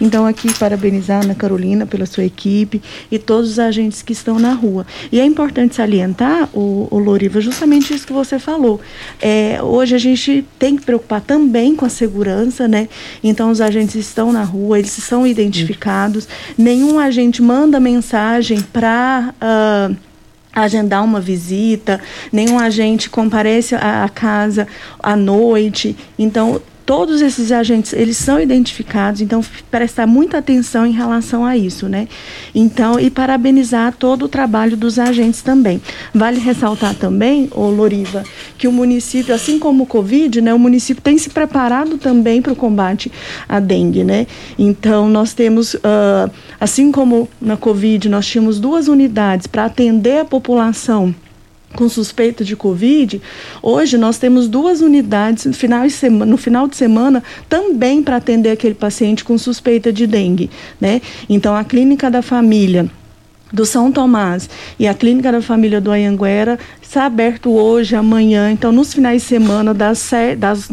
Então, 0.00 0.26
aqui, 0.26 0.52
parabenizar 0.58 1.20
a 1.20 1.24
Ana 1.24 1.34
Carolina 1.34 1.86
pela 1.86 2.06
sua 2.06 2.24
equipe 2.24 2.82
e 3.10 3.18
todos 3.18 3.50
os 3.50 3.58
agentes 3.58 4.02
que 4.02 4.12
estão 4.12 4.38
na 4.38 4.52
rua. 4.52 4.86
E 5.10 5.20
é 5.20 5.24
importante 5.24 5.74
salientar, 5.74 6.48
o, 6.52 6.88
o 6.90 6.98
Loriva, 6.98 7.40
justamente 7.40 7.94
isso 7.94 8.06
que 8.06 8.12
você 8.12 8.38
falou. 8.38 8.80
É, 9.20 9.58
hoje 9.62 9.94
a 9.94 9.98
gente 9.98 10.44
tem 10.58 10.76
que 10.76 10.82
preocupar 10.82 11.20
também 11.20 11.74
com 11.74 11.84
a 11.84 11.88
segurança, 11.88 12.68
né? 12.68 12.88
Então 13.22 13.50
os 13.50 13.60
agentes 13.60 13.94
estão 13.94 14.32
na 14.32 14.42
rua, 14.42 14.78
eles 14.78 14.90
são 14.90 15.26
identificados. 15.26 16.28
Nenhum 16.56 16.98
agente 16.98 17.42
manda 17.42 17.80
mensagem 17.80 18.60
para 18.60 19.32
uh, 19.32 19.34
ah, 19.40 19.90
agendar 20.54 21.04
uma 21.04 21.20
visita, 21.20 22.00
nenhum 22.32 22.58
agente 22.58 23.08
comparece 23.08 23.74
à 23.74 24.08
casa 24.12 24.66
à 24.98 25.16
noite. 25.16 25.96
Então, 26.18 26.60
todos 26.92 27.22
esses 27.22 27.50
agentes 27.50 27.94
eles 27.94 28.18
são 28.18 28.38
identificados, 28.38 29.22
então 29.22 29.42
prestar 29.70 30.06
muita 30.06 30.36
atenção 30.36 30.84
em 30.84 30.92
relação 30.92 31.42
a 31.42 31.56
isso, 31.56 31.88
né? 31.88 32.06
Então 32.54 33.00
e 33.00 33.08
parabenizar 33.08 33.94
todo 33.98 34.26
o 34.26 34.28
trabalho 34.28 34.76
dos 34.76 34.98
agentes 34.98 35.40
também. 35.40 35.80
Vale 36.14 36.38
ressaltar 36.38 36.94
também, 36.94 37.48
o 37.52 37.62
Loriva, 37.70 38.24
que 38.58 38.68
o 38.68 38.72
município, 38.72 39.34
assim 39.34 39.58
como 39.58 39.84
o 39.84 39.86
Covid, 39.86 40.42
né, 40.42 40.52
o 40.52 40.58
município 40.58 41.02
tem 41.02 41.16
se 41.16 41.30
preparado 41.30 41.96
também 41.96 42.42
para 42.42 42.52
o 42.52 42.56
combate 42.56 43.10
à 43.48 43.58
dengue, 43.58 44.04
né? 44.04 44.26
Então 44.58 45.08
nós 45.08 45.32
temos, 45.32 45.72
uh, 45.72 46.30
assim 46.60 46.92
como 46.92 47.26
na 47.40 47.56
Covid, 47.56 48.06
nós 48.10 48.26
tínhamos 48.26 48.60
duas 48.60 48.86
unidades 48.86 49.46
para 49.46 49.64
atender 49.64 50.18
a 50.18 50.26
população 50.26 51.14
com 51.74 51.88
suspeita 51.88 52.44
de 52.44 52.54
Covid, 52.54 53.20
hoje 53.62 53.96
nós 53.98 54.18
temos 54.18 54.48
duas 54.48 54.80
unidades 54.80 55.46
no 55.46 55.52
final 55.52 55.86
de 55.86 55.92
semana, 55.92 56.26
no 56.26 56.36
final 56.36 56.68
de 56.68 56.76
semana 56.76 57.22
também 57.48 58.02
para 58.02 58.16
atender 58.16 58.50
aquele 58.50 58.74
paciente 58.74 59.24
com 59.24 59.36
suspeita 59.38 59.92
de 59.92 60.06
dengue. 60.06 60.50
Né? 60.80 61.00
Então, 61.28 61.54
a 61.54 61.64
Clínica 61.64 62.10
da 62.10 62.22
Família 62.22 62.90
do 63.52 63.66
São 63.66 63.92
Tomás 63.92 64.48
e 64.78 64.86
a 64.88 64.94
Clínica 64.94 65.30
da 65.30 65.42
Família 65.42 65.80
do 65.80 65.90
Anhanguera 65.90 66.58
está 66.80 67.04
aberto 67.04 67.50
hoje, 67.50 67.94
amanhã. 67.94 68.50
Então, 68.50 68.72
nos 68.72 68.94
finais 68.94 69.22
de 69.22 69.28
semana, 69.28 69.74
das, 69.74 70.10
das 70.38 70.70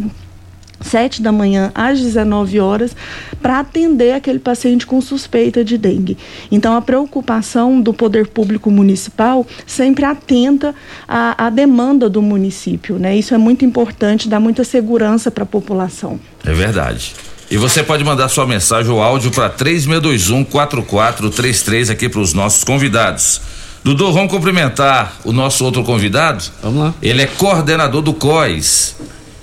7 0.82 1.22
da 1.22 1.32
manhã 1.32 1.72
às 1.76 2.00
19 2.00 2.60
horas, 2.60 2.96
para 3.42 3.60
atender 3.60 4.14
aquele 4.14 4.40
paciente 4.40 4.86
com 4.86 5.02
suspeita 5.02 5.64
de 5.64 5.78
dengue. 5.78 6.18
Então, 6.52 6.76
a 6.76 6.82
preocupação 6.82 7.82
do 7.82 7.94
poder 7.94 8.28
público 8.28 8.72
municipal 8.72 9.46
sempre 9.66 10.06
atenta 10.06 10.74
à, 11.08 11.48
à 11.48 11.50
demanda 11.50 12.10
do 12.10 12.22
município. 12.22 12.98
Né? 12.98 13.18
Isso 13.18 13.34
é 13.34 13.38
muito 13.38 13.66
importante, 13.66 14.30
dá 14.30 14.40
muita 14.40 14.64
segurança 14.64 15.30
para 15.30 15.44
a 15.44 15.48
população. 15.48 16.20
É 16.46 16.54
verdade. 16.54 17.14
E 17.52 17.58
você 17.58 17.82
pode 17.82 18.04
mandar 18.04 18.30
sua 18.30 18.46
mensagem 18.46 18.92
ou 18.92 19.02
áudio 19.02 19.32
para 19.32 19.50
3621 19.50 20.46
4433 20.46 21.90
aqui 21.90 22.08
para 22.08 22.20
os 22.20 22.34
nossos 22.34 22.64
convidados. 22.64 23.42
Dudu, 23.84 24.12
vamos 24.12 24.30
cumprimentar 24.32 25.18
o 25.24 25.32
nosso 25.32 25.66
outro 25.66 25.84
convidado? 25.84 26.44
Vamos 26.62 26.80
lá. 26.80 26.94
Ele 27.02 27.24
é 27.24 27.26
coordenador 27.26 28.02
do 28.02 28.14
COIS 28.14 28.96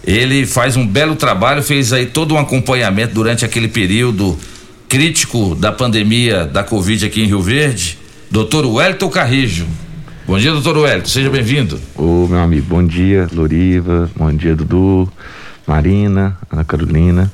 ele 0.06 0.46
faz 0.46 0.76
um 0.76 0.86
belo 0.86 1.16
trabalho, 1.16 1.62
fez 1.62 1.92
aí 1.92 2.06
todo 2.06 2.34
um 2.34 2.38
acompanhamento 2.38 3.12
durante 3.12 3.44
aquele 3.44 3.66
período 3.66 4.38
crítico 4.88 5.56
da 5.56 5.72
pandemia 5.72 6.44
da 6.44 6.62
Covid 6.62 7.04
aqui 7.04 7.22
em 7.22 7.26
Rio 7.26 7.42
Verde. 7.42 7.98
Doutor 8.30 8.64
Wellington 8.64 9.08
Carrijo. 9.08 9.66
Bom 10.26 10.38
dia, 10.38 10.52
doutor 10.52 10.76
Wellington, 10.78 11.08
seja 11.08 11.30
bem-vindo. 11.30 11.80
Ô, 11.96 12.26
meu 12.28 12.38
amigo, 12.38 12.66
bom 12.68 12.84
dia, 12.84 13.28
Loriva, 13.32 14.10
bom 14.16 14.32
dia, 14.32 14.54
Dudu, 14.54 15.10
Marina, 15.66 16.36
Ana 16.50 16.64
Carolina. 16.64 17.30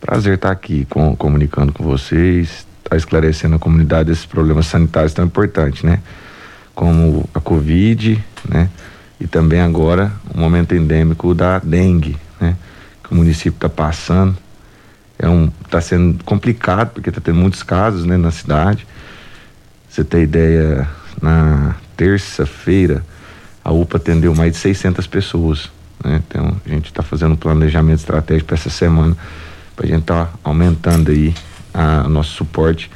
Prazer 0.00 0.34
estar 0.34 0.50
aqui 0.50 0.84
com, 0.90 1.14
comunicando 1.14 1.72
com 1.72 1.84
vocês, 1.84 2.48
estar 2.48 2.90
tá 2.90 2.96
esclarecendo 2.96 3.56
a 3.56 3.58
comunidade 3.58 4.10
esses 4.10 4.26
problemas 4.26 4.66
sanitários 4.66 5.12
tão 5.12 5.24
importantes, 5.24 5.82
né? 5.82 6.00
Como 6.74 7.28
a 7.34 7.40
Covid, 7.40 8.22
né? 8.48 8.68
E 9.22 9.26
também 9.28 9.60
agora 9.60 10.10
o 10.34 10.36
momento 10.36 10.74
endêmico 10.74 11.32
da 11.32 11.60
dengue, 11.60 12.18
né? 12.40 12.56
Que 13.04 13.12
o 13.12 13.14
município 13.14 13.56
está 13.56 13.68
passando. 13.68 14.36
É 15.16 15.28
um, 15.28 15.48
está 15.64 15.80
sendo 15.80 16.24
complicado 16.24 16.90
porque 16.90 17.08
está 17.08 17.20
tendo 17.20 17.36
muitos 17.36 17.62
casos, 17.62 18.04
né, 18.04 18.16
na 18.16 18.32
cidade. 18.32 18.84
Você 19.88 20.02
tem 20.02 20.22
ideia, 20.24 20.88
na 21.20 21.76
terça-feira 21.96 23.04
a 23.64 23.70
UPA 23.70 23.98
atendeu 23.98 24.34
mais 24.34 24.54
de 24.54 24.58
600 24.58 25.06
pessoas, 25.06 25.70
né? 26.04 26.20
Então 26.26 26.56
a 26.66 26.68
gente 26.68 26.86
está 26.86 27.04
fazendo 27.04 27.34
um 27.34 27.36
planejamento 27.36 28.00
estratégico 28.00 28.48
para 28.48 28.56
essa 28.56 28.70
semana 28.70 29.16
para 29.76 29.86
a 29.86 29.88
gente 29.88 30.00
estar 30.00 30.26
tá 30.26 30.32
aumentando 30.42 31.12
aí 31.12 31.32
o 32.04 32.08
nosso 32.08 32.32
suporte 32.32 32.90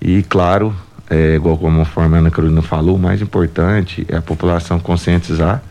e 0.00 0.22
claro 0.22 0.74
é, 1.12 1.34
igual 1.34 1.58
como 1.58 1.82
a 1.82 2.02
Ana 2.02 2.30
Carolina 2.30 2.62
falou, 2.62 2.96
o 2.96 2.98
mais 2.98 3.20
importante 3.20 4.06
é 4.08 4.16
a 4.16 4.22
população 4.22 4.80
conscientizar 4.80 5.62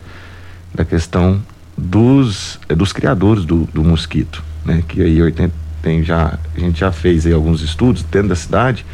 da 0.72 0.86
questão 0.86 1.42
dos, 1.76 2.60
é, 2.70 2.76
dos 2.76 2.94
criadores 2.94 3.44
do, 3.44 3.66
do 3.74 3.84
mosquito, 3.84 4.44
né? 4.64 4.84
Que 4.88 5.02
aí 5.02 5.20
80, 5.20 5.52
tem 5.82 6.04
já, 6.04 6.38
a 6.56 6.60
gente 6.60 6.82
já 6.82 6.92
fez 6.92 7.26
aí 7.26 7.34
alguns 7.34 7.64
estudos 7.64 8.04
dentro 8.04 8.30
da 8.30 8.36
cidade 8.36 8.86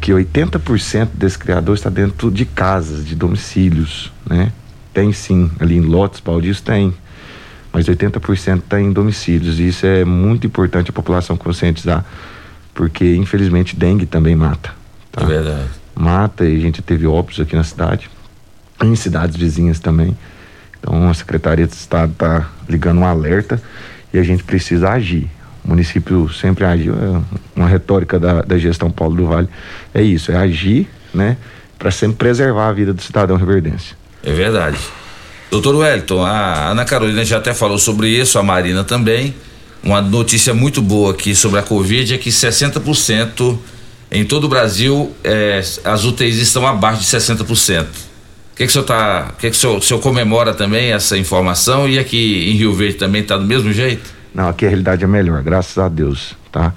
que 0.00 0.12
80% 0.12 1.08
desse 1.12 1.38
criador 1.38 1.74
está 1.74 1.90
dentro 1.90 2.30
de 2.30 2.46
casas, 2.46 3.06
de 3.06 3.14
domicílios, 3.14 4.10
né? 4.24 4.50
Tem 4.94 5.12
sim, 5.12 5.50
ali 5.60 5.76
em 5.76 5.82
lotes 5.82 6.20
baldios 6.20 6.62
tem, 6.62 6.94
mas 7.70 7.86
80% 7.86 8.60
está 8.60 8.80
em 8.80 8.90
domicílios 8.90 9.60
e 9.60 9.68
isso 9.68 9.84
é 9.84 10.06
muito 10.06 10.46
importante 10.46 10.88
a 10.88 10.92
população 10.94 11.36
conscientizar, 11.36 12.02
porque 12.72 13.14
infelizmente 13.14 13.76
dengue 13.76 14.06
também 14.06 14.34
mata. 14.34 14.83
Tá? 15.14 15.22
É 15.22 15.26
verdade. 15.26 15.68
Mata 15.94 16.44
e 16.44 16.56
a 16.56 16.60
gente 16.60 16.82
teve 16.82 17.06
óbitos 17.06 17.40
aqui 17.40 17.54
na 17.54 17.62
cidade, 17.62 18.10
em 18.82 18.96
cidades 18.96 19.36
vizinhas 19.36 19.78
também. 19.78 20.16
Então 20.78 21.08
a 21.08 21.14
Secretaria 21.14 21.66
de 21.66 21.72
Estado 21.72 22.12
está 22.12 22.50
ligando 22.68 22.98
um 22.98 23.06
alerta 23.06 23.62
e 24.12 24.18
a 24.18 24.22
gente 24.22 24.42
precisa 24.42 24.90
agir. 24.90 25.30
O 25.64 25.68
município 25.68 26.28
sempre 26.28 26.64
agiu, 26.64 26.94
é 26.94 27.38
uma 27.56 27.68
retórica 27.68 28.18
da, 28.18 28.42
da 28.42 28.58
gestão 28.58 28.90
Paulo 28.90 29.16
do 29.16 29.26
Vale 29.26 29.48
é 29.94 30.02
isso, 30.02 30.30
é 30.30 30.36
agir, 30.36 30.86
né, 31.14 31.38
para 31.78 31.90
sempre 31.90 32.16
preservar 32.16 32.68
a 32.68 32.72
vida 32.72 32.92
do 32.92 33.00
cidadão 33.00 33.36
riverdense. 33.36 33.94
É 34.22 34.32
verdade. 34.32 34.76
Doutor 35.50 35.76
Wellington, 35.76 36.22
a 36.22 36.70
Ana 36.70 36.84
Carolina 36.84 37.24
já 37.24 37.38
até 37.38 37.54
falou 37.54 37.78
sobre 37.78 38.08
isso, 38.08 38.38
a 38.38 38.42
Marina 38.42 38.84
também. 38.84 39.34
Uma 39.82 40.02
notícia 40.02 40.52
muito 40.52 40.82
boa 40.82 41.12
aqui 41.12 41.34
sobre 41.34 41.60
a 41.60 41.62
Covid 41.62 42.14
é 42.14 42.18
que 42.18 42.30
60% 42.30 43.58
em 44.14 44.24
todo 44.24 44.44
o 44.44 44.48
Brasil 44.48 45.12
é, 45.24 45.60
as 45.84 46.04
UTIs 46.04 46.36
estão 46.36 46.64
abaixo 46.66 47.00
de 47.00 47.06
60%. 47.06 47.82
O 47.82 48.56
que, 48.56 48.64
que 48.64 48.64
o 48.66 48.70
senhor 48.70 48.84
tá. 48.84 49.30
O 49.32 49.36
que, 49.36 49.50
que 49.50 49.56
o 49.56 49.58
senhor, 49.58 49.78
o 49.78 49.82
senhor 49.82 50.00
comemora 50.00 50.54
também 50.54 50.92
essa 50.92 51.18
informação 51.18 51.88
e 51.88 51.98
aqui 51.98 52.48
em 52.48 52.52
Rio 52.52 52.72
Verde 52.72 52.94
também 52.94 53.22
está 53.22 53.36
do 53.36 53.44
mesmo 53.44 53.72
jeito? 53.72 54.14
Não, 54.32 54.48
aqui 54.48 54.64
a 54.64 54.68
realidade 54.68 55.02
é 55.02 55.06
melhor, 55.08 55.42
graças 55.42 55.76
a 55.76 55.88
Deus, 55.88 56.36
tá? 56.52 56.72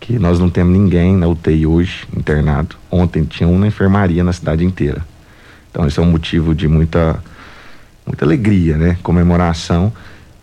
Que 0.00 0.18
nós 0.18 0.40
não 0.40 0.50
temos 0.50 0.76
ninguém 0.76 1.16
na 1.16 1.28
UTI 1.28 1.64
hoje 1.64 2.08
internado. 2.16 2.74
Ontem 2.90 3.22
tinha 3.22 3.48
uma 3.48 3.66
enfermaria 3.68 4.24
na 4.24 4.32
cidade 4.32 4.64
inteira. 4.64 5.06
Então 5.70 5.86
esse 5.86 6.00
é 6.00 6.02
um 6.02 6.06
motivo 6.10 6.52
de 6.52 6.66
muita 6.66 7.22
muita 8.04 8.24
alegria, 8.24 8.76
né? 8.76 8.98
Comemoração 9.00 9.92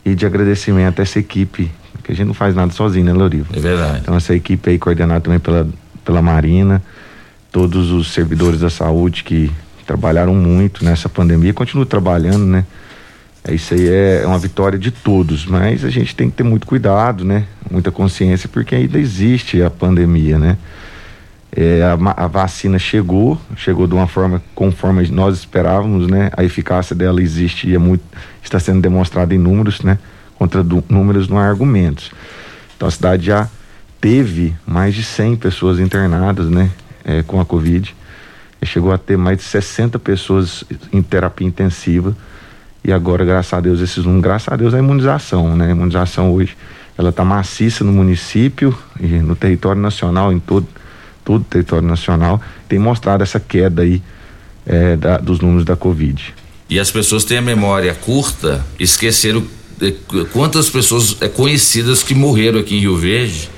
e 0.06 0.16
de 0.16 0.26
agradecimento 0.26 1.00
a 1.00 1.04
essa 1.04 1.20
equipe, 1.20 1.70
que 2.02 2.14
a 2.14 2.16
gente 2.16 2.28
não 2.28 2.34
faz 2.34 2.56
nada 2.56 2.72
sozinho, 2.72 3.04
né, 3.04 3.12
Lorivo? 3.12 3.48
É 3.54 3.60
verdade. 3.60 4.00
Então 4.02 4.16
essa 4.16 4.34
equipe 4.34 4.70
aí 4.70 4.80
coordenada 4.80 5.20
também 5.20 5.40
pela 5.40 5.68
pela 6.08 6.22
Marina, 6.22 6.82
todos 7.52 7.92
os 7.92 8.14
servidores 8.14 8.62
da 8.62 8.70
saúde 8.70 9.26
que 9.26 9.52
trabalharam 9.86 10.34
muito 10.34 10.86
nessa 10.86 11.10
pandemia, 11.10 11.54
continuam 11.54 11.86
trabalhando, 11.86 12.46
né? 12.46 12.66
É, 13.44 13.54
isso 13.54 13.74
aí 13.74 13.90
é 13.90 14.24
uma 14.26 14.40
vitória 14.40 14.80
de 14.80 14.90
todos, 14.90 15.46
mas 15.46 15.84
a 15.84 15.90
gente 15.90 16.16
tem 16.16 16.30
que 16.30 16.38
ter 16.38 16.44
muito 16.44 16.66
cuidado, 16.66 17.26
né? 17.26 17.44
Muita 17.70 17.92
consciência, 17.92 18.48
porque 18.48 18.74
ainda 18.74 18.98
existe 18.98 19.62
a 19.62 19.70
pandemia, 19.70 20.40
né? 20.40 20.58
É, 21.54 21.82
a, 21.84 22.24
a, 22.24 22.28
vacina 22.28 22.80
chegou, 22.80 23.38
chegou 23.58 23.86
de 23.86 23.94
uma 23.94 24.08
forma 24.08 24.42
conforme 24.56 25.06
nós 25.10 25.38
esperávamos, 25.38 26.08
né? 26.08 26.30
A 26.38 26.44
eficácia 26.46 26.96
dela 26.96 27.22
existe 27.22 27.68
e 27.68 27.76
é 27.76 27.78
muito, 27.78 28.04
está 28.42 28.62
sendo 28.62 28.80
demonstrada 28.80 29.36
em 29.36 29.38
números, 29.38 29.82
né? 29.82 30.00
Contra 30.36 30.64
do, 30.64 30.82
números 30.88 31.28
não 31.28 31.38
há 31.38 31.46
argumentos. 31.46 32.12
Então 32.78 32.88
a 32.88 32.92
cidade 32.92 33.26
já 33.26 33.50
teve 34.00 34.56
mais 34.66 34.96
de 34.96 35.04
100 35.04 35.36
pessoas 35.38 35.80
internadas, 35.80 36.48
né? 36.48 36.70
É, 37.04 37.24
com 37.24 37.40
a 37.40 37.46
Covid. 37.46 37.96
Chegou 38.64 38.92
a 38.92 38.98
ter 38.98 39.18
mais 39.18 39.38
de 39.38 39.44
60 39.44 39.98
pessoas 40.00 40.64
em 40.92 41.02
terapia 41.02 41.48
intensiva. 41.48 42.16
E 42.84 42.92
agora, 42.92 43.24
graças 43.24 43.54
a 43.54 43.60
Deus, 43.60 43.80
esses 43.80 44.04
números, 44.04 44.24
graças 44.24 44.48
a 44.52 44.56
Deus, 44.56 44.74
a 44.74 44.80
imunização, 44.80 45.56
né? 45.56 45.68
A 45.68 45.72
imunização 45.72 46.34
hoje, 46.34 46.58
ela 46.98 47.10
está 47.10 47.24
maciça 47.24 47.84
no 47.84 47.92
município 47.92 48.78
e 49.00 49.08
no 49.08 49.36
território 49.36 49.82
nacional, 49.82 50.34
em 50.34 50.40
todo, 50.40 50.68
todo 51.24 51.42
o 51.42 51.46
território 51.46 51.88
nacional, 51.88 52.42
tem 52.68 52.80
mostrado 52.80 53.24
essa 53.24 53.40
queda 53.40 53.84
aí 53.84 54.02
é, 54.66 54.96
da, 54.96 55.18
dos 55.18 55.40
números 55.40 55.64
da 55.64 55.76
Covid. 55.76 56.34
E 56.70 56.80
as 56.80 56.92
pessoas 56.92 57.24
têm 57.24 57.38
a 57.38 57.42
memória 57.42 57.94
curta, 57.94 58.66
esqueceram 58.80 59.44
de, 59.78 59.94
quantas 60.34 60.70
pessoas 60.70 61.18
é, 61.22 61.30
conhecidas 61.30 62.04
que 62.04 62.14
morreram 62.14 62.60
aqui 62.60 62.76
em 62.76 62.80
Rio 62.80 62.98
Verde 62.98 63.50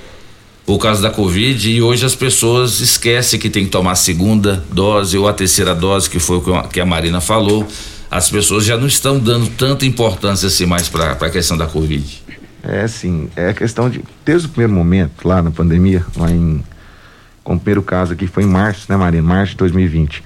por 0.69 0.77
causa 0.77 1.01
da 1.01 1.09
Covid 1.09 1.67
e 1.67 1.81
hoje 1.81 2.05
as 2.05 2.13
pessoas 2.13 2.79
esquecem 2.79 3.39
que 3.39 3.49
tem 3.49 3.65
que 3.65 3.71
tomar 3.71 3.93
a 3.93 3.95
segunda 3.95 4.63
dose 4.71 5.17
ou 5.17 5.27
a 5.27 5.33
terceira 5.33 5.73
dose, 5.73 6.07
que 6.07 6.19
foi 6.19 6.37
o 6.37 6.61
que 6.67 6.79
a 6.79 6.85
Marina 6.85 7.19
falou. 7.19 7.67
As 8.11 8.29
pessoas 8.29 8.65
já 8.65 8.77
não 8.77 8.85
estão 8.85 9.17
dando 9.17 9.49
tanta 9.49 9.83
importância 9.87 10.45
assim 10.45 10.67
mais 10.67 10.87
para 10.87 11.13
a 11.13 11.29
questão 11.31 11.57
da 11.57 11.65
Covid. 11.65 12.23
É, 12.61 12.87
sim. 12.87 13.31
É 13.35 13.51
questão 13.51 13.89
de. 13.89 14.03
Desde 14.23 14.45
o 14.45 14.51
primeiro 14.51 14.71
momento, 14.71 15.27
lá 15.27 15.41
na 15.41 15.49
pandemia, 15.49 16.05
lá 16.15 16.29
em. 16.29 16.63
Com 17.43 17.55
o 17.55 17.59
primeiro 17.59 17.81
caso 17.81 18.13
aqui 18.13 18.27
foi 18.27 18.43
em 18.43 18.47
março, 18.47 18.85
né, 18.89 18.95
Marina? 18.95 19.23
Março 19.23 19.53
de 19.53 19.57
2020. 19.57 20.23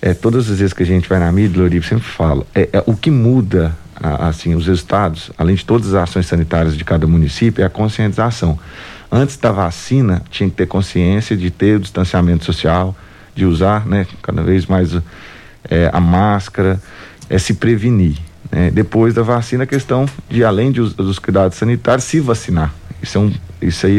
É, 0.00 0.14
todas 0.14 0.48
as 0.48 0.60
vezes 0.60 0.72
que 0.72 0.84
a 0.84 0.86
gente 0.86 1.08
vai 1.08 1.18
na 1.18 1.32
mídia, 1.32 1.60
Lorivo 1.60 1.84
sempre 1.84 2.04
fala, 2.04 2.46
é, 2.54 2.68
é 2.72 2.84
o 2.86 2.94
que 2.94 3.10
muda 3.10 3.76
assim 4.00 4.54
os 4.54 4.68
resultados, 4.68 5.32
além 5.36 5.56
de 5.56 5.64
todas 5.64 5.88
as 5.88 6.08
ações 6.08 6.26
sanitárias 6.26 6.76
de 6.76 6.84
cada 6.84 7.04
município, 7.04 7.62
é 7.62 7.66
a 7.66 7.70
conscientização 7.70 8.58
antes 9.14 9.36
da 9.36 9.52
vacina, 9.52 10.20
tinha 10.28 10.50
que 10.50 10.56
ter 10.56 10.66
consciência 10.66 11.36
de 11.36 11.48
ter 11.48 11.76
o 11.76 11.80
distanciamento 11.80 12.44
social, 12.44 12.96
de 13.32 13.46
usar, 13.46 13.86
né, 13.86 14.08
cada 14.20 14.42
vez 14.42 14.66
mais 14.66 14.90
é, 15.70 15.88
a 15.92 16.00
máscara, 16.00 16.80
é 17.30 17.38
se 17.38 17.54
prevenir. 17.54 18.16
Né? 18.50 18.72
Depois 18.72 19.14
da 19.14 19.22
vacina, 19.22 19.62
a 19.62 19.66
questão 19.66 20.08
de, 20.28 20.44
além 20.44 20.72
de, 20.72 20.80
dos 20.80 21.20
cuidados 21.20 21.56
sanitários, 21.56 22.04
se 22.04 22.18
vacinar. 22.18 22.74
Isso, 23.00 23.16
é 23.16 23.20
um, 23.20 23.32
isso 23.62 23.86
aí 23.86 23.98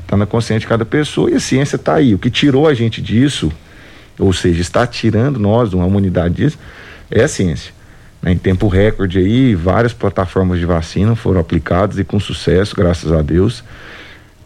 está 0.00 0.16
na 0.16 0.26
consciência 0.26 0.60
de 0.60 0.66
cada 0.68 0.84
pessoa 0.84 1.28
e 1.28 1.34
a 1.34 1.40
ciência 1.40 1.74
está 1.74 1.94
aí. 1.94 2.14
O 2.14 2.18
que 2.18 2.30
tirou 2.30 2.68
a 2.68 2.74
gente 2.74 3.02
disso, 3.02 3.50
ou 4.16 4.32
seja, 4.32 4.60
está 4.60 4.86
tirando 4.86 5.40
nós 5.40 5.72
uma 5.72 5.88
imunidade 5.88 6.34
disso, 6.34 6.58
é 7.10 7.24
a 7.24 7.28
ciência. 7.28 7.72
Né? 8.22 8.32
Em 8.32 8.38
tempo 8.38 8.68
recorde 8.68 9.18
aí, 9.18 9.56
várias 9.56 9.92
plataformas 9.92 10.60
de 10.60 10.66
vacina 10.66 11.16
foram 11.16 11.40
aplicadas 11.40 11.98
e 11.98 12.04
com 12.04 12.20
sucesso, 12.20 12.76
graças 12.76 13.10
a 13.10 13.22
Deus. 13.22 13.64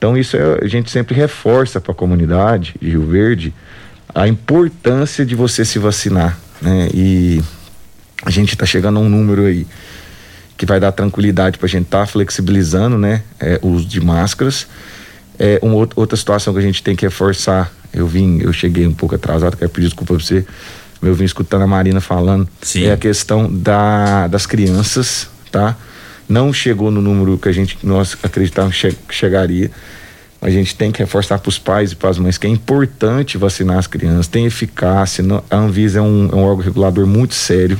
Então 0.01 0.17
isso 0.17 0.35
é, 0.35 0.61
a 0.63 0.67
gente 0.67 0.91
sempre 0.91 1.15
reforça 1.15 1.79
para 1.79 1.93
a 1.93 1.95
comunidade 1.95 2.75
de 2.81 2.89
Rio 2.89 3.05
Verde 3.05 3.53
a 4.15 4.27
importância 4.27 5.27
de 5.27 5.35
você 5.35 5.63
se 5.63 5.79
vacinar, 5.79 6.39
né? 6.63 6.89
E 6.95 7.43
a 8.25 8.31
gente 8.31 8.55
está 8.55 8.65
chegando 8.65 8.99
a 8.99 9.03
um 9.03 9.11
número 9.11 9.45
aí 9.45 9.67
que 10.57 10.65
vai 10.65 10.81
dar 10.81 10.91
tranquilidade 10.91 11.59
para 11.59 11.67
a 11.67 11.69
gente 11.69 11.85
estar 11.85 12.01
tá 12.01 12.07
flexibilizando, 12.07 12.97
né? 12.97 13.23
É, 13.39 13.61
o 13.61 13.69
uso 13.69 13.87
de 13.87 14.01
máscaras. 14.01 14.67
É, 15.39 15.59
uma 15.61 15.75
outra 15.95 16.17
situação 16.17 16.55
que 16.55 16.61
a 16.61 16.63
gente 16.63 16.83
tem 16.83 16.97
que 16.97 17.05
reforçar, 17.05 17.71
eu 17.93 18.07
vim, 18.07 18.41
eu 18.41 18.55
cheguei 18.55 18.87
um 18.87 18.95
pouco 18.95 19.15
atrasado, 19.15 19.55
quero 19.55 19.71
pedir 19.71 19.89
desculpa 19.89 20.15
para 20.15 20.25
você, 20.25 20.47
eu 21.03 21.15
vim 21.15 21.25
escutando 21.25 21.61
a 21.61 21.67
Marina 21.67 22.01
falando, 22.01 22.49
Sim. 22.63 22.85
é 22.85 22.93
a 22.93 22.97
questão 22.97 23.55
da, 23.55 24.29
das 24.29 24.47
crianças, 24.47 25.29
tá? 25.53 25.77
Não 26.31 26.53
chegou 26.53 26.91
no 26.91 27.03
número 27.03 27.37
que 27.37 27.49
a 27.49 27.53
gente 27.53 27.77
nós 27.83 28.17
acreditávamos 28.23 28.81
que 28.81 29.15
chegaria. 29.15 29.71
A 30.41 30.49
gente 30.49 30.75
tem 30.75 30.91
que 30.91 31.01
reforçar 31.01 31.39
para 31.39 31.49
os 31.49 31.59
pais 31.59 31.93
e 31.93 31.97
para 31.97 32.09
as 32.09 32.19
mães 32.19 32.39
que 32.39 32.47
é 32.47 32.51
importante 32.51 33.37
vacinar 33.37 33.77
as 33.77 33.87
crianças, 33.87 34.27
tem 34.27 34.47
eficácia. 34.47 35.23
A 35.51 35.57
Anvisa 35.57 35.99
é 35.99 36.03
um, 36.03 36.31
é 36.33 36.35
um 36.35 36.43
órgão 36.45 36.65
regulador 36.65 37.07
muito 37.07 37.35
sério. 37.35 37.79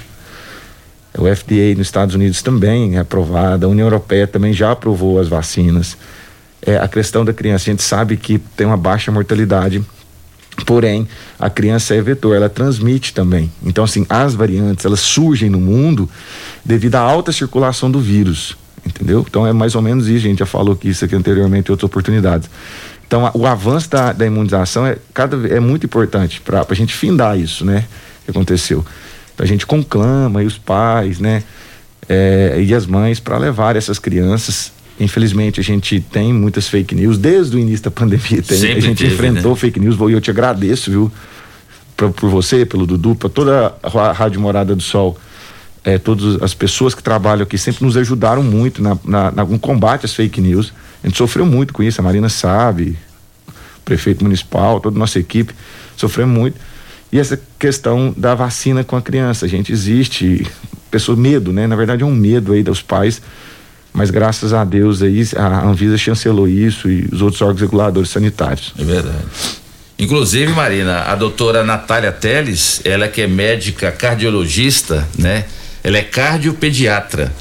O 1.17 1.25
FDA 1.35 1.75
nos 1.77 1.87
Estados 1.87 2.15
Unidos 2.15 2.43
também 2.43 2.97
é 2.97 2.99
aprovada, 3.01 3.67
a 3.67 3.69
União 3.69 3.87
Europeia 3.87 4.27
também 4.27 4.53
já 4.53 4.73
aprovou 4.73 5.19
as 5.19 5.29
vacinas. 5.29 5.97
É, 6.61 6.77
a 6.77 6.87
questão 6.87 7.25
da 7.25 7.33
criança, 7.33 7.71
a 7.71 7.73
gente 7.73 7.83
sabe 7.83 8.17
que 8.17 8.39
tem 8.39 8.67
uma 8.67 8.77
baixa 8.77 9.11
mortalidade 9.11 9.83
Porém, 10.65 11.07
a 11.39 11.49
criança 11.49 11.95
é 11.95 12.01
vetor, 12.01 12.37
ela 12.37 12.49
transmite 12.49 13.13
também. 13.15 13.51
Então, 13.63 13.85
assim, 13.85 14.07
as 14.09 14.35
variantes, 14.35 14.85
elas 14.85 15.01
surgem 15.01 15.49
no 15.49 15.61
mundo 15.61 16.09
devido 16.65 16.97
à 16.97 17.01
alta 17.01 17.33
circulação 17.33 17.91
do 17.91 18.01
vírus, 18.01 18.57
entendeu? 18.85 19.25
Então, 19.29 19.47
é 19.47 19.53
mais 19.53 19.75
ou 19.75 19.83
menos 19.83 20.07
isso, 20.07 20.27
a 20.27 20.29
gente 20.29 20.39
já 20.39 20.47
falou 20.47 20.77
que 20.77 20.89
isso 20.89 21.05
aqui 21.05 21.15
anteriormente 21.15 21.69
em 21.69 21.73
outras 21.73 21.87
oportunidades. 21.87 22.49
Então, 23.07 23.27
a, 23.27 23.33
o 23.35 23.47
avanço 23.47 23.91
da, 23.91 24.13
da, 24.13 24.27
imunização 24.27 24.87
é, 24.87 24.97
cada, 25.13 25.37
é 25.49 25.59
muito 25.59 25.87
importante 25.87 26.41
para 26.41 26.65
a 26.69 26.75
gente 26.75 26.95
findar 26.95 27.39
isso, 27.39 27.65
né? 27.65 27.85
Que 28.25 28.31
aconteceu. 28.31 28.85
Então, 29.35 29.45
a 29.45 29.49
gente 29.49 29.67
conclama 29.67 30.43
e 30.43 30.47
os 30.47 30.59
pais, 30.59 31.19
né? 31.19 31.43
É, 32.09 32.61
e 32.61 32.75
as 32.75 32.87
mães 32.87 33.21
para 33.21 33.39
levar 33.39 33.77
essas 33.77 33.99
crianças 33.99 34.73
Infelizmente, 35.01 35.59
a 35.59 35.63
gente 35.63 35.99
tem 35.99 36.33
muitas 36.33 36.69
fake 36.69 36.95
news. 36.95 37.17
Desde 37.17 37.57
o 37.57 37.59
início 37.59 37.85
da 37.85 37.91
pandemia, 37.91 38.43
tem, 38.43 38.73
a 38.73 38.81
gente 38.81 38.99
teve, 38.99 39.15
enfrentou 39.15 39.53
né? 39.53 39.57
fake 39.57 39.81
news. 39.81 39.97
E 39.99 40.13
eu 40.13 40.21
te 40.21 40.31
agradeço, 40.31 40.91
viu? 40.91 41.11
Pra, 41.97 42.11
por 42.11 42.29
você, 42.29 42.67
pelo 42.67 42.87
Dudu, 42.87 43.15
para 43.15 43.31
toda 43.31 43.75
a 43.83 44.13
Rádio 44.13 44.41
Morada 44.41 44.77
do 44.77 44.83
Sol. 44.83 45.19
É, 45.83 45.97
todas 45.97 46.43
as 46.43 46.53
pessoas 46.53 46.95
que 46.95 47.03
trabalham 47.03 47.43
aqui 47.43 47.57
sempre 47.57 47.83
nos 47.83 47.97
ajudaram 47.97 48.43
muito 48.43 48.83
na, 48.83 48.99
na, 49.03 49.31
na, 49.31 49.45
no 49.47 49.59
combate 49.59 50.05
às 50.05 50.15
fake 50.15 50.39
news. 50.39 50.75
A 51.03 51.07
gente 51.07 51.17
sofreu 51.17 51.47
muito 51.47 51.73
com 51.73 51.83
isso, 51.83 51.99
a 52.03 52.05
Marina 52.05 52.29
sabe, 52.29 52.99
o 53.49 53.83
prefeito 53.83 54.23
municipal, 54.23 54.79
toda 54.81 54.95
a 54.95 54.99
nossa 54.99 55.19
equipe 55.19 55.55
sofreu 55.97 56.27
muito. 56.27 56.59
E 57.11 57.19
essa 57.19 57.41
questão 57.59 58.15
da 58.15 58.35
vacina 58.35 58.85
com 58.85 58.95
a 58.95 59.01
criança, 59.01 59.47
a 59.47 59.49
gente 59.49 59.73
existe 59.73 60.47
pessoas 60.91 61.19
medo, 61.19 61.53
né? 61.53 61.67
Na 61.67 61.77
verdade 61.77 62.03
é 62.03 62.07
um 62.07 62.15
medo 62.15 62.53
aí 62.53 62.63
dos 62.63 62.83
pais, 62.83 63.23
mas 63.93 64.11
graças 64.11 64.53
a 64.53 64.65
Deus 64.65 65.03
aí 65.03 65.27
a 65.37 65.67
Anvisa 65.67 65.99
chancelou 65.99 66.49
isso 66.49 66.89
e 66.91 67.09
os 67.13 67.23
outros 67.23 67.41
órgãos 67.43 67.61
reguladores 67.61 68.11
sanitários. 68.11 68.73
É 68.79 68.85
verdade. 68.85 69.25
Inclusive, 69.99 70.53
Marina, 70.53 71.03
a 71.03 71.15
doutora 71.15 71.63
Natália 71.63 72.11
Teles, 72.11 72.81
ela 72.85 73.07
que 73.07 73.21
é 73.21 73.27
médica 73.27 73.93
cardiologista, 73.93 75.07
né? 75.19 75.45
Ela 75.85 75.99
é 75.99 76.03
cardiopediatra. 76.03 77.33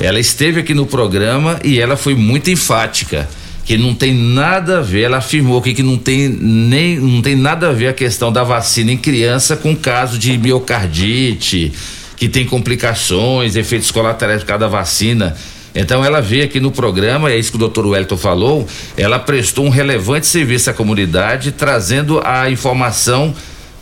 Ela 0.00 0.18
esteve 0.18 0.60
aqui 0.60 0.74
no 0.74 0.84
programa 0.84 1.58
e 1.62 1.78
ela 1.80 1.96
foi 1.96 2.14
muito 2.14 2.50
enfática 2.50 3.28
que 3.68 3.76
não 3.76 3.94
tem 3.94 4.14
nada 4.14 4.78
a 4.78 4.80
ver, 4.80 5.02
ela 5.02 5.18
afirmou 5.18 5.60
que, 5.60 5.74
que 5.74 5.82
não 5.82 5.98
tem 5.98 6.26
nem 6.26 6.98
não 6.98 7.20
tem 7.20 7.36
nada 7.36 7.68
a 7.68 7.72
ver 7.72 7.88
a 7.88 7.92
questão 7.92 8.32
da 8.32 8.42
vacina 8.42 8.90
em 8.90 8.96
criança 8.96 9.58
com 9.58 9.76
caso 9.76 10.18
de 10.18 10.38
miocardite, 10.38 11.70
que 12.16 12.30
tem 12.30 12.46
complicações, 12.46 13.56
efeitos 13.56 13.90
colaterais 13.90 14.40
por 14.40 14.46
causa 14.46 14.60
da 14.60 14.68
vacina. 14.68 15.36
Então 15.80 16.04
ela 16.04 16.20
veio 16.20 16.44
aqui 16.44 16.58
no 16.58 16.72
programa, 16.72 17.30
é 17.30 17.38
isso 17.38 17.52
que 17.52 17.56
o 17.56 17.60
doutor 17.60 17.86
Wellington 17.86 18.16
falou, 18.16 18.66
ela 18.96 19.16
prestou 19.16 19.64
um 19.64 19.68
relevante 19.68 20.26
serviço 20.26 20.68
à 20.68 20.74
comunidade, 20.74 21.52
trazendo 21.52 22.20
a 22.24 22.50
informação 22.50 23.32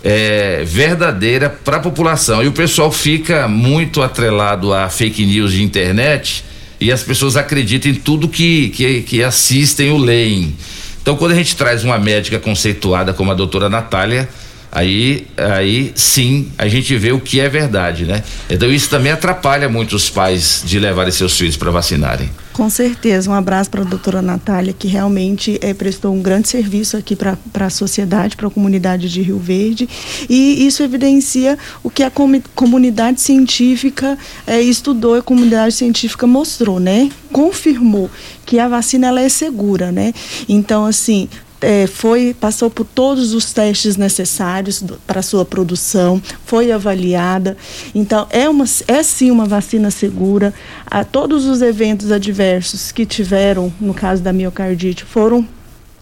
é, 0.05 0.63
verdadeira 0.63 1.49
para 1.49 1.79
a 1.79 1.81
população. 1.81 2.45
E 2.45 2.49
o 2.49 2.53
pessoal 2.53 2.93
fica 2.93 3.49
muito 3.49 4.03
atrelado 4.03 4.75
a 4.75 4.91
fake 4.91 5.25
news 5.25 5.53
de 5.53 5.63
internet 5.63 6.45
e 6.79 6.93
as 6.93 7.03
pessoas 7.03 7.35
acreditam 7.35 7.91
em 7.91 7.95
tudo 7.95 8.29
que, 8.29 8.69
que, 8.69 9.01
que 9.01 9.25
assistem 9.25 9.91
ou 9.91 9.97
leem. 9.97 10.55
Então, 11.01 11.17
quando 11.17 11.33
a 11.33 11.35
gente 11.35 11.57
traz 11.57 11.83
uma 11.83 11.99
médica 11.99 12.39
conceituada 12.39 13.15
como 13.15 13.31
a 13.31 13.35
doutora 13.35 13.71
Natália, 13.71 14.29
aí, 14.71 15.27
aí 15.37 15.93
sim 15.95 16.51
a 16.59 16.69
gente 16.69 16.97
vê 16.97 17.13
o 17.13 17.21
que 17.21 17.41
é 17.41 17.49
verdade, 17.49 18.05
né? 18.05 18.23
Então 18.49 18.71
isso 18.71 18.89
também 18.91 19.13
atrapalha 19.13 19.69
muito 19.69 19.97
os 19.97 20.11
pais 20.11 20.63
de 20.65 20.79
levarem 20.79 21.13
seus 21.13 21.37
filhos 21.37 21.57
para 21.57 21.71
vacinarem. 21.71 22.31
Com 22.57 22.71
certeza, 22.71 23.31
um 23.31 23.35
abraço 23.35 23.69
para 23.69 23.83
a 23.83 23.85
doutora 23.85 24.23
Natália, 24.23 24.73
que 24.73 24.89
realmente 24.89 25.59
é, 25.61 25.75
prestou 25.75 26.15
um 26.15 26.23
grande 26.23 26.49
serviço 26.49 26.97
aqui 26.97 27.15
para 27.15 27.37
a 27.55 27.69
sociedade, 27.69 28.35
para 28.35 28.47
a 28.47 28.51
comunidade 28.51 29.11
de 29.11 29.21
Rio 29.21 29.39
Verde. 29.39 29.87
E 30.27 30.67
isso 30.67 30.83
evidencia 30.83 31.59
o 31.83 31.91
que 31.91 32.03
a 32.03 32.11
com, 32.11 32.41
comunidade 32.55 33.21
científica 33.21 34.17
é, 34.47 34.59
estudou, 34.59 35.17
a 35.17 35.23
comunidade 35.23 35.75
científica 35.75 36.27
mostrou, 36.27 36.81
né? 36.81 37.11
Confirmou 37.31 38.11
que 38.47 38.59
a 38.59 38.67
vacina 38.67 39.09
ela 39.09 39.21
é 39.21 39.29
segura, 39.29 39.93
né? 39.93 40.15
Então, 40.49 40.87
assim, 40.87 41.29
é, 41.61 41.87
foi 41.87 42.35
passou 42.39 42.71
por 42.71 42.85
todos 42.85 43.35
os 43.35 43.53
testes 43.53 43.97
necessários 43.97 44.83
para 45.07 45.23
sua 45.23 45.45
produção, 45.45 46.21
foi 46.45 46.71
avaliada. 46.71 47.57
Então 47.95 48.27
é 48.31 48.49
uma 48.49 48.65
é 48.87 49.03
sim 49.03 49.31
uma 49.31 49.47
vacina 49.47 49.91
segura. 49.91 50.53
A 50.87 51.05
todos 51.05 51.47
os 51.47 51.63
eventos 51.63 52.11
adversos 52.11 52.93
que 52.93 53.07
tiveram 53.07 53.73
no 53.81 53.95
caso 53.95 54.23
da 54.23 54.33
miocardite 54.33 55.05
foram 55.05 55.47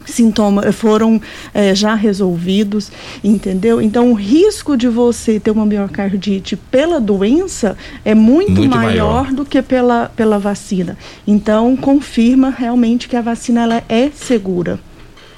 sintomas 0.07 0.75
foram 0.75 1.21
é, 1.53 1.75
já 1.75 1.95
resolvidos, 1.95 2.91
entendeu? 3.23 3.81
Então 3.81 4.11
o 4.11 4.15
risco 4.15 4.77
de 4.77 4.89
você 4.89 5.41
ter 5.41 5.51
uma 5.51 5.65
miocardite 5.65 6.57
pela 6.57 7.01
doença 7.01 7.77
é 8.05 8.15
muito, 8.15 8.53
muito 8.53 8.69
maior, 8.69 9.25
maior, 9.25 9.33
do 9.33 9.45
que 9.45 9.63
pela, 9.63 10.11
pela 10.15 10.39
vacina. 10.39 10.99
Então 11.27 11.77
confirma 11.77 12.51
realmente 12.51 13.09
que 13.09 13.17
a 13.17 13.23
vacina 13.23 13.63
ela 13.63 13.83
é 13.89 14.11
segura. 14.11 14.79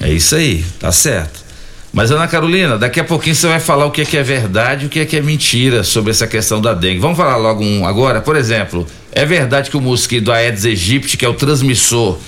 É 0.07 0.13
isso 0.13 0.37
aí, 0.37 0.65
tá 0.79 0.93
certo. 0.93 1.45
Mas 1.93 2.13
Ana 2.13 2.29
Carolina, 2.29 2.79
daqui 2.79 3.01
a 3.01 3.05
pouquinho 3.05 3.35
você 3.35 3.49
vai 3.49 3.59
falar 3.59 3.87
o 3.87 3.91
que 3.91 4.03
é, 4.03 4.05
que 4.05 4.17
é 4.17 4.23
verdade 4.23 4.85
e 4.85 4.87
o 4.87 4.89
que 4.89 5.01
é, 5.01 5.05
que 5.05 5.17
é 5.17 5.21
mentira 5.21 5.83
sobre 5.83 6.13
essa 6.13 6.29
questão 6.29 6.61
da 6.61 6.73
dengue. 6.75 7.01
Vamos 7.01 7.17
falar 7.17 7.37
logo 7.37 7.65
um 7.65 7.85
agora? 7.85 8.21
Por 8.21 8.37
exemplo, 8.37 8.87
é 9.11 9.25
verdade 9.25 9.69
que 9.69 9.77
o 9.77 9.81
mosquito 9.81 10.31
Aedes 10.31 10.65
aegypti, 10.65 11.17
que 11.17 11.25
é 11.25 11.29
o 11.29 11.35
transmissor, 11.35 12.19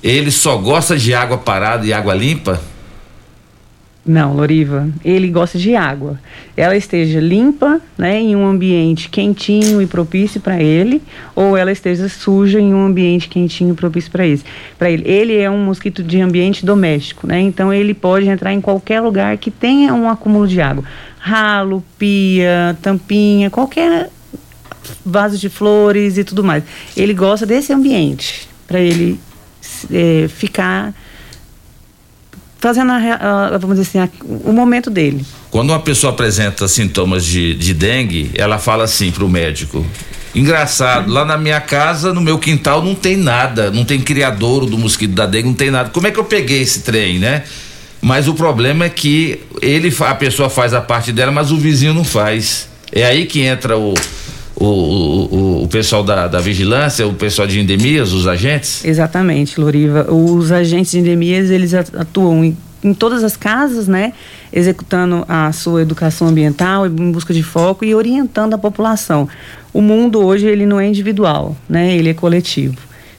ele 0.00 0.30
só 0.30 0.56
gosta 0.56 0.96
de 0.96 1.12
água 1.12 1.36
parada 1.36 1.84
e 1.84 1.92
água 1.92 2.14
limpa? 2.14 2.62
Não, 4.06 4.34
Loriva, 4.34 4.86
ele 5.02 5.28
gosta 5.28 5.58
de 5.58 5.74
água. 5.74 6.20
Ela 6.54 6.76
esteja 6.76 7.18
limpa, 7.20 7.80
né, 7.96 8.20
em 8.20 8.36
um 8.36 8.46
ambiente 8.46 9.08
quentinho 9.08 9.80
e 9.80 9.86
propício 9.86 10.42
para 10.42 10.62
ele, 10.62 11.00
ou 11.34 11.56
ela 11.56 11.72
esteja 11.72 12.06
suja 12.10 12.60
em 12.60 12.74
um 12.74 12.84
ambiente 12.84 13.30
quentinho 13.30 13.72
e 13.72 13.74
propício 13.76 14.10
para 14.10 14.26
ele. 14.26 14.42
Para 14.78 14.90
ele, 14.90 15.08
ele 15.08 15.38
é 15.38 15.50
um 15.50 15.64
mosquito 15.64 16.02
de 16.02 16.20
ambiente 16.20 16.66
doméstico, 16.66 17.26
né? 17.26 17.40
Então 17.40 17.72
ele 17.72 17.94
pode 17.94 18.28
entrar 18.28 18.52
em 18.52 18.60
qualquer 18.60 19.00
lugar 19.00 19.38
que 19.38 19.50
tenha 19.50 19.94
um 19.94 20.06
acúmulo 20.06 20.46
de 20.46 20.60
água, 20.60 20.84
ralo, 21.18 21.82
pia, 21.98 22.76
tampinha, 22.82 23.48
qualquer 23.48 24.10
vaso 25.04 25.38
de 25.38 25.48
flores 25.48 26.18
e 26.18 26.24
tudo 26.24 26.44
mais. 26.44 26.62
Ele 26.94 27.14
gosta 27.14 27.46
desse 27.46 27.72
ambiente 27.72 28.46
para 28.66 28.80
ele 28.80 29.18
é, 29.90 30.28
ficar 30.28 30.92
fazendo, 32.64 32.92
a, 32.92 32.96
a, 32.96 33.58
vamos 33.58 33.76
dizer 33.76 33.98
assim, 33.98 33.98
a, 33.98 34.26
o 34.42 34.50
momento 34.50 34.88
dele. 34.88 35.22
Quando 35.50 35.68
uma 35.68 35.80
pessoa 35.80 36.14
apresenta 36.14 36.66
sintomas 36.66 37.22
de, 37.22 37.54
de 37.54 37.74
dengue, 37.74 38.30
ela 38.34 38.58
fala 38.58 38.84
assim 38.84 39.10
para 39.10 39.22
o 39.22 39.28
médico: 39.28 39.84
Engraçado, 40.34 41.12
lá 41.12 41.26
na 41.26 41.36
minha 41.36 41.60
casa, 41.60 42.14
no 42.14 42.22
meu 42.22 42.38
quintal, 42.38 42.82
não 42.82 42.94
tem 42.94 43.18
nada, 43.18 43.70
não 43.70 43.84
tem 43.84 44.00
criadouro 44.00 44.64
do 44.64 44.78
mosquito 44.78 45.12
da 45.12 45.26
dengue, 45.26 45.48
não 45.48 45.54
tem 45.54 45.70
nada. 45.70 45.90
Como 45.90 46.06
é 46.06 46.10
que 46.10 46.18
eu 46.18 46.24
peguei 46.24 46.62
esse 46.62 46.80
trem, 46.80 47.18
né? 47.18 47.44
Mas 48.00 48.28
o 48.28 48.34
problema 48.34 48.86
é 48.86 48.88
que 48.88 49.40
ele, 49.60 49.94
a 50.00 50.14
pessoa 50.14 50.48
faz 50.48 50.72
a 50.72 50.80
parte 50.80 51.12
dela, 51.12 51.30
mas 51.30 51.50
o 51.50 51.58
vizinho 51.58 51.92
não 51.92 52.04
faz. 52.04 52.66
É 52.90 53.04
aí 53.04 53.26
que 53.26 53.40
entra 53.42 53.76
o, 53.76 53.92
o, 54.56 54.64
o, 54.64 55.62
o, 55.64 55.68
pessoal 55.68 56.04
da, 56.04 56.28
da, 56.28 56.40
vigilância, 56.40 57.06
o 57.06 57.14
pessoal 57.14 57.46
de 57.46 57.58
endemias, 57.58 58.12
os 58.12 58.28
agentes? 58.28 58.84
Exatamente, 58.84 59.60
Loriva. 59.60 60.12
Os 60.12 60.52
agentes 60.52 60.92
de 60.92 60.98
endemias, 61.00 61.50
eles 61.50 61.74
atuam 61.74 62.44
em, 62.44 62.56
em 62.82 62.94
todas 62.94 63.24
as 63.24 63.36
casas, 63.36 63.88
né? 63.88 64.12
Executando 64.52 65.24
a 65.28 65.50
sua 65.52 65.82
educação 65.82 66.28
ambiental 66.28 66.86
em 66.86 67.10
busca 67.10 67.34
de 67.34 67.42
foco 67.42 67.84
e 67.84 67.94
orientando 67.94 68.54
a 68.54 68.58
população. 68.58 69.28
O 69.72 69.80
mundo 69.80 70.24
hoje, 70.24 70.46
ele 70.46 70.66
não 70.66 70.78
é 70.78 70.86
individual, 70.86 71.56
né? 71.68 71.96
Ele 71.96 72.10
é 72.10 72.14
coletivo. 72.14 72.76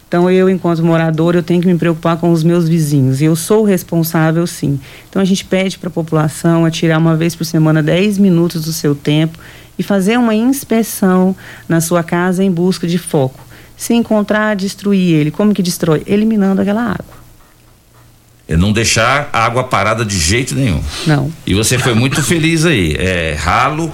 Então, 0.07 0.31
eu, 0.31 0.49
enquanto 0.49 0.81
morador, 0.85 1.35
eu 1.35 1.43
tenho 1.43 1.61
que 1.61 1.67
me 1.67 1.77
preocupar 1.77 2.15
com 2.15 2.31
os 2.31 2.43
meus 2.43 2.69
vizinhos. 2.69 3.21
Eu 3.21 3.35
sou 3.35 3.65
responsável, 3.65 4.47
sim. 4.47 4.79
Então, 5.09 5.21
a 5.21 5.25
gente 5.25 5.43
pede 5.43 5.77
para 5.77 5.89
a 5.89 5.91
população 5.91 6.63
a 6.63 6.71
tirar 6.71 6.99
uma 6.99 7.17
vez 7.17 7.35
por 7.35 7.43
semana 7.43 7.83
10 7.83 8.19
minutos 8.19 8.63
do 8.63 8.71
seu 8.71 8.95
tempo 8.95 9.37
e 9.77 9.83
fazer 9.83 10.17
uma 10.17 10.33
inspeção 10.33 11.35
na 11.67 11.81
sua 11.81 12.03
casa 12.03 12.43
em 12.43 12.51
busca 12.51 12.87
de 12.87 12.97
foco. 12.97 13.39
Se 13.77 13.93
encontrar, 13.93 14.55
destruir 14.55 15.15
ele. 15.15 15.31
Como 15.31 15.53
que 15.53 15.61
destrói? 15.61 16.03
Eliminando 16.05 16.61
aquela 16.61 16.83
água. 16.83 17.15
É 18.47 18.55
não 18.55 18.71
deixar 18.71 19.29
a 19.33 19.43
água 19.43 19.63
parada 19.63 20.05
de 20.05 20.17
jeito 20.17 20.55
nenhum. 20.55 20.81
Não. 21.05 21.31
E 21.45 21.53
você 21.53 21.77
foi 21.77 21.93
muito 21.93 22.21
feliz 22.23 22.65
aí. 22.65 22.95
É, 22.97 23.35
ralo, 23.37 23.91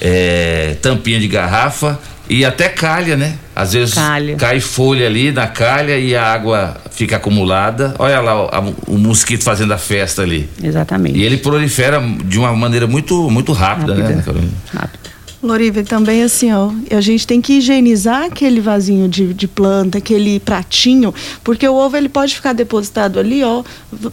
é, 0.00 0.76
tampinha 0.82 1.18
de 1.18 1.26
garrafa 1.26 1.98
e 2.28 2.44
até 2.44 2.68
calha, 2.68 3.16
né? 3.16 3.36
Às 3.56 3.72
vezes 3.72 3.94
calha. 3.94 4.36
cai 4.36 4.60
folha 4.60 5.06
ali 5.06 5.32
na 5.32 5.48
calha 5.48 5.98
e 5.98 6.14
a 6.14 6.32
água 6.32 6.76
fica 6.92 7.16
acumulada. 7.16 7.94
Olha 7.98 8.20
lá 8.20 8.60
o, 8.60 8.76
o, 8.86 8.98
mosquito 8.98 9.42
fazendo 9.42 9.72
a 9.72 9.78
festa 9.78 10.22
ali. 10.22 10.48
Exatamente. 10.62 11.18
E 11.18 11.24
ele 11.24 11.38
prolifera 11.38 12.00
de 12.24 12.38
uma 12.38 12.54
maneira 12.54 12.86
muito, 12.86 13.28
muito 13.28 13.52
rápida, 13.52 13.94
rápida. 13.94 14.14
né, 14.14 14.22
Carolina? 14.22 14.52
Rápida. 14.72 14.99
Loriva, 15.42 15.82
também 15.82 16.22
assim, 16.22 16.52
ó, 16.52 16.70
a 16.90 17.00
gente 17.00 17.26
tem 17.26 17.40
que 17.40 17.54
higienizar 17.54 18.24
aquele 18.24 18.60
vasinho 18.60 19.08
de, 19.08 19.32
de 19.32 19.48
planta, 19.48 19.96
aquele 19.96 20.38
pratinho, 20.38 21.14
porque 21.42 21.66
o 21.66 21.74
ovo 21.74 21.96
ele 21.96 22.10
pode 22.10 22.34
ficar 22.34 22.52
depositado 22.52 23.18
ali, 23.18 23.42
ó, 23.42 23.64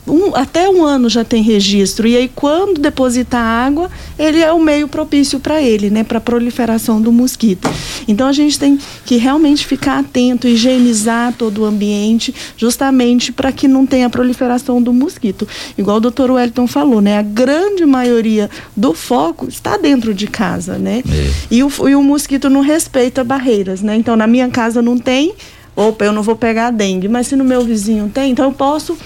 um, 0.08 0.34
até 0.34 0.70
um 0.70 0.86
ano 0.86 1.10
já 1.10 1.26
tem 1.26 1.44
registro. 1.44 2.08
E 2.08 2.16
aí 2.16 2.32
quando 2.34 2.80
depositar 2.80 3.42
água, 3.42 3.92
ele 4.18 4.40
é 4.40 4.54
o 4.54 4.60
meio 4.60 4.88
propício 4.88 5.38
para 5.38 5.62
ele, 5.62 5.90
né, 5.90 6.02
para 6.02 6.22
proliferação 6.22 7.02
do 7.02 7.12
mosquito. 7.12 7.70
Então 8.08 8.26
a 8.26 8.34
gente 8.34 8.58
tem 8.58 8.80
que 9.06 9.18
realmente 9.18 9.66
ficar 9.68 10.00
atento, 10.00 10.48
higienizar 10.48 11.34
todo 11.34 11.64
o 11.64 11.66
ambiente, 11.66 12.34
justamente 12.56 13.34
para 13.34 13.52
que 13.52 13.68
não 13.68 13.86
tenha 13.86 14.10
proliferação 14.10 14.82
do 14.82 14.94
mosquito. 14.94 15.46
Igual 15.78 15.98
o 15.98 16.02
doutor 16.02 16.32
Wellington 16.32 16.68
falou, 16.68 17.02
né, 17.02 17.18
a 17.18 17.22
grande 17.22 17.86
maioria 17.86 18.50
do 18.78 18.94
foco 18.94 19.50
está 19.50 19.76
dentro 19.76 20.14
de 20.14 20.28
casa, 20.28 20.78
né? 20.78 21.04
É. 21.06 21.17
É. 21.18 21.32
E, 21.50 21.64
o, 21.64 21.72
e 21.88 21.96
o 21.96 22.04
mosquito 22.04 22.50
não 22.50 22.62
respeita 22.62 23.24
barreiras, 23.24 23.82
né? 23.82 23.96
Então, 23.96 24.16
na 24.16 24.28
minha 24.28 24.50
casa 24.50 24.82
não 24.82 24.98
tem, 24.98 25.34
opa, 25.76 26.06
eu 26.06 26.14
não 26.14 26.24
vou 26.24 26.36
pegar 26.36 26.68
a 26.68 26.72
dengue, 26.72 27.08
mas 27.08 27.28
se 27.28 27.36
no 27.36 27.44
meu 27.44 27.64
vizinho 27.64 28.10
tem, 28.14 28.32
então 28.32 28.46
eu 28.46 28.52
posso 28.52 28.98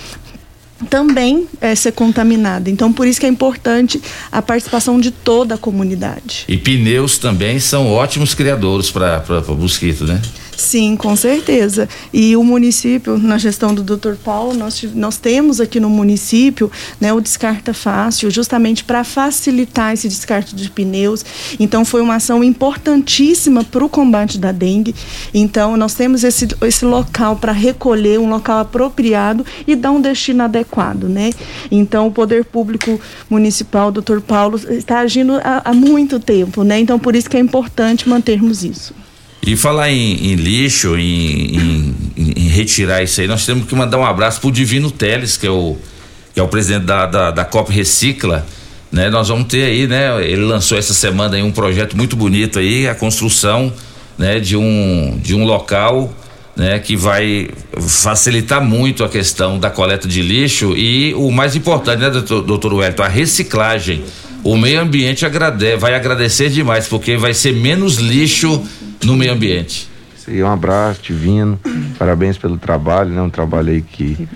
também 0.89 1.47
é, 1.59 1.75
ser 1.75 1.91
contaminada. 1.91 2.69
Então, 2.69 2.91
por 2.91 3.07
isso 3.07 3.19
que 3.19 3.25
é 3.25 3.29
importante 3.29 4.01
a 4.31 4.41
participação 4.41 4.99
de 4.99 5.11
toda 5.11 5.55
a 5.55 5.57
comunidade. 5.57 6.45
E 6.47 6.57
pneus 6.57 7.17
também 7.17 7.59
são 7.59 7.87
ótimos 7.87 8.33
criadores 8.33 8.89
para 8.89 9.23
mosquito, 9.49 10.05
né? 10.05 10.19
Sim, 10.61 10.95
com 10.95 11.15
certeza. 11.15 11.89
E 12.13 12.35
o 12.35 12.43
município, 12.43 13.17
na 13.17 13.39
gestão 13.39 13.73
do 13.73 13.81
Dr. 13.83 14.13
Paulo, 14.23 14.53
nós, 14.53 14.83
nós 14.93 15.17
temos 15.17 15.59
aqui 15.59 15.79
no 15.79 15.89
município 15.89 16.71
né, 16.99 17.11
o 17.11 17.19
Descarta 17.19 17.73
Fácil, 17.73 18.29
justamente 18.29 18.83
para 18.83 19.03
facilitar 19.03 19.91
esse 19.91 20.07
descarte 20.07 20.55
de 20.55 20.69
pneus. 20.69 21.25
Então, 21.59 21.83
foi 21.83 21.99
uma 21.99 22.15
ação 22.15 22.43
importantíssima 22.43 23.63
para 23.63 23.83
o 23.83 23.89
combate 23.89 24.37
da 24.37 24.51
dengue. 24.51 24.93
Então, 25.33 25.75
nós 25.75 25.95
temos 25.95 26.23
esse, 26.23 26.47
esse 26.61 26.85
local 26.85 27.37
para 27.37 27.51
recolher, 27.51 28.19
um 28.19 28.29
local 28.29 28.59
apropriado 28.59 29.43
e 29.65 29.75
dar 29.75 29.91
um 29.91 29.99
destino 29.99 30.43
adequado. 30.43 31.05
Né? 31.05 31.31
Então, 31.71 32.05
o 32.05 32.11
Poder 32.11 32.45
Público 32.45 33.01
Municipal, 33.27 33.91
Dr. 33.91 34.19
Paulo, 34.19 34.59
está 34.69 34.99
agindo 34.99 35.33
há, 35.43 35.63
há 35.65 35.73
muito 35.73 36.19
tempo. 36.19 36.63
Né? 36.63 36.79
Então, 36.79 36.99
por 36.99 37.15
isso 37.15 37.27
que 37.27 37.35
é 37.35 37.39
importante 37.39 38.07
mantermos 38.07 38.63
isso. 38.63 38.93
E 39.45 39.55
falar 39.55 39.89
em, 39.91 40.31
em 40.31 40.35
lixo, 40.35 40.95
em, 40.97 41.55
em- 41.55 41.95
em- 42.17 42.47
retirar 42.49 43.01
isso 43.01 43.21
aí, 43.21 43.27
nós 43.27 43.45
temos 43.45 43.65
que 43.67 43.73
mandar 43.75 43.97
um 43.97 44.05
abraço 44.05 44.39
pro 44.39 44.51
Divino 44.51 44.91
Teles, 44.91 45.35
que 45.37 45.47
é 45.47 45.49
o, 45.49 45.77
que 46.33 46.39
é 46.39 46.43
o 46.43 46.47
presidente 46.47 46.85
da, 46.85 47.05
da, 47.07 47.31
da 47.31 47.45
COP 47.45 47.71
Recicla. 47.73 48.45
Né? 48.91 49.09
Nós 49.09 49.29
vamos 49.29 49.47
ter 49.47 49.63
aí, 49.63 49.87
né? 49.87 50.23
Ele 50.23 50.43
lançou 50.43 50.77
essa 50.77 50.93
semana 50.93 51.37
aí 51.37 51.41
um 51.41 51.51
projeto 51.51 51.95
muito 51.97 52.15
bonito 52.15 52.59
aí, 52.59 52.87
a 52.87 52.93
construção 52.93 53.73
né, 54.17 54.39
de, 54.39 54.55
um, 54.57 55.17
de 55.23 55.33
um 55.33 55.43
local 55.45 56.13
né, 56.55 56.77
que 56.77 56.95
vai 56.95 57.49
facilitar 57.79 58.61
muito 58.63 59.03
a 59.03 59.09
questão 59.09 59.57
da 59.57 59.69
coleta 59.71 60.07
de 60.07 60.21
lixo 60.21 60.75
e 60.77 61.13
o 61.15 61.31
mais 61.31 61.55
importante, 61.55 61.99
né, 62.01 62.09
doutor, 62.09 62.41
doutor 62.43 62.73
Wellington, 62.73 63.03
a 63.03 63.07
reciclagem. 63.07 64.03
O 64.43 64.57
meio 64.57 64.81
ambiente 64.81 65.25
agrade, 65.25 65.75
vai 65.77 65.95
agradecer 65.95 66.49
demais, 66.49 66.87
porque 66.87 67.15
vai 67.15 67.33
ser 67.33 67.53
menos 67.53 67.95
lixo 67.95 68.61
no 69.03 69.15
meio 69.15 69.33
ambiente. 69.33 69.89
Um 70.27 70.47
abraço, 70.47 71.01
divino. 71.01 71.59
Parabéns 71.97 72.37
pelo 72.37 72.57
trabalho, 72.57 73.09
né? 73.09 73.21
Um 73.21 73.29
trabalho 73.29 73.69
aí 73.71 73.81
que, 73.81 74.27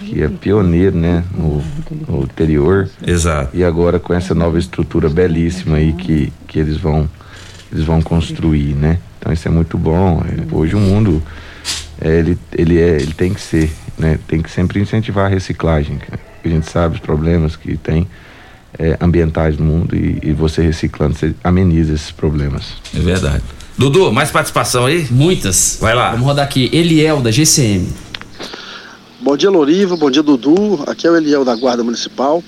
que 0.00 0.22
é 0.22 0.28
pioneiro, 0.28 0.96
né? 0.96 1.24
No, 1.32 1.62
no 2.08 2.24
interior. 2.24 2.88
Exato. 3.06 3.56
E 3.56 3.64
agora 3.64 3.98
com 3.98 4.12
essa 4.12 4.34
nova 4.34 4.58
estrutura 4.58 5.08
belíssima 5.08 5.76
aí 5.76 5.92
que, 5.92 6.32
que 6.46 6.58
eles 6.58 6.76
vão 6.76 7.08
eles 7.72 7.84
vão 7.84 8.02
construir, 8.02 8.74
né? 8.74 8.98
Então 9.18 9.32
isso 9.32 9.46
é 9.48 9.50
muito 9.50 9.78
bom. 9.78 10.22
Hoje 10.52 10.74
o 10.74 10.80
mundo 10.80 11.22
é, 12.00 12.18
ele, 12.18 12.38
ele, 12.52 12.80
é, 12.80 12.96
ele 12.96 13.12
tem 13.14 13.32
que 13.32 13.40
ser, 13.40 13.70
né? 13.98 14.18
Tem 14.28 14.42
que 14.42 14.50
sempre 14.50 14.80
incentivar 14.80 15.26
a 15.26 15.28
reciclagem. 15.28 15.98
cara. 15.98 16.20
A 16.44 16.48
gente 16.48 16.70
sabe 16.70 16.96
os 16.96 17.00
problemas 17.00 17.56
que 17.56 17.76
tem 17.76 18.06
é, 18.78 18.96
ambientais 19.00 19.56
no 19.56 19.64
mundo 19.64 19.96
e, 19.96 20.18
e 20.22 20.32
você 20.32 20.62
reciclando, 20.62 21.14
você 21.14 21.34
ameniza 21.42 21.94
esses 21.94 22.10
problemas. 22.10 22.74
É 22.94 23.00
verdade. 23.00 23.42
Dudu, 23.76 24.12
mais 24.12 24.30
participação 24.30 24.86
aí? 24.86 25.06
Muitas. 25.10 25.78
Vai 25.80 25.94
lá. 25.94 26.12
Vamos 26.12 26.26
rodar 26.26 26.44
aqui. 26.44 26.70
Eliel, 26.72 27.20
da 27.20 27.32
GCM. 27.32 27.92
Bom 29.20 29.36
dia, 29.36 29.50
Loriva. 29.50 29.96
Bom 29.96 30.10
dia, 30.10 30.22
Dudu. 30.22 30.84
Aqui 30.86 31.08
é 31.08 31.10
o 31.10 31.16
Eliel 31.16 31.44
da 31.44 31.56
Guarda 31.56 31.82
Municipal. 31.82 32.42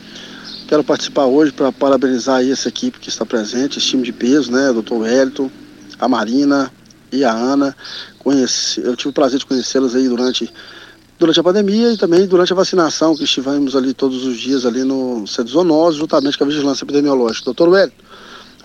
Quero 0.68 0.85
participar 0.85 1.24
hoje 1.24 1.53
para 1.53 1.72
parabenizar 1.72 2.37
aí 2.37 2.53
essa 2.53 2.68
equipe 2.68 3.01
que 3.01 3.09
está 3.09 3.27
presente, 3.27 3.79
esse 3.79 3.89
time 3.89 4.05
de 4.05 4.12
peso, 4.12 4.53
né? 4.53 4.70
O 4.70 4.83
Dr. 4.83 4.95
Wellington, 4.95 5.51
a 5.99 6.09
Marina 6.09 6.72
e 7.11 7.24
a 7.24 7.33
Ana. 7.33 7.74
Conheci, 8.20 8.81
eu 8.81 8.95
tive 8.95 9.11
o 9.11 9.12
prazer 9.12 9.41
de 9.41 9.47
conhecê-las 9.47 9.97
aí 9.97 10.09
durante, 10.09 10.49
durante 11.18 11.41
a 11.41 11.43
pandemia 11.43 11.93
e 11.93 11.97
também 11.97 12.24
durante 12.27 12.53
a 12.53 12.57
vacinação 12.57 13.16
que 13.16 13.24
estivemos 13.24 13.74
ali 13.74 13.93
todos 13.93 14.24
os 14.24 14.37
dias 14.39 14.64
ali 14.64 14.85
no 14.85 15.27
Centro 15.27 15.53
Zoonose, 15.53 15.99
juntamente 15.99 16.39
com 16.39 16.45
a 16.45 16.47
Vigilância 16.47 16.85
Epidemiológica. 16.85 17.47
Doutor 17.47 17.68
Wellington, 17.68 18.05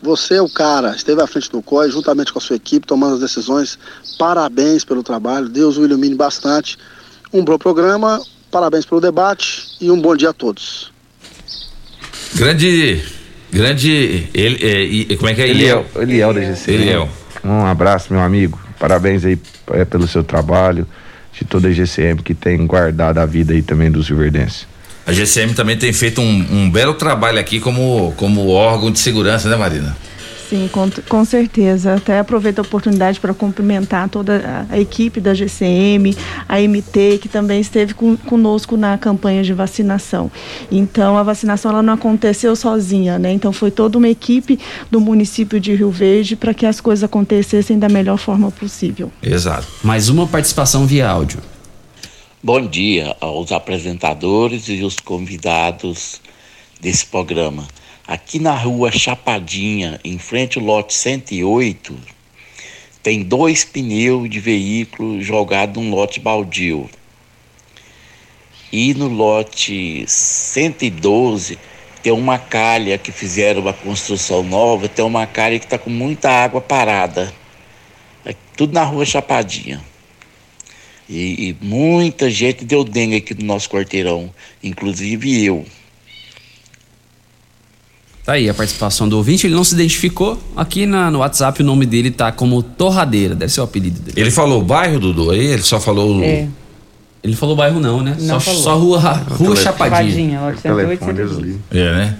você 0.01 0.35
é 0.35 0.41
o 0.41 0.49
cara, 0.49 0.95
esteve 0.95 1.21
à 1.21 1.27
frente 1.27 1.51
do 1.51 1.61
COI, 1.61 1.91
juntamente 1.91 2.33
com 2.33 2.39
a 2.39 2.41
sua 2.41 2.55
equipe, 2.55 2.87
tomando 2.87 3.15
as 3.15 3.19
decisões. 3.21 3.77
Parabéns 4.17 4.83
pelo 4.83 5.03
trabalho, 5.03 5.47
Deus 5.47 5.77
o 5.77 5.83
ilumine 5.83 6.15
bastante. 6.15 6.77
Um 7.33 7.43
bom 7.43 7.57
programa, 7.57 8.21
parabéns 8.49 8.85
pelo 8.85 8.99
debate 8.99 9.67
e 9.79 9.89
um 9.91 10.01
bom 10.01 10.15
dia 10.15 10.29
a 10.31 10.33
todos. 10.33 10.91
Grande. 12.35 13.01
Grande. 13.51 14.29
Ele, 14.33 14.65
é, 14.65 14.83
e- 14.83 15.17
como 15.17 15.29
é 15.29 15.33
que 15.33 15.41
é? 15.41 15.49
Eliel, 15.49 15.85
Eliel 15.95 16.33
da 16.33 16.41
GC. 16.41 16.71
Eliel. 16.71 17.09
Um 17.43 17.65
abraço, 17.65 18.13
meu 18.13 18.21
amigo. 18.21 18.59
Parabéns 18.79 19.25
aí 19.25 19.37
é, 19.73 19.85
pelo 19.85 20.07
seu 20.07 20.23
trabalho, 20.23 20.87
de 21.33 21.45
toda 21.45 21.67
a 21.67 21.71
GCM 21.71 22.21
que 22.21 22.33
tem 22.33 22.65
guardado 22.65 23.19
a 23.19 23.25
vida 23.25 23.53
aí 23.53 23.61
também 23.61 23.91
dos 23.91 24.07
Silverdenses. 24.07 24.67
A 25.11 25.13
GCM 25.13 25.53
também 25.53 25.75
tem 25.75 25.91
feito 25.91 26.21
um, 26.21 26.45
um 26.49 26.71
belo 26.71 26.93
trabalho 26.93 27.37
aqui 27.37 27.59
como, 27.59 28.13
como 28.15 28.47
órgão 28.47 28.89
de 28.89 28.97
segurança, 28.97 29.49
né, 29.49 29.57
Marina? 29.57 29.93
Sim, 30.49 30.69
com, 30.71 30.89
com 31.09 31.25
certeza. 31.25 31.95
Até 31.95 32.19
aproveito 32.19 32.59
a 32.59 32.61
oportunidade 32.61 33.19
para 33.19 33.33
cumprimentar 33.33 34.07
toda 34.07 34.65
a, 34.69 34.75
a 34.75 34.79
equipe 34.79 35.19
da 35.19 35.33
GCM, 35.33 36.15
a 36.47 36.61
MT, 36.61 37.19
que 37.21 37.27
também 37.27 37.59
esteve 37.59 37.93
com, 37.93 38.15
conosco 38.15 38.77
na 38.77 38.97
campanha 38.97 39.43
de 39.43 39.51
vacinação. 39.51 40.31
Então, 40.71 41.17
a 41.17 41.23
vacinação 41.23 41.71
ela 41.71 41.83
não 41.83 41.95
aconteceu 41.95 42.55
sozinha, 42.55 43.19
né? 43.19 43.33
Então, 43.33 43.51
foi 43.51 43.69
toda 43.69 43.97
uma 43.97 44.07
equipe 44.07 44.57
do 44.89 45.01
município 45.01 45.59
de 45.59 45.75
Rio 45.75 45.91
Verde 45.91 46.37
para 46.37 46.53
que 46.53 46.65
as 46.65 46.79
coisas 46.79 47.03
acontecessem 47.03 47.77
da 47.77 47.89
melhor 47.89 48.15
forma 48.15 48.49
possível. 48.49 49.11
Exato. 49.21 49.67
Mais 49.83 50.07
uma 50.07 50.25
participação 50.25 50.87
via 50.87 51.09
áudio. 51.09 51.41
Bom 52.43 52.65
dia 52.65 53.15
aos 53.21 53.51
apresentadores 53.51 54.67
e 54.67 54.83
os 54.83 54.99
convidados 54.99 56.19
desse 56.79 57.05
programa. 57.05 57.67
Aqui 58.07 58.39
na 58.39 58.55
rua 58.55 58.91
Chapadinha, 58.91 59.99
em 60.03 60.17
frente 60.17 60.57
ao 60.57 60.65
lote 60.65 60.91
108, 60.91 61.95
tem 63.03 63.21
dois 63.21 63.63
pneus 63.63 64.27
de 64.27 64.39
veículo 64.39 65.21
jogados 65.21 65.83
num 65.83 65.91
lote 65.91 66.19
baldio. 66.19 66.89
E 68.71 68.95
no 68.95 69.07
lote 69.07 70.03
112 70.07 71.59
tem 72.01 72.11
uma 72.11 72.39
calha 72.39 72.97
que 72.97 73.11
fizeram 73.11 73.61
uma 73.61 73.73
construção 73.73 74.41
nova, 74.41 74.89
tem 74.89 75.05
uma 75.05 75.27
calha 75.27 75.59
que 75.59 75.65
está 75.65 75.77
com 75.77 75.91
muita 75.91 76.31
água 76.31 76.59
parada. 76.59 77.31
É 78.25 78.33
tudo 78.57 78.73
na 78.73 78.83
rua 78.83 79.05
Chapadinha. 79.05 79.90
E, 81.11 81.49
e 81.49 81.65
muita 81.65 82.29
gente 82.29 82.63
deu 82.63 82.85
dengue 82.85 83.17
aqui 83.17 83.33
no 83.35 83.45
nosso 83.45 83.69
quarteirão, 83.69 84.29
inclusive 84.63 85.43
eu. 85.43 85.65
Tá 88.23 88.33
aí 88.33 88.47
a 88.47 88.53
participação 88.53 89.09
do 89.09 89.17
ouvinte, 89.17 89.47
ele 89.47 89.55
não 89.55 89.63
se 89.63 89.73
identificou. 89.73 90.41
Aqui 90.55 90.85
na- 90.85 91.09
no 91.09 91.19
WhatsApp 91.19 91.61
o 91.61 91.65
nome 91.65 91.85
dele 91.85 92.11
tá 92.11 92.31
como 92.31 92.61
Torradeira, 92.61 93.33
deve 93.35 93.51
ser 93.51 93.61
o 93.61 93.63
apelido 93.63 93.99
dele. 93.99 94.21
Ele 94.21 94.31
falou 94.31 94.61
o 94.61 94.63
bairro, 94.63 94.99
Dudu, 94.99 95.31
aí? 95.31 95.39
Ele 95.43 95.63
só 95.63 95.79
falou. 95.79 96.17
o- 96.19 96.23
É. 96.23 96.47
Ele 97.23 97.35
falou 97.35 97.55
bairro 97.55 97.79
não, 97.79 98.01
né? 98.01 98.15
Não 98.19 98.39
só, 98.39 98.51
falou. 98.51 98.61
só 98.63 98.77
rua, 98.77 98.99
rua. 98.99 99.55
Chapadinha. 99.55 99.99
Chapadinha, 99.99 100.41
lote 100.41 100.61
108, 100.61 100.99
Telefone, 100.99 101.17
112. 101.17 101.59
É, 101.71 101.93
né? 101.93 102.17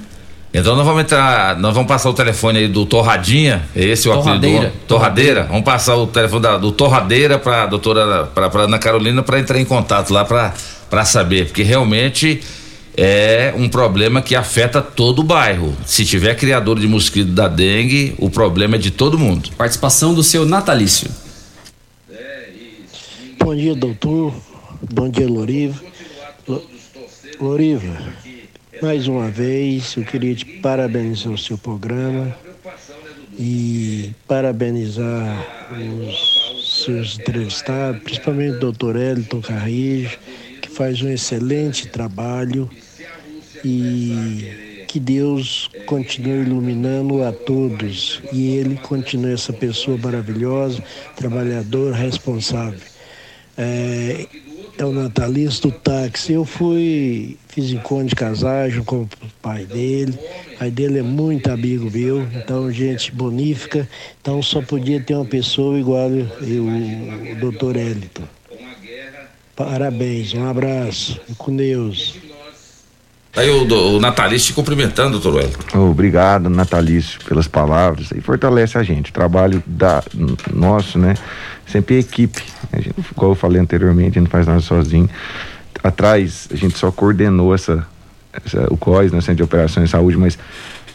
Então 0.53 0.75
nós 0.75 0.85
vamos 0.85 1.03
entrar, 1.03 1.57
nós 1.57 1.73
vamos 1.73 1.87
passar 1.87 2.09
o 2.09 2.13
telefone 2.13 2.59
aí 2.59 2.67
do 2.67 2.85
Torradinha, 2.85 3.63
é 3.73 3.85
esse 3.85 4.09
o 4.09 4.11
apelido 4.11 4.39
do 4.41 4.47
Torradeira. 4.47 4.73
Torradeira. 4.87 5.43
Vamos 5.45 5.63
passar 5.63 5.95
o 5.95 6.05
telefone 6.07 6.41
da- 6.41 6.57
do 6.57 6.71
Torradeira 6.73 7.39
para 7.39 7.65
doutora 7.67 8.25
para 8.25 8.63
Ana 8.63 8.77
Carolina 8.77 9.23
para 9.23 9.39
entrar 9.39 9.59
em 9.59 9.65
contato 9.65 10.11
lá 10.11 10.25
para 10.25 10.53
para 10.89 11.05
saber, 11.05 11.45
porque 11.45 11.63
realmente 11.63 12.41
é 12.97 13.53
um 13.55 13.69
problema 13.69 14.21
que 14.21 14.35
afeta 14.35 14.81
todo 14.81 15.19
o 15.19 15.23
bairro. 15.23 15.73
Se 15.85 16.03
tiver 16.03 16.35
criador 16.35 16.77
de 16.77 16.85
mosquito 16.85 17.29
da 17.31 17.47
dengue, 17.47 18.13
o 18.17 18.29
problema 18.29 18.75
é 18.75 18.77
de 18.77 18.91
todo 18.91 19.17
mundo. 19.17 19.49
Participação 19.57 20.13
do 20.13 20.21
seu 20.21 20.45
natalício. 20.45 21.09
Bom 23.39 23.55
dia, 23.55 23.73
doutor. 23.73 24.33
Bom 24.93 25.09
dia, 25.09 25.27
Loriva. 25.29 25.81
Lo- 26.45 26.63
Loriva, 27.39 27.97
mais 28.81 29.07
uma 29.07 29.29
vez 29.29 29.95
eu 29.95 30.03
queria 30.03 30.33
te 30.33 30.43
parabenizar 30.43 31.31
o 31.31 31.37
seu 31.37 31.55
programa 31.55 32.35
e 33.37 34.11
parabenizar 34.27 35.45
os 35.71 36.83
seus 36.83 37.19
entrevistados, 37.19 38.01
principalmente 38.01 38.55
o 38.55 38.59
doutor 38.59 38.95
Elton 38.95 39.39
Carrijo, 39.39 40.17
que 40.61 40.69
faz 40.69 41.01
um 41.01 41.09
excelente 41.09 41.87
trabalho 41.89 42.69
e 43.63 44.85
que 44.87 44.99
Deus 44.99 45.69
continue 45.85 46.45
iluminando 46.45 47.23
a 47.23 47.31
todos 47.31 48.19
e 48.33 48.55
ele 48.55 48.77
continue 48.77 49.33
essa 49.33 49.53
pessoa 49.53 49.97
maravilhosa, 49.97 50.83
trabalhadora, 51.15 51.95
responsável. 51.95 52.79
É, 53.55 54.25
é 54.81 54.85
o 54.85 54.91
natalista 54.91 55.67
do 55.67 55.73
táxi. 55.73 56.33
Eu 56.33 56.43
fui, 56.43 57.37
fiz 57.47 57.71
encontro 57.71 58.07
de 58.07 58.15
casagem 58.15 58.83
com 58.83 59.03
o 59.03 59.09
pai 59.41 59.63
dele. 59.65 60.17
O 60.55 60.57
pai 60.57 60.71
dele 60.71 60.99
é 60.99 61.03
muito 61.03 61.51
amigo 61.51 61.89
meu, 61.91 62.27
então 62.35 62.71
gente 62.71 63.11
bonífica. 63.11 63.87
Então 64.19 64.41
só 64.41 64.61
podia 64.61 64.99
ter 64.99 65.13
uma 65.13 65.25
pessoa 65.25 65.77
igual 65.77 66.09
eu, 66.09 66.65
o 66.65 67.35
doutor 67.39 67.75
Elito. 67.75 68.23
Parabéns, 69.55 70.33
um 70.33 70.49
abraço, 70.49 71.21
com 71.37 71.55
Deus. 71.55 72.15
Aí 73.35 73.49
o, 73.49 73.95
o 73.95 73.99
Natalício 73.99 74.47
te 74.47 74.53
cumprimentando, 74.53 75.19
doutor 75.19 75.35
Wellington. 75.35 75.89
Obrigado, 75.89 76.49
Natalício, 76.49 77.19
pelas 77.23 77.47
palavras. 77.47 78.11
E 78.11 78.19
fortalece 78.19 78.77
a 78.77 78.83
gente. 78.83 79.11
O 79.11 79.13
trabalho 79.13 79.63
da, 79.65 80.03
nosso, 80.51 80.97
né? 80.97 81.13
Sempre 81.71 81.99
equipe. 81.99 82.41
A 82.71 82.77
gente, 82.81 82.93
eu 83.21 83.35
falei 83.35 83.61
anteriormente, 83.61 84.09
a 84.09 84.13
gente 84.21 84.23
não 84.23 84.29
faz 84.31 84.45
nada 84.47 84.59
sozinho. 84.61 85.09
Atrás, 85.83 86.47
a 86.51 86.55
gente 86.55 86.77
só 86.77 86.91
coordenou 86.91 87.53
essa, 87.55 87.85
essa- 88.45 88.67
o 88.71 88.77
COIS, 88.77 89.11
né? 89.11 89.19
Centro 89.21 89.35
de 89.37 89.43
Operações 89.43 89.85
de 89.85 89.91
Saúde, 89.91 90.17
mas 90.17 90.37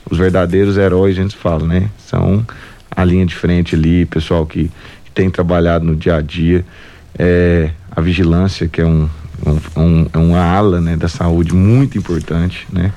os 0.08 0.18
verdadeiros 0.18 0.76
heróis, 0.76 1.18
a 1.18 1.22
gente 1.22 1.36
fala, 1.36 1.66
né? 1.66 1.88
São 1.98 2.46
a 2.94 3.04
linha 3.04 3.26
de 3.26 3.34
frente 3.34 3.74
ali, 3.74 4.04
pessoal 4.06 4.46
que, 4.46 4.70
que 5.04 5.10
tem 5.12 5.28
trabalhado 5.30 5.84
no 5.84 5.96
dia 5.96 6.16
a 6.16 6.20
dia. 6.20 6.64
É, 7.18 7.70
a 7.90 8.00
vigilância, 8.00 8.68
que 8.68 8.80
é 8.80 8.86
um, 8.86 9.08
um, 9.44 9.80
um- 9.82 10.06
é 10.12 10.18
uma 10.18 10.40
ala 10.42 10.80
né, 10.80 10.96
da 10.96 11.08
saúde 11.08 11.54
muito 11.54 11.96
importante, 11.98 12.66
né? 12.72 12.92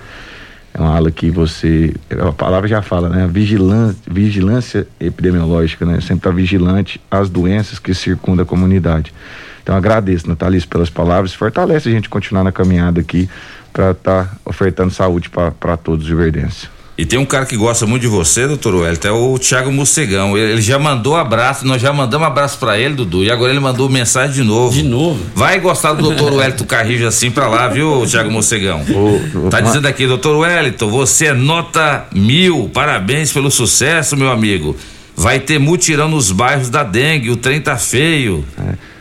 É 0.73 0.79
uma 0.79 0.95
ala 0.95 1.11
que 1.11 1.29
você, 1.29 1.93
a 2.09 2.31
palavra 2.31 2.67
já 2.67 2.81
fala, 2.81 3.09
né? 3.09 3.27
Vigilância, 3.27 3.97
vigilância 4.07 4.87
epidemiológica, 4.99 5.85
né? 5.85 5.99
Sempre 6.01 6.17
estar 6.17 6.31
vigilante 6.31 7.01
às 7.09 7.29
doenças 7.29 7.79
que 7.79 7.93
circundam 7.93 8.43
a 8.43 8.45
comunidade. 8.45 9.13
Então 9.63 9.75
agradeço, 9.75 10.27
Natalício, 10.27 10.69
pelas 10.69 10.89
palavras. 10.89 11.33
Fortalece 11.33 11.89
a 11.89 11.91
gente 11.91 12.09
continuar 12.09 12.43
na 12.43 12.51
caminhada 12.51 13.01
aqui 13.01 13.29
para 13.73 13.91
estar 13.91 14.37
ofertando 14.45 14.91
saúde 14.91 15.29
para 15.29 15.77
todos 15.77 16.05
os 16.05 16.11
verdenses. 16.11 16.69
E 16.99 17.05
tem 17.05 17.17
um 17.17 17.23
cara 17.23 17.45
que 17.45 17.55
gosta 17.55 17.85
muito 17.85 18.01
de 18.01 18.09
você, 18.09 18.45
doutor 18.45 18.75
Wellington, 18.75 19.07
é 19.07 19.11
o 19.13 19.39
Thiago 19.39 19.71
Mocegão. 19.71 20.37
Ele, 20.37 20.51
ele 20.51 20.61
já 20.61 20.77
mandou 20.77 21.15
abraço, 21.15 21.65
nós 21.65 21.81
já 21.81 21.93
mandamos 21.93 22.27
abraço 22.27 22.59
pra 22.59 22.77
ele, 22.77 22.93
Dudu, 22.93 23.23
e 23.23 23.31
agora 23.31 23.53
ele 23.53 23.59
mandou 23.61 23.87
mensagem 23.87 24.35
de 24.35 24.43
novo. 24.43 24.73
De 24.75 24.83
novo? 24.83 25.17
Vai 25.33 25.61
gostar 25.61 25.93
do 25.93 26.03
doutor 26.03 26.33
Wellington 26.33 26.65
Carrijo 26.65 27.07
assim 27.07 27.31
pra 27.31 27.47
lá, 27.47 27.69
viu, 27.69 28.05
Thiago 28.05 28.29
Mocegão? 28.29 28.81
Tá 29.49 29.61
dizendo 29.61 29.87
aqui, 29.87 30.05
doutor 30.05 30.39
Wellington, 30.39 30.89
você 30.89 31.27
é 31.27 31.33
nota 31.33 32.05
mil, 32.13 32.69
parabéns 32.73 33.31
pelo 33.31 33.49
sucesso, 33.49 34.17
meu 34.17 34.29
amigo. 34.29 34.75
Vai 35.15 35.39
ter 35.39 35.57
mutirão 35.57 36.09
nos 36.09 36.33
bairros 36.33 36.69
da 36.69 36.83
dengue, 36.83 37.29
o 37.29 37.37
trem 37.37 37.61
tá 37.61 37.77
feio. 37.77 38.43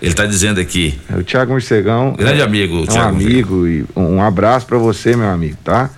Ele 0.01 0.15
tá 0.15 0.25
dizendo 0.25 0.61
aqui. 0.61 0.97
É 1.13 1.17
o 1.17 1.25
Thiago 1.25 1.51
Morcegão. 1.51 2.15
Grande 2.17 2.43
é, 2.43 2.45
amigo, 2.45 2.77
é 2.77 2.81
um 2.83 2.87
Thiago 2.87 3.09
amigo 3.09 3.67
e 3.67 3.85
um 3.97 4.23
abraço 4.23 4.67
para 4.67 4.79
você, 4.79 5.17
meu 5.17 5.29
amigo, 5.29 5.57
tá? 5.65 5.91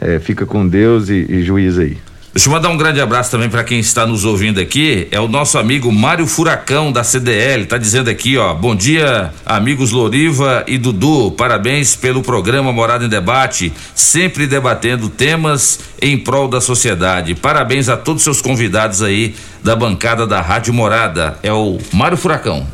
É, 0.00 0.18
fica 0.18 0.46
com 0.46 0.66
Deus 0.66 1.08
e, 1.08 1.26
e 1.28 1.42
juiz 1.42 1.78
aí. 1.78 1.96
Deixa 2.36 2.50
eu 2.50 2.52
mandar 2.52 2.68
um 2.68 2.76
grande 2.76 3.00
abraço 3.00 3.30
também 3.30 3.48
para 3.48 3.64
quem 3.64 3.80
está 3.80 4.06
nos 4.06 4.26
ouvindo 4.26 4.60
aqui. 4.60 5.08
É 5.10 5.18
o 5.18 5.26
nosso 5.26 5.56
amigo 5.56 5.90
Mário 5.90 6.26
Furacão 6.26 6.92
da 6.92 7.02
CDL. 7.02 7.64
Tá 7.64 7.78
dizendo 7.78 8.10
aqui, 8.10 8.36
ó. 8.36 8.52
Bom 8.52 8.76
dia, 8.76 9.32
amigos 9.46 9.90
Loriva 9.90 10.62
e 10.66 10.76
Dudu. 10.76 11.30
Parabéns 11.30 11.96
pelo 11.96 12.20
programa 12.20 12.74
Morada 12.74 13.06
em 13.06 13.08
Debate, 13.08 13.72
sempre 13.94 14.46
debatendo 14.46 15.08
temas 15.08 15.80
em 16.02 16.18
prol 16.18 16.46
da 16.46 16.60
sociedade. 16.60 17.34
Parabéns 17.34 17.88
a 17.88 17.96
todos 17.96 18.22
seus 18.22 18.42
convidados 18.42 19.00
aí 19.00 19.34
da 19.64 19.74
bancada 19.74 20.26
da 20.26 20.42
Rádio 20.42 20.74
Morada. 20.74 21.38
É 21.42 21.54
o 21.54 21.78
Mário 21.90 22.18
Furacão. 22.18 22.66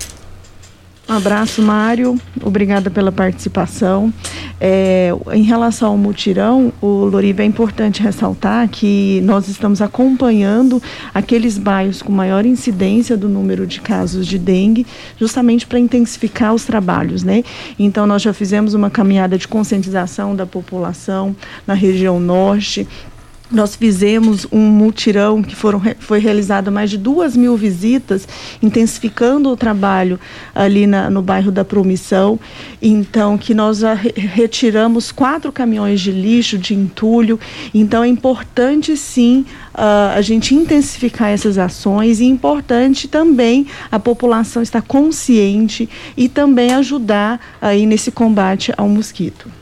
Um 1.13 1.17
abraço, 1.17 1.61
Mário. 1.61 2.19
Obrigada 2.43 2.91
pela 2.91 3.13
participação. 3.13 4.11
É, 4.59 5.11
em 5.35 5.43
relação 5.43 5.91
ao 5.91 5.99
mutirão, 5.99 6.73
o 6.81 7.05
Loriva 7.05 7.43
é 7.43 7.45
importante 7.45 8.03
ressaltar 8.03 8.67
que 8.71 9.21
nós 9.23 9.47
estamos 9.47 9.83
acompanhando 9.83 10.83
aqueles 11.13 11.59
bairros 11.59 12.01
com 12.01 12.11
maior 12.11 12.47
incidência 12.47 13.15
do 13.15 13.29
número 13.29 13.67
de 13.67 13.83
casos 13.83 14.27
de 14.27 14.39
dengue, 14.39 14.87
justamente 15.19 15.67
para 15.67 15.79
intensificar 15.79 16.55
os 16.55 16.65
trabalhos, 16.65 17.23
né? 17.23 17.45
Então 17.79 18.07
nós 18.07 18.23
já 18.23 18.33
fizemos 18.33 18.73
uma 18.73 18.89
caminhada 18.89 19.37
de 19.37 19.47
conscientização 19.47 20.35
da 20.35 20.47
população 20.47 21.37
na 21.67 21.75
região 21.75 22.19
norte, 22.19 22.89
nós 23.53 23.77
fizemos 23.77 24.47
um 24.51 24.61
mutirão 24.61 25.43
que 25.43 25.55
foram, 25.55 25.81
foi 26.01 26.19
realizado 26.19 26.73
mais 26.73 26.91
de 26.91 26.99
duas 26.99 27.37
mil 27.37 27.57
visitas, 27.57 28.27
intensificando 28.63 29.51
o 29.51 29.57
trabalho 29.57 30.19
ali 30.55 30.87
na- 30.87 31.11
no 31.11 31.23
bairro 31.23 31.53
da 31.53 31.65
Promissão. 31.65 32.39
Então, 32.81 33.37
que 33.37 33.55
nós 33.55 33.83
retiramos 34.17 35.13
quatro 35.13 35.53
caminhões 35.53 36.01
de 36.01 36.11
lixo, 36.11 36.59
de 36.59 36.75
entulho. 36.75 37.39
Então, 37.75 38.03
é 38.03 38.09
importante 38.09 38.97
sim 38.97 39.45
ah, 39.75 40.15
a 40.17 40.21
gente 40.21 40.55
intensificar 40.55 41.29
essas 41.31 41.59
ações 41.59 42.21
e 42.21 42.25
importante 42.25 43.09
também 43.09 43.67
a 43.91 43.99
população 43.99 44.63
estar 44.63 44.83
consciente 44.83 45.89
e 46.17 46.29
também 46.29 46.73
ajudar 46.75 47.41
aí 47.61 47.87
nesse 47.87 48.11
combate 48.11 48.73
ao 48.77 48.89
mosquito. 48.89 49.62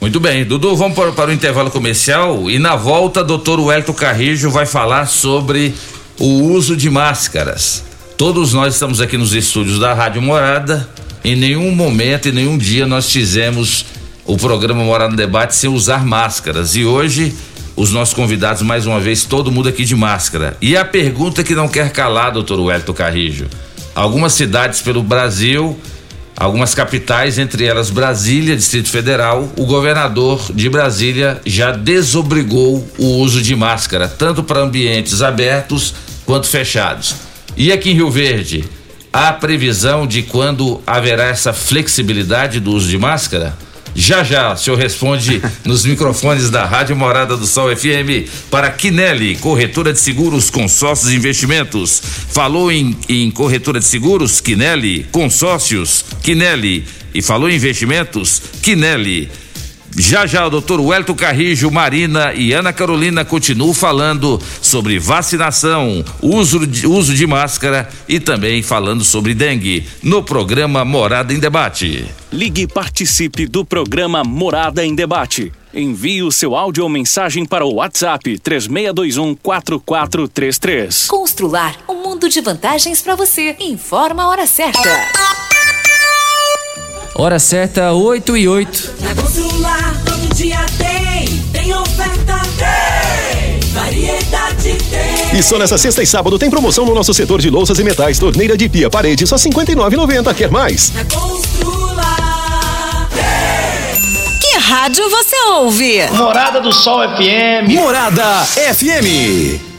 Muito 0.00 0.20
bem, 0.20 0.44
Dudu, 0.44 0.76
vamos 0.76 0.96
para, 0.96 1.10
para 1.10 1.30
o 1.30 1.32
intervalo 1.32 1.72
comercial 1.72 2.48
e 2.48 2.56
na 2.60 2.76
volta, 2.76 3.24
doutor 3.24 3.58
Wellington 3.58 3.92
Carrijo 3.92 4.48
vai 4.48 4.64
falar 4.64 5.06
sobre 5.06 5.74
o 6.20 6.44
uso 6.52 6.76
de 6.76 6.88
máscaras. 6.88 7.82
Todos 8.16 8.52
nós 8.52 8.74
estamos 8.74 9.00
aqui 9.00 9.18
nos 9.18 9.34
estúdios 9.34 9.80
da 9.80 9.92
Rádio 9.92 10.22
Morada. 10.22 10.88
Em 11.24 11.34
nenhum 11.34 11.72
momento, 11.72 12.28
em 12.28 12.32
nenhum 12.32 12.56
dia 12.56 12.86
nós 12.86 13.10
fizemos 13.10 13.86
o 14.24 14.36
programa 14.36 14.84
Morada 14.84 15.10
no 15.10 15.16
Debate 15.16 15.56
sem 15.56 15.68
usar 15.68 16.06
máscaras. 16.06 16.76
E 16.76 16.84
hoje, 16.84 17.34
os 17.74 17.90
nossos 17.90 18.14
convidados, 18.14 18.62
mais 18.62 18.86
uma 18.86 19.00
vez, 19.00 19.24
todo 19.24 19.50
mundo 19.50 19.68
aqui 19.68 19.84
de 19.84 19.96
máscara. 19.96 20.56
E 20.62 20.76
a 20.76 20.84
pergunta 20.84 21.42
que 21.42 21.56
não 21.56 21.66
quer 21.66 21.90
calar, 21.90 22.30
doutor 22.30 22.60
Wellington 22.60 22.94
Carrijo. 22.94 23.46
Algumas 23.96 24.32
cidades 24.32 24.80
pelo 24.80 25.02
Brasil 25.02 25.76
algumas 26.38 26.72
capitais, 26.72 27.36
entre 27.36 27.64
elas 27.64 27.90
Brasília, 27.90 28.56
Distrito 28.56 28.88
Federal, 28.88 29.52
o 29.56 29.66
governador 29.66 30.40
de 30.54 30.68
Brasília 30.70 31.40
já 31.44 31.72
desobrigou 31.72 32.88
o 32.96 33.16
uso 33.16 33.42
de 33.42 33.56
máscara, 33.56 34.06
tanto 34.06 34.44
para 34.44 34.60
ambientes 34.60 35.20
abertos 35.20 35.94
quanto 36.24 36.46
fechados. 36.46 37.16
E 37.56 37.72
aqui 37.72 37.90
em 37.90 37.94
Rio 37.94 38.08
Verde, 38.08 38.64
há 39.12 39.32
previsão 39.32 40.06
de 40.06 40.22
quando 40.22 40.80
haverá 40.86 41.24
essa 41.24 41.52
flexibilidade 41.52 42.60
do 42.60 42.70
uso 42.70 42.88
de 42.88 42.98
máscara? 42.98 43.56
Já 43.94 44.22
já, 44.22 44.52
o 44.52 44.56
senhor 44.56 44.78
responde 44.78 45.42
nos 45.64 45.84
microfones 45.84 46.50
da 46.50 46.64
Rádio 46.64 46.96
Morada 46.96 47.36
do 47.36 47.46
Sol 47.46 47.74
FM 47.74 48.28
para 48.50 48.70
Quinelli, 48.70 49.36
corretora 49.36 49.92
de 49.92 50.00
seguros, 50.00 50.50
consórcios 50.50 51.12
e 51.12 51.16
investimentos. 51.16 52.00
Falou 52.30 52.70
em, 52.70 52.96
em 53.08 53.30
corretora 53.30 53.80
de 53.80 53.86
seguros? 53.86 54.40
Quinelli, 54.40 55.06
consórcios, 55.10 56.04
Quinelli. 56.22 56.84
E 57.14 57.22
falou 57.22 57.48
em 57.48 57.56
investimentos? 57.56 58.42
Quinelli. 58.62 59.30
Já 59.96 60.26
já 60.26 60.46
o 60.46 60.50
doutor 60.50 60.80
Welto 60.80 61.14
Carrijo, 61.14 61.70
Marina 61.70 62.34
e 62.34 62.52
Ana 62.52 62.72
Carolina 62.72 63.24
continuam 63.24 63.74
falando 63.74 64.40
sobre 64.60 64.98
vacinação, 64.98 66.04
uso 66.20 66.66
de, 66.66 66.86
uso 66.86 67.14
de 67.14 67.26
máscara 67.26 67.88
e 68.08 68.20
também 68.20 68.62
falando 68.62 69.02
sobre 69.02 69.34
dengue 69.34 69.86
no 70.02 70.22
programa 70.22 70.84
Morada 70.84 71.32
em 71.32 71.38
Debate. 71.38 72.06
Ligue 72.32 72.62
e 72.62 72.66
participe 72.66 73.46
do 73.46 73.64
programa 73.64 74.22
Morada 74.22 74.84
em 74.84 74.94
Debate. 74.94 75.50
Envie 75.72 76.22
o 76.22 76.30
seu 76.32 76.54
áudio 76.56 76.84
ou 76.84 76.88
mensagem 76.88 77.44
para 77.44 77.64
o 77.64 77.74
WhatsApp 77.74 78.38
36214433. 78.38 81.06
Constrular 81.06 81.76
um 81.88 82.02
mundo 82.02 82.28
de 82.28 82.40
vantagens 82.40 83.00
para 83.02 83.14
você. 83.14 83.54
Informa 83.60 84.24
a 84.24 84.28
hora 84.28 84.46
certa. 84.46 84.80
Hora 87.20 87.40
certa, 87.40 87.92
8 87.92 88.36
e 88.36 88.46
8. 88.46 88.94
Na 89.00 89.12
Constrular 89.20 89.92
todo 90.04 90.32
dia 90.36 90.64
tem, 90.78 91.26
tem 91.52 91.74
oferta, 91.74 92.40
tem, 92.56 93.58
variedade 93.72 94.76
tem. 94.88 95.36
E 95.36 95.42
só 95.42 95.58
nessa 95.58 95.76
sexta 95.76 96.00
e 96.00 96.06
sábado 96.06 96.38
tem 96.38 96.48
promoção 96.48 96.86
no 96.86 96.94
nosso 96.94 97.12
setor 97.12 97.40
de 97.40 97.50
louças 97.50 97.76
e 97.80 97.82
metais, 97.82 98.20
torneira 98.20 98.56
de 98.56 98.68
pia, 98.68 98.88
parede, 98.88 99.26
só 99.26 99.34
R$ 99.34 99.42
59,90. 99.42 100.32
Quer 100.32 100.48
mais? 100.48 100.92
Na 100.92 101.04
Constrular 101.06 103.08
Que 104.40 104.56
rádio 104.60 105.10
você 105.10 105.36
ouve? 105.56 106.06
Morada 106.12 106.60
do 106.60 106.72
Sol 106.72 107.00
FM. 107.00 107.68
Morada 107.68 108.44
FM. 108.44 109.77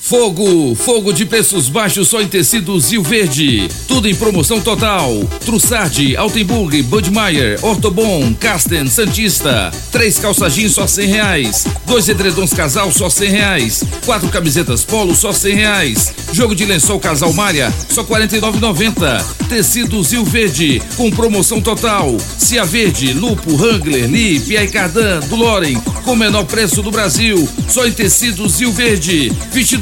Fogo, 0.00 0.74
fogo 0.76 1.12
de 1.12 1.26
preços 1.26 1.68
baixos 1.68 2.08
só 2.08 2.22
em 2.22 2.28
tecidos 2.28 2.92
Rio 2.92 3.02
Verde. 3.02 3.68
Tudo 3.88 4.08
em 4.08 4.14
promoção 4.14 4.60
total. 4.60 5.12
Trussardi, 5.44 6.16
Altenburg, 6.16 6.82
Budmeier, 6.84 7.58
Ortobon, 7.62 8.32
Casten, 8.34 8.86
Santista. 8.86 9.70
Três 9.90 10.16
calça 10.18 10.48
jeans 10.48 10.72
só 10.72 10.86
cem 10.86 11.08
reais. 11.08 11.66
Dois 11.84 12.08
edredons 12.08 12.54
casal 12.54 12.92
só 12.92 13.10
cem 13.10 13.28
reais. 13.28 13.82
Quatro 14.06 14.28
camisetas 14.28 14.84
polo 14.84 15.14
só 15.16 15.32
cem 15.32 15.56
reais. 15.56 16.14
Jogo 16.32 16.54
de 16.54 16.64
lençol 16.64 17.00
casal 17.00 17.32
malha 17.32 17.74
só 17.90 18.04
quarenta 18.04 18.36
e 18.36 18.40
nove 18.40 18.60
noventa. 18.60 19.22
Tecidos 19.48 20.12
Rio 20.12 20.24
Verde 20.24 20.80
com 20.96 21.10
promoção 21.10 21.60
total. 21.60 22.16
Cia 22.38 22.64
Verde, 22.64 23.12
Lupo, 23.12 23.52
Wrangler, 23.52 24.08
Lee, 24.08 24.40
Pierre 24.40 24.70
Cardan, 24.70 25.20
do 25.28 25.36
Loren 25.36 25.78
com 26.04 26.12
o 26.12 26.16
menor 26.16 26.44
preço 26.44 26.82
do 26.82 26.90
Brasil. 26.90 27.46
Só 27.68 27.86
em 27.86 27.92
tecidos 27.92 28.60
Rio 28.60 28.72
Verde. 28.72 29.30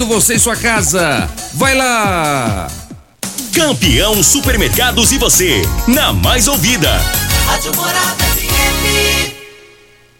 Vestindo 0.07 0.20
você 0.20 0.34
em 0.34 0.38
sua 0.38 0.57
casa. 0.57 1.28
Vai 1.54 1.74
lá! 1.74 2.68
Campeão 3.52 4.22
Supermercados 4.22 5.11
e 5.12 5.18
você, 5.18 5.62
na 5.88 6.12
mais 6.12 6.46
ouvida. 6.46 6.90
Rádio 7.46 7.74
Morada 7.74 8.24
FM. 8.24 9.32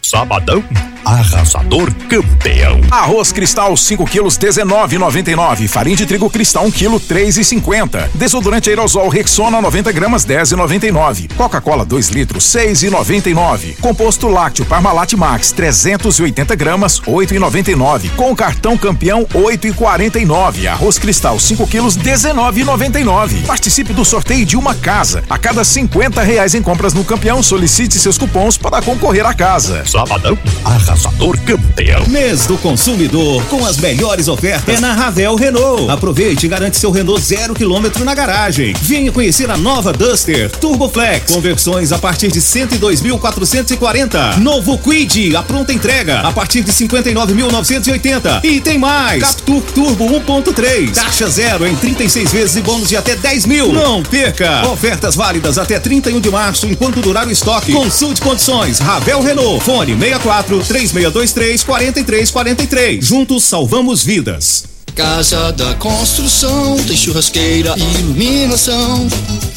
Sabadão 0.01 0.63
arrasador 1.07 1.89
campeão. 2.09 2.81
Arroz 2.91 3.31
cristal 3.31 3.77
5 3.77 4.05
quilos 4.05 4.37
19,99. 4.37 5.65
Farinha 5.69 5.95
de 5.95 6.05
trigo 6.05 6.29
cristal 6.29 6.65
1 6.65 6.71
quilo 6.71 6.99
3,50. 6.99 8.09
Desodorante 8.13 8.69
aerosol 8.69 9.07
Rexona 9.07 9.61
90 9.61 9.93
gramas 9.93 10.25
10,99. 10.25 11.31
Coca-Cola 11.37 11.85
2 11.85 12.09
litros 12.09 12.43
6,99. 12.43 13.77
Composto 13.79 14.27
lácteo 14.27 14.65
Parmalat 14.65 15.13
Max 15.13 15.53
380 15.53 16.55
gramas 16.55 16.99
8,99. 16.99 18.13
Com 18.17 18.35
cartão 18.35 18.77
campeão 18.77 19.25
8,49. 19.27 20.67
Arroz 20.67 20.99
cristal 20.99 21.39
5 21.39 21.67
quilos 21.67 21.97
19,99. 21.97 23.45
Participe 23.45 23.93
do 23.93 24.03
sorteio 24.03 24.45
de 24.45 24.57
uma 24.57 24.75
casa. 24.75 25.23
A 25.29 25.37
cada 25.37 25.63
50 25.63 26.21
reais 26.21 26.53
em 26.53 26.61
compras 26.61 26.93
no 26.93 27.05
campeão, 27.05 27.41
solicite 27.41 27.97
seus 27.97 28.17
cupons 28.17 28.57
para 28.57 28.81
concorrer 28.81 29.25
à 29.25 29.33
casa. 29.33 29.85
Sabadão 29.85 30.37
arrasador 30.65 30.96
Arrasador 30.97 31.37
campeão. 31.41 32.07
Mês 32.07 32.47
do 32.47 32.57
consumidor 32.57 33.43
com 33.45 33.63
as 33.65 33.77
melhores 33.77 34.27
ofertas 34.27 34.77
é 34.77 34.79
na 34.79 34.93
Ravel 34.93 35.35
Renault. 35.35 35.91
Aproveite 35.91 36.47
e 36.47 36.49
garante 36.49 36.77
seu 36.77 36.89
Renault 36.89 37.21
zero 37.21 37.53
quilômetro 37.53 38.03
na 38.03 38.15
garagem. 38.15 38.73
Venha 38.81 39.11
conhecer 39.11 39.49
a 39.51 39.57
nova 39.57 39.93
Duster 39.93 40.49
Turbo 40.49 40.89
Flex. 40.89 41.31
Conversões 41.31 41.91
a 41.91 41.99
partir 41.99 42.31
de 42.31 42.41
102.440. 42.41 44.37
Novo 44.37 44.77
Quid, 44.79 45.35
a 45.35 45.43
pronta 45.43 45.71
entrega 45.71 46.21
a 46.21 46.31
partir 46.31 46.63
de 46.63 46.71
59.980. 46.71 48.43
E 48.43 48.59
tem 48.59 48.79
mais. 48.79 49.21
Captur 49.21 49.61
Turbo 49.73 50.05
1.3. 50.05 50.93
Taxa 50.95 51.29
zero 51.29 51.67
em 51.67 51.75
36 51.75 52.31
vezes 52.31 52.55
e 52.55 52.61
bônus 52.61 52.89
de 52.89 52.97
até 52.97 53.15
10 53.15 53.45
mil. 53.45 53.71
Não 53.71 54.01
perca. 54.01 54.67
Ofertas 54.67 55.15
válidas 55.15 55.59
até 55.59 55.79
31 55.79 56.19
de 56.19 56.31
março 56.31 56.65
enquanto 56.65 57.01
durar 57.01 57.27
o 57.27 57.31
estoque. 57.31 57.71
Consulte 57.71 58.19
condições. 58.19 58.79
Ravel 58.79 59.21
Renault. 59.21 59.63
Fone 59.63 59.95
64 59.95 60.65
3623 60.77 61.63
4343. 61.63 63.03
Juntos 63.03 63.43
salvamos 63.43 64.03
vidas. 64.03 64.63
Casa 64.93 65.51
da 65.51 65.73
construção, 65.75 66.77
tem 66.85 66.95
churrasqueira 66.95 67.73
e 67.77 67.99
iluminação. 67.99 69.07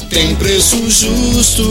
Tem 0.08 0.34
preço 0.36 0.76
justo 0.88 1.62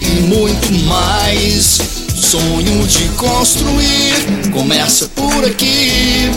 e 0.00 0.06
muito 0.22 0.72
mais. 0.86 1.80
Sonho 2.14 2.86
de 2.86 3.08
construir 3.16 4.50
começa 4.52 5.08
por 5.08 5.44
aqui. 5.44 6.30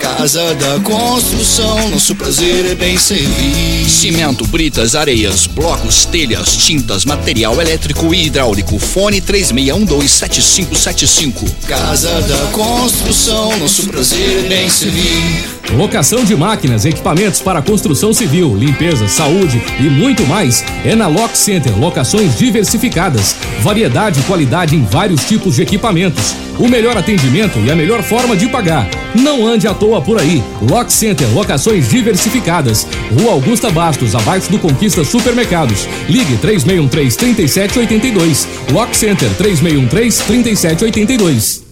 Casa 0.00 0.54
da 0.54 0.80
construção, 0.80 1.90
nosso 1.90 2.16
prazer 2.16 2.64
é 2.64 2.74
bem 2.74 2.96
servir. 2.96 3.84
Cimento, 3.86 4.46
britas, 4.46 4.94
areias, 4.94 5.46
blocos, 5.46 6.06
telhas, 6.06 6.56
tintas, 6.56 7.04
material 7.04 7.60
elétrico 7.60 8.14
e 8.14 8.24
hidráulico. 8.24 8.78
Fone 8.78 9.20
36127575. 9.20 11.46
Casa 11.68 12.18
da 12.22 12.38
construção, 12.50 13.54
nosso 13.58 13.86
prazer 13.88 14.46
é 14.46 14.48
bem 14.48 14.70
servir. 14.70 15.50
Locação 15.72 16.24
de 16.24 16.34
máquinas, 16.34 16.86
equipamentos 16.86 17.42
para 17.42 17.60
construção 17.60 18.14
civil, 18.14 18.56
limpeza, 18.56 19.06
saúde 19.06 19.62
e 19.78 19.82
muito 19.84 20.26
mais 20.26 20.64
é 20.82 20.96
na 20.96 21.08
Lock 21.08 21.36
Center. 21.36 21.78
Locações 21.78 22.38
diversificadas, 22.38 23.36
variedade 23.60 24.20
e 24.20 24.22
qualidade 24.22 24.74
em 24.74 24.82
vários 24.82 25.22
tipos 25.24 25.56
de 25.56 25.62
equipamentos. 25.62 26.34
O 26.60 26.68
melhor 26.68 26.96
atendimento 26.96 27.58
e 27.58 27.68
a 27.70 27.74
melhor 27.74 28.02
forma 28.02 28.36
de 28.36 28.46
pagar. 28.46 28.86
Não 29.14 29.46
ande 29.46 29.66
à 29.66 29.72
toa 29.72 30.02
por 30.02 30.20
aí. 30.20 30.44
Lock 30.60 30.92
Center, 30.92 31.26
locações 31.32 31.88
diversificadas. 31.88 32.86
Rua 33.18 33.32
Augusta 33.32 33.70
Bastos, 33.70 34.14
abaixo 34.14 34.50
do 34.50 34.58
Conquista 34.58 35.02
Supermercados. 35.02 35.88
Ligue 36.06 36.36
3613-3782. 36.36 38.46
Lock 38.72 38.94
Center 38.94 39.30
3613-3782. 39.38 41.62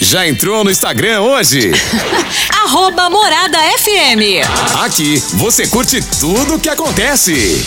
Já 0.00 0.28
entrou 0.28 0.62
no 0.62 0.70
Instagram 0.70 1.22
hoje? 1.22 1.72
Arroba 2.64 3.10
Morada 3.10 3.58
FM. 3.78 4.46
Aqui 4.84 5.20
você 5.34 5.66
curte 5.66 6.00
tudo 6.20 6.54
o 6.54 6.60
que 6.60 6.68
acontece. 6.68 7.66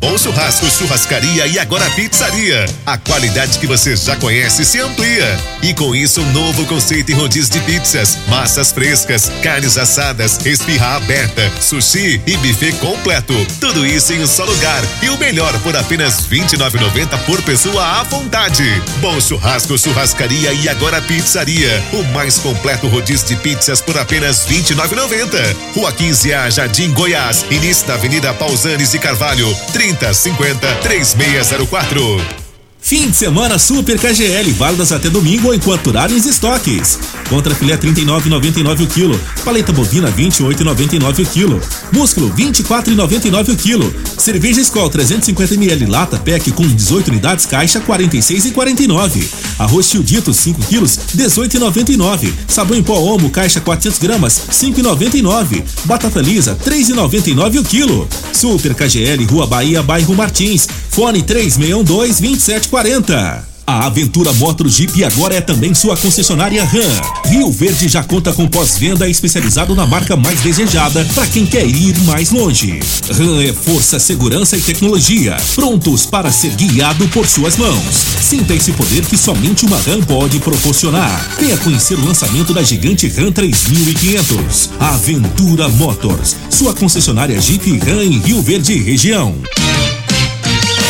Bom 0.00 0.16
Churrasco, 0.16 0.64
Churrascaria 0.70 1.46
e 1.46 1.58
agora 1.58 1.84
Pizzaria. 1.90 2.64
A 2.86 2.96
qualidade 2.96 3.58
que 3.58 3.66
você 3.66 3.94
já 3.94 4.16
conhece 4.16 4.64
se 4.64 4.80
amplia. 4.80 5.38
E 5.62 5.74
com 5.74 5.94
isso, 5.94 6.22
um 6.22 6.32
novo 6.32 6.64
conceito 6.64 7.12
em 7.12 7.14
rodízio 7.14 7.52
de 7.52 7.60
pizzas, 7.60 8.16
massas 8.26 8.72
frescas, 8.72 9.30
carnes 9.42 9.76
assadas, 9.76 10.38
esfirra 10.46 10.96
aberta, 10.96 11.52
sushi 11.60 12.18
e 12.26 12.34
buffet 12.38 12.72
completo. 12.80 13.34
Tudo 13.60 13.84
isso 13.86 14.14
em 14.14 14.22
um 14.22 14.26
só 14.26 14.46
lugar. 14.46 14.82
E 15.02 15.10
o 15.10 15.18
melhor 15.18 15.52
por 15.60 15.76
apenas 15.76 16.20
R$ 16.30 16.38
29,90 16.40 17.18
por 17.26 17.42
pessoa 17.42 18.00
à 18.00 18.02
vontade. 18.02 18.64
Bom 19.02 19.20
Churrasco, 19.20 19.76
Churrascaria 19.76 20.54
e 20.54 20.66
agora 20.70 21.02
Pizzaria. 21.02 21.84
O 21.92 22.02
mais 22.14 22.38
completo 22.38 22.88
rodízio 22.88 23.28
de 23.28 23.36
pizzas 23.36 23.82
por 23.82 23.98
apenas 23.98 24.46
R$ 24.46 24.62
29,90. 24.62 25.56
Rua 25.74 25.92
15A, 25.92 26.50
Jardim 26.50 26.90
Goiás. 26.92 27.44
Início 27.50 27.86
da 27.86 27.94
Avenida 27.94 28.32
Pausanes 28.32 28.94
e 28.94 28.98
Carvalho. 28.98 29.54
3050 29.98 30.80
3604. 30.82 32.39
Fim 32.82 33.08
de 33.08 33.16
semana 33.16 33.58
Super 33.58 33.98
KGL, 33.98 34.50
válidas 34.52 34.90
até 34.90 35.08
domingo 35.08 35.48
ou 35.48 35.54
enquanto 35.54 35.84
durarem 35.84 36.16
os 36.16 36.26
estoques. 36.26 36.98
Contra 37.28 37.54
filé 37.54 37.76
39,99 37.76 38.82
o 38.82 38.86
quilo, 38.88 39.20
paleta 39.44 39.72
bovina 39.72 40.10
28,99 40.10 41.22
o 41.22 41.26
quilo, 41.26 41.60
músculo 41.92 42.32
24,99 42.34 43.52
o 43.52 43.56
quilo, 43.56 43.94
cerveja 44.18 44.60
Skol 44.62 44.90
350 44.90 45.54
ml 45.54 45.86
lata 45.86 46.18
PEC 46.18 46.50
com 46.50 46.66
18 46.66 47.08
unidades 47.08 47.46
caixa 47.46 47.80
46,49, 47.80 49.24
arroz 49.60 49.86
Childito 49.86 50.34
5 50.34 50.60
quilos 50.62 50.98
18,99, 51.16 52.32
sabão 52.48 52.76
em 52.76 52.82
pó 52.82 52.98
Omo 52.98 53.30
caixa 53.30 53.60
400 53.60 53.98
gramas 54.00 54.42
5,99, 54.50 55.62
batata 55.84 56.20
lisa 56.20 56.56
3,99 56.56 57.60
o 57.60 57.64
quilo. 57.64 58.08
Super 58.32 58.74
KGL 58.74 59.24
Rua 59.26 59.46
Bahia, 59.46 59.82
bairro 59.82 60.14
Martins, 60.14 60.66
fone 60.88 61.22
3612 61.22 62.20
27 62.20 62.69
40. 62.70 63.50
A 63.66 63.86
Aventura 63.86 64.32
Motor 64.32 64.68
Jeep 64.68 65.04
agora 65.04 65.34
é 65.34 65.40
também 65.40 65.74
sua 65.74 65.96
concessionária 65.96 66.64
RAM. 66.64 67.28
Rio 67.28 67.50
Verde 67.50 67.88
já 67.88 68.02
conta 68.02 68.32
com 68.32 68.46
pós-venda 68.48 69.08
especializado 69.08 69.74
na 69.74 69.86
marca 69.86 70.16
mais 70.16 70.40
desejada 70.40 71.04
para 71.14 71.26
quem 71.26 71.44
quer 71.44 71.66
ir 71.66 71.98
mais 72.00 72.30
longe. 72.30 72.78
RAM 73.10 73.42
é 73.42 73.52
força, 73.52 73.98
segurança 73.98 74.56
e 74.56 74.60
tecnologia, 74.60 75.36
prontos 75.54 76.06
para 76.06 76.30
ser 76.30 76.50
guiado 76.54 77.06
por 77.08 77.26
suas 77.26 77.56
mãos. 77.56 77.94
Sinta 78.20 78.54
esse 78.54 78.72
poder 78.72 79.04
que 79.04 79.16
somente 79.16 79.64
uma 79.64 79.78
RAM 79.78 80.00
pode 80.02 80.38
proporcionar. 80.38 81.36
Venha 81.38 81.56
conhecer 81.58 81.98
o 81.98 82.04
lançamento 82.04 82.54
da 82.54 82.62
gigante 82.62 83.08
RAM 83.08 83.32
3500. 83.32 84.70
Aventura 84.78 85.68
Motors, 85.68 86.36
sua 86.48 86.72
concessionária 86.72 87.40
Jeep 87.40 87.78
RAM 87.78 88.02
em 88.02 88.18
Rio 88.18 88.40
Verde 88.42 88.76
região. 88.78 89.34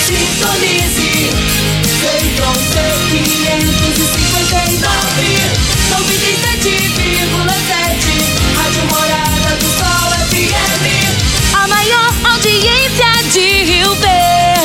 Sintonize. 0.07 1.00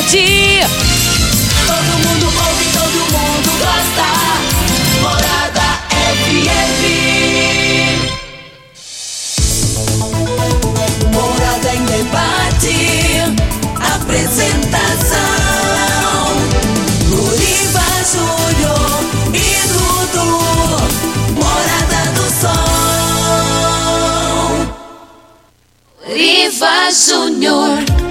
Todo 0.06 1.98
mundo 1.98 2.26
ouve, 2.26 2.66
todo 2.72 2.98
mundo 3.10 3.50
gosta. 3.58 4.08
Morada 5.02 5.68
FM. 5.90 6.46
Morada 11.12 11.70
em 11.74 11.82
debate. 11.86 12.76
Apresentação: 13.96 15.26
Luriva 17.10 17.86
Júnior 18.12 19.02
e 19.34 19.46
Dudu. 19.72 20.30
Morada 21.34 22.02
do 22.14 22.26
Sol. 22.40 22.70
Luriva 26.06 26.74
Júnior. 26.92 28.05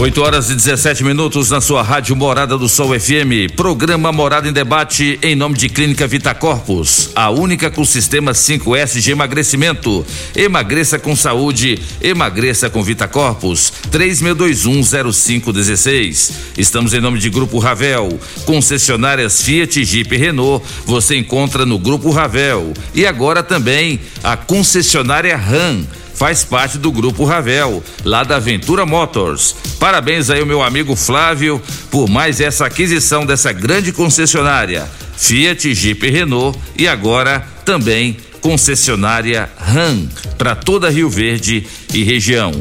8 0.00 0.22
horas 0.22 0.48
e 0.48 0.54
17 0.54 1.02
minutos 1.02 1.50
na 1.50 1.60
sua 1.60 1.82
rádio 1.82 2.14
Morada 2.14 2.56
do 2.56 2.68
Sol 2.68 2.96
FM. 2.96 3.50
Programa 3.56 4.12
Morada 4.12 4.48
em 4.48 4.52
Debate 4.52 5.18
em 5.20 5.34
nome 5.34 5.58
de 5.58 5.68
Clínica 5.68 6.06
Vita 6.06 6.32
Corpus, 6.32 7.10
a 7.16 7.30
única 7.30 7.68
com 7.68 7.84
sistema 7.84 8.30
5S 8.30 9.00
de 9.00 9.10
emagrecimento. 9.10 10.06
Emagreça 10.36 11.00
com 11.00 11.16
saúde, 11.16 11.80
emagreça 12.00 12.70
com 12.70 12.80
Vita 12.80 13.08
Corpus. 13.08 13.72
36210516. 13.90 16.30
Estamos 16.56 16.94
em 16.94 17.00
nome 17.00 17.18
de 17.18 17.28
Grupo 17.28 17.58
Ravel, 17.58 18.20
concessionárias 18.46 19.42
Fiat, 19.42 19.84
Jeep 19.84 20.14
e 20.14 20.18
Renault. 20.18 20.64
Você 20.86 21.16
encontra 21.16 21.66
no 21.66 21.76
Grupo 21.76 22.12
Ravel. 22.12 22.72
E 22.94 23.04
agora 23.04 23.42
também 23.42 23.98
a 24.22 24.36
concessionária 24.36 25.36
RAM 25.36 25.84
faz 26.18 26.42
parte 26.42 26.78
do 26.78 26.90
grupo 26.90 27.24
Ravel, 27.24 27.80
lá 28.04 28.24
da 28.24 28.36
Aventura 28.36 28.84
Motors. 28.84 29.54
Parabéns 29.78 30.28
aí 30.30 30.40
ao 30.40 30.46
meu 30.46 30.60
amigo 30.60 30.96
Flávio 30.96 31.62
por 31.92 32.08
mais 32.08 32.40
essa 32.40 32.66
aquisição 32.66 33.24
dessa 33.24 33.52
grande 33.52 33.92
concessionária. 33.92 34.90
Fiat, 35.16 35.72
Jeep 35.72 36.10
Renault 36.10 36.58
e 36.76 36.88
agora 36.88 37.46
também 37.64 38.16
concessionária 38.40 39.48
RAM 39.56 40.08
para 40.36 40.56
toda 40.56 40.90
Rio 40.90 41.08
Verde 41.08 41.64
e 41.94 42.02
região. 42.02 42.52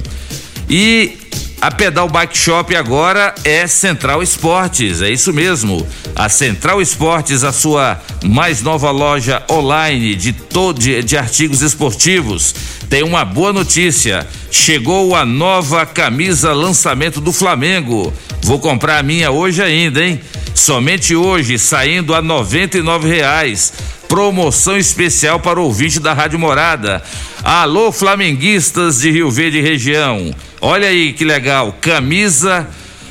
E 0.69 1.16
a 1.59 1.71
Pedal 1.71 2.07
Bike 2.07 2.38
Shop 2.38 2.75
agora 2.75 3.34
é 3.43 3.65
Central 3.65 4.21
Esportes, 4.21 5.01
é 5.01 5.09
isso 5.09 5.34
mesmo. 5.34 5.85
A 6.15 6.29
Central 6.29 6.79
Esportes, 6.79 7.43
a 7.43 7.51
sua 7.51 7.99
mais 8.23 8.61
nova 8.61 8.91
loja 8.91 9.41
online 9.49 10.15
de, 10.15 10.34
todo, 10.34 10.79
de, 10.79 11.17
artigos 11.17 11.63
esportivos, 11.63 12.53
tem 12.88 13.01
uma 13.01 13.25
boa 13.25 13.51
notícia. 13.51 14.27
Chegou 14.51 15.15
a 15.15 15.25
nova 15.25 15.84
camisa 15.84 16.53
lançamento 16.53 17.19
do 17.19 17.34
Flamengo. 17.34 18.13
Vou 18.43 18.59
comprar 18.59 18.99
a 18.99 19.03
minha 19.03 19.31
hoje 19.31 19.61
ainda, 19.61 20.05
hein? 20.05 20.21
Somente 20.53 21.15
hoje, 21.15 21.57
saindo 21.57 22.13
a 22.13 22.19
R$ 22.19 23.07
reais. 23.07 23.73
Promoção 24.07 24.77
especial 24.77 25.39
para 25.39 25.59
o 25.59 25.63
ouvinte 25.63 25.99
da 25.99 26.13
Rádio 26.13 26.38
Morada. 26.38 27.01
Alô, 27.43 27.91
flamenguistas 27.91 28.99
de 28.99 29.09
Rio 29.09 29.29
Verde 29.31 29.59
região. 29.59 30.34
Olha 30.61 30.88
aí 30.88 31.13
que 31.13 31.23
legal. 31.23 31.77
Camisa, 31.79 32.67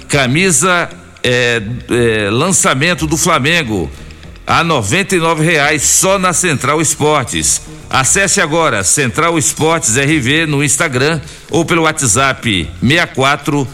camisa 0.09 0.91
é, 1.23 1.63
é, 1.91 2.31
lançamento 2.31 3.07
do 3.07 3.17
Flamengo 3.17 3.91
a 4.47 4.63
R$ 4.63 4.71
reais 5.41 5.83
só 5.83 6.19
na 6.19 6.33
Central 6.33 6.81
Esportes. 6.81 7.61
Acesse 7.91 8.41
agora 8.41 8.85
Central 8.85 9.37
Esportes 9.37 9.97
RV 9.97 10.47
no 10.47 10.63
Instagram 10.63 11.21
ou 11.51 11.65
pelo 11.65 11.83
WhatsApp 11.83 12.71
64 12.81 13.67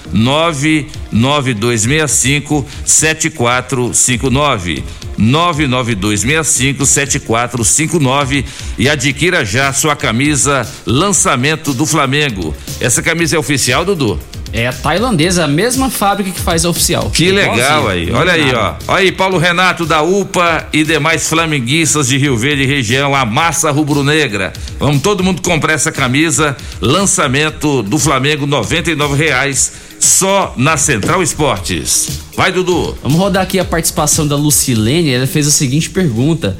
99265 5.23 6.85
7459. 6.85 6.85
99265 6.85 6.87
7459 6.87 8.45
e 8.79 8.89
adquira 8.89 9.45
já 9.45 9.73
sua 9.73 9.97
camisa 9.97 10.67
lançamento 10.87 11.73
do 11.73 11.87
Flamengo. 11.87 12.55
Essa 12.81 13.03
camisa 13.03 13.37
é 13.37 13.39
oficial, 13.39 13.85
Dudu? 13.85 14.19
É 14.55 14.67
a 14.67 14.73
tailandesa, 14.73 15.45
a 15.45 15.49
mesma 15.49 15.89
fábrica 15.89 16.31
que 16.31 16.41
faz 16.41 16.67
a 16.67 16.69
oficial. 16.69 17.11
Que 17.11 17.31
legal 17.31 17.89
aí. 17.89 18.13
Olha 18.13 18.33
aí, 18.33 18.55
ó. 18.55 18.75
Olha 18.87 19.01
aí, 19.01 19.11
Paulo 19.11 19.39
Renato 19.39 19.87
da 19.87 20.03
UPA 20.03 20.69
e 20.75 20.85
demais 20.85 21.27
flamenguistas 21.27 22.09
de 22.09 22.19
Rio 22.19 22.37
Verde 22.37 22.65
e 22.65 22.67
região, 22.67 23.15
a 23.15 23.25
massa 23.25 23.71
rubro-negra. 23.71 24.53
Vamos 24.79 25.01
todo 25.01 25.25
mundo 25.25 25.41
comprar 25.41 25.73
essa 25.73 25.91
camisa. 25.91 26.55
Lançamento 26.83 27.83
do 27.83 27.99
Flamengo, 27.99 28.45
R$ 28.45 29.17
reais 29.17 29.73
só 30.03 30.53
na 30.57 30.77
Central 30.77 31.23
Esportes. 31.23 32.21
Vai, 32.37 32.51
Dudu. 32.51 32.97
Vamos 33.03 33.19
rodar 33.19 33.45
aqui 33.45 33.59
a 33.59 33.65
participação 33.65 34.27
da 34.27 34.35
Lucilene. 34.35 35.11
Ela 35.11 35.27
fez 35.27 35.47
a 35.47 35.51
seguinte 35.51 35.91
pergunta. 35.91 36.57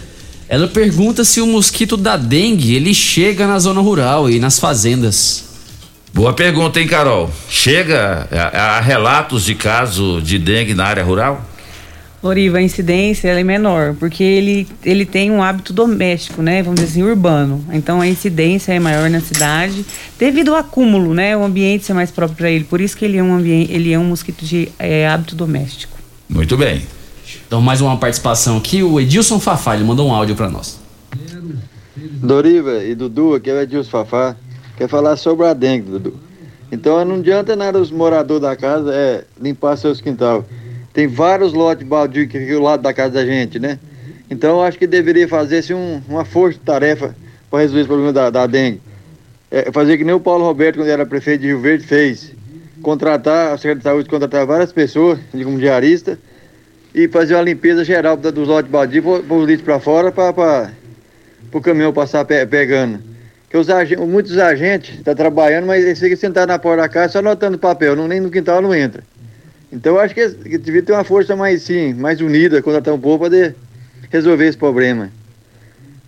Ela 0.49 0.69
pergunta 0.69 1.25
se 1.25 1.41
o 1.41 1.47
mosquito 1.47 1.97
da 1.97 2.17
dengue 2.17 2.75
ele 2.75 2.95
chega 2.95 3.47
na 3.47 3.59
zona 3.59 3.81
rural 3.81 4.31
e 4.31 4.39
nas 4.39 4.59
fazendas. 4.59 5.45
Boa 6.15 6.33
pergunta, 6.33 6.79
hein, 6.79 6.87
Carol? 6.87 7.31
Chega 7.49 8.29
a, 8.31 8.77
a 8.77 8.81
relatos 8.81 9.45
de 9.45 9.55
caso 9.55 10.21
de 10.23 10.39
dengue 10.39 10.75
na 10.75 10.85
área 10.85 11.03
rural? 11.03 11.45
Loriva, 12.23 12.59
a 12.59 12.63
incidência 12.63 13.29
é 13.29 13.43
menor, 13.43 13.95
porque 13.99 14.23
ele, 14.23 14.69
ele 14.85 15.05
tem 15.05 15.31
um 15.31 15.43
hábito 15.43 15.73
doméstico, 15.73 16.41
né? 16.41 16.63
Vamos 16.63 16.81
dizer 16.81 16.93
assim, 16.93 17.03
urbano. 17.03 17.65
Então 17.73 18.01
a 18.01 18.07
incidência 18.07 18.73
é 18.73 18.79
maior 18.79 19.11
na 19.11 19.21
cidade, 19.21 19.85
devido 20.17 20.51
ao 20.51 20.57
acúmulo, 20.57 21.15
né? 21.15 21.37
O 21.37 21.43
ambiente 21.43 21.85
ser 21.85 21.95
mais 21.95 22.13
próprio 22.13 22.37
para 22.37 22.51
ele. 22.51 22.63
Por 22.65 22.81
isso 22.81 22.97
que 22.97 23.05
ele 23.05 23.17
é 23.17 23.23
um 23.23 23.35
ambiente, 23.35 23.73
ele 23.73 23.93
é 23.93 23.99
um 23.99 24.05
mosquito 24.05 24.45
de 24.45 24.69
é, 24.79 25.09
hábito 25.09 25.35
doméstico. 25.35 25.99
Muito 26.29 26.57
bem. 26.57 26.87
Então, 27.47 27.61
mais 27.61 27.81
uma 27.81 27.97
participação 27.97 28.57
aqui, 28.57 28.83
o 28.83 29.01
Edilson 29.01 29.41
Fafá, 29.41 29.75
ele 29.75 29.85
mandou 29.85 30.09
um 30.09 30.15
áudio 30.15 30.37
para 30.37 30.49
nós. 30.49 30.81
Doriva 31.97 32.85
e 32.85 32.95
Dudu, 32.95 33.35
aqui 33.35 33.51
é 33.51 33.55
o 33.55 33.61
Edilson 33.61 33.91
Fafá 33.91 34.37
quer 34.77 34.89
falar 34.89 35.17
sobre 35.17 35.47
a 35.47 35.55
dengue, 35.55 35.91
Dudu. 35.91 36.15
Então 36.71 37.05
não 37.05 37.17
adianta 37.17 37.55
nada 37.55 37.79
os 37.79 37.91
moradores 37.91 38.43
da 38.43 38.57
casa 38.57 38.95
é, 38.95 39.25
limpar 39.41 39.77
seus 39.77 40.01
quintal. 40.01 40.45
Tem 40.93 41.07
vários 41.07 41.53
lotes 41.53 41.87
baldios 41.87 42.27
aqui 42.27 42.47
do 42.47 42.61
lado 42.61 42.83
da 42.83 42.93
casa 42.93 43.15
da 43.15 43.25
gente, 43.25 43.59
né? 43.59 43.79
Então 44.31 44.57
eu 44.59 44.63
acho 44.63 44.79
que 44.79 44.87
deveria 44.87 45.27
fazer-se 45.27 45.73
um, 45.73 46.03
uma 46.09 46.25
força-tarefa 46.25 47.15
para 47.51 47.61
resolver 47.61 47.81
esse 47.81 47.89
problema 47.89 48.13
da, 48.13 48.31
da 48.31 48.47
dengue. 48.47 48.81
É, 49.51 49.71
fazer 49.73 49.99
que 49.99 50.05
nem 50.05 50.15
o 50.15 50.21
Paulo 50.21 50.45
Roberto, 50.45 50.77
quando 50.77 50.89
era 50.89 51.05
prefeito 51.05 51.43
de 51.43 51.49
Rio 51.49 51.61
Verde, 51.61 51.87
fez. 51.87 52.33
Contratar, 52.81 53.53
a 53.53 53.57
Secretaria 53.57 53.77
de 53.77 53.83
Saúde 53.83 54.09
contratar 54.09 54.47
várias 54.47 54.73
pessoas, 54.73 55.19
como 55.31 55.59
diarista, 55.59 56.19
e 56.95 57.07
fazer 57.09 57.35
uma 57.35 57.43
limpeza 57.43 57.85
geral 57.85 58.17
dos 58.17 58.49
lotes 58.49 58.71
baldios, 58.71 59.05
pôr 59.05 59.39
os 59.39 59.47
lixos 59.47 59.65
para 59.65 59.79
fora, 59.79 60.11
para 60.11 60.73
o 61.53 61.61
caminhão 61.61 61.93
passar 61.93 62.25
pe 62.25 62.45
pegando 62.47 63.13
que 63.53 63.59
os 63.59 63.67
muitos 64.09 64.39
agentes 64.39 64.95
estão 64.95 65.13
tá 65.13 65.15
trabalhando, 65.15 65.67
mas 65.67 65.85
eles 65.85 66.01
ficam 66.01 66.17
sentados 66.17 66.49
na 66.49 66.59
porta 66.59 66.81
da 66.81 66.89
casa 66.89 67.13
só 67.13 67.19
anotando 67.19 67.59
papel, 67.59 67.95
não, 67.95 68.09
nem 68.09 68.19
no 68.19 68.31
quintal 68.31 68.63
não 68.63 68.75
entra. 68.75 69.05
Então 69.73 69.95
eu 69.95 70.01
acho 70.01 70.15
que, 70.15 70.29
que 70.29 70.59
devia 70.59 70.83
ter 70.83 70.93
uma 70.93 71.03
força 71.03 71.35
mais 71.35 71.63
sim, 71.63 71.95
mais 71.95 72.21
unida, 72.21 72.61
contratar 72.61 72.93
um 72.93 73.01
povo 73.01 73.29
para 73.29 73.55
resolver 74.11 74.47
esse 74.47 74.59
problema. 74.59 75.11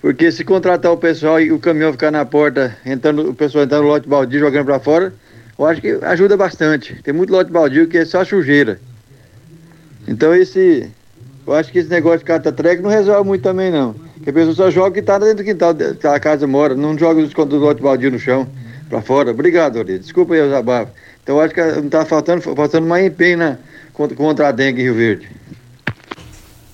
Porque 0.03 0.31
se 0.31 0.45
contratar 0.45 0.93
o 0.93 0.99
pessoal 0.99 1.41
e 1.41 1.51
o 1.51 1.59
caminhão 1.59 1.91
ficar 1.91 2.11
na 2.11 2.27
porta, 2.27 2.77
entrando, 2.85 3.31
o 3.31 3.35
pessoal 3.35 3.65
entrando 3.65 3.85
no 3.85 3.89
lote 3.89 4.07
baldio 4.07 4.39
jogando 4.39 4.66
para 4.66 4.78
fora, 4.78 5.15
eu 5.59 5.65
acho 5.65 5.81
que 5.81 5.99
ajuda 6.03 6.36
bastante. 6.36 7.01
Tem 7.03 7.15
muito 7.15 7.31
lote 7.31 7.51
baldio 7.51 7.89
que 7.89 7.97
é 7.97 8.05
só 8.05 8.23
sujeira. 8.23 8.78
Então 10.07 10.35
esse. 10.35 10.91
Eu 11.47 11.55
acho 11.55 11.73
que 11.73 11.78
esse 11.78 11.89
negócio 11.89 12.19
de 12.19 12.24
cata-treco 12.27 12.82
não 12.82 12.91
resolve 12.91 13.27
muito 13.27 13.43
também 13.43 13.70
não. 13.70 13.95
Porque 14.15 14.28
a 14.28 14.32
pessoa 14.32 14.55
só 14.55 14.70
joga 14.70 14.93
que 14.93 15.01
está 15.01 15.19
dentro 15.19 15.36
do 15.36 15.45
quintal 15.45 15.74
que 15.74 16.07
a 16.07 16.20
casa 16.20 16.47
mora, 16.47 16.74
não 16.74 16.99
joga 16.99 17.20
os 17.23 17.32
condutos 17.32 17.81
baldio 17.81 18.11
no 18.11 18.19
chão, 18.19 18.47
para 18.89 19.01
fora. 19.01 19.31
Obrigado, 19.31 19.77
Ori. 19.77 19.99
Desculpa 19.99 20.35
aí 20.35 20.41
os 20.41 20.53
abafos. 20.53 20.93
Então 21.25 21.41
acho 21.41 21.55
que 21.55 21.61
não 21.63 21.87
está 21.87 22.05
faltando, 22.05 22.43
faltando 22.43 22.87
mais 22.87 23.07
empenho 23.07 23.39
na, 23.39 23.57
contra, 23.95 24.15
contra 24.15 24.49
a 24.49 24.53
dengue 24.53 24.83
em 24.83 24.85
Rio 24.85 24.95
Verde. 24.95 25.29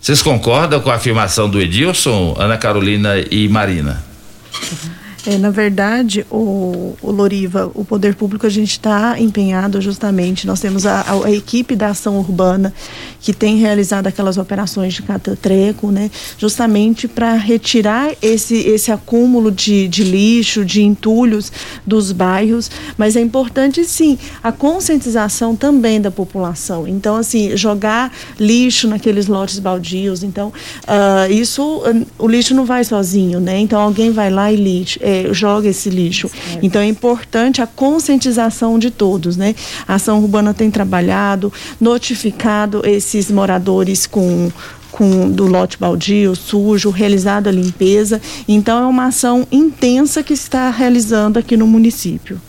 Vocês 0.00 0.20
concordam 0.20 0.80
com 0.80 0.90
a 0.90 0.96
afirmação 0.96 1.48
do 1.48 1.60
Edilson, 1.60 2.34
Ana 2.36 2.58
Carolina 2.58 3.16
e 3.30 3.48
Marina? 3.48 4.02
É, 5.26 5.36
na 5.36 5.50
verdade, 5.50 6.24
o, 6.30 6.94
o, 7.02 7.10
Loriva, 7.10 7.70
o 7.74 7.84
poder 7.84 8.14
público, 8.14 8.46
a 8.46 8.50
gente 8.50 8.70
está 8.70 9.20
empenhado 9.20 9.80
justamente. 9.80 10.46
Nós 10.46 10.60
temos 10.60 10.86
a, 10.86 11.00
a, 11.00 11.26
a, 11.26 11.30
equipe 11.30 11.76
da 11.76 11.88
ação 11.88 12.18
urbana 12.18 12.72
que 13.20 13.32
tem 13.32 13.56
realizado 13.58 14.06
aquelas 14.06 14.38
operações 14.38 14.94
de 14.94 15.02
catatreco, 15.02 15.90
né? 15.90 16.10
Justamente 16.38 17.06
para 17.06 17.34
retirar 17.34 18.12
esse, 18.22 18.56
esse 18.56 18.90
acúmulo 18.90 19.50
de, 19.50 19.88
de 19.88 20.04
lixo, 20.04 20.64
de 20.64 20.82
entulhos 20.82 21.52
dos 21.86 22.12
bairros. 22.12 22.70
Mas 22.96 23.14
é 23.14 23.20
importante, 23.20 23.84
sim, 23.84 24.18
a 24.42 24.50
conscientização 24.50 25.54
também 25.54 26.00
da 26.00 26.10
população. 26.10 26.88
Então, 26.88 27.16
assim, 27.16 27.54
jogar 27.56 28.10
lixo 28.38 28.88
naqueles 28.88 29.26
lotes 29.26 29.58
baldios. 29.58 30.22
Então, 30.22 30.48
uh, 30.48 31.30
isso, 31.30 31.82
o 32.18 32.26
lixo 32.26 32.54
não 32.54 32.64
vai 32.64 32.84
sozinho, 32.84 33.38
né? 33.38 33.58
Então, 33.58 33.78
alguém 33.80 34.10
vai 34.10 34.30
lá 34.30 34.50
e 34.50 34.56
lixo 34.56 34.98
é, 35.10 35.34
joga 35.34 35.68
esse 35.68 35.90
lixo. 35.90 36.30
Então 36.62 36.80
é 36.80 36.86
importante 36.86 37.60
a 37.60 37.66
conscientização 37.66 38.78
de 38.78 38.90
todos, 38.90 39.36
né? 39.36 39.54
A 39.86 39.94
ação 39.94 40.20
urbana 40.20 40.54
tem 40.54 40.70
trabalhado, 40.70 41.52
notificado 41.80 42.82
esses 42.86 43.30
moradores 43.30 44.06
com 44.06 44.50
com, 44.90 45.30
do 45.30 45.46
lote 45.46 45.78
baldio, 45.78 46.34
sujo, 46.34 46.90
realizado 46.90 47.48
a 47.48 47.52
limpeza. 47.52 48.20
Então 48.46 48.82
é 48.82 48.86
uma 48.86 49.06
ação 49.06 49.46
intensa 49.50 50.22
que 50.22 50.32
está 50.32 50.68
realizando 50.70 51.38
aqui 51.38 51.56
no 51.56 51.66
município. 51.66 52.40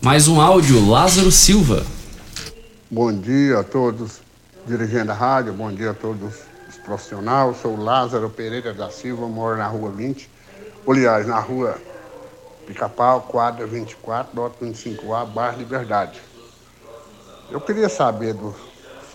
Mais 0.00 0.28
um 0.28 0.40
áudio, 0.40 0.86
Lázaro 0.86 1.32
Silva. 1.32 1.84
Bom 2.90 3.12
dia 3.12 3.60
a 3.60 3.64
todos, 3.64 4.20
dirigente 4.68 5.06
da 5.06 5.14
rádio, 5.14 5.52
bom 5.52 5.72
dia 5.72 5.90
a 5.90 5.94
todos 5.94 6.34
os 6.68 6.76
profissionais. 6.84 7.56
Sou 7.60 7.76
Lázaro 7.76 8.28
Pereira 8.28 8.72
da 8.74 8.90
Silva, 8.90 9.26
moro 9.26 9.56
na 9.56 9.66
rua 9.66 9.90
20, 9.90 10.28
Aliás, 10.86 11.26
na 11.26 11.40
rua 11.40 11.78
Pica-Pau, 12.66 13.22
quadra 13.22 13.66
24, 13.66 14.38
lote 14.38 14.62
25A, 14.62 15.24
bairro 15.24 15.56
Liberdade. 15.56 16.20
Eu 17.50 17.58
queria 17.58 17.88
saber 17.88 18.34
dos 18.34 18.54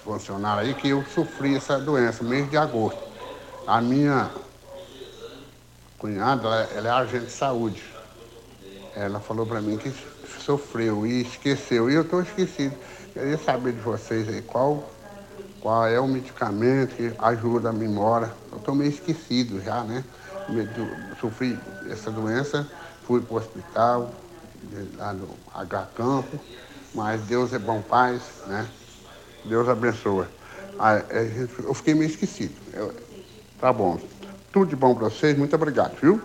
funcionários 0.03 0.67
aí 0.67 0.73
que 0.73 0.89
eu 0.89 1.03
sofri 1.13 1.55
essa 1.55 1.77
doença 1.77 2.23
mês 2.23 2.49
de 2.49 2.57
agosto. 2.57 2.97
A 3.67 3.79
minha 3.81 4.31
cunhada, 5.99 6.47
ela, 6.47 6.63
ela 6.75 6.87
é 6.87 6.91
agente 6.91 7.25
de 7.27 7.31
saúde. 7.33 7.83
Ela 8.95 9.19
falou 9.19 9.45
para 9.45 9.61
mim 9.61 9.77
que 9.77 9.93
sofreu 10.43 11.05
e 11.05 11.21
esqueceu. 11.21 11.87
E 11.87 11.93
eu 11.93 12.01
estou 12.01 12.23
esquecido. 12.23 12.75
Queria 13.13 13.37
saber 13.37 13.73
de 13.73 13.81
vocês 13.81 14.27
aí 14.27 14.41
qual, 14.41 14.83
qual 15.61 15.85
é 15.85 15.99
o 15.99 16.07
medicamento 16.07 16.95
que 16.95 17.13
ajuda 17.19 17.69
a 17.69 17.73
memória. 17.73 18.33
Eu 18.51 18.57
estou 18.57 18.73
meio 18.73 18.89
esquecido 18.89 19.61
já, 19.61 19.83
né? 19.83 20.03
Sofri 21.19 21.59
essa 21.89 22.11
doença, 22.11 22.67
fui 23.03 23.21
para 23.21 23.33
o 23.33 23.37
hospital, 23.37 24.13
lá 24.97 25.13
no 25.13 25.27
Campo, 25.95 26.39
mas 26.93 27.21
Deus 27.21 27.53
é 27.53 27.59
bom 27.59 27.81
paz, 27.81 28.21
né? 28.47 28.67
Deus 29.45 29.67
abençoa. 29.67 30.27
Eu 31.63 31.73
fiquei 31.73 31.93
meio 31.93 32.09
esquecido. 32.09 32.55
Tá 33.59 33.73
bom. 33.73 33.99
Tudo 34.51 34.69
de 34.69 34.75
bom 34.75 34.95
para 34.95 35.09
vocês, 35.09 35.37
muito 35.37 35.55
obrigado, 35.55 35.95
viu? 36.01 36.21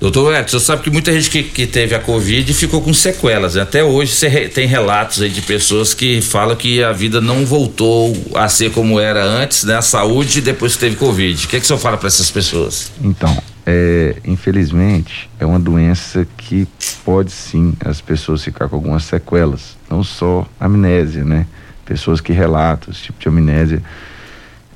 Doutor 0.00 0.34
Edson, 0.34 0.58
você 0.58 0.64
sabe 0.66 0.82
que 0.82 0.90
muita 0.90 1.12
gente 1.12 1.30
que, 1.30 1.42
que 1.42 1.66
teve 1.66 1.94
a 1.94 2.00
Covid 2.00 2.52
ficou 2.52 2.82
com 2.82 2.92
sequelas. 2.92 3.54
Né? 3.54 3.62
Até 3.62 3.82
hoje 3.82 4.26
re, 4.26 4.48
tem 4.48 4.66
relatos 4.66 5.22
aí 5.22 5.30
de 5.30 5.40
pessoas 5.40 5.94
que 5.94 6.20
falam 6.20 6.56
que 6.56 6.82
a 6.82 6.92
vida 6.92 7.20
não 7.20 7.46
voltou 7.46 8.14
a 8.34 8.48
ser 8.48 8.70
como 8.72 8.98
era 8.98 9.24
antes, 9.24 9.64
né? 9.64 9.76
A 9.76 9.82
saúde 9.82 10.40
depois 10.40 10.74
que 10.74 10.80
teve 10.80 10.96
Covid. 10.96 11.46
O 11.46 11.48
que, 11.48 11.56
é 11.56 11.58
que 11.60 11.64
o 11.64 11.66
senhor 11.66 11.78
fala 11.78 11.96
para 11.96 12.08
essas 12.08 12.30
pessoas? 12.30 12.92
Então, 13.00 13.40
é, 13.64 14.16
infelizmente, 14.24 15.30
é 15.38 15.46
uma 15.46 15.58
doença 15.58 16.26
que 16.36 16.68
pode 17.04 17.30
sim 17.30 17.74
as 17.84 18.00
pessoas 18.00 18.44
ficar 18.44 18.68
com 18.68 18.76
algumas 18.76 19.04
sequelas. 19.04 19.76
Não 19.88 20.02
só 20.02 20.46
amnésia, 20.60 21.24
né? 21.24 21.46
Pessoas 21.86 22.20
que 22.20 22.32
relatam 22.32 22.92
esse 22.92 23.04
tipo 23.04 23.20
de 23.20 23.28
amnésia 23.28 23.82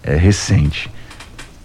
é 0.03 0.17
recente. 0.17 0.89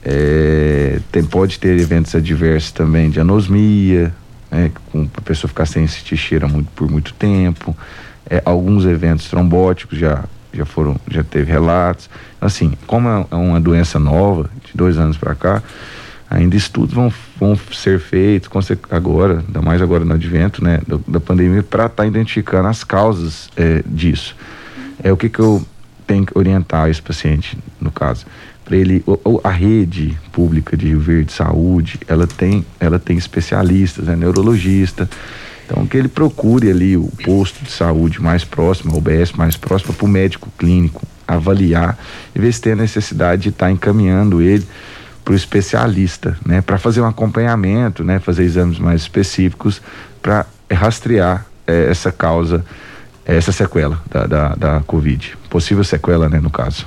É, 0.05 0.99
tem, 1.11 1.23
pode 1.23 1.57
ter 1.59 1.79
eventos 1.79 2.13
adversos 2.13 2.71
também 2.71 3.09
de 3.09 3.19
anosmia, 3.19 4.13
né, 4.51 4.69
com 4.91 5.07
a 5.15 5.21
pessoa 5.21 5.47
ficar 5.47 5.65
sem 5.65 5.87
sentir 5.87 6.17
cheiro 6.17 6.49
muito, 6.49 6.69
por 6.75 6.89
muito 6.91 7.13
tempo. 7.13 7.75
É, 8.29 8.41
alguns 8.43 8.85
eventos 8.85 9.29
trombóticos 9.29 9.97
já, 9.97 10.25
já 10.53 10.65
foram, 10.65 10.97
já 11.09 11.23
teve 11.23 11.49
relatos. 11.49 12.09
Assim, 12.41 12.73
como 12.85 13.07
é, 13.07 13.25
é 13.31 13.35
uma 13.35 13.61
doença 13.61 13.97
nova, 13.97 14.49
de 14.65 14.71
dois 14.75 14.97
anos 14.97 15.17
para 15.17 15.33
cá, 15.35 15.63
ainda 16.29 16.55
estudos 16.57 16.93
vão, 16.93 17.13
vão 17.39 17.57
ser 17.71 17.99
feitos 17.99 18.49
agora, 18.89 19.43
ainda 19.47 19.61
mais 19.61 19.81
agora 19.81 20.03
no 20.03 20.13
advento 20.13 20.61
né, 20.61 20.81
da, 20.85 20.99
da 21.07 21.19
pandemia, 21.21 21.63
para 21.63 21.85
estar 21.85 22.03
tá 22.03 22.05
identificando 22.05 22.67
as 22.67 22.83
causas 22.83 23.49
é, 23.55 23.81
disso. 23.85 24.35
É 25.01 25.11
o 25.11 25.17
que, 25.17 25.29
que 25.29 25.39
eu 25.39 25.65
tenho 26.05 26.25
que 26.25 26.37
orientar 26.37 26.89
esse 26.89 27.01
paciente, 27.01 27.57
no 27.79 27.91
caso 27.91 28.25
para 28.63 28.77
ele 28.77 29.03
a 29.43 29.49
rede 29.49 30.17
pública 30.31 30.77
de 30.77 30.87
Rio 30.87 30.99
Verde 30.99 31.31
Saúde 31.31 31.99
ela 32.07 32.25
tem 32.25 32.65
ela 32.79 32.97
tem 32.97 33.17
especialistas 33.17 34.05
né, 34.05 34.15
neurologista. 34.15 35.09
Então 35.65 35.85
que 35.85 35.97
ele 35.97 36.07
procure 36.07 36.69
ali 36.69 36.97
o 36.97 37.09
posto 37.23 37.63
de 37.63 37.71
saúde 37.71 38.21
mais 38.21 38.43
próximo 38.43 38.93
a 38.93 38.97
UBS 38.97 39.33
mais 39.33 39.57
próximo 39.57 39.93
para 39.93 40.05
o 40.05 40.09
médico 40.09 40.49
clínico 40.57 41.05
avaliar 41.27 41.97
e 42.35 42.39
ver 42.39 42.51
se 42.53 42.61
tem 42.61 42.73
a 42.73 42.75
necessidade 42.75 43.43
de 43.43 43.49
estar 43.49 43.67
tá 43.67 43.71
encaminhando 43.71 44.41
ele 44.41 44.65
para 45.23 45.31
o 45.31 45.35
especialista 45.35 46.37
né 46.45 46.61
para 46.61 46.77
fazer 46.77 47.01
um 47.01 47.07
acompanhamento 47.07 48.03
né 48.03 48.19
fazer 48.19 48.43
exames 48.43 48.77
mais 48.77 49.01
específicos 49.01 49.81
para 50.21 50.45
rastrear 50.71 51.45
eh, 51.65 51.87
essa 51.89 52.11
causa 52.11 52.65
essa 53.25 53.53
sequela 53.53 54.01
da, 54.11 54.27
da, 54.27 54.55
da 54.55 54.79
Covid. 54.81 55.37
Possível 55.49 55.83
sequela 55.83 56.27
né 56.27 56.41
no 56.41 56.49
caso 56.49 56.85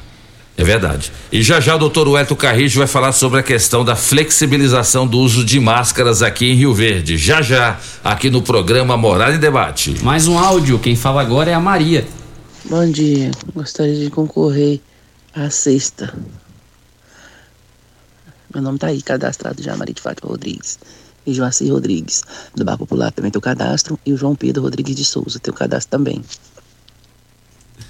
é 0.56 0.64
verdade. 0.64 1.12
E 1.30 1.42
já 1.42 1.60
já 1.60 1.76
o 1.76 1.78
doutor 1.78 2.08
Wellington 2.08 2.34
Carrijo 2.34 2.78
vai 2.78 2.88
falar 2.88 3.12
sobre 3.12 3.40
a 3.40 3.42
questão 3.42 3.84
da 3.84 3.94
flexibilização 3.94 5.06
do 5.06 5.18
uso 5.18 5.44
de 5.44 5.60
máscaras 5.60 6.22
aqui 6.22 6.46
em 6.46 6.54
Rio 6.54 6.72
Verde. 6.72 7.18
Já 7.18 7.42
já, 7.42 7.78
aqui 8.02 8.30
no 8.30 8.40
programa 8.40 8.96
Morada 8.96 9.34
em 9.34 9.38
Debate. 9.38 10.02
Mais 10.02 10.26
um 10.26 10.38
áudio, 10.38 10.78
quem 10.78 10.96
fala 10.96 11.20
agora 11.20 11.50
é 11.50 11.54
a 11.54 11.60
Maria. 11.60 12.06
Bom 12.64 12.90
dia, 12.90 13.30
gostaria 13.54 13.94
de 13.96 14.10
concorrer 14.10 14.80
à 15.34 15.50
sexta. 15.50 16.12
Meu 18.52 18.62
nome 18.62 18.78
tá 18.78 18.86
aí, 18.86 19.02
cadastrado 19.02 19.62
já, 19.62 19.76
Maria 19.76 19.94
de 19.94 20.00
Fátima 20.00 20.30
Rodrigues. 20.30 20.78
E 21.26 21.34
Joaci 21.34 21.68
Rodrigues, 21.68 22.22
do 22.54 22.64
Bar 22.64 22.78
Popular 22.78 23.12
também 23.12 23.30
tem 23.30 23.38
o 23.38 23.42
cadastro. 23.42 23.98
E 24.06 24.12
o 24.12 24.16
João 24.16 24.34
Pedro 24.34 24.62
Rodrigues 24.62 24.96
de 24.96 25.04
Souza 25.04 25.38
tem 25.38 25.52
o 25.52 25.56
cadastro 25.56 25.90
também. 25.90 26.22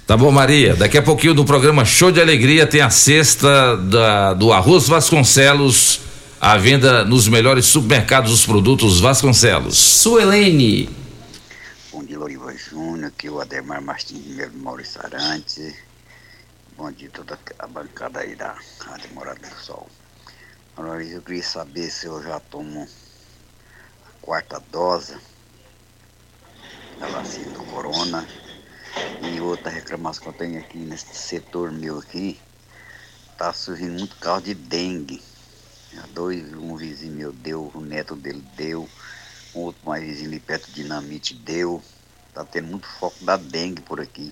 Tá 0.07 0.15
bom, 0.15 0.31
Maria. 0.31 0.73
Daqui 0.73 0.97
a 0.97 1.01
pouquinho 1.03 1.33
do 1.33 1.43
programa 1.43 1.83
Show 1.83 2.13
de 2.13 2.21
Alegria 2.21 2.65
tem 2.65 2.79
a 2.79 2.89
cesta 2.89 3.75
da, 3.75 4.33
do 4.33 4.53
Arroz 4.53 4.87
Vasconcelos, 4.87 5.99
à 6.39 6.55
venda 6.55 7.03
nos 7.03 7.27
melhores 7.27 7.65
supermercados 7.65 8.31
dos 8.31 8.45
produtos 8.45 9.01
Vasconcelos. 9.01 9.77
Suelene. 9.77 10.89
Bom 11.91 12.05
dia, 12.05 12.17
Loriva 12.17 12.55
Júnior, 12.55 13.07
aqui 13.07 13.27
é 13.27 13.31
o 13.31 13.41
Ademar 13.41 13.81
Martins 13.81 14.23
de 14.23 14.47
Maurício 14.55 15.01
Arantes. 15.03 15.75
Bom 16.77 16.89
dia 16.89 17.09
toda 17.11 17.37
a 17.59 17.67
bancada 17.67 18.21
aí 18.21 18.33
da 18.33 18.55
Rádio 18.79 19.09
Morada 19.13 19.41
do 19.41 19.61
Sol. 19.61 19.89
Loriva, 20.77 21.15
eu 21.15 21.21
queria 21.21 21.43
saber 21.43 21.89
se 21.89 22.05
eu 22.05 22.23
já 22.23 22.39
tomo 22.39 22.87
a 24.07 24.25
quarta 24.25 24.63
dose 24.71 25.17
da 26.97 27.07
vacina 27.07 27.49
do 27.49 27.63
Corona 27.65 28.25
e 29.21 29.39
outra 29.41 29.71
reclamação 29.71 30.21
que 30.23 30.29
eu 30.29 30.33
tenho 30.33 30.59
aqui 30.59 30.77
nesse 30.77 31.15
setor 31.15 31.71
meu 31.71 31.99
aqui, 31.99 32.39
tá 33.37 33.51
surgindo 33.53 33.97
muito 33.97 34.15
caso 34.17 34.43
de 34.43 34.53
dengue. 34.53 35.21
Dois, 36.13 36.53
um 36.53 36.75
vizinho 36.75 37.13
meu 37.13 37.33
deu, 37.33 37.71
o 37.73 37.81
neto 37.81 38.15
dele 38.15 38.43
deu, 38.55 38.87
um 39.55 39.61
outro 39.61 39.87
mais 39.87 40.03
vizinho 40.03 40.29
ali 40.29 40.39
perto 40.39 40.71
dinamite 40.71 41.33
deu. 41.33 41.81
Tá 42.33 42.45
tendo 42.45 42.67
muito 42.67 42.87
foco 42.87 43.23
da 43.23 43.37
dengue 43.37 43.81
por 43.81 43.99
aqui. 43.99 44.31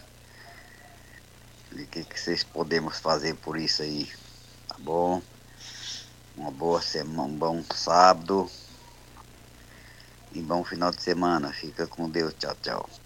E 1.76 1.84
o 1.84 1.88
que, 1.88 2.04
que 2.04 2.20
vocês 2.20 2.44
podemos 2.44 3.00
fazer 3.00 3.36
por 3.36 3.58
isso 3.58 3.82
aí? 3.82 4.10
Tá 4.68 4.76
bom? 4.80 5.22
Uma 6.38 6.52
boa 6.52 6.82
semana, 6.82 7.24
um 7.24 7.38
bom 7.38 7.64
sábado 7.74 8.50
e 10.32 10.42
bom 10.42 10.64
final 10.64 10.92
de 10.92 11.02
semana. 11.02 11.52
Fica 11.52 11.88
com 11.88 12.10
Deus. 12.10 12.34
Tchau, 12.34 12.56
tchau. 12.62 13.05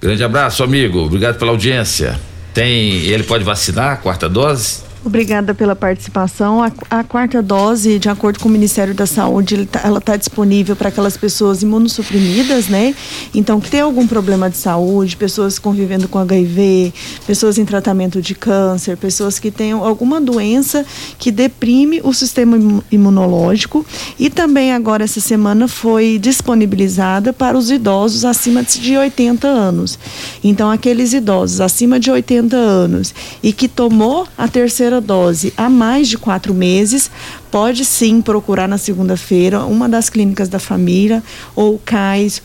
Grande 0.00 0.22
abraço, 0.22 0.62
amigo. 0.62 1.00
Obrigado 1.00 1.38
pela 1.38 1.50
audiência. 1.50 2.18
Tem, 2.52 3.04
ele 3.06 3.22
pode 3.22 3.44
vacinar 3.44 4.00
quarta 4.00 4.28
dose? 4.28 4.85
Obrigada 5.06 5.54
pela 5.54 5.76
participação. 5.76 6.60
A, 6.60 6.72
a, 6.90 7.04
quarta 7.04 7.40
dose, 7.40 7.96
de 7.96 8.08
acordo 8.08 8.40
com 8.40 8.48
o 8.48 8.50
Ministério 8.50 8.92
da 8.92 9.06
Saúde, 9.06 9.64
tá, 9.64 9.82
ela 9.84 9.98
está 9.98 10.16
disponível 10.16 10.74
para 10.74 10.88
aquelas 10.88 11.16
pessoas 11.16 11.62
imunossuprimidas, 11.62 12.66
né? 12.66 12.92
Então, 13.32 13.60
que 13.60 13.70
tem 13.70 13.82
algum 13.82 14.04
problema 14.04 14.50
de 14.50 14.56
saúde, 14.56 15.16
pessoas 15.16 15.60
convivendo 15.60 16.08
com 16.08 16.18
HIV, 16.18 16.92
pessoas 17.24 17.56
em 17.56 17.64
tratamento 17.64 18.20
de 18.20 18.34
câncer, 18.34 18.96
pessoas 18.96 19.38
que 19.38 19.52
tenham 19.52 19.84
alguma 19.84 20.20
doença 20.20 20.84
que 21.20 21.30
deprime 21.30 22.00
o 22.02 22.12
sistema 22.12 22.58
imunológico. 22.90 23.86
E 24.18 24.28
também 24.28 24.72
agora 24.72 25.04
essa 25.04 25.20
semana 25.20 25.68
foi 25.68 26.18
disponibilizada 26.18 27.32
para 27.32 27.56
os 27.56 27.70
idosos 27.70 28.24
acima 28.24 28.64
de 28.64 28.96
80 28.96 29.46
anos. 29.46 30.00
Então, 30.42 30.68
aqueles 30.68 31.12
idosos 31.12 31.60
acima 31.60 32.00
de 32.00 32.10
80 32.10 32.56
anos 32.56 33.14
e 33.40 33.52
que 33.52 33.68
tomou 33.68 34.26
a 34.36 34.48
terceira 34.48 34.95
primeira 34.96 35.00
dose 35.00 35.52
há 35.56 35.68
mais 35.68 36.08
de 36.08 36.18
quatro 36.18 36.54
meses, 36.54 37.10
pode 37.50 37.84
sim 37.84 38.20
procurar 38.20 38.68
na 38.68 38.78
segunda-feira 38.78 39.64
uma 39.64 39.88
das 39.88 40.08
clínicas 40.08 40.48
da 40.48 40.58
família 40.58 41.22
ou 41.54 41.78
CAIS 41.78 42.42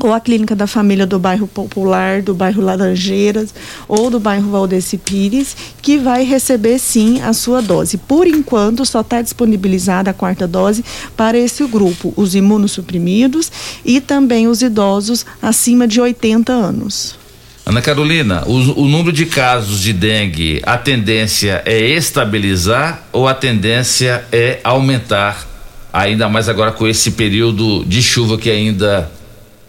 ou 0.00 0.12
a 0.12 0.20
clínica 0.20 0.54
da 0.54 0.68
família 0.68 1.04
do 1.04 1.18
bairro 1.18 1.48
Popular, 1.48 2.22
do 2.22 2.32
bairro 2.32 2.62
Laranjeiras 2.62 3.52
ou 3.88 4.08
do 4.08 4.20
bairro 4.20 4.48
Valdeci 4.48 4.96
Pires, 4.96 5.56
que 5.82 5.98
vai 5.98 6.22
receber 6.22 6.78
sim 6.78 7.20
a 7.20 7.32
sua 7.32 7.60
dose. 7.60 7.98
Por 7.98 8.26
enquanto, 8.26 8.86
só 8.86 9.00
está 9.00 9.20
disponibilizada 9.20 10.10
a 10.10 10.14
quarta 10.14 10.46
dose 10.46 10.84
para 11.16 11.36
esse 11.36 11.66
grupo, 11.66 12.12
os 12.16 12.36
imunossuprimidos 12.36 13.50
e 13.84 14.00
também 14.00 14.46
os 14.46 14.62
idosos 14.62 15.26
acima 15.42 15.88
de 15.88 16.00
80 16.00 16.52
anos. 16.52 17.27
Ana 17.68 17.82
Carolina, 17.82 18.44
o, 18.46 18.80
o, 18.80 18.88
número 18.88 19.12
de 19.12 19.26
casos 19.26 19.82
de 19.82 19.92
dengue, 19.92 20.62
a 20.64 20.78
tendência 20.78 21.60
é 21.66 21.78
estabilizar 21.78 23.02
ou 23.12 23.28
a 23.28 23.34
tendência 23.34 24.24
é 24.32 24.58
aumentar? 24.64 25.46
Ainda 25.92 26.30
mais 26.30 26.48
agora 26.48 26.72
com 26.72 26.88
esse 26.88 27.10
período 27.10 27.84
de 27.84 28.02
chuva 28.02 28.38
que 28.38 28.48
ainda 28.48 29.10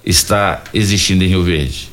está 0.05 0.63
existindo 0.73 1.25
em 1.25 1.27
Rio 1.27 1.43
Verde. 1.43 1.89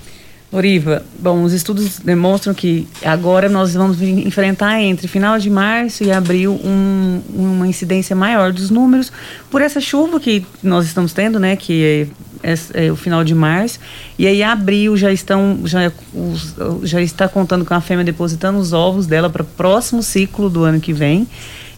Oriva, 0.53 1.03
bom, 1.19 1.43
os 1.43 1.53
estudos 1.53 1.99
demonstram 1.99 2.55
que 2.55 2.87
agora 3.05 3.49
nós 3.49 3.75
vamos 3.75 4.01
enfrentar 4.01 4.81
entre 4.81 5.09
final 5.09 5.41
de 5.41 5.51
março 5.51 6.05
e 6.05 6.13
abril 6.13 6.53
um, 6.65 7.21
uma 7.35 7.67
incidência 7.67 8.15
maior 8.15 8.53
dos 8.53 8.71
números 8.71 9.11
por 9.51 9.61
essa 9.61 9.81
chuva 9.81 10.21
que 10.21 10.47
nós 10.63 10.87
estamos 10.87 11.13
tendo, 11.13 11.41
né, 11.41 11.57
que 11.57 12.07
é, 12.43 12.91
o 12.91 12.97
final 12.97 13.25
de 13.25 13.35
março. 13.35 13.79
E 14.19 14.27
aí 14.27 14.43
abril 14.43 14.97
já 14.97 15.13
estão 15.13 15.61
já, 15.65 15.93
os, 16.15 16.55
já 16.83 17.01
está 17.01 17.29
contando 17.29 17.65
com 17.65 17.75
a 17.75 17.81
fêmea 17.81 18.05
depositando 18.05 18.59
os 18.59 18.73
ovos 18.73 19.07
dela 19.07 19.31
para 19.31 19.43
o 19.43 19.47
próximo 19.47 20.03
ciclo 20.03 20.49
do 20.49 20.65
ano 20.65 20.81
que 20.81 20.93
vem. 20.93 21.27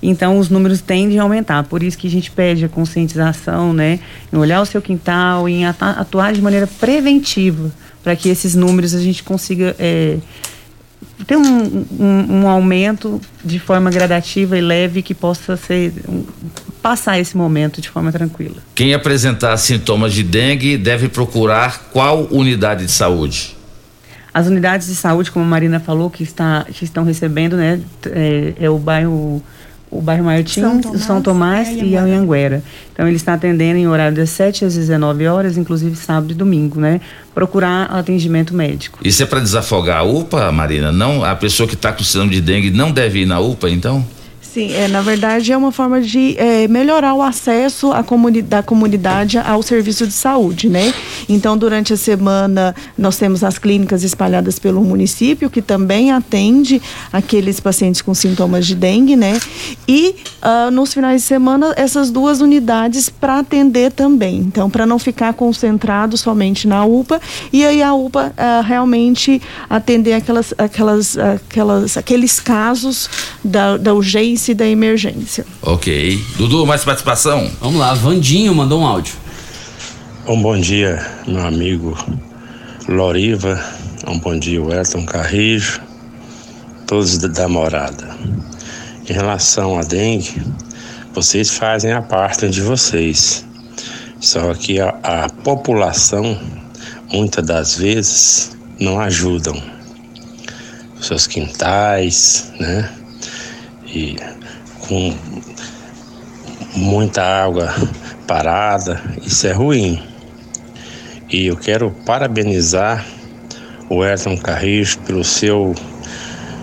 Então 0.02 0.38
os 0.38 0.48
números 0.48 0.80
tendem 0.80 1.18
a 1.18 1.22
aumentar. 1.22 1.64
Por 1.64 1.82
isso 1.82 1.98
que 1.98 2.06
a 2.06 2.10
gente 2.10 2.30
pede 2.30 2.64
a 2.64 2.68
conscientização, 2.68 3.72
né, 3.72 3.98
em 4.32 4.36
olhar 4.36 4.60
o 4.60 4.66
seu 4.66 4.80
quintal, 4.80 5.48
em 5.48 5.66
atuar 5.66 6.32
de 6.32 6.40
maneira 6.40 6.66
preventiva 6.66 7.72
para 8.02 8.14
que 8.16 8.28
esses 8.28 8.54
números 8.54 8.94
a 8.94 9.00
gente 9.00 9.22
consiga 9.22 9.74
é, 9.78 10.18
ter 11.26 11.36
um, 11.36 11.84
um, 11.98 12.42
um, 12.42 12.48
aumento 12.48 13.20
de 13.44 13.58
forma 13.58 13.90
gradativa 13.90 14.56
e 14.56 14.60
leve 14.60 15.02
que 15.02 15.14
possa 15.14 15.56
ser 15.56 15.92
um, 16.08 16.24
passar 16.82 17.18
esse 17.18 17.36
momento 17.36 17.80
de 17.80 17.90
forma 17.90 18.10
tranquila. 18.10 18.56
Quem 18.74 18.94
apresentar 18.94 19.56
sintomas 19.56 20.12
de 20.14 20.22
dengue 20.22 20.76
deve 20.76 21.08
procurar 21.08 21.90
qual 21.92 22.28
unidade 22.30 22.86
de 22.86 22.92
saúde? 22.92 23.56
As 24.32 24.46
unidades 24.46 24.86
de 24.86 24.94
saúde, 24.94 25.30
como 25.30 25.44
a 25.44 25.48
Marina 25.48 25.80
falou, 25.80 26.08
que, 26.08 26.22
está, 26.22 26.64
que 26.72 26.84
estão 26.84 27.02
recebendo, 27.02 27.56
né, 27.56 27.80
é, 28.06 28.54
é 28.60 28.70
o 28.70 28.78
bairro 28.78 29.42
o 29.90 30.00
bairro 30.00 30.24
Martins, 30.24 30.54
São 30.54 30.80
Tomás, 30.80 31.02
São 31.02 31.22
Tomás 31.22 31.68
e 31.70 31.96
a 31.96 32.02
Anhanguera. 32.02 32.62
Então 32.92 33.06
ele 33.06 33.16
está 33.16 33.34
atendendo 33.34 33.78
em 33.78 33.86
horário 33.86 34.16
das 34.16 34.30
7 34.30 34.64
às 34.64 34.74
19 34.74 35.26
horas, 35.26 35.56
inclusive 35.56 35.96
sábado 35.96 36.32
e 36.32 36.34
domingo, 36.34 36.80
né? 36.80 37.00
Procurar 37.34 37.84
atendimento 37.84 38.54
médico. 38.54 38.98
Isso 39.04 39.22
é 39.22 39.26
para 39.26 39.40
desafogar 39.40 39.98
a 39.98 40.02
UPA, 40.02 40.50
Marina? 40.52 40.92
Não, 40.92 41.24
a 41.24 41.34
pessoa 41.34 41.68
que 41.68 41.74
está 41.74 41.92
com 41.92 42.02
sinal 42.02 42.26
de 42.26 42.40
dengue 42.40 42.70
não 42.70 42.90
deve 42.90 43.20
ir 43.20 43.26
na 43.26 43.40
UPA, 43.40 43.70
então? 43.70 44.04
Sim, 44.58 44.74
é, 44.74 44.88
na 44.88 45.02
verdade 45.02 45.52
é 45.52 45.56
uma 45.56 45.70
forma 45.70 46.00
de 46.00 46.36
é, 46.36 46.66
melhorar 46.66 47.14
o 47.14 47.22
acesso 47.22 47.92
comuni 48.04 48.42
da 48.42 48.60
comunidade 48.60 49.38
ao 49.38 49.62
serviço 49.62 50.04
de 50.04 50.12
saúde, 50.12 50.68
né? 50.68 50.92
Então, 51.28 51.56
durante 51.56 51.92
a 51.92 51.96
semana, 51.96 52.74
nós 52.96 53.16
temos 53.16 53.44
as 53.44 53.56
clínicas 53.56 54.02
espalhadas 54.02 54.58
pelo 54.58 54.82
município, 54.82 55.48
que 55.48 55.62
também 55.62 56.10
atende 56.10 56.82
aqueles 57.12 57.60
pacientes 57.60 58.02
com 58.02 58.12
sintomas 58.14 58.66
de 58.66 58.74
dengue, 58.74 59.14
né? 59.14 59.38
E 59.86 60.16
uh, 60.42 60.72
nos 60.72 60.92
finais 60.92 61.22
de 61.22 61.28
semana, 61.28 61.72
essas 61.76 62.10
duas 62.10 62.40
unidades 62.40 63.08
para 63.08 63.38
atender 63.38 63.92
também. 63.92 64.38
Então, 64.38 64.68
para 64.68 64.84
não 64.84 64.98
ficar 64.98 65.34
concentrado 65.34 66.16
somente 66.16 66.66
na 66.66 66.84
UPA, 66.84 67.20
e 67.52 67.64
aí 67.64 67.80
a 67.80 67.94
UPA 67.94 68.32
uh, 68.36 68.66
realmente 68.66 69.40
atender 69.70 70.14
aquelas, 70.14 70.52
aquelas, 70.58 71.16
aquelas, 71.16 71.96
aqueles 71.96 72.40
casos 72.40 73.08
da, 73.44 73.76
da 73.76 73.94
urgência 73.94 74.47
da 74.54 74.66
emergência. 74.66 75.44
Ok. 75.62 76.22
Dudu, 76.36 76.66
mais 76.66 76.84
participação? 76.84 77.50
Vamos 77.60 77.78
lá, 77.78 77.94
Vandinho 77.94 78.54
mandou 78.54 78.80
um 78.80 78.86
áudio. 78.86 79.14
Um 80.26 80.40
bom 80.40 80.58
dia, 80.58 81.04
meu 81.26 81.44
amigo 81.44 81.96
Loriva. 82.88 83.62
Um 84.06 84.18
bom 84.18 84.38
dia, 84.38 84.60
Elton 84.60 85.04
Carrijo. 85.04 85.80
Todos 86.86 87.18
da 87.18 87.48
morada. 87.48 88.16
Em 89.08 89.12
relação 89.12 89.78
à 89.78 89.82
dengue, 89.82 90.42
vocês 91.14 91.50
fazem 91.50 91.92
a 91.92 92.02
parte 92.02 92.48
de 92.48 92.60
vocês. 92.60 93.44
Só 94.20 94.54
que 94.54 94.80
a, 94.80 94.88
a 95.02 95.28
população, 95.28 96.38
muitas 97.12 97.44
das 97.44 97.76
vezes, 97.76 98.56
não 98.80 99.00
ajudam. 99.00 99.60
Seus 101.00 101.26
quintais, 101.26 102.52
né? 102.58 102.90
e 103.94 104.16
com 104.88 105.14
muita 106.74 107.22
água 107.22 107.72
parada, 108.26 109.00
isso 109.24 109.46
é 109.46 109.52
ruim. 109.52 110.02
E 111.30 111.46
eu 111.46 111.56
quero 111.56 111.90
parabenizar 112.06 113.04
o 113.90 114.02
Ayrton 114.02 114.36
Carrijo 114.38 114.98
pelo 115.00 115.22
seu 115.22 115.74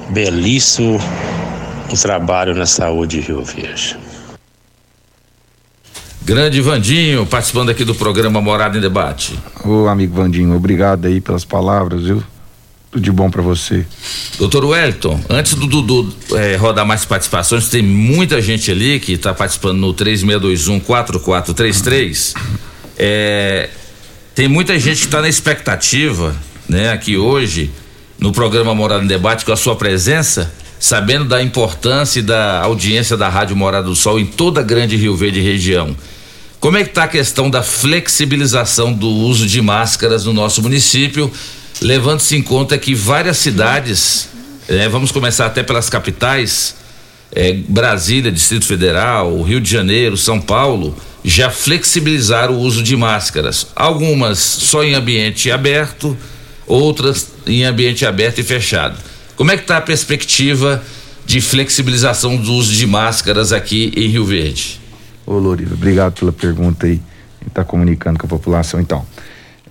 belíssimo 0.09 0.99
trabalho 2.01 2.55
na 2.55 2.65
saúde 2.65 3.21
de 3.21 3.27
Rio 3.27 3.43
Verde. 3.43 3.97
Grande 6.23 6.59
Vandinho, 6.59 7.25
participando 7.27 7.69
aqui 7.69 7.85
do 7.85 7.93
programa 7.93 8.41
Morada 8.41 8.77
em 8.77 8.81
Debate. 8.81 9.39
Ô 9.63 9.87
amigo 9.87 10.15
Vandinho, 10.15 10.55
obrigado 10.55 11.05
aí 11.05 11.21
pelas 11.21 11.45
palavras, 11.45 12.03
viu? 12.03 12.23
De 12.95 13.11
bom 13.11 13.29
para 13.29 13.41
você. 13.41 13.85
Doutor 14.37 14.63
Wellington, 14.63 15.19
antes 15.29 15.55
do 15.55 15.67
Dudu 15.67 16.15
é, 16.33 16.55
rodar 16.55 16.85
mais 16.85 17.03
participações, 17.03 17.67
tem 17.67 17.81
muita 17.81 18.41
gente 18.41 18.71
ali 18.71 19.01
que 19.01 19.11
está 19.13 19.33
participando 19.33 19.79
no 19.79 19.93
3621-4433. 19.93 22.33
É, 22.97 23.69
tem 24.33 24.47
muita 24.47 24.79
gente 24.79 24.99
que 24.99 25.07
está 25.07 25.21
na 25.21 25.27
expectativa, 25.27 26.33
né, 26.69 26.89
aqui 26.91 27.17
hoje, 27.17 27.69
no 28.17 28.31
programa 28.31 28.73
Morada 28.73 29.03
em 29.03 29.07
Debate, 29.07 29.43
com 29.43 29.51
a 29.51 29.57
sua 29.57 29.75
presença, 29.75 30.53
sabendo 30.79 31.25
da 31.25 31.43
importância 31.43 32.19
e 32.19 32.23
da 32.23 32.61
audiência 32.61 33.17
da 33.17 33.27
Rádio 33.27 33.57
Morada 33.57 33.87
do 33.87 33.95
Sol 33.95 34.17
em 34.17 34.25
toda 34.25 34.61
a 34.61 34.63
grande 34.63 34.95
Rio 34.95 35.17
Verde 35.17 35.41
região. 35.41 35.93
Como 36.61 36.77
é 36.77 36.83
que 36.83 36.89
está 36.89 37.03
a 37.03 37.09
questão 37.09 37.49
da 37.49 37.61
flexibilização 37.61 38.93
do 38.93 39.09
uso 39.09 39.45
de 39.45 39.61
máscaras 39.61 40.23
no 40.25 40.31
nosso 40.31 40.61
município? 40.61 41.29
Levando-se 41.81 42.35
em 42.35 42.41
conta 42.41 42.77
que 42.77 42.95
várias 42.95 43.37
cidades, 43.37 44.29
é, 44.67 44.87
vamos 44.87 45.11
começar 45.11 45.45
até 45.45 45.63
pelas 45.63 45.89
capitais, 45.89 46.75
é, 47.31 47.53
Brasília, 47.53 48.31
Distrito 48.31 48.65
Federal, 48.65 49.41
Rio 49.41 49.59
de 49.59 49.69
Janeiro, 49.69 50.15
São 50.15 50.39
Paulo, 50.39 50.95
já 51.23 51.49
flexibilizaram 51.49 52.53
o 52.53 52.59
uso 52.59 52.83
de 52.83 52.95
máscaras. 52.95 53.67
Algumas 53.75 54.39
só 54.39 54.83
em 54.83 54.93
ambiente 54.93 55.51
aberto, 55.51 56.15
outras 56.67 57.31
em 57.45 57.63
ambiente 57.63 58.05
aberto 58.05 58.39
e 58.39 58.43
fechado. 58.43 58.97
Como 59.35 59.51
é 59.51 59.57
que 59.57 59.63
está 59.63 59.77
a 59.77 59.81
perspectiva 59.81 60.81
de 61.25 61.41
flexibilização 61.41 62.37
do 62.37 62.53
uso 62.53 62.71
de 62.71 62.85
máscaras 62.85 63.51
aqui 63.51 63.91
em 63.95 64.07
Rio 64.07 64.25
Verde? 64.25 64.79
Ô 65.25 65.33
Loriva, 65.33 65.73
obrigado 65.73 66.13
pela 66.13 66.31
pergunta 66.31 66.85
aí. 66.85 67.01
Está 67.45 67.63
comunicando 67.63 68.19
com 68.19 68.25
a 68.25 68.29
população 68.29 68.79
então. 68.79 69.05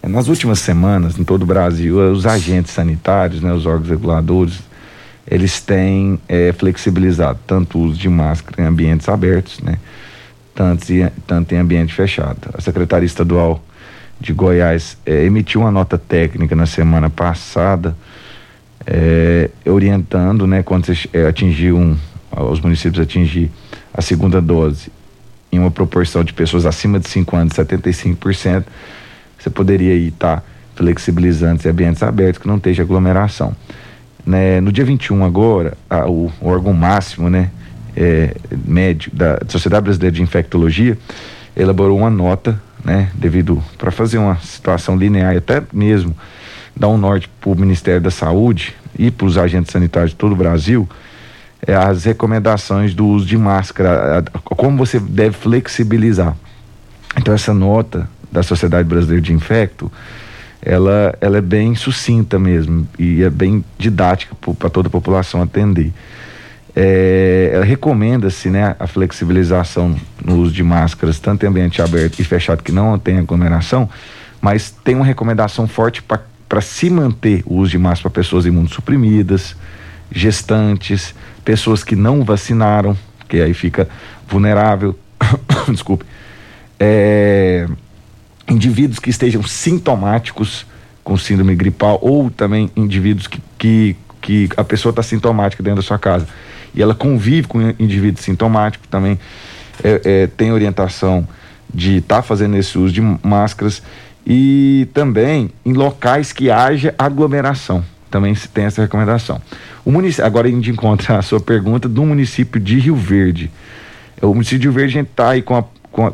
Nas 0.08 0.28
últimas 0.28 0.58
semanas, 0.58 1.18
em 1.18 1.24
todo 1.24 1.42
o 1.42 1.46
Brasil, 1.46 1.98
os 2.12 2.26
agentes 2.26 2.72
sanitários, 2.72 3.40
né, 3.40 3.52
os 3.52 3.64
órgãos 3.64 3.88
reguladores, 3.88 4.60
eles 5.26 5.60
têm 5.60 6.20
é, 6.28 6.52
flexibilizado 6.52 7.38
tanto 7.46 7.78
o 7.78 7.82
uso 7.82 7.98
de 7.98 8.08
máscara 8.08 8.62
em 8.62 8.66
ambientes 8.66 9.08
abertos, 9.08 9.60
né, 9.60 9.78
tanto, 10.54 10.86
tanto 11.26 11.54
em 11.54 11.58
ambiente 11.58 11.94
fechado. 11.94 12.50
A 12.52 12.60
Secretaria 12.60 13.06
Estadual 13.06 13.64
de 14.20 14.32
Goiás 14.32 14.96
é, 15.06 15.24
emitiu 15.24 15.62
uma 15.62 15.70
nota 15.70 15.96
técnica 15.96 16.54
na 16.54 16.66
semana 16.66 17.08
passada, 17.08 17.96
é, 18.86 19.50
orientando, 19.64 20.46
né, 20.46 20.62
quando 20.62 20.86
você 20.86 21.08
é, 21.12 21.26
atingir 21.26 21.72
um, 21.72 21.96
os 22.30 22.60
municípios 22.60 23.00
atingir 23.02 23.50
a 23.92 24.02
segunda 24.02 24.40
dose 24.40 24.92
em 25.50 25.58
uma 25.58 25.70
proporção 25.70 26.22
de 26.22 26.32
pessoas 26.32 26.66
acima 26.66 26.98
de 26.98 27.08
5 27.08 27.36
anos, 27.36 27.54
75%, 27.54 28.64
você 29.44 29.50
poderia 29.50 29.94
estar 29.94 30.36
tá 30.36 30.42
flexibilizando 30.74 31.68
ambientes 31.68 32.02
abertos 32.02 32.40
que 32.40 32.48
não 32.48 32.56
esteja 32.56 32.82
aglomeração. 32.82 33.54
Né, 34.26 34.58
no 34.60 34.72
dia 34.72 34.84
21 34.84 35.22
agora, 35.22 35.76
a, 35.88 36.08
o, 36.08 36.32
o, 36.40 36.48
órgão 36.48 36.72
máximo, 36.72 37.28
né, 37.28 37.50
é, 37.94 38.34
médio 38.66 39.12
da 39.14 39.38
Sociedade 39.48 39.84
Brasileira 39.84 40.16
de 40.16 40.22
Infectologia, 40.22 40.96
elaborou 41.54 41.98
uma 41.98 42.08
nota, 42.08 42.60
né, 42.82 43.10
devido 43.14 43.62
para 43.76 43.90
fazer 43.90 44.16
uma 44.16 44.36
situação 44.36 44.96
linear 44.96 45.36
até 45.36 45.62
mesmo 45.72 46.16
dar 46.74 46.88
um 46.88 46.96
norte 46.96 47.28
para 47.40 47.50
o 47.50 47.54
Ministério 47.54 48.00
da 48.00 48.10
Saúde 48.10 48.74
e 48.98 49.10
para 49.10 49.26
os 49.26 49.36
agentes 49.36 49.70
sanitários 49.70 50.10
de 50.12 50.16
todo 50.16 50.32
o 50.32 50.36
Brasil, 50.36 50.88
é, 51.66 51.74
as 51.74 52.04
recomendações 52.04 52.94
do 52.94 53.06
uso 53.06 53.26
de 53.26 53.36
máscara, 53.36 54.18
a, 54.18 54.18
a, 54.18 54.40
como 54.40 54.78
você 54.78 54.98
deve 54.98 55.36
flexibilizar. 55.36 56.34
Então 57.16 57.32
essa 57.32 57.52
nota 57.52 58.08
da 58.34 58.42
Sociedade 58.42 58.86
Brasileira 58.88 59.22
de 59.22 59.32
Infecto, 59.32 59.90
ela, 60.60 61.16
ela 61.20 61.38
é 61.38 61.40
bem 61.40 61.74
sucinta 61.76 62.36
mesmo 62.36 62.88
e 62.98 63.22
é 63.22 63.30
bem 63.30 63.64
didática 63.78 64.34
para 64.58 64.68
toda 64.68 64.88
a 64.88 64.90
população 64.90 65.40
atender. 65.40 65.92
É, 66.74 67.62
recomenda-se 67.64 68.50
né, 68.50 68.74
a 68.80 68.86
flexibilização 68.88 69.94
no 70.24 70.38
uso 70.38 70.52
de 70.52 70.64
máscaras, 70.64 71.20
tanto 71.20 71.44
em 71.44 71.48
ambiente 71.48 71.80
aberto 71.80 72.18
e 72.18 72.24
fechado 72.24 72.62
que 72.62 72.72
não 72.72 72.98
tem 72.98 73.18
aglomeração, 73.18 73.88
mas 74.40 74.74
tem 74.82 74.96
uma 74.96 75.04
recomendação 75.04 75.68
forte 75.68 76.02
para 76.02 76.60
se 76.60 76.90
manter 76.90 77.44
o 77.46 77.54
uso 77.54 77.70
de 77.70 77.78
máscara 77.78 78.10
para 78.10 78.22
pessoas 78.22 78.46
imunossuprimidas, 78.46 79.54
gestantes, 80.10 81.14
pessoas 81.44 81.84
que 81.84 81.94
não 81.94 82.24
vacinaram, 82.24 82.98
que 83.28 83.40
aí 83.40 83.54
fica 83.54 83.88
vulnerável, 84.26 84.98
desculpe, 85.70 86.04
é, 86.80 87.68
indivíduos 88.48 88.98
que 88.98 89.10
estejam 89.10 89.42
sintomáticos 89.42 90.66
com 91.02 91.16
síndrome 91.16 91.54
gripal 91.54 91.98
ou 92.02 92.30
também 92.30 92.70
indivíduos 92.74 93.26
que, 93.26 93.40
que, 93.58 93.96
que 94.20 94.48
a 94.56 94.64
pessoa 94.64 94.90
está 94.90 95.02
sintomática 95.02 95.62
dentro 95.62 95.76
da 95.76 95.86
sua 95.86 95.98
casa 95.98 96.26
e 96.74 96.82
ela 96.82 96.94
convive 96.94 97.46
com 97.46 97.60
indivíduos 97.78 98.24
sintomáticos 98.24 98.88
também 98.88 99.18
é, 99.82 100.00
é, 100.04 100.26
tem 100.26 100.52
orientação 100.52 101.26
de 101.72 101.96
estar 101.96 102.16
tá 102.16 102.22
fazendo 102.22 102.56
esse 102.56 102.78
uso 102.78 102.92
de 102.92 103.00
máscaras 103.00 103.82
e 104.26 104.88
também 104.94 105.50
em 105.64 105.72
locais 105.72 106.32
que 106.32 106.50
haja 106.50 106.94
aglomeração. 106.98 107.84
Também 108.10 108.34
se 108.34 108.48
tem 108.48 108.64
essa 108.64 108.80
recomendação. 108.80 109.40
O 109.84 109.90
município, 109.90 110.24
agora 110.24 110.46
a 110.46 110.50
gente 110.50 110.70
encontra 110.70 111.18
a 111.18 111.22
sua 111.22 111.40
pergunta 111.40 111.88
do 111.88 112.04
município 112.04 112.60
de 112.60 112.78
Rio 112.78 112.94
Verde. 112.94 113.50
O 114.22 114.28
município 114.28 114.60
de 114.60 114.66
Rio 114.68 114.72
Verde 114.72 114.98
está 115.00 115.30
aí 115.30 115.42
com 115.42 115.56
a, 115.56 115.64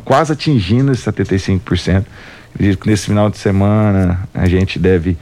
quase 0.05 0.33
atingindo 0.33 0.91
esses 0.91 1.05
75%. 1.05 2.05
Acredito 2.53 2.79
que 2.79 2.89
nesse 2.89 3.05
final 3.05 3.29
de 3.29 3.37
semana 3.37 4.27
a 4.33 4.47
gente 4.47 4.77
deve 4.77 5.17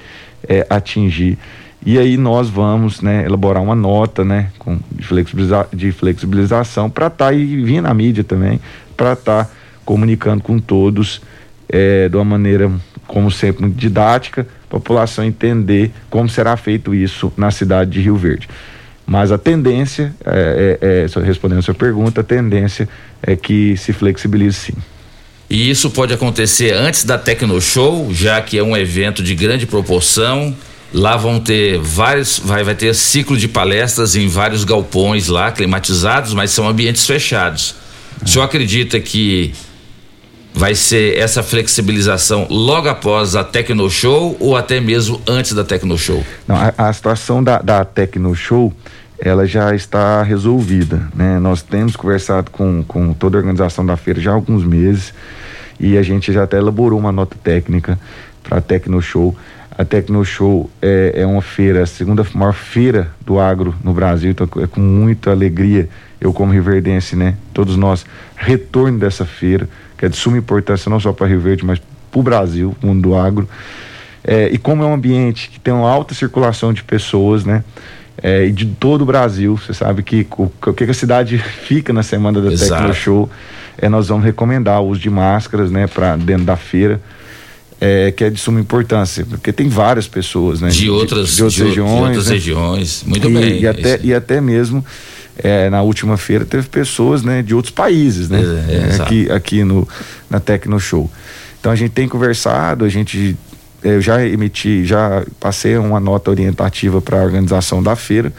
é, 0.47 0.65
atingir. 0.69 1.37
E 1.85 1.97
aí 1.97 2.17
nós 2.17 2.49
vamos 2.49 3.01
né, 3.01 3.23
elaborar 3.25 3.63
uma 3.63 3.75
nota 3.75 4.25
né, 4.25 4.51
com, 4.59 4.77
de, 4.91 5.05
flexibiliza, 5.05 5.67
de 5.71 5.91
flexibilização 5.91 6.89
para 6.89 7.07
estar 7.07 7.25
tá 7.25 7.31
aí 7.31 7.63
vindo 7.63 7.83
na 7.83 7.93
mídia 7.93 8.23
também, 8.23 8.59
para 8.97 9.13
estar 9.13 9.45
tá 9.45 9.51
comunicando 9.85 10.43
com 10.43 10.59
todos 10.59 11.21
é, 11.69 12.09
de 12.09 12.17
uma 12.17 12.25
maneira, 12.25 12.69
como 13.07 13.31
sempre, 13.31 13.61
muito 13.61 13.77
didática, 13.77 14.41
a 14.41 14.69
população 14.69 15.23
entender 15.23 15.91
como 16.09 16.27
será 16.27 16.57
feito 16.57 16.93
isso 16.93 17.31
na 17.37 17.49
cidade 17.49 17.91
de 17.91 18.01
Rio 18.01 18.17
Verde. 18.17 18.49
Mas 19.09 19.31
a 19.31 19.39
tendência, 19.39 20.13
é, 20.23 20.77
é, 20.79 21.19
é 21.19 21.25
respondendo 21.25 21.57
a 21.57 21.61
sua 21.63 21.73
pergunta, 21.73 22.21
a 22.21 22.23
tendência 22.23 22.87
é 23.23 23.35
que 23.35 23.75
se 23.75 23.91
flexibilize 23.91 24.55
sim. 24.55 24.73
E 25.49 25.67
isso 25.67 25.89
pode 25.89 26.13
acontecer 26.13 26.75
antes 26.75 27.03
da 27.03 27.17
Tecno 27.17 27.59
Show, 27.59 28.13
já 28.13 28.39
que 28.39 28.55
é 28.55 28.63
um 28.63 28.77
evento 28.77 29.23
de 29.23 29.33
grande 29.33 29.65
proporção. 29.65 30.55
Lá 30.93 31.17
vão 31.17 31.39
ter 31.39 31.79
vários, 31.79 32.37
vai, 32.37 32.63
vai 32.63 32.75
ter 32.75 32.93
ciclo 32.93 33.35
de 33.35 33.47
palestras 33.47 34.15
em 34.15 34.27
vários 34.27 34.63
galpões 34.63 35.27
lá, 35.27 35.51
climatizados, 35.51 36.35
mas 36.35 36.51
são 36.51 36.69
ambientes 36.69 37.07
fechados. 37.07 37.73
O 38.23 38.29
senhor 38.29 38.45
acredita 38.45 38.99
que 38.99 39.55
vai 40.53 40.75
ser 40.75 41.17
essa 41.17 41.41
flexibilização 41.41 42.47
logo 42.49 42.87
após 42.89 43.35
a 43.35 43.43
Tecno 43.43 43.89
Show 43.89 44.35
ou 44.39 44.55
até 44.55 44.79
mesmo 44.79 45.21
antes 45.27 45.53
da 45.53 45.63
Tecno 45.63 45.97
Show? 45.97 46.23
Não, 46.47 46.55
a, 46.55 46.73
a 46.77 46.93
situação 46.93 47.43
da, 47.43 47.59
da 47.59 47.85
Tecno 47.85 48.35
Show 48.35 48.73
ela 49.19 49.45
já 49.45 49.75
está 49.75 50.23
resolvida, 50.23 51.09
né? 51.13 51.39
Nós 51.39 51.61
temos 51.61 51.95
conversado 51.95 52.49
com, 52.51 52.83
com 52.87 53.13
toda 53.13 53.37
a 53.37 53.39
organização 53.39 53.85
da 53.85 53.97
feira 53.97 54.19
já 54.19 54.31
há 54.31 54.33
alguns 54.33 54.63
meses 54.63 55.13
e 55.79 55.97
a 55.97 56.01
gente 56.01 56.31
já 56.31 56.43
até 56.43 56.57
elaborou 56.57 56.97
uma 56.99 57.11
nota 57.11 57.35
técnica 57.41 57.99
para 58.43 58.59
a 58.59 58.61
Tecno 58.61 59.01
Show. 59.01 59.35
A 59.77 59.85
Tecno 59.85 60.23
Show 60.23 60.69
é, 60.81 61.13
é 61.15 61.25
uma 61.25 61.41
feira, 61.41 61.83
a 61.83 61.85
segunda 61.85 62.25
maior 62.33 62.53
feira 62.53 63.11
do 63.21 63.39
agro 63.39 63.75
no 63.83 63.93
Brasil, 63.93 64.31
então 64.31 64.47
é 64.61 64.67
com 64.67 64.81
muita 64.81 65.31
alegria, 65.31 65.89
eu 66.19 66.33
como 66.33 66.53
riverdense, 66.53 67.15
né? 67.15 67.35
Todos 67.53 67.75
nós, 67.75 68.05
retorno 68.35 68.99
dessa 68.99 69.25
feira, 69.25 69.67
que 69.97 70.05
é 70.05 70.09
de 70.09 70.17
suma 70.17 70.37
importância 70.37 70.89
não 70.89 70.99
só 70.99 71.13
para 71.13 71.27
Rio 71.27 71.39
Verde, 71.39 71.65
mas 71.65 71.79
para 72.11 72.19
o 72.19 72.23
Brasil, 72.23 72.75
mundo 72.81 73.01
do 73.01 73.15
agro. 73.15 73.47
É, 74.23 74.49
e 74.51 74.57
como 74.57 74.83
é 74.83 74.85
um 74.85 74.93
ambiente 74.93 75.49
que 75.49 75.59
tem 75.59 75.73
uma 75.73 75.89
alta 75.89 76.13
circulação 76.13 76.73
de 76.73 76.83
pessoas, 76.83 77.45
né? 77.45 77.63
é, 78.21 78.45
e 78.45 78.51
de 78.51 78.65
todo 78.65 79.01
o 79.01 79.05
Brasil. 79.05 79.57
Você 79.57 79.73
sabe 79.73 80.03
que 80.03 80.27
o, 80.37 80.51
o 80.65 80.73
que 80.73 80.83
a 80.83 80.93
cidade 80.93 81.37
fica 81.63 81.91
na 81.93 82.03
semana 82.03 82.41
da 82.41 82.51
Exato. 82.51 82.81
Tecno 82.81 82.93
Show 82.93 83.29
é 83.77 83.87
nós 83.87 84.09
vamos 84.09 84.25
recomendar 84.25 84.81
o 84.81 84.87
uso 84.87 84.99
de 84.99 85.09
máscaras, 85.09 85.71
né, 85.71 85.87
para 85.87 86.15
dentro 86.15 86.45
da 86.45 86.57
feira. 86.57 87.01
É, 87.81 88.11
que 88.11 88.25
é 88.25 88.29
de 88.29 88.37
suma 88.37 88.59
importância, 88.59 89.25
porque 89.25 89.53
tem 89.53 89.69
várias 89.69 90.05
pessoas, 90.05 90.59
né? 90.59 90.67
De 90.67 90.89
outras, 90.89 91.29
de, 91.29 91.35
de 91.37 91.43
outras 91.43 91.53
de, 91.53 91.63
regiões. 91.63 91.93
De 91.93 92.03
outras 92.03 92.27
né? 92.27 92.33
regiões, 92.33 93.03
muito 93.05 93.29
e, 93.29 93.33
bem. 93.33 93.59
E 93.61 93.67
até, 93.67 93.99
e 94.03 94.13
até 94.13 94.41
mesmo 94.41 94.85
é, 95.41 95.69
na 95.69 95.81
última 95.81 96.17
feira 96.17 96.45
teve 96.45 96.67
pessoas 96.67 97.23
né, 97.23 97.41
de 97.41 97.55
outros 97.55 97.73
países, 97.73 98.29
né? 98.29 98.41
É, 98.67 98.97
é 98.97 99.01
aqui, 99.01 99.31
aqui 99.31 99.63
no, 99.63 99.87
na 100.29 100.39
Tecno 100.39 100.79
Show. 100.79 101.09
Então 101.59 101.71
a 101.71 101.75
gente 101.75 101.91
tem 101.91 102.07
conversado, 102.07 102.85
a 102.85 102.89
gente 102.89 103.37
eu 103.81 104.01
já 104.01 104.25
emiti, 104.25 104.85
já 104.85 105.23
passei 105.39 105.77
uma 105.77 105.99
nota 105.99 106.29
orientativa 106.29 107.01
para 107.01 107.19
a 107.19 107.23
organização 107.23 107.81
da 107.81 107.95
feira. 107.95 108.33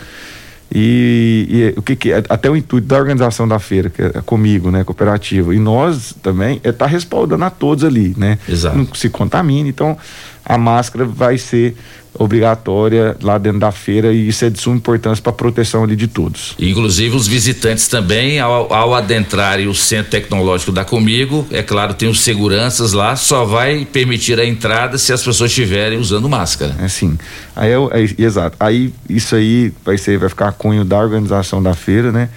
E, 0.72 1.72
e, 1.74 1.78
o 1.78 1.82
que, 1.82 1.96
que 1.96 2.12
é, 2.12 2.22
até 2.28 2.48
o 2.48 2.54
intuito 2.54 2.86
da 2.86 2.96
organização 2.96 3.48
da 3.48 3.58
feira, 3.58 3.90
que 3.90 4.02
é 4.02 4.22
comigo, 4.24 4.70
né, 4.70 4.84
cooperativa, 4.84 5.52
e 5.52 5.58
nós 5.58 6.14
também, 6.22 6.60
é 6.62 6.68
estar 6.68 6.84
tá 6.84 6.86
respaldando 6.86 7.44
a 7.44 7.50
todos 7.50 7.82
ali, 7.82 8.14
né? 8.16 8.38
Exato. 8.48 8.78
Não 8.78 8.86
se 8.94 9.08
contamine. 9.08 9.68
Então, 9.68 9.98
a 10.44 10.56
máscara 10.56 11.04
vai 11.04 11.38
ser 11.38 11.74
obrigatória 12.20 13.16
lá 13.22 13.38
dentro 13.38 13.58
da 13.58 13.72
feira 13.72 14.12
e 14.12 14.28
isso 14.28 14.44
é 14.44 14.50
de 14.50 14.60
suma 14.60 14.76
importância 14.76 15.22
para 15.22 15.30
a 15.30 15.34
proteção 15.34 15.82
ali 15.82 15.96
de 15.96 16.06
todos. 16.06 16.54
Inclusive 16.58 17.16
os 17.16 17.26
visitantes 17.26 17.88
também, 17.88 18.38
ao, 18.38 18.70
ao 18.70 18.94
adentrarem 18.94 19.66
o 19.66 19.74
centro 19.74 20.10
tecnológico 20.10 20.70
da 20.70 20.84
Comigo, 20.84 21.46
é 21.50 21.62
claro, 21.62 21.94
tem 21.94 22.10
os 22.10 22.20
seguranças 22.20 22.92
lá, 22.92 23.16
só 23.16 23.46
vai 23.46 23.86
permitir 23.86 24.38
a 24.38 24.44
entrada 24.44 24.98
se 24.98 25.14
as 25.14 25.22
pessoas 25.22 25.50
estiverem 25.50 25.98
usando 25.98 26.28
máscara. 26.28 26.76
É 26.82 26.88
sim. 26.88 27.16
Aí 27.56 27.70
é, 27.70 27.76
é, 27.76 28.22
exato. 28.22 28.54
Aí 28.60 28.92
isso 29.08 29.34
aí 29.34 29.72
vai 29.82 29.96
ser, 29.96 30.18
vai 30.18 30.28
ficar 30.28 30.48
a 30.48 30.52
cunho 30.52 30.84
da 30.84 30.98
organização 30.98 31.62
da 31.62 31.72
feira, 31.72 32.12
né? 32.12 32.28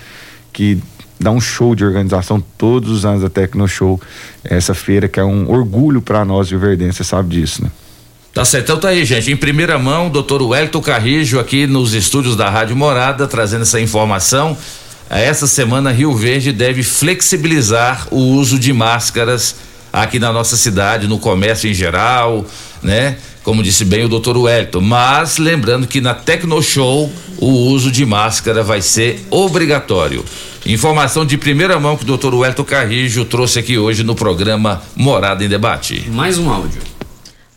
Que 0.53 0.81
dá 1.19 1.30
um 1.30 1.41
show 1.41 1.76
de 1.76 1.84
organização 1.84 2.41
todos 2.57 2.89
os 2.89 3.05
anos 3.05 3.22
da 3.22 3.30
Tecno 3.30 3.68
Show. 3.68 3.99
Essa 4.45 4.73
feira 4.73 5.10
que 5.10 5.19
é 5.19 5.26
um 5.26 5.51
orgulho 5.51 6.01
para 6.01 6.23
nós 6.23 6.47
de 6.47 6.55
você 6.55 7.03
sabe 7.03 7.35
disso, 7.35 7.64
né? 7.65 7.69
Tá 8.34 8.43
certo, 8.43 8.64
então 8.64 8.80
tá 8.80 8.88
aí, 8.89 9.05
gente. 9.05 9.31
Em 9.31 9.38
primeira 9.38 9.77
mão, 9.77 10.10
doutor 10.10 10.41
Wellington 10.41 10.81
Carrijo 10.81 11.39
aqui 11.39 11.68
nos 11.68 11.93
estúdios 11.93 12.35
da 12.35 12.49
Rádio 12.49 12.76
Morada, 12.76 13.27
trazendo 13.27 13.61
essa 13.61 13.80
informação. 13.80 14.57
Essa 15.07 15.45
semana, 15.45 15.91
Rio 15.91 16.15
Verde 16.15 16.51
deve 16.51 16.81
flexibilizar 16.81 18.07
o 18.10 18.18
uso 18.18 18.57
de 18.57 18.73
máscaras 18.73 19.55
aqui 19.91 20.18
na 20.18 20.34
nossa 20.34 20.57
cidade, 20.57 21.07
no 21.07 21.19
comércio 21.19 21.69
em 21.69 21.76
geral, 21.76 22.43
né? 22.81 23.18
Como 23.43 23.61
disse 23.61 23.85
bem 23.85 24.03
o 24.03 24.10
doutor 24.10 24.35
Wellington. 24.35 24.81
Mas 24.81 25.38
lembrando 25.38 25.85
que 25.85 26.01
na 26.01 26.15
Tecno 26.15 26.60
Show 26.60 27.14
o 27.38 27.51
uso 27.69 27.91
de 27.91 28.03
máscara 28.03 28.64
vai 28.64 28.81
ser 28.81 29.23
obrigatório. 29.30 30.26
Informação 30.65 31.23
de 31.23 31.38
primeira 31.38 31.80
mão 31.80 31.95
que 31.95 32.03
o 32.03 32.07
doutor 32.07 32.34
Wellington 32.34 32.64
Carrijo 32.64 33.26
trouxe 33.26 33.60
aqui 33.60 33.77
hoje 33.77 34.01
no 34.01 34.15
programa 34.15 34.81
Morada 34.95 35.45
em 35.45 35.49
Debate. 35.49 36.10
Mais 36.10 36.39
um 36.39 36.49
áudio. 36.49 36.93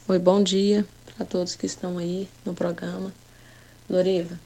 Oi, 0.08 0.20
bom 0.20 0.40
dia 0.40 0.86
para 1.16 1.26
todos 1.26 1.56
que 1.56 1.66
estão 1.66 1.98
aí 1.98 2.28
no 2.44 2.54
programa. 2.54 3.12
Loriva, 3.90 4.38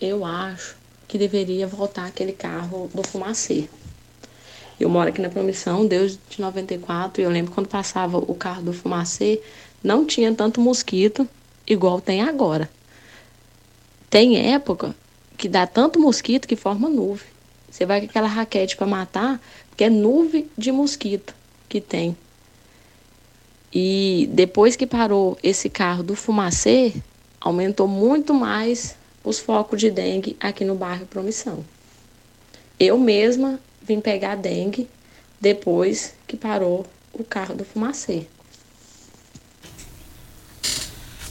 eu 0.00 0.24
acho 0.24 0.74
que 1.06 1.16
deveria 1.16 1.68
voltar 1.68 2.06
aquele 2.06 2.32
carro 2.32 2.90
do 2.92 3.06
fumacê. 3.06 3.68
Eu 4.80 4.88
moro 4.88 5.08
aqui 5.08 5.22
na 5.22 5.28
Promissão 5.28 5.86
desde 5.86 6.18
94 6.36 7.22
e 7.22 7.24
eu 7.24 7.30
lembro 7.30 7.52
quando 7.52 7.68
passava 7.68 8.18
o 8.18 8.34
carro 8.34 8.64
do 8.64 8.72
fumacê, 8.72 9.40
não 9.84 10.04
tinha 10.04 10.34
tanto 10.34 10.60
mosquito 10.60 11.28
igual 11.64 12.00
tem 12.00 12.20
agora. 12.20 12.68
Tem 14.10 14.52
época 14.52 14.96
que 15.38 15.48
dá 15.48 15.64
tanto 15.64 16.00
mosquito 16.00 16.48
que 16.48 16.56
forma 16.56 16.88
nuvem. 16.88 17.28
Você 17.70 17.86
vai 17.86 18.00
com 18.00 18.06
aquela 18.06 18.26
raquete 18.26 18.76
para 18.76 18.88
matar, 18.88 19.40
porque 19.68 19.84
é 19.84 19.90
nuvem 19.90 20.50
de 20.58 20.72
mosquito 20.72 21.32
que 21.68 21.80
tem. 21.80 22.16
E 23.72 24.28
depois 24.32 24.76
que 24.76 24.86
parou 24.86 25.38
esse 25.42 25.70
carro 25.70 26.02
do 26.02 26.14
fumacê, 26.14 26.92
aumentou 27.40 27.88
muito 27.88 28.34
mais 28.34 28.94
os 29.24 29.38
focos 29.38 29.80
de 29.80 29.90
dengue 29.90 30.36
aqui 30.40 30.64
no 30.64 30.74
bairro 30.74 31.06
Promissão. 31.06 31.64
Eu 32.78 32.98
mesma 32.98 33.58
vim 33.80 34.00
pegar 34.00 34.36
dengue 34.36 34.88
depois 35.40 36.14
que 36.26 36.36
parou 36.36 36.86
o 37.12 37.24
carro 37.24 37.54
do 37.54 37.64
fumacê. 37.64 38.26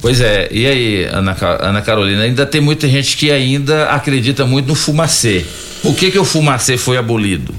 Pois 0.01 0.19
é, 0.19 0.51
e 0.51 0.65
aí, 0.65 1.03
Ana, 1.05 1.37
Ana 1.59 1.81
Carolina, 1.83 2.23
ainda 2.23 2.43
tem 2.43 2.59
muita 2.59 2.87
gente 2.87 3.15
que 3.15 3.31
ainda 3.31 3.89
acredita 3.89 4.45
muito 4.45 4.67
no 4.67 4.73
fumacê. 4.73 5.45
Por 5.83 5.95
que 5.95 6.09
que 6.09 6.17
o 6.17 6.25
fumacê 6.25 6.75
foi 6.75 6.97
abolido? 6.97 7.53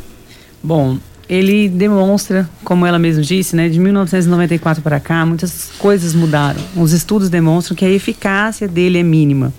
Bom, 0.60 0.98
ele 1.32 1.66
demonstra, 1.66 2.46
como 2.62 2.84
ela 2.84 2.98
mesma 2.98 3.22
disse, 3.22 3.56
né, 3.56 3.66
de 3.66 3.80
1994 3.80 4.82
para 4.82 5.00
cá, 5.00 5.24
muitas 5.24 5.70
coisas 5.78 6.14
mudaram. 6.14 6.60
Os 6.76 6.92
estudos 6.92 7.30
demonstram 7.30 7.74
que 7.74 7.86
a 7.86 7.88
eficácia 7.88 8.68
dele 8.68 8.98
é 8.98 9.02
mínima. 9.02 9.50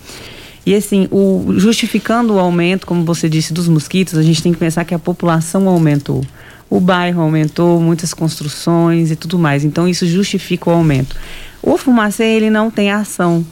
E 0.64 0.72
assim, 0.72 1.08
o, 1.10 1.52
justificando 1.56 2.34
o 2.34 2.38
aumento, 2.38 2.86
como 2.86 3.04
você 3.04 3.28
disse, 3.28 3.52
dos 3.52 3.66
mosquitos, 3.66 4.16
a 4.16 4.22
gente 4.22 4.40
tem 4.40 4.52
que 4.52 4.58
pensar 4.58 4.84
que 4.84 4.94
a 4.94 5.00
população 5.00 5.68
aumentou. 5.68 6.24
O 6.70 6.78
bairro 6.78 7.20
aumentou, 7.20 7.80
muitas 7.80 8.14
construções 8.14 9.10
e 9.10 9.16
tudo 9.16 9.36
mais. 9.36 9.64
Então, 9.64 9.88
isso 9.88 10.06
justifica 10.06 10.70
o 10.70 10.72
aumento. 10.72 11.16
O 11.60 11.76
fumacê, 11.76 12.22
ele 12.22 12.50
não 12.50 12.70
tem 12.70 12.92
ação 12.92 13.44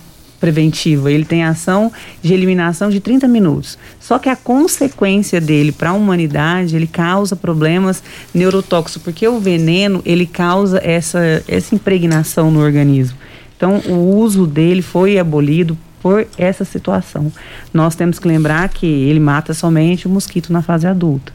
preventiva, 0.42 1.12
ele 1.12 1.24
tem 1.24 1.44
ação 1.44 1.92
de 2.20 2.34
eliminação 2.34 2.90
de 2.90 2.98
30 2.98 3.28
minutos. 3.28 3.78
Só 4.00 4.18
que 4.18 4.28
a 4.28 4.34
consequência 4.34 5.40
dele 5.40 5.70
para 5.70 5.90
a 5.90 5.92
humanidade, 5.92 6.74
ele 6.74 6.88
causa 6.88 7.36
problemas 7.36 8.02
neurotóxicos, 8.34 9.00
porque 9.04 9.28
o 9.28 9.38
veneno, 9.38 10.02
ele 10.04 10.26
causa 10.26 10.80
essa, 10.82 11.44
essa 11.46 11.76
impregnação 11.76 12.50
no 12.50 12.58
organismo. 12.58 13.16
Então, 13.56 13.80
o 13.86 14.16
uso 14.16 14.44
dele 14.44 14.82
foi 14.82 15.16
abolido 15.16 15.78
por 16.02 16.26
essa 16.36 16.64
situação. 16.64 17.32
Nós 17.72 17.94
temos 17.94 18.18
que 18.18 18.26
lembrar 18.26 18.68
que 18.68 18.84
ele 18.84 19.20
mata 19.20 19.54
somente 19.54 20.08
o 20.08 20.10
mosquito 20.10 20.52
na 20.52 20.60
fase 20.60 20.88
adulta 20.88 21.32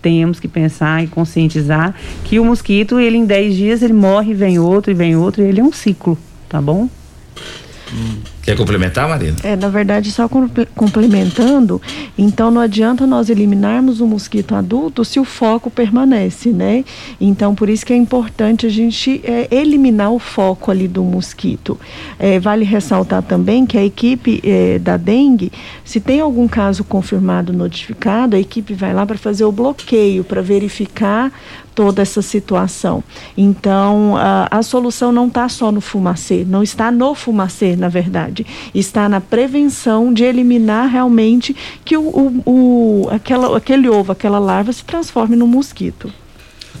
temos 0.00 0.38
que 0.38 0.46
pensar 0.46 1.02
e 1.02 1.08
conscientizar 1.08 1.92
que 2.22 2.38
o 2.38 2.44
mosquito, 2.44 3.00
ele 3.00 3.16
em 3.16 3.24
10 3.24 3.54
dias, 3.56 3.82
ele 3.82 3.92
morre, 3.92 4.34
vem 4.34 4.56
outro, 4.56 4.92
e 4.92 4.94
vem 4.94 5.16
outro, 5.16 5.42
e 5.42 5.48
ele 5.48 5.58
é 5.58 5.64
um 5.64 5.72
ciclo, 5.72 6.16
tá 6.48 6.62
bom? 6.62 6.88
Quer 8.46 8.56
complementar, 8.56 9.08
Marina? 9.08 9.36
É, 9.42 9.56
na 9.56 9.68
verdade, 9.68 10.12
só 10.12 10.28
comple- 10.28 10.68
complementando, 10.72 11.82
então 12.16 12.48
não 12.48 12.60
adianta 12.60 13.04
nós 13.04 13.28
eliminarmos 13.28 14.00
o 14.00 14.06
mosquito 14.06 14.54
adulto 14.54 15.04
se 15.04 15.18
o 15.18 15.24
foco 15.24 15.68
permanece, 15.68 16.50
né? 16.50 16.84
Então, 17.20 17.56
por 17.56 17.68
isso 17.68 17.84
que 17.84 17.92
é 17.92 17.96
importante 17.96 18.64
a 18.64 18.68
gente 18.68 19.20
é, 19.24 19.48
eliminar 19.50 20.12
o 20.12 20.20
foco 20.20 20.70
ali 20.70 20.86
do 20.86 21.02
mosquito. 21.02 21.76
É, 22.20 22.38
vale 22.38 22.64
ressaltar 22.64 23.20
também 23.20 23.66
que 23.66 23.76
a 23.76 23.84
equipe 23.84 24.40
é, 24.44 24.78
da 24.78 24.96
dengue, 24.96 25.50
se 25.84 25.98
tem 25.98 26.20
algum 26.20 26.46
caso 26.46 26.84
confirmado 26.84 27.52
notificado, 27.52 28.36
a 28.36 28.38
equipe 28.38 28.74
vai 28.74 28.94
lá 28.94 29.04
para 29.04 29.18
fazer 29.18 29.44
o 29.44 29.50
bloqueio, 29.50 30.22
para 30.22 30.40
verificar 30.40 31.32
toda 31.74 32.00
essa 32.00 32.22
situação. 32.22 33.04
Então, 33.36 34.16
a, 34.16 34.48
a 34.50 34.62
solução 34.62 35.12
não 35.12 35.26
está 35.26 35.46
só 35.46 35.70
no 35.70 35.82
fumacê, 35.82 36.42
não 36.48 36.62
está 36.62 36.90
no 36.90 37.14
fumacê, 37.14 37.76
na 37.76 37.88
verdade, 37.88 38.35
está 38.74 39.08
na 39.08 39.20
prevenção 39.20 40.12
de 40.12 40.24
eliminar 40.24 40.88
realmente 40.88 41.54
que 41.84 41.96
o, 41.96 42.02
o, 42.02 42.42
o- 43.04 43.08
aquela, 43.10 43.56
aquele 43.56 43.88
ovo, 43.88 44.10
aquela 44.12 44.38
larva 44.38 44.72
se 44.72 44.84
transforme 44.84 45.36
num 45.36 45.46
mosquito. 45.46 46.12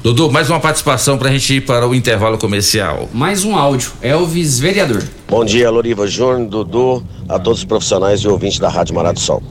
Dudu, 0.02 0.30
mais 0.30 0.50
uma 0.50 0.60
participação 0.60 1.16
pra 1.18 1.30
gente 1.30 1.54
ir 1.54 1.60
para 1.62 1.88
o 1.88 1.94
intervalo 1.94 2.36
comercial. 2.38 3.08
Mais 3.12 3.44
um 3.44 3.56
áudio. 3.56 3.90
Elvis, 4.02 4.58
vereador. 4.58 5.02
Bom 5.28 5.44
dia, 5.44 5.70
Loriva 5.70 6.06
Júnior, 6.06 6.46
Dudu, 6.48 7.02
a 7.28 7.38
todos 7.38 7.60
os 7.60 7.64
profissionais 7.64 8.20
e 8.20 8.28
ouvintes 8.28 8.58
da 8.58 8.68
Rádio 8.68 8.94
Morado 8.94 9.14
do 9.14 9.20
Sol. 9.20 9.42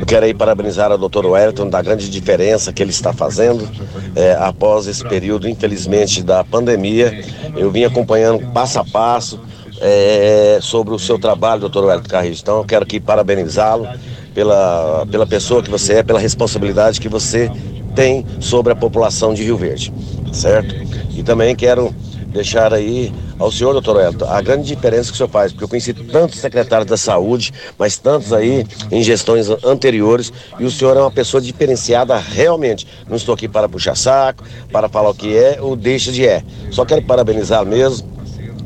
Eu 0.00 0.06
quero 0.06 0.24
aí 0.26 0.34
parabenizar 0.34 0.90
o 0.90 0.98
Dr. 1.08 1.26
Wellington 1.26 1.68
da 1.68 1.80
grande 1.82 2.08
diferença 2.10 2.72
que 2.72 2.82
ele 2.82 2.90
está 2.90 3.12
fazendo 3.12 3.68
é, 4.14 4.32
após 4.40 4.86
esse 4.86 5.04
período, 5.04 5.48
infelizmente, 5.48 6.22
da 6.22 6.42
pandemia. 6.42 7.22
Eu 7.56 7.70
vim 7.70 7.84
acompanhando 7.84 8.40
passo 8.52 8.78
a 8.80 8.84
passo 8.84 9.38
é, 9.80 10.58
sobre 10.60 10.94
o 10.94 10.98
seu 10.98 11.18
trabalho, 11.18 11.68
Dr. 11.68 11.84
Wellington 11.84 12.08
Carrijo. 12.08 12.40
Então, 12.42 12.58
eu 12.58 12.64
quero 12.64 12.84
aqui 12.84 13.00
parabenizá-lo 13.00 13.88
pela, 14.34 15.06
pela 15.10 15.26
pessoa 15.26 15.62
que 15.62 15.70
você 15.70 15.94
é, 15.94 16.02
pela 16.02 16.20
responsabilidade 16.20 17.00
que 17.00 17.08
você 17.08 17.50
tem 17.94 18.26
sobre 18.40 18.72
a 18.72 18.76
população 18.76 19.32
de 19.32 19.42
Rio 19.42 19.56
Verde, 19.56 19.92
certo? 20.32 20.74
E 21.14 21.22
também 21.22 21.56
quero 21.56 21.94
deixar 22.26 22.74
aí 22.74 23.12
ao 23.38 23.50
senhor, 23.50 23.72
doutor 23.72 24.00
Elton, 24.00 24.26
a 24.26 24.40
grande 24.42 24.66
diferença 24.66 25.08
que 25.08 25.14
o 25.14 25.16
senhor 25.16 25.28
faz, 25.28 25.52
porque 25.52 25.64
eu 25.64 25.68
conheci 25.68 25.94
tantos 25.94 26.38
secretários 26.38 26.88
da 26.88 26.96
saúde, 26.96 27.52
mas 27.78 27.96
tantos 27.98 28.32
aí 28.32 28.66
em 28.90 29.02
gestões 29.02 29.48
anteriores, 29.64 30.32
e 30.58 30.64
o 30.64 30.70
senhor 30.70 30.96
é 30.96 31.00
uma 31.00 31.10
pessoa 31.10 31.40
diferenciada 31.40 32.16
realmente. 32.16 32.86
Não 33.08 33.16
estou 33.16 33.34
aqui 33.34 33.48
para 33.48 33.68
puxar 33.68 33.96
saco, 33.96 34.44
para 34.70 34.88
falar 34.88 35.10
o 35.10 35.14
que 35.14 35.36
é 35.36 35.58
ou 35.60 35.74
deixa 35.74 36.12
de 36.12 36.26
é. 36.26 36.42
Só 36.70 36.84
quero 36.84 37.02
parabenizar 37.02 37.64
mesmo 37.64 38.15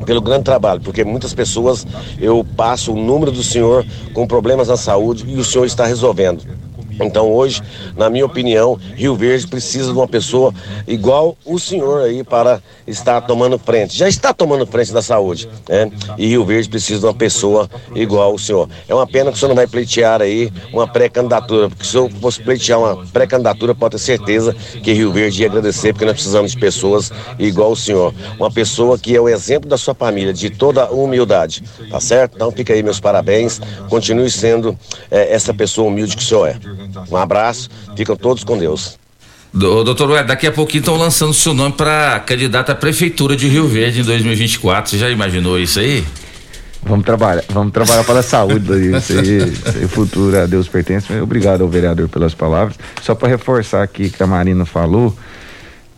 pelo 0.05 0.21
grande 0.21 0.45
trabalho, 0.45 0.81
porque 0.81 1.05
muitas 1.05 1.35
pessoas 1.35 1.87
eu 2.19 2.45
passo 2.57 2.93
o 2.93 2.97
número 2.97 3.31
do 3.31 3.43
senhor 3.43 3.85
com 4.13 4.27
problemas 4.27 4.69
na 4.69 4.77
saúde 4.77 5.25
e 5.29 5.37
o 5.37 5.45
senhor 5.45 5.65
está 5.65 5.85
resolvendo. 5.87 6.45
Então 7.01 7.33
hoje, 7.33 7.63
na 7.97 8.11
minha 8.11 8.27
opinião, 8.27 8.79
Rio 8.95 9.15
Verde 9.15 9.47
precisa 9.47 9.93
de 9.93 9.99
uma 9.99 10.09
pessoa 10.09 10.53
igual 10.87 11.37
o 11.45 11.59
senhor 11.59 12.03
aí 12.03 12.23
para 12.25 12.63
estar 12.87 13.21
tomando 13.23 13.59
frente. 13.59 13.97
Já 13.97 14.09
está 14.09 14.33
tomando 14.33 14.67
frente 14.67 14.93
da 14.93 15.03
saúde, 15.03 15.49
né? 15.69 15.91
E 16.19 16.27
Rio 16.27 16.45
Verde 16.45 16.69
precisa 16.69 17.01
de 17.01 17.07
uma 17.07 17.15
pessoa 17.15 17.69
igual 17.95 18.35
o 18.35 18.39
senhor. 18.39 18.69
É 18.89 18.95
uma 18.95 19.07
pena 19.07 19.31
que 19.31 19.37
o 19.37 19.39
senhor 19.39 19.49
não 19.49 19.57
vai 19.57 19.67
pleitear 19.67 20.23
aí 20.23 20.53
uma 20.73 20.87
pré-candidatura, 20.87 21.69
porque 21.69 21.85
se 21.85 21.97
eu 21.97 22.09
fosse 22.21 22.43
pleitear 22.43 22.79
uma 22.79 23.07
pré-candidatura, 23.07 23.75
pode 23.75 23.93
ter 23.93 23.99
certeza 23.99 24.55
que 24.83 24.93
Rio 24.93 25.13
Verde 25.13 25.43
ia 25.43 25.49
agradecer, 25.49 25.93
porque 25.93 26.05
nós 26.05 26.15
precisamos 26.15 26.53
de 26.53 26.59
pessoas 26.59 27.11
igual 27.39 27.73
o 27.73 27.77
senhor. 27.77 28.15
Uma 28.39 28.51
pessoa 28.51 28.99
que 28.99 29.15
é 29.15 29.21
o 29.21 29.29
exemplo 29.29 29.69
da 29.69 29.79
sua 29.79 29.95
família, 29.95 30.33
de 30.33 30.51
toda 30.51 30.91
humildade, 30.91 31.63
tá 31.91 32.01
certo? 32.01 32.35
Então 32.37 32.51
fica 32.51 32.73
aí 32.73 32.83
meus 32.83 33.01
parabéns, 33.01 33.61
continue 33.89 34.31
sendo 34.31 34.77
eh, 35.11 35.33
essa 35.33 35.55
pessoa 35.55 35.89
humilde 35.89 36.17
que 36.17 36.23
o 36.23 36.27
senhor 36.27 36.49
é. 36.49 36.57
Um 37.11 37.17
abraço, 37.17 37.69
ficam 37.97 38.17
todos 38.17 38.45
com 38.45 38.59
Deus. 38.59 38.99
Do, 39.53 39.83
doutor 39.83 40.11
Ué, 40.11 40.23
daqui 40.23 40.47
a 40.47 40.53
pouquinho 40.53 40.81
estão 40.81 40.97
lançando 40.97 41.35
seu 41.35 41.53
nome 41.53 41.75
para 41.75 42.21
candidato 42.21 42.71
à 42.71 42.75
prefeitura 42.75 43.37
de 43.37 43.49
Rio 43.49 43.67
Verde 43.67 44.01
em 44.01 44.05
2024. 44.05 44.91
Você 44.91 44.99
já 44.99 45.11
imaginou 45.11 45.59
isso 45.59 45.81
aí? 45.81 46.05
Vamos 46.83 47.05
trabalhar, 47.05 47.45
vamos 47.51 47.73
trabalhar 47.73 48.05
para 48.05 48.21
a 48.21 48.23
saúde, 48.23 48.61
Daí. 48.61 48.97
isso 48.97 49.13
aí, 49.13 49.53
isso 49.53 49.79
aí 49.79 49.89
futuro 49.89 50.41
a 50.41 50.47
Deus 50.47 50.67
pertence. 50.67 51.13
Obrigado 51.21 51.63
ao 51.63 51.69
vereador 51.69 52.09
pelas 52.09 52.33
palavras. 52.33 52.79
Só 53.03 53.15
para 53.15 53.29
reforçar 53.29 53.83
aqui 53.83 54.09
que 54.09 54.23
a 54.23 54.27
Marina 54.27 54.65
falou, 54.65 55.15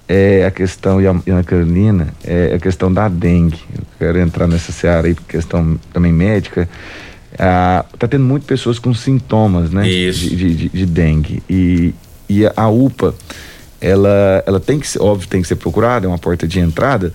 é 0.08 0.44
a 0.44 0.50
questão, 0.50 1.00
e 1.00 1.06
a, 1.06 1.14
e 1.26 1.30
a 1.30 1.42
Carolina, 1.44 2.08
é 2.24 2.54
a 2.54 2.58
questão 2.58 2.92
da 2.92 3.08
dengue. 3.08 3.60
Eu 3.72 3.84
quero 3.98 4.18
entrar 4.18 4.48
nessa 4.48 4.72
seara 4.72 5.06
aí, 5.06 5.14
questão 5.14 5.78
também 5.92 6.12
médica. 6.12 6.68
Ah, 7.38 7.84
tá 7.98 8.06
tendo 8.06 8.24
muitas 8.24 8.46
pessoas 8.46 8.78
com 8.78 8.92
sintomas, 8.94 9.70
né? 9.70 9.88
Isso. 9.88 10.20
De, 10.28 10.36
de, 10.36 10.54
de- 10.54 10.68
de 10.68 10.86
dengue. 10.86 11.42
E, 11.48 11.94
e 12.28 12.44
a, 12.54 12.68
UPA, 12.68 13.14
ela, 13.80 14.42
ela 14.46 14.60
tem 14.60 14.78
que 14.78 14.86
ser, 14.86 15.00
óbvio, 15.00 15.26
tem 15.28 15.42
que 15.42 15.48
ser 15.48 15.56
procurada, 15.56 16.06
é 16.06 16.08
uma 16.08 16.18
porta 16.18 16.46
de 16.46 16.60
entrada, 16.60 17.12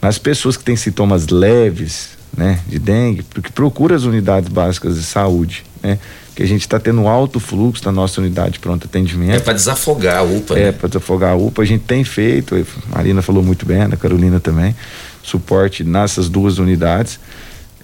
mas 0.00 0.18
pessoas 0.18 0.56
que 0.56 0.64
têm 0.64 0.76
sintomas 0.76 1.28
leves, 1.28 2.10
né, 2.36 2.60
de 2.68 2.78
dengue, 2.78 3.22
porque 3.22 3.50
procura 3.50 3.94
as 3.96 4.02
unidades 4.04 4.48
básicas 4.48 4.96
de 4.96 5.02
saúde, 5.02 5.64
né? 5.82 5.98
Que 6.34 6.44
a 6.44 6.46
gente 6.46 6.60
está 6.62 6.78
tendo 6.78 7.06
alto 7.08 7.38
fluxo 7.40 7.82
da 7.84 7.90
nossa 7.92 8.20
unidade 8.20 8.52
de 8.52 8.58
pronto 8.60 8.86
atendimento. 8.86 9.34
É 9.34 9.40
para 9.40 9.52
desafogar 9.52 10.18
a 10.18 10.22
UPA, 10.22 10.58
É, 10.58 10.64
né? 10.66 10.72
para 10.72 10.88
desafogar 10.88 11.32
a 11.32 11.36
UPA, 11.36 11.62
a 11.62 11.64
gente 11.64 11.82
tem 11.84 12.02
feito, 12.04 12.54
a 12.54 12.96
Marina 12.96 13.20
falou 13.20 13.42
muito 13.42 13.66
bem, 13.66 13.82
a 13.82 13.88
Carolina 13.96 14.38
também, 14.40 14.74
suporte 15.22 15.82
nessas 15.84 16.28
duas 16.28 16.58
unidades 16.58 17.18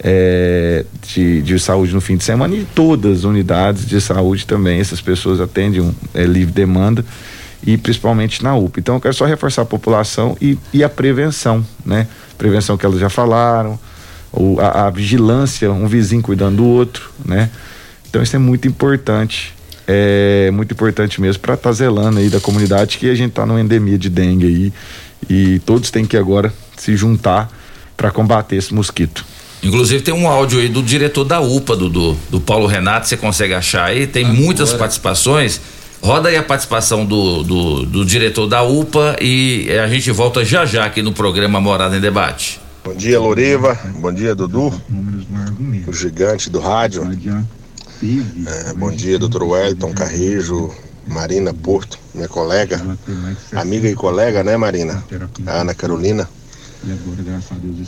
é, 0.00 0.84
de, 1.02 1.42
de 1.42 1.58
saúde 1.58 1.94
no 1.94 2.00
fim 2.00 2.16
de 2.16 2.24
semana 2.24 2.54
e 2.54 2.64
todas 2.74 3.18
as 3.18 3.24
unidades 3.24 3.86
de 3.86 4.00
saúde 4.00 4.46
também. 4.46 4.80
Essas 4.80 5.00
pessoas 5.00 5.40
atendem 5.40 5.80
um, 5.80 5.94
é, 6.14 6.24
livre 6.24 6.52
demanda 6.52 7.04
e 7.66 7.76
principalmente 7.76 8.42
na 8.42 8.54
UPA. 8.54 8.80
Então 8.80 8.96
eu 8.96 9.00
quero 9.00 9.14
só 9.14 9.24
reforçar 9.24 9.62
a 9.62 9.66
população 9.66 10.36
e, 10.40 10.58
e 10.72 10.84
a 10.84 10.88
prevenção, 10.88 11.64
né? 11.84 12.06
Prevenção 12.36 12.76
que 12.76 12.84
elas 12.84 13.00
já 13.00 13.08
falaram, 13.08 13.78
ou 14.32 14.60
a, 14.60 14.86
a 14.86 14.90
vigilância, 14.90 15.70
um 15.72 15.86
vizinho 15.86 16.22
cuidando 16.22 16.56
do 16.56 16.66
outro, 16.66 17.10
né? 17.24 17.50
Então 18.08 18.22
isso 18.22 18.36
é 18.36 18.38
muito 18.38 18.68
importante, 18.68 19.54
é 19.86 20.50
muito 20.52 20.72
importante 20.72 21.20
mesmo 21.20 21.40
para 21.42 21.54
estar 21.54 21.72
zelando 21.72 22.18
aí 22.18 22.28
da 22.28 22.40
comunidade 22.40 22.98
que 22.98 23.10
a 23.10 23.14
gente 23.14 23.32
tá 23.32 23.44
numa 23.46 23.60
endemia 23.60 23.98
de 23.98 24.08
dengue 24.08 24.46
aí 24.46 24.72
e 25.28 25.58
todos 25.60 25.90
têm 25.90 26.04
que 26.04 26.16
agora 26.16 26.52
se 26.76 26.96
juntar 26.96 27.50
para 27.96 28.10
combater 28.10 28.56
esse 28.56 28.72
mosquito. 28.74 29.24
Inclusive 29.66 30.00
tem 30.00 30.14
um 30.14 30.28
áudio 30.28 30.60
aí 30.60 30.68
do 30.68 30.80
diretor 30.80 31.24
da 31.24 31.40
UPA, 31.40 31.74
do, 31.76 31.88
do, 31.88 32.16
do 32.30 32.40
Paulo 32.40 32.68
Renato, 32.68 33.08
você 33.08 33.16
consegue 33.16 33.52
achar 33.52 33.86
aí, 33.86 34.06
tem 34.06 34.24
muitas 34.24 34.72
participações. 34.72 35.60
Roda 36.00 36.28
aí 36.28 36.36
a 36.36 36.42
participação 36.42 37.04
do, 37.04 37.42
do, 37.42 37.84
do 37.84 38.04
diretor 38.04 38.46
da 38.46 38.62
UPA 38.62 39.16
e 39.20 39.66
eh, 39.68 39.80
a 39.80 39.88
gente 39.88 40.12
volta 40.12 40.44
já 40.44 40.64
já 40.64 40.84
aqui 40.84 41.02
no 41.02 41.12
programa 41.12 41.60
Morada 41.60 41.96
em 41.96 42.00
Debate. 42.00 42.60
Bom 42.84 42.94
dia, 42.94 43.18
Loriva. 43.18 43.76
Bom 43.98 44.12
dia, 44.12 44.36
Dudu. 44.36 44.72
O 45.88 45.92
gigante 45.92 46.48
do 46.48 46.60
rádio. 46.60 47.02
É, 48.46 48.72
bom 48.74 48.92
dia, 48.92 49.18
doutor 49.18 49.42
Wellington 49.42 49.92
Carrijo, 49.94 50.72
Marina 51.08 51.52
Porto, 51.52 51.98
minha 52.14 52.28
colega, 52.28 52.80
amiga 53.52 53.88
e 53.88 53.94
colega, 53.96 54.44
né, 54.44 54.56
Marina? 54.56 55.02
A 55.44 55.62
Ana 55.62 55.74
Carolina. 55.74 56.28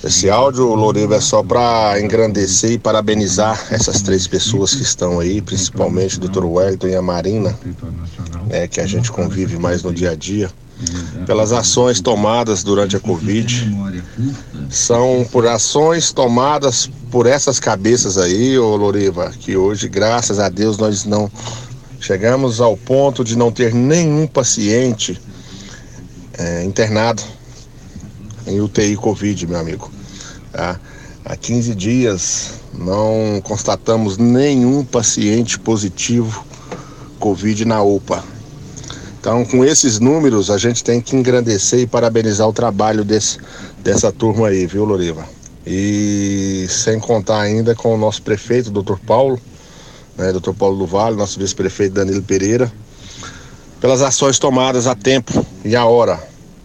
Esse 0.02 0.28
áudio, 0.28 0.74
Loriva, 0.74 1.16
é 1.16 1.20
só 1.20 1.42
para 1.42 2.00
engrandecer 2.00 2.72
e 2.72 2.78
parabenizar 2.78 3.66
essas 3.70 4.02
três 4.02 4.26
pessoas 4.26 4.74
que 4.74 4.82
estão 4.82 5.20
aí, 5.20 5.40
principalmente 5.40 6.16
o 6.16 6.20
doutor 6.20 6.44
Wellington 6.44 6.88
e 6.88 6.94
a 6.96 7.02
Marina, 7.02 7.56
né, 8.48 8.66
que 8.66 8.80
a 8.80 8.86
gente 8.86 9.12
convive 9.12 9.56
mais 9.56 9.82
no 9.82 9.92
dia 9.92 10.10
a 10.10 10.14
dia, 10.16 10.50
pelas 11.26 11.52
ações 11.52 12.00
tomadas 12.00 12.64
durante 12.64 12.96
a 12.96 13.00
Covid. 13.00 13.70
São 14.68 15.26
por 15.30 15.46
ações 15.46 16.12
tomadas 16.12 16.90
por 17.10 17.26
essas 17.26 17.60
cabeças 17.60 18.18
aí, 18.18 18.58
ô 18.58 18.74
Loriva, 18.76 19.30
que 19.30 19.56
hoje, 19.56 19.88
graças 19.88 20.40
a 20.40 20.48
Deus, 20.48 20.76
nós 20.76 21.04
não 21.04 21.30
chegamos 22.00 22.60
ao 22.60 22.76
ponto 22.76 23.22
de 23.22 23.36
não 23.36 23.52
ter 23.52 23.72
nenhum 23.72 24.26
paciente 24.26 25.20
é, 26.36 26.64
internado 26.64 27.22
em 28.48 28.60
UTI 28.60 28.96
Covid, 28.96 29.46
meu 29.46 29.58
amigo. 29.58 29.90
Tá? 30.52 30.80
Há 31.24 31.36
15 31.36 31.74
dias 31.74 32.54
não 32.72 33.40
constatamos 33.42 34.16
nenhum 34.16 34.84
paciente 34.84 35.58
positivo 35.58 36.44
Covid 37.18 37.64
na 37.64 37.82
UPA. 37.82 38.24
Então, 39.20 39.44
com 39.44 39.64
esses 39.64 39.98
números, 39.98 40.50
a 40.50 40.56
gente 40.56 40.82
tem 40.82 41.00
que 41.00 41.16
engrandecer 41.16 41.80
e 41.80 41.86
parabenizar 41.86 42.48
o 42.48 42.52
trabalho 42.52 43.04
desse, 43.04 43.38
dessa 43.82 44.12
turma 44.12 44.48
aí, 44.48 44.66
viu, 44.66 44.84
Loriva? 44.84 45.24
E 45.66 46.66
sem 46.68 46.98
contar 46.98 47.40
ainda 47.40 47.74
com 47.74 47.94
o 47.94 47.98
nosso 47.98 48.22
prefeito, 48.22 48.70
doutor 48.70 48.98
Paulo, 49.00 49.38
né, 50.16 50.32
doutor 50.32 50.54
Paulo 50.54 50.78
do 50.78 50.86
Vale, 50.86 51.16
nosso 51.16 51.38
vice-prefeito 51.38 51.94
Danilo 51.94 52.22
Pereira, 52.22 52.72
pelas 53.80 54.00
ações 54.00 54.38
tomadas 54.38 54.86
a 54.86 54.94
tempo 54.94 55.44
e 55.64 55.76
a 55.76 55.84
hora. 55.84 56.18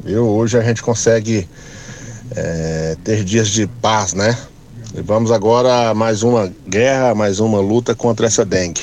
Viu? 0.04 0.26
Hoje 0.28 0.58
a 0.58 0.62
gente 0.62 0.82
consegue 0.82 1.48
é, 2.36 2.98
ter 3.04 3.24
dias 3.24 3.50
de 3.50 3.68
paz, 3.68 4.14
né? 4.14 4.38
E 4.96 5.02
vamos 5.02 5.32
agora 5.32 5.90
a 5.90 5.94
mais 5.94 6.24
uma 6.24 6.52
guerra, 6.68 7.16
mais 7.16 7.40
uma 7.40 7.60
luta 7.60 7.96
contra 7.96 8.28
essa 8.28 8.46
dengue. 8.46 8.82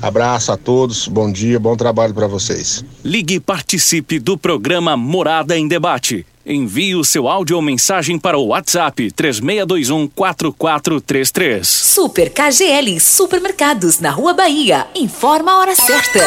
Abraço 0.00 0.52
a 0.52 0.56
todos, 0.56 1.08
bom 1.08 1.30
dia, 1.30 1.58
bom 1.58 1.76
trabalho 1.76 2.14
para 2.14 2.26
vocês. 2.26 2.84
Ligue 3.04 3.34
e 3.34 3.40
participe 3.40 4.18
do 4.18 4.38
programa 4.38 4.96
Morada 4.96 5.56
em 5.58 5.66
Debate. 5.66 6.24
Envie 6.46 6.94
o 6.94 7.04
seu 7.04 7.28
áudio 7.28 7.56
ou 7.56 7.62
mensagem 7.62 8.18
para 8.18 8.38
o 8.38 8.46
WhatsApp 8.46 9.10
3621 9.10 10.08
4433. 10.08 11.66
Super 11.66 12.30
KGL 12.30 12.98
Supermercados 13.00 13.98
na 13.98 14.10
Rua 14.10 14.32
Bahia. 14.32 14.86
Informa 14.94 15.52
a 15.52 15.58
hora 15.58 15.74
certa. 15.74 16.20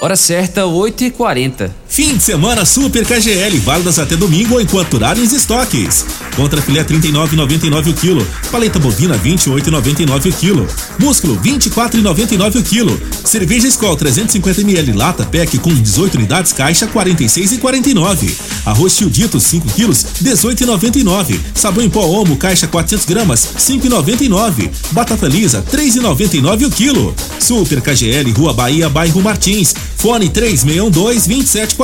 Hora 0.00 0.16
certa, 0.16 0.62
8h40. 0.62 1.70
Fim 1.94 2.16
de 2.16 2.24
semana 2.24 2.64
Super 2.64 3.06
KGL, 3.06 3.56
válidas 3.60 4.00
até 4.00 4.16
domingo 4.16 4.60
enquanto 4.60 4.90
durarem 4.90 5.22
os 5.22 5.32
estoques. 5.32 6.04
Contra 6.34 6.60
filé 6.60 6.82
39,99 6.82 7.90
o 7.92 7.94
quilo, 7.94 8.26
paleta 8.50 8.80
bovina 8.80 9.16
28,99 9.16 10.28
o 10.28 10.32
quilo, 10.32 10.66
músculo 10.98 11.38
24,99 11.38 12.56
o 12.58 12.62
quilo, 12.64 13.00
cerveja 13.24 13.68
Skol 13.68 13.96
350 13.96 14.62
ml 14.62 14.92
lata 14.92 15.24
PEC 15.24 15.58
com 15.58 15.72
18 15.72 16.16
unidades 16.16 16.52
caixa 16.52 16.88
46,49, 16.88 18.28
arroz 18.66 18.96
tio 18.96 19.08
dito 19.08 19.38
5 19.38 19.68
quilos 19.68 20.04
18,99, 20.20 21.38
sabão 21.54 21.84
em 21.84 21.88
pó 21.88 22.04
Omo 22.06 22.36
caixa 22.36 22.66
400 22.66 23.06
gramas 23.06 23.48
5,99, 23.56 24.68
batata 24.90 25.28
lisa 25.28 25.64
3,99 25.70 26.66
o 26.66 26.70
quilo. 26.72 27.14
Super 27.38 27.80
KGL 27.80 28.32
Rua 28.32 28.52
Bahia 28.52 28.88
bairro 28.88 29.22
Martins, 29.22 29.72
fone 29.96 30.28
3612 30.28 31.28
2740. 31.28 31.83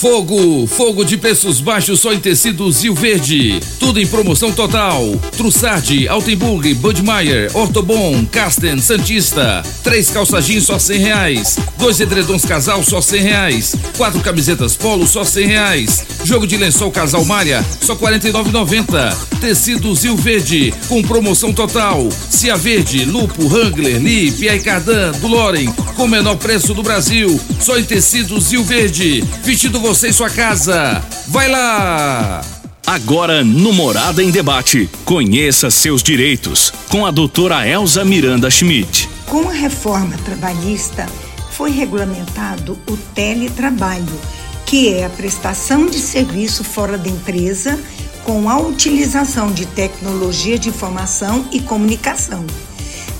Fogo, 0.00 0.66
fogo 0.66 1.04
de 1.04 1.18
preços 1.18 1.60
baixos 1.60 2.00
só 2.00 2.10
em 2.10 2.18
tecidos 2.18 2.82
Rio 2.82 2.94
Verde. 2.94 3.60
Tudo 3.78 4.00
em 4.00 4.06
promoção 4.06 4.50
total. 4.50 5.04
Trussardi, 5.36 6.08
Altenburg, 6.08 6.72
Budmeier, 6.76 7.54
Ortobon, 7.54 8.24
Casten, 8.24 8.80
Santista. 8.80 9.62
Três 9.84 10.08
calça 10.08 10.40
jeans 10.40 10.64
só 10.64 10.78
cem 10.78 11.00
reais. 11.00 11.58
Dois 11.76 12.00
edredons 12.00 12.46
casal 12.46 12.82
só 12.82 13.02
cem 13.02 13.20
reais. 13.20 13.76
Quatro 13.98 14.20
camisetas 14.20 14.74
polo 14.74 15.06
só 15.06 15.22
cem 15.22 15.46
reais. 15.46 16.02
Jogo 16.24 16.46
de 16.46 16.56
lençol 16.56 16.90
casal 16.90 17.22
malha 17.26 17.62
só 17.82 17.94
quarenta 17.94 18.26
e 18.26 18.32
nove 18.32 18.50
noventa. 18.50 19.14
Tecidos 19.38 20.04
Rio 20.04 20.16
Verde 20.16 20.72
com 20.88 21.02
promoção 21.02 21.52
total. 21.52 22.08
Cia 22.30 22.56
Verde, 22.56 23.04
Lupo, 23.04 23.46
Wrangler, 23.46 24.00
Lee, 24.02 24.32
Pierre 24.32 24.60
Cardan, 24.60 25.12
do 25.20 25.26
Loren 25.26 25.70
com 25.94 26.04
o 26.04 26.08
menor 26.08 26.36
preço 26.36 26.72
do 26.72 26.82
Brasil. 26.82 27.38
Só 27.60 27.78
em 27.78 27.84
tecidos 27.84 28.50
Rio 28.50 28.64
Verde. 28.64 29.22
Vestido 29.42 29.78
você 29.78 29.89
em 29.90 30.12
sua 30.12 30.30
casa. 30.30 31.02
Vai 31.26 31.48
lá! 31.48 32.42
Agora 32.86 33.42
no 33.42 33.72
Morada 33.72 34.22
em 34.22 34.30
Debate, 34.30 34.88
conheça 35.04 35.68
seus 35.68 36.00
direitos 36.00 36.72
com 36.88 37.04
a 37.04 37.10
doutora 37.10 37.66
Elza 37.66 38.04
Miranda 38.04 38.48
Schmidt. 38.48 39.08
Com 39.26 39.48
a 39.48 39.52
reforma 39.52 40.16
trabalhista, 40.24 41.06
foi 41.50 41.72
regulamentado 41.72 42.78
o 42.88 42.96
teletrabalho, 43.14 44.20
que 44.64 44.88
é 44.92 45.04
a 45.04 45.10
prestação 45.10 45.86
de 45.86 45.98
serviço 45.98 46.62
fora 46.62 46.96
da 46.96 47.08
empresa 47.08 47.78
com 48.22 48.48
a 48.48 48.58
utilização 48.58 49.50
de 49.50 49.66
tecnologia 49.66 50.56
de 50.56 50.68
informação 50.68 51.46
e 51.50 51.60
comunicação. 51.60 52.46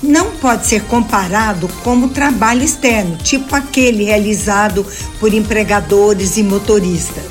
Não 0.01 0.31
pode 0.31 0.65
ser 0.65 0.83
comparado 0.85 1.67
como 1.83 2.09
trabalho 2.09 2.63
externo, 2.63 3.17
tipo 3.17 3.55
aquele 3.55 4.05
realizado 4.05 4.85
por 5.19 5.31
empregadores 5.31 6.37
e 6.37 6.43
motoristas. 6.43 7.23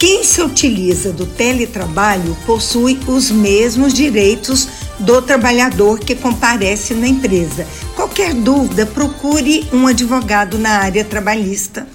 Quem 0.00 0.24
se 0.24 0.42
utiliza 0.42 1.12
do 1.12 1.24
teletrabalho 1.24 2.36
possui 2.44 2.98
os 3.06 3.30
mesmos 3.30 3.94
direitos 3.94 4.66
do 4.98 5.22
trabalhador 5.22 6.00
que 6.00 6.16
comparece 6.16 6.92
na 6.92 7.06
empresa. 7.06 7.64
Qualquer 7.94 8.34
dúvida, 8.34 8.84
procure 8.84 9.64
um 9.72 9.86
advogado 9.86 10.58
na 10.58 10.78
área 10.78 11.04
trabalhista. 11.04 11.86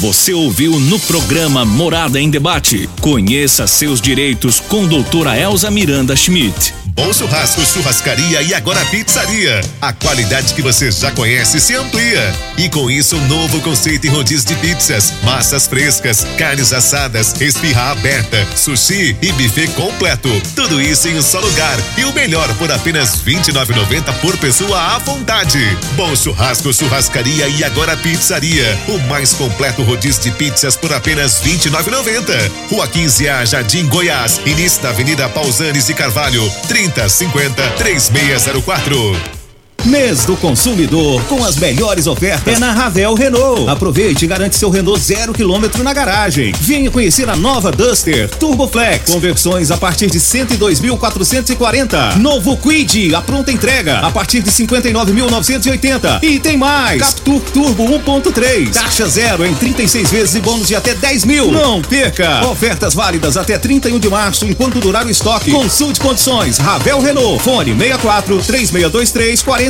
Você 0.00 0.32
ouviu 0.32 0.80
no 0.80 0.98
programa 0.98 1.62
Morada 1.62 2.18
em 2.18 2.30
Debate. 2.30 2.88
Conheça 3.02 3.66
seus 3.66 4.00
direitos 4.00 4.58
com 4.58 4.86
doutora 4.86 5.38
Elza 5.38 5.70
Miranda 5.70 6.16
Schmidt. 6.16 6.72
Bom 6.94 7.12
Churrasco, 7.12 7.64
Churrascaria 7.64 8.42
e 8.42 8.52
agora 8.52 8.84
Pizzaria. 8.86 9.60
A 9.80 9.92
qualidade 9.92 10.54
que 10.54 10.62
você 10.62 10.90
já 10.90 11.10
conhece 11.10 11.60
se 11.60 11.74
amplia. 11.74 12.34
E 12.58 12.68
com 12.68 12.90
isso, 12.90 13.16
um 13.16 13.26
novo 13.26 13.60
conceito 13.60 14.06
em 14.06 14.10
rodízio 14.10 14.48
de 14.48 14.54
pizzas, 14.56 15.12
massas 15.22 15.66
frescas, 15.66 16.26
carnes 16.36 16.72
assadas, 16.72 17.40
espirra 17.40 17.92
aberta, 17.92 18.46
sushi 18.56 19.16
e 19.22 19.32
buffet 19.32 19.68
completo. 19.68 20.28
Tudo 20.54 20.80
isso 20.80 21.08
em 21.08 21.16
um 21.16 21.22
só 21.22 21.40
lugar. 21.40 21.78
E 21.96 22.04
o 22.04 22.12
melhor 22.12 22.52
por 22.56 22.70
apenas 22.70 23.22
R$ 23.22 23.34
29,90 23.34 24.12
por 24.20 24.36
pessoa 24.36 24.78
à 24.78 24.98
vontade. 24.98 25.58
Bom 25.96 26.14
Churrasco, 26.14 26.72
Churrascaria 26.72 27.48
e 27.48 27.64
agora 27.64 27.96
Pizzaria. 27.96 28.78
O 28.88 28.98
mais 29.08 29.32
completo 29.32 29.82
rodízio 29.90 30.22
de 30.22 30.32
pizzas 30.32 30.76
por 30.76 30.92
apenas 30.92 31.42
R$ 31.42 31.50
29,90. 31.50 32.50
Rua 32.70 32.86
15A, 32.86 33.44
Jardim 33.44 33.88
Goiás. 33.88 34.40
Início 34.46 34.82
da 34.82 34.90
Avenida 34.90 35.28
Pausanes 35.28 35.88
e 35.88 35.94
Carvalho. 35.94 36.48
3050 36.68 37.70
3604. 37.72 39.39
Mês 39.86 40.26
do 40.26 40.36
consumidor 40.36 41.22
com 41.24 41.42
as 41.42 41.56
melhores 41.56 42.06
ofertas 42.06 42.54
é 42.54 42.58
na 42.58 42.70
Ravel 42.70 43.14
Renault. 43.14 43.66
Aproveite 43.66 44.26
e 44.26 44.28
garante 44.28 44.54
seu 44.54 44.68
Renault 44.68 45.00
zero 45.00 45.32
quilômetro 45.32 45.82
na 45.82 45.94
garagem. 45.94 46.52
Venha 46.60 46.90
conhecer 46.90 47.30
a 47.30 47.34
nova 47.34 47.72
Duster 47.72 48.28
Turbo 48.28 48.68
Flex. 48.68 49.10
Conversões 49.10 49.70
a 49.70 49.78
partir 49.78 50.10
de 50.10 50.20
102.440. 50.20 52.16
Novo 52.16 52.58
Quid, 52.58 53.14
a 53.14 53.22
pronta 53.22 53.50
entrega 53.50 54.00
a 54.00 54.10
partir 54.10 54.42
de 54.42 54.50
59.980. 54.50 56.22
E 56.22 56.38
tem 56.38 56.58
mais. 56.58 57.00
Captur 57.00 57.40
Turbo 57.40 57.84
1.3. 57.84 58.74
Taxa 58.74 59.08
zero 59.08 59.46
em 59.46 59.54
36 59.54 60.10
vezes 60.10 60.34
e 60.34 60.40
bônus 60.40 60.68
de 60.68 60.76
até 60.76 60.94
10 60.94 61.24
mil. 61.24 61.50
Não 61.50 61.80
perca. 61.80 62.46
Ofertas 62.46 62.92
válidas 62.92 63.38
até 63.38 63.56
31 63.56 63.98
de 63.98 64.10
março 64.10 64.44
enquanto 64.44 64.78
durar 64.78 65.06
o 65.06 65.10
estoque. 65.10 65.50
Consulte 65.50 66.00
condições. 66.00 66.58
Ravel 66.58 67.00
Renault. 67.00 67.42
Fone 67.42 67.74
64 67.74 68.42
3623 68.42 69.42
40 69.42 69.69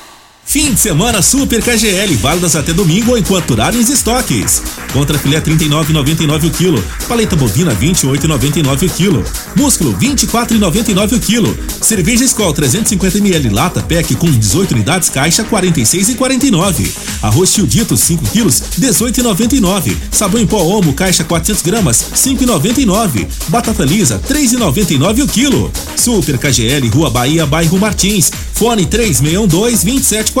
Fim 0.51 0.73
de 0.73 0.81
semana 0.81 1.21
Super 1.21 1.63
KGL, 1.63 2.13
válidas 2.17 2.57
até 2.57 2.73
domingo 2.73 3.17
enquanto 3.17 3.47
durarem 3.47 3.79
os 3.79 3.89
estoques. 3.89 4.61
Contra 4.91 5.17
filé 5.17 5.39
39,99 5.39 6.47
o 6.47 6.51
quilo, 6.51 6.83
paleta 7.07 7.37
bovina 7.37 7.73
28,99 7.73 8.85
o 8.85 8.89
quilo, 8.89 9.25
músculo 9.55 9.95
24,99 9.97 11.15
o 11.15 11.19
quilo, 11.21 11.57
cerveja 11.79 12.25
Skol 12.25 12.51
350 12.51 13.19
ml 13.19 13.49
lata 13.49 13.81
PEC 13.81 14.13
com 14.15 14.29
18 14.29 14.71
unidades 14.73 15.09
caixa 15.09 15.45
46,49, 15.45 16.85
arroz 17.21 17.53
tio 17.53 17.65
dito 17.65 17.95
5 17.95 18.29
quilos 18.31 18.61
18,99, 18.77 19.95
sabão 20.11 20.41
em 20.41 20.45
pó 20.45 20.61
Omo 20.63 20.91
caixa 20.91 21.23
400 21.23 21.63
gramas 21.63 22.05
5,99, 22.13 23.25
batata 23.47 23.85
lisa 23.85 24.19
3,99 24.27 25.23
o 25.23 25.27
quilo. 25.29 25.71
Super 25.95 26.37
KGL 26.37 26.89
Rua 26.89 27.09
Bahia 27.09 27.45
bairro 27.45 27.79
Martins, 27.79 28.29
fone 28.53 28.85
3612 28.85 29.85
2740 29.85 30.40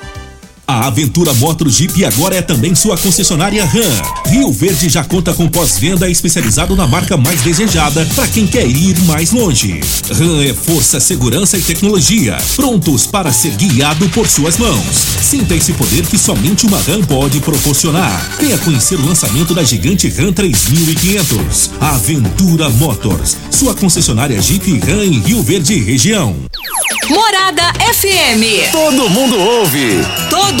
A 0.71 0.87
Aventura 0.87 1.33
Motor 1.33 1.67
Jeep 1.67 2.05
agora 2.05 2.33
é 2.33 2.41
também 2.41 2.73
sua 2.73 2.97
concessionária 2.97 3.65
RAM. 3.65 4.31
Rio 4.31 4.53
Verde 4.53 4.87
já 4.87 5.03
conta 5.03 5.33
com 5.33 5.45
pós-venda 5.49 6.09
especializado 6.09 6.77
na 6.77 6.87
marca 6.87 7.17
mais 7.17 7.41
desejada 7.41 8.07
para 8.15 8.25
quem 8.29 8.47
quer 8.47 8.65
ir 8.65 8.97
mais 9.01 9.31
longe. 9.31 9.81
RAM 10.09 10.41
é 10.41 10.53
força, 10.53 11.01
segurança 11.01 11.57
e 11.57 11.61
tecnologia, 11.61 12.37
prontos 12.55 13.05
para 13.05 13.33
ser 13.33 13.51
guiado 13.57 14.07
por 14.11 14.29
suas 14.29 14.57
mãos. 14.57 14.95
Sinta 15.21 15.55
esse 15.55 15.73
poder 15.73 16.07
que 16.07 16.17
somente 16.17 16.65
uma 16.65 16.77
RAM 16.77 17.01
pode 17.01 17.41
proporcionar. 17.41 18.37
Venha 18.39 18.57
conhecer 18.59 18.95
o 18.95 19.05
lançamento 19.05 19.53
da 19.53 19.65
gigante 19.65 20.07
RAM 20.07 20.31
3500. 20.31 21.71
Aventura 21.81 22.69
Motors, 22.69 23.35
sua 23.49 23.75
concessionária 23.75 24.41
Jeep 24.41 24.79
RAM 24.79 25.03
em 25.03 25.19
Rio 25.19 25.43
Verde 25.43 25.77
região. 25.81 26.33
Morada 27.09 27.73
FM. 27.93 28.71
Todo 28.71 29.09
mundo 29.09 29.37
ouve. 29.37 29.97
Todo 30.29 30.60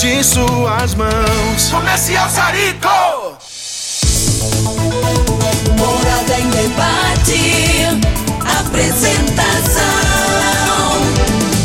de 0.00 0.24
suas 0.24 0.94
mãos. 0.94 1.68
Comercial 1.70 2.30
Sarico. 2.30 2.88
Morada 5.76 6.40
em 6.40 6.48
debate. 6.48 7.84
Apresentação. 8.60 9.84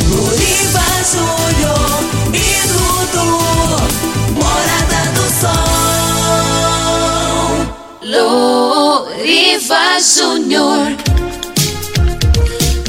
Luriva 0.10 0.84
Júnior 1.14 2.03
e 2.34 2.68
Dudu. 2.68 3.40
Morada 4.34 5.02
do 5.14 5.26
Sol. 5.40 5.64
Loriva 9.14 9.84
Júnior. 10.02 11.14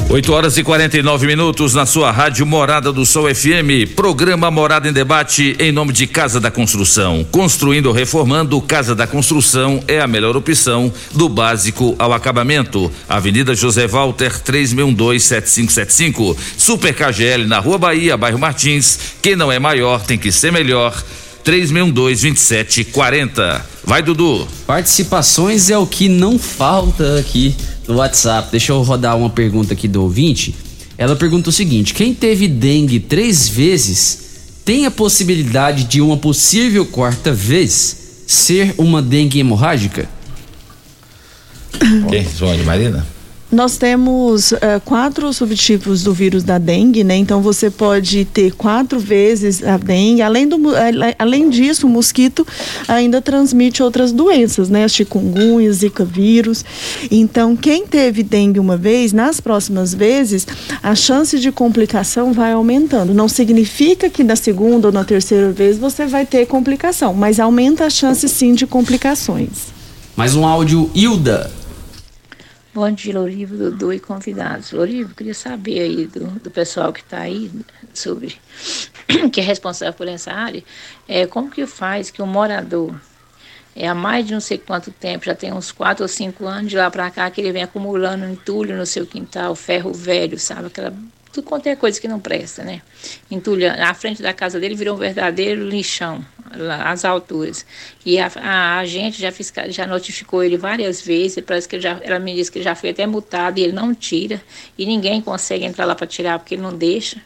8 0.09 0.31
horas 0.31 0.57
e 0.57 0.63
49 0.63 1.27
minutos 1.27 1.73
na 1.73 1.85
sua 1.85 2.09
rádio 2.11 2.45
Morada 2.45 2.93
do 2.93 3.05
Sol 3.05 3.25
FM. 3.27 3.91
Programa 3.93 4.49
Morada 4.49 4.87
em 4.87 4.93
Debate 4.93 5.53
em 5.59 5.69
nome 5.69 5.91
de 5.91 6.07
Casa 6.07 6.39
da 6.39 6.49
Construção. 6.49 7.27
Construindo 7.29 7.87
ou 7.87 7.93
reformando, 7.93 8.61
Casa 8.61 8.95
da 8.95 9.05
Construção 9.05 9.83
é 9.85 9.99
a 9.99 10.07
melhor 10.07 10.37
opção 10.37 10.89
do 11.11 11.27
básico 11.27 11.93
ao 11.99 12.13
acabamento. 12.13 12.89
Avenida 13.09 13.53
José 13.53 13.85
Walter 13.85 14.31
36127575. 14.45 16.37
Super 16.57 16.95
KGL 16.95 17.45
na 17.45 17.59
Rua 17.59 17.77
Bahia, 17.77 18.15
bairro 18.15 18.39
Martins. 18.39 18.97
Quem 19.21 19.35
não 19.35 19.51
é 19.51 19.59
maior 19.59 20.05
tem 20.05 20.17
que 20.17 20.31
ser 20.31 20.53
melhor. 20.53 20.95
36122740. 21.43 23.61
Vai, 23.83 24.01
Dudu. 24.01 24.47
Participações 24.65 25.69
é 25.69 25.77
o 25.77 25.85
que 25.85 26.07
não 26.07 26.39
falta 26.39 27.19
aqui 27.19 27.53
no 27.87 27.95
WhatsApp. 27.95 28.49
Deixa 28.51 28.71
eu 28.71 28.81
rodar 28.81 29.17
uma 29.17 29.29
pergunta 29.29 29.73
aqui 29.73 29.87
do 29.87 30.01
ouvinte. 30.03 30.53
Ela 30.97 31.15
pergunta 31.15 31.49
o 31.49 31.53
seguinte: 31.53 31.93
quem 31.93 32.13
teve 32.13 32.47
dengue 32.47 32.99
três 32.99 33.47
vezes 33.47 34.27
tem 34.65 34.85
a 34.85 34.91
possibilidade 34.91 35.85
de 35.85 36.01
uma 36.01 36.17
possível 36.17 36.85
quarta 36.85 37.31
vez 37.33 38.23
ser 38.27 38.75
uma 38.77 39.01
dengue 39.01 39.39
hemorrágica? 39.39 40.09
Quem? 42.09 42.27
João 42.37 42.55
de 42.55 42.63
Marina? 42.63 43.16
Nós 43.49 43.77
temos 43.77 44.51
eh, 44.51 44.81
quatro 44.83 45.31
subtipos 45.31 46.03
do 46.03 46.13
vírus 46.13 46.43
da 46.43 46.57
dengue, 46.57 47.01
né? 47.01 47.15
Então 47.15 47.41
você 47.41 47.71
pode 47.71 48.25
ter 48.25 48.51
quatro 48.51 48.99
vezes 48.99 49.63
a 49.63 49.77
dengue. 49.77 50.21
Além, 50.21 50.49
do, 50.49 50.75
eh, 50.75 51.15
além 51.17 51.49
disso, 51.49 51.87
o 51.87 51.89
mosquito 51.89 52.45
ainda 52.89 53.21
transmite 53.21 53.81
outras 53.81 54.11
doenças, 54.11 54.69
né? 54.69 54.83
As 54.83 54.93
chikungunya, 54.93 55.71
zika 55.71 56.03
vírus. 56.03 56.65
Então, 57.09 57.55
quem 57.55 57.87
teve 57.87 58.21
dengue 58.21 58.59
uma 58.59 58.75
vez, 58.75 59.13
nas 59.13 59.39
próximas 59.39 59.93
vezes, 59.93 60.45
a 60.83 60.93
chance 60.93 61.39
de 61.39 61.49
complicação 61.49 62.33
vai 62.33 62.51
aumentando. 62.51 63.13
Não 63.13 63.29
significa 63.29 64.09
que 64.09 64.25
na 64.25 64.35
segunda 64.35 64.89
ou 64.89 64.93
na 64.93 65.05
terceira 65.05 65.53
vez 65.53 65.77
você 65.77 66.05
vai 66.05 66.25
ter 66.25 66.47
complicação, 66.47 67.13
mas 67.13 67.39
aumenta 67.39 67.85
a 67.85 67.89
chance 67.89 68.27
sim 68.27 68.53
de 68.53 68.67
complicações. 68.67 69.67
Mais 70.17 70.35
um 70.35 70.45
áudio, 70.45 70.91
Hilda. 70.93 71.49
Bom 72.77 72.91
dia, 72.91 73.11
Lorivo, 73.11 73.57
Dudu 73.57 73.91
e 73.91 73.99
convidados. 73.99 74.71
Lorivo, 74.71 75.15
queria 75.15 75.33
saber 75.33 75.79
aí 75.79 76.05
do, 76.05 76.27
do 76.39 76.51
pessoal 76.51 76.93
que 76.93 76.99
está 76.99 77.21
aí 77.21 77.49
sobre 77.91 78.35
que 79.33 79.41
é 79.41 79.43
responsável 79.43 79.95
por 79.95 80.07
essa 80.07 80.31
área, 80.31 80.63
é, 81.07 81.25
como 81.25 81.49
que 81.49 81.65
faz 81.65 82.11
que 82.11 82.21
o 82.21 82.27
morador 82.27 82.93
é, 83.75 83.87
há 83.87 83.95
mais 83.95 84.27
de 84.27 84.33
não 84.35 84.39
sei 84.39 84.59
quanto 84.59 84.91
tempo, 84.91 85.25
já 85.25 85.33
tem 85.33 85.51
uns 85.51 85.71
quatro 85.71 86.03
ou 86.03 86.07
cinco 86.07 86.45
anos 86.45 86.69
de 86.69 86.77
lá 86.77 86.91
para 86.91 87.09
cá, 87.09 87.31
que 87.31 87.41
ele 87.41 87.51
vem 87.51 87.63
acumulando 87.63 88.25
entulho 88.25 88.77
no 88.77 88.85
seu 88.85 89.07
quintal, 89.07 89.55
ferro 89.55 89.91
velho, 89.91 90.37
sabe? 90.37 90.67
Aquela, 90.67 90.93
tudo 91.37 91.43
quanto 91.43 91.67
é 91.67 91.75
coisa 91.75 92.01
que 92.01 92.07
não 92.07 92.19
presta, 92.19 92.63
né? 92.63 92.81
Entulho. 93.29 93.67
Na 93.77 93.93
frente 93.93 94.21
da 94.21 94.33
casa 94.33 94.59
dele 94.59 94.75
virou 94.75 94.95
um 94.95 94.97
verdadeiro 94.97 95.67
lixão, 95.67 96.25
lá, 96.55 96.89
às 96.89 97.05
alturas. 97.05 97.65
E 98.03 98.19
a, 98.19 98.31
a, 98.37 98.79
a 98.79 98.85
gente 98.85 99.21
já, 99.21 99.31
fiscal, 99.31 99.69
já 99.69 99.85
notificou 99.85 100.43
ele 100.43 100.57
várias 100.57 101.01
vezes, 101.01 101.43
parece 101.45 101.67
que 101.67 101.75
ele 101.75 101.83
já, 101.83 101.99
ela 102.01 102.17
me 102.17 102.33
disse 102.33 102.51
que 102.51 102.57
ele 102.57 102.65
já 102.65 102.73
foi 102.73 102.89
até 102.89 103.05
multado 103.05 103.59
e 103.59 103.63
ele 103.63 103.73
não 103.73 103.93
tira, 103.93 104.41
e 104.77 104.85
ninguém 104.85 105.21
consegue 105.21 105.65
entrar 105.65 105.85
lá 105.85 105.93
para 105.93 106.07
tirar 106.07 106.39
porque 106.39 106.55
ele 106.55 106.61
não 106.63 106.75
deixa. 106.75 107.21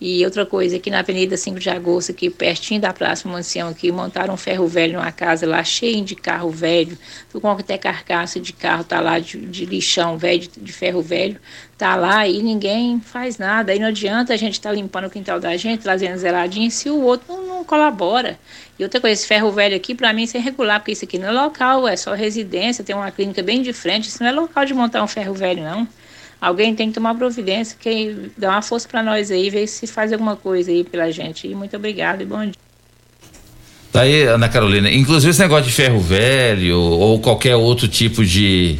E 0.00 0.24
outra 0.24 0.46
coisa, 0.46 0.76
aqui 0.76 0.88
na 0.88 1.00
Avenida 1.00 1.36
5 1.36 1.60
de 1.60 1.68
Agosto, 1.68 2.10
aqui 2.10 2.30
pertinho 2.30 2.80
da 2.80 2.90
Praça 2.90 3.28
Mancião, 3.28 3.68
aqui, 3.68 3.92
montaram 3.92 4.32
um 4.32 4.36
ferro 4.36 4.66
velho 4.66 4.94
numa 4.94 5.12
casa 5.12 5.46
lá, 5.46 5.62
cheio 5.62 6.02
de 6.02 6.16
carro 6.16 6.48
velho, 6.48 6.96
com 7.30 7.50
até 7.50 7.76
carcaça 7.76 8.40
de 8.40 8.54
carro, 8.54 8.82
tá 8.82 8.98
lá 8.98 9.18
de, 9.18 9.38
de 9.38 9.66
lixão 9.66 10.16
velho, 10.16 10.40
de, 10.40 10.48
de, 10.48 10.72
ferro 10.72 11.02
velho, 11.02 11.38
tá 11.76 11.96
lá 11.96 12.26
e 12.26 12.42
ninguém 12.42 12.98
faz 12.98 13.36
nada. 13.36 13.72
Aí 13.72 13.78
não 13.78 13.88
adianta 13.88 14.32
a 14.32 14.38
gente 14.38 14.54
estar 14.54 14.70
tá 14.70 14.74
limpando 14.74 15.04
o 15.04 15.10
quintal 15.10 15.38
da 15.38 15.54
gente, 15.58 15.82
trazendo 15.82 16.16
zeladinho, 16.16 16.70
se 16.70 16.88
o 16.88 17.02
outro 17.02 17.26
não, 17.28 17.46
não, 17.46 17.64
colabora. 17.64 18.38
E 18.78 18.82
outra 18.82 19.02
coisa, 19.02 19.12
esse 19.12 19.26
ferro 19.26 19.52
velho 19.52 19.76
aqui, 19.76 19.94
para 19.94 20.14
mim, 20.14 20.22
isso 20.22 20.34
é 20.34 20.40
irregular, 20.40 20.80
porque 20.80 20.92
isso 20.92 21.04
aqui 21.04 21.18
não 21.18 21.28
é 21.28 21.32
local, 21.32 21.86
é 21.86 21.94
só 21.94 22.14
residência, 22.14 22.82
tem 22.82 22.96
uma 22.96 23.10
clínica 23.10 23.42
bem 23.42 23.60
de 23.60 23.74
frente, 23.74 24.08
isso 24.08 24.22
não 24.22 24.30
é 24.30 24.32
local 24.32 24.64
de 24.64 24.72
montar 24.72 25.02
um 25.02 25.06
ferro 25.06 25.34
velho, 25.34 25.62
não. 25.62 25.86
Alguém 26.40 26.74
tem 26.74 26.88
que 26.88 26.94
tomar 26.94 27.14
providência, 27.14 27.76
que 27.78 28.30
dá 28.36 28.50
uma 28.50 28.62
força 28.62 28.88
para 28.88 29.02
nós 29.02 29.30
aí, 29.30 29.50
ver 29.50 29.66
se 29.66 29.86
faz 29.86 30.10
alguma 30.12 30.36
coisa 30.36 30.70
aí 30.70 30.82
pela 30.82 31.10
gente. 31.12 31.46
E 31.46 31.54
muito 31.54 31.76
obrigado 31.76 32.22
e 32.22 32.24
bom 32.24 32.42
dia. 32.42 32.54
Tá 33.92 34.02
aí, 34.02 34.22
Ana 34.22 34.48
Carolina. 34.48 34.90
Inclusive 34.90 35.30
esse 35.30 35.40
negócio 35.40 35.66
de 35.66 35.72
ferro 35.72 36.00
velho 36.00 36.78
ou 36.78 37.20
qualquer 37.20 37.56
outro 37.56 37.88
tipo 37.88 38.24
de, 38.24 38.78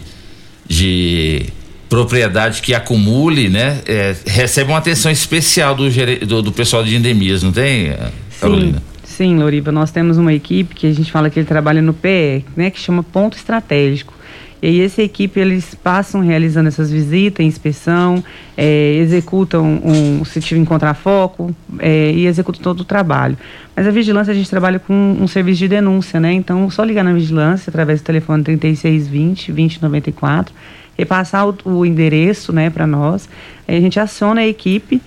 de 0.66 1.46
propriedade 1.88 2.62
que 2.62 2.72
acumule, 2.72 3.48
né? 3.48 3.82
É, 3.86 4.14
recebe 4.24 4.70
uma 4.70 4.78
atenção 4.78 5.10
especial 5.10 5.74
do, 5.74 5.90
do, 6.26 6.42
do, 6.42 6.52
pessoal 6.52 6.84
de 6.84 6.94
endemias, 6.94 7.42
não 7.42 7.52
tem, 7.52 7.92
Carolina? 8.40 8.80
Sim, 9.02 9.16
sim, 9.16 9.36
Loriva. 9.36 9.70
Nós 9.72 9.90
temos 9.90 10.16
uma 10.16 10.32
equipe 10.32 10.74
que 10.74 10.86
a 10.86 10.92
gente 10.92 11.10
fala 11.10 11.28
que 11.28 11.40
ele 11.40 11.46
trabalha 11.46 11.82
no 11.82 11.92
PE, 11.92 12.44
né? 12.56 12.70
Que 12.70 12.80
chama 12.80 13.02
Ponto 13.02 13.36
Estratégico. 13.36 14.19
E 14.62 14.66
aí 14.66 14.80
essa 14.82 15.02
equipe, 15.02 15.40
eles 15.40 15.74
passam 15.74 16.20
realizando 16.20 16.68
essas 16.68 16.90
visitas, 16.90 17.44
inspeção, 17.44 18.22
é, 18.56 18.94
executam 18.96 19.80
um, 19.84 20.24
se 20.24 20.40
tiver 20.40 20.60
encontrar 20.60 20.94
foco 20.94 21.54
é, 21.78 22.12
e 22.12 22.26
executam 22.26 22.62
todo 22.62 22.80
o 22.80 22.84
trabalho. 22.84 23.38
Mas 23.74 23.86
a 23.86 23.90
vigilância, 23.90 24.32
a 24.32 24.34
gente 24.34 24.50
trabalha 24.50 24.78
com 24.78 25.16
um, 25.20 25.26
serviço 25.26 25.60
de 25.60 25.68
denúncia, 25.68 26.20
né? 26.20 26.32
Então, 26.32 26.68
só 26.68 26.84
ligar 26.84 27.02
na 27.02 27.12
vigilância 27.12 27.70
através 27.70 28.00
do 28.00 28.04
telefone 28.04 28.42
3620 28.44 29.52
2094 29.52 30.54
repassar 31.00 31.48
o, 31.48 31.56
o 31.64 31.86
endereço 31.86 32.52
né, 32.52 32.68
para 32.68 32.86
nós. 32.86 33.28
Aí 33.66 33.76
a 33.76 33.80
gente 33.80 33.98
aciona 33.98 34.42
a 34.42 34.46
equipe 34.46 35.00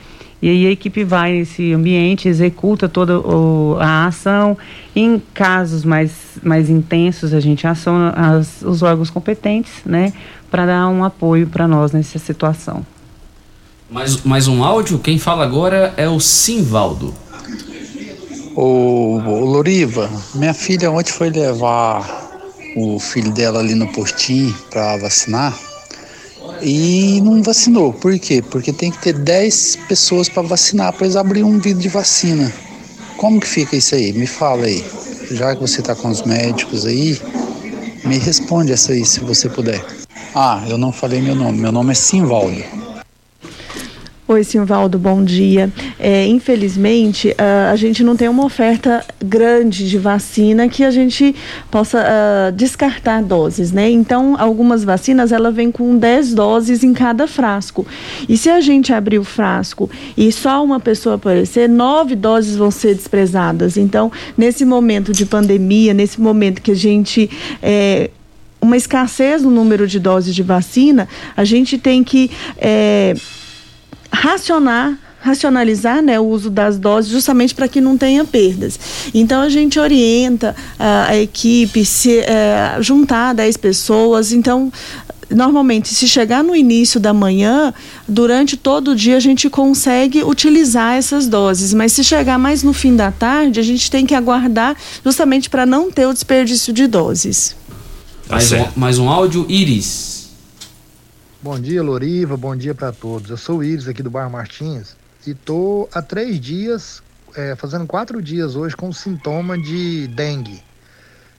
e 0.44 0.50
aí 0.50 0.68
a 0.68 0.72
equipe 0.72 1.06
vai 1.06 1.32
nesse 1.32 1.72
ambiente, 1.72 2.28
executa 2.28 2.90
toda 2.90 3.18
o, 3.18 3.78
a 3.80 4.08
ação. 4.08 4.58
Em 4.94 5.18
casos 5.34 5.86
mais, 5.86 6.12
mais 6.44 6.70
intensos, 6.70 7.34
a 7.34 7.40
gente 7.40 7.66
aciona 7.66 8.10
as, 8.10 8.62
os 8.62 8.82
órgãos 8.82 9.10
competentes, 9.10 9.72
né, 9.86 10.12
para 10.52 10.66
dar 10.66 10.90
um 10.90 11.02
apoio 11.02 11.48
para 11.48 11.66
nós 11.66 11.94
nessa 11.94 12.20
situação. 12.20 12.86
Mais, 13.90 14.22
mais 14.24 14.46
um 14.46 14.66
áudio? 14.66 15.00
Quem 15.00 15.18
fala 15.18 15.46
agora 15.46 15.94
é 15.96 16.10
o 16.10 16.20
Simvaldo. 16.20 17.14
Ô, 18.54 19.22
ô 19.26 19.46
Loriva, 19.46 20.10
minha 20.36 20.54
filha 20.54 20.92
ontem 20.92 21.14
foi 21.14 21.30
levar 21.30 22.06
o 22.76 23.00
filho 23.00 23.32
dela 23.32 23.60
ali 23.60 23.76
no 23.76 23.88
postinho 23.94 24.54
para 24.70 24.98
vacinar 24.98 25.58
e 26.64 27.22
não 27.22 27.44
vacinou. 27.44 27.94
Por 27.94 28.18
quê? 28.18 28.42
Porque 28.42 28.72
tem 28.72 28.90
que 28.90 29.00
ter 29.00 29.14
10 29.14 29.80
pessoas 29.88 30.30
para 30.30 30.42
vacinar, 30.44 30.94
para 30.94 31.06
eles 31.06 31.16
abrir 31.16 31.44
um 31.44 31.60
vidro 31.60 31.82
de 31.82 31.90
vacina. 31.90 32.52
Como 33.18 33.40
que 33.40 33.48
fica 33.48 33.76
isso 33.76 33.96
aí? 33.96 34.14
Me 34.14 34.26
fala 34.26 34.66
aí. 34.66 34.84
Já 35.32 35.56
que 35.56 35.62
você 35.62 35.82
está 35.82 35.96
com 35.96 36.10
os 36.10 36.24
médicos 36.24 36.86
aí, 36.86 37.20
me 38.06 38.18
responde 38.18 38.72
essa 38.72 38.94
aí, 38.94 39.06
se 39.06 39.20
você 39.20 39.50
puder. 39.50 39.84
Ah, 40.34 40.64
eu 40.68 40.78
não 40.78 40.92
falei 40.92 41.22
meu 41.22 41.36
nome. 41.36 41.60
Meu 41.60 41.72
nome 41.72 41.92
é 41.92 41.96
Simvaldo. 41.96 42.64
Oi, 44.26 44.42
Simvaldo, 44.42 44.98
bom 44.98 45.22
dia. 45.22 45.70
É, 46.00 46.26
infelizmente, 46.26 47.32
uh, 47.32 47.74
a 47.74 47.76
gente 47.76 48.06
não 48.06 48.16
tem 48.16 48.30
uma 48.30 48.46
oferta 48.46 49.04
grande 49.22 49.90
de 49.90 49.98
vacina 49.98 50.70
que 50.70 50.82
a 50.82 50.92
gente 50.92 51.36
possa 51.70 52.00
uh, 52.00 52.52
descartar 52.54 53.22
doses, 53.22 53.74
né? 53.74 53.90
Então, 53.92 54.38
algumas 54.40 54.86
vacinas, 54.86 55.34
ela 55.34 55.52
vem 55.52 55.70
com 55.70 55.98
10 55.98 56.34
doses 56.36 56.86
em 56.86 56.94
cada 56.94 57.28
frasco. 57.28 57.86
E 58.30 58.38
se 58.38 58.50
a 58.50 58.62
gente 58.62 58.94
abrir 58.94 59.20
o 59.20 59.26
frasco 59.26 59.90
e 60.16 60.32
só 60.32 60.64
uma 60.64 60.80
pessoa 60.80 61.16
aparecer, 61.16 61.68
nove 61.68 62.16
doses 62.16 62.56
vão 62.56 62.72
ser 62.72 62.96
desprezadas. 62.96 63.76
Então, 63.76 64.10
nesse 64.38 64.64
momento 64.64 65.12
de 65.12 65.26
pandemia, 65.26 65.94
nesse 65.94 66.22
momento 66.22 66.62
que 66.62 66.72
a 66.72 66.76
gente... 66.76 67.30
É, 67.62 68.10
uma 68.62 68.78
escassez 68.78 69.44
no 69.44 69.52
número 69.52 69.86
de 69.86 70.00
doses 70.00 70.34
de 70.34 70.42
vacina, 70.42 71.10
a 71.36 71.44
gente 71.44 71.78
tem 71.78 72.02
que 72.02 72.32
é, 72.58 73.14
racionar 74.14 74.98
racionalizar 75.24 76.02
né, 76.02 76.20
o 76.20 76.26
uso 76.26 76.50
das 76.50 76.78
doses 76.78 77.10
justamente 77.10 77.56
para 77.56 77.66
que 77.70 77.80
não 77.80 77.98
tenha 77.98 78.26
perdas. 78.26 78.78
Então 79.14 79.42
a 79.42 79.48
gente 79.48 79.80
orienta 79.80 80.54
a, 80.78 81.12
a 81.12 81.18
equipe 81.18 81.86
se 81.86 82.20
é, 82.20 82.76
juntar 82.82 83.34
10 83.34 83.56
pessoas. 83.56 84.34
Então 84.34 84.70
normalmente, 85.30 85.94
se 85.94 86.08
chegar 86.08 86.44
no 86.44 86.56
início 86.56 87.00
da 87.00 87.14
manhã, 87.14 87.74
durante 88.08 88.58
todo 88.58 88.92
o 88.92 88.96
dia 88.96 89.18
a 89.18 89.20
gente 89.20 89.50
consegue 89.50 90.24
utilizar 90.24 90.96
essas 90.96 91.28
doses, 91.28 91.74
mas 91.74 91.94
se 91.94 92.04
chegar 92.04 92.38
mais 92.38 92.62
no 92.62 92.74
fim 92.74 92.96
da 92.96 93.12
tarde, 93.12 93.60
a 93.60 93.64
gente 93.64 93.90
tem 93.90 94.06
que 94.06 94.14
aguardar 94.14 94.76
justamente 95.04 95.50
para 95.50 95.66
não 95.66 95.90
ter 95.90 96.06
o 96.06 96.14
desperdício 96.14 96.74
de 96.74 96.86
doses. 96.86 97.56
mais, 98.30 98.52
um, 98.52 98.68
mais 98.76 99.00
um 99.00 99.10
áudio, 99.10 99.46
Iris. 99.50 100.13
Bom 101.44 101.60
dia, 101.60 101.84
Loriva. 101.84 102.38
Bom 102.38 102.56
dia 102.56 102.74
para 102.74 102.94
todos. 102.94 103.30
Eu 103.30 103.36
sou 103.36 103.58
o 103.58 103.64
Iris 103.66 103.86
aqui 103.86 104.02
do 104.02 104.10
Bar 104.10 104.30
Martins 104.30 104.96
e 105.28 105.34
tô 105.34 105.90
há 105.94 106.02
três 106.02 106.40
dias, 106.40 107.04
é, 107.36 107.54
fazendo 107.54 107.86
quatro 107.86 108.22
dias 108.22 108.56
hoje 108.56 108.78
com 108.78 108.94
sintoma 108.94 109.58
de 109.58 110.08
dengue. 110.08 110.64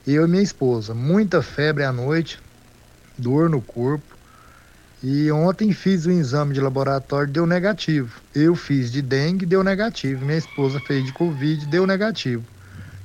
Eu 0.05 0.27
e 0.27 0.29
minha 0.29 0.43
esposa, 0.43 0.93
muita 0.93 1.41
febre 1.41 1.83
à 1.83 1.91
noite, 1.91 2.39
dor 3.17 3.49
no 3.49 3.59
corpo. 3.59 4.15
E 5.01 5.31
ontem 5.31 5.73
fiz 5.73 6.05
o 6.05 6.11
exame 6.11 6.53
de 6.53 6.61
laboratório, 6.61 7.33
deu 7.33 7.47
negativo. 7.47 8.21
Eu 8.35 8.55
fiz 8.55 8.91
de 8.91 9.01
dengue, 9.01 9.43
deu 9.43 9.63
negativo. 9.63 10.23
Minha 10.23 10.37
esposa 10.37 10.79
fez 10.81 11.03
de 11.03 11.13
covid, 11.13 11.65
deu 11.65 11.87
negativo. 11.87 12.43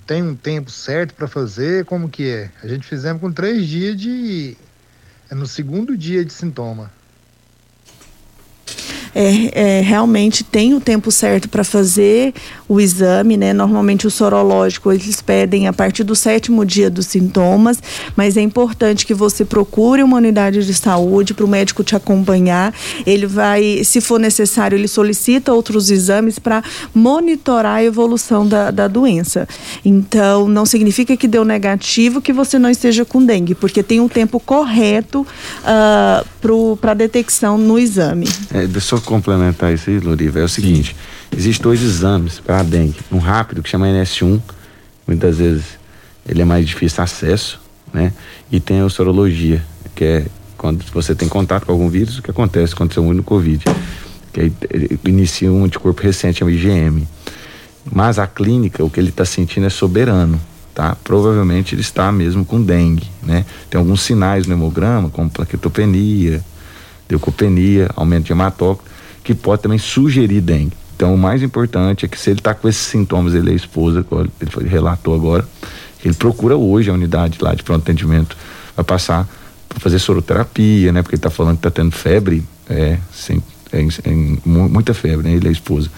Tem 0.07 0.23
um 0.23 0.37
tempo 0.37 0.71
certo 0.71 1.15
para 1.15 1.27
fazer? 1.27 1.87
Como 1.87 2.11
que 2.11 2.29
é? 2.29 2.51
A 2.63 2.69
gente 2.69 2.87
fizemos 2.87 3.23
com 3.23 3.33
três 3.33 3.67
dias 3.67 3.97
de 3.97 4.55
é 5.31 5.35
no 5.35 5.47
segundo 5.47 5.97
dia 5.97 6.25
de 6.25 6.33
sintoma. 6.33 6.91
É, 9.15 9.79
é, 9.79 9.81
realmente 9.81 10.45
tem 10.45 10.75
o 10.75 10.81
tempo 10.81 11.11
certo 11.11 11.49
para 11.49 11.65
fazer 11.65 12.33
o 12.71 12.81
exame, 12.81 13.37
né? 13.37 13.53
Normalmente 13.53 14.07
o 14.07 14.11
sorológico 14.13 14.93
eles 14.93 15.21
pedem 15.21 15.67
a 15.67 15.73
partir 15.73 16.05
do 16.05 16.15
sétimo 16.15 16.65
dia 16.65 16.89
dos 16.89 17.07
sintomas, 17.07 17.83
mas 18.15 18.37
é 18.37 18.41
importante 18.41 19.05
que 19.05 19.13
você 19.13 19.45
procure 19.45 20.05
uma 20.05 20.19
unidade 20.19 20.65
de 20.65 20.73
saúde 20.73 21.35
para 21.35 21.45
o 21.45 21.49
médico 21.49 21.83
te 21.83 21.97
acompanhar. 21.97 22.73
Ele 23.05 23.27
vai, 23.27 23.83
se 23.83 24.01
for 24.01 24.21
necessário, 24.21 24.79
ele 24.79 24.87
solicita 24.87 25.53
outros 25.53 25.91
exames 25.91 26.39
para 26.39 26.63
monitorar 26.95 27.79
a 27.79 27.85
evolução 27.85 28.47
da, 28.47 28.71
da 28.71 28.87
doença. 28.87 29.49
Então, 29.85 30.47
não 30.47 30.65
significa 30.65 31.17
que 31.17 31.27
deu 31.27 31.45
negativo 31.45 32.21
que 32.21 32.33
você 32.33 32.57
não 32.57 32.71
esteja 32.71 33.05
com 33.05 33.25
dengue, 33.25 33.57
porque 33.57 33.83
tem 33.83 33.99
um 33.99 34.09
tempo 34.09 34.39
correto 34.39 35.23
uh, 35.23 35.27
ah, 35.65 36.25
para 36.81 36.95
detecção 36.95 37.59
no 37.59 37.81
exame. 37.81 38.29
É, 38.55 38.79
só 38.79 39.01
complementar 39.01 39.75
isso 39.75 39.91
aí, 39.91 39.99
Loriva, 39.99 40.39
é 40.39 40.45
o 40.45 40.49
seguinte: 40.49 40.95
existem 41.37 41.63
dois 41.63 41.83
exames 41.83 42.41
para 42.41 42.61
a 42.61 42.63
dengue. 42.63 42.99
Um 43.11 43.19
rápido, 43.19 43.63
que 43.63 43.69
chama 43.69 43.87
NS1, 43.87 44.41
muitas 45.07 45.39
vezes 45.39 45.65
ele 46.29 46.43
é 46.43 46.45
mais 46.45 46.67
difícil 46.67 47.03
acesso, 47.03 47.61
né? 47.93 48.13
E 48.51 48.61
tem 48.61 48.81
a 48.81 48.89
sorologia, 48.89 49.65
que 49.95 50.05
é 50.05 50.27
quando 50.57 50.85
você 50.93 51.15
tem 51.15 51.29
contato 51.29 51.65
com 51.65 51.73
algum 51.73 51.89
vírus, 51.89 52.19
o 52.19 52.23
que 52.23 52.31
acontece 52.31 52.75
quando 52.75 52.93
você 52.93 53.01
muito 53.01 53.17
no 53.17 53.23
Covid. 53.23 53.65
Que 54.33 54.41
aí 54.41 54.53
inicia 55.05 55.51
um 55.51 55.65
anticorpo 55.65 56.03
recente, 56.03 56.41
chama 56.41 56.53
IgM. 56.53 57.09
Mas 57.91 58.19
a 58.19 58.27
clínica, 58.27 58.85
o 58.85 58.91
que 58.91 59.01
ele 59.01 59.09
está 59.09 59.25
sentindo 59.25 59.67
é 59.67 59.71
soberano, 59.71 60.41
tá? 60.75 60.97
Provavelmente 61.03 61.75
ele 61.75 61.81
está 61.81 62.13
mesmo 62.13 62.45
com 62.45 62.63
dengue, 62.63 63.09
né? 63.23 63.45
Tem 63.69 63.79
alguns 63.79 64.03
sinais 64.03 64.47
no 64.47 64.53
hemograma, 64.53 65.09
como 65.09 65.31
plaquetopenia, 65.31 66.45
leucopenia, 67.09 67.91
aumento 67.97 68.27
de 68.27 68.33
hematócrito, 68.33 68.91
que 69.25 69.35
pode 69.35 69.63
também 69.63 69.79
sugerir 69.79 70.41
dengue. 70.41 70.77
Então, 71.01 71.15
o 71.15 71.17
mais 71.19 71.43
importante 71.43 72.05
é 72.05 72.09
que 72.09 72.21
se 72.21 72.29
ele 72.29 72.41
está 72.41 72.53
com 72.53 72.69
esses 72.69 72.83
sintomas, 72.83 73.33
ele 73.33 73.53
é 73.53 73.55
esposa, 73.55 74.05
ele 74.39 74.51
foi, 74.51 74.65
relatou 74.65 75.15
agora, 75.15 75.49
ele 76.05 76.13
procura 76.13 76.59
hoje 76.59 76.91
a 76.91 76.93
unidade 76.93 77.39
lá 77.41 77.55
de 77.55 77.63
pronto 77.63 77.81
atendimento, 77.81 78.37
vai 78.77 78.85
passar 78.85 79.27
para 79.67 79.81
fazer 79.81 79.99
soroterapia, 79.99 80.93
né? 80.93 81.01
Porque 81.01 81.15
ele 81.15 81.21
está 81.21 81.31
falando 81.31 81.55
que 81.55 81.67
está 81.67 81.71
tendo 81.71 81.93
febre, 81.93 82.45
é, 82.69 82.99
sem, 83.11 83.43
é, 83.73 83.81
é, 83.81 84.11
muita 84.45 84.93
febre, 84.93 85.27
né? 85.27 85.35
Ele 85.37 85.49
é 85.49 85.51
esposa. 85.51 85.91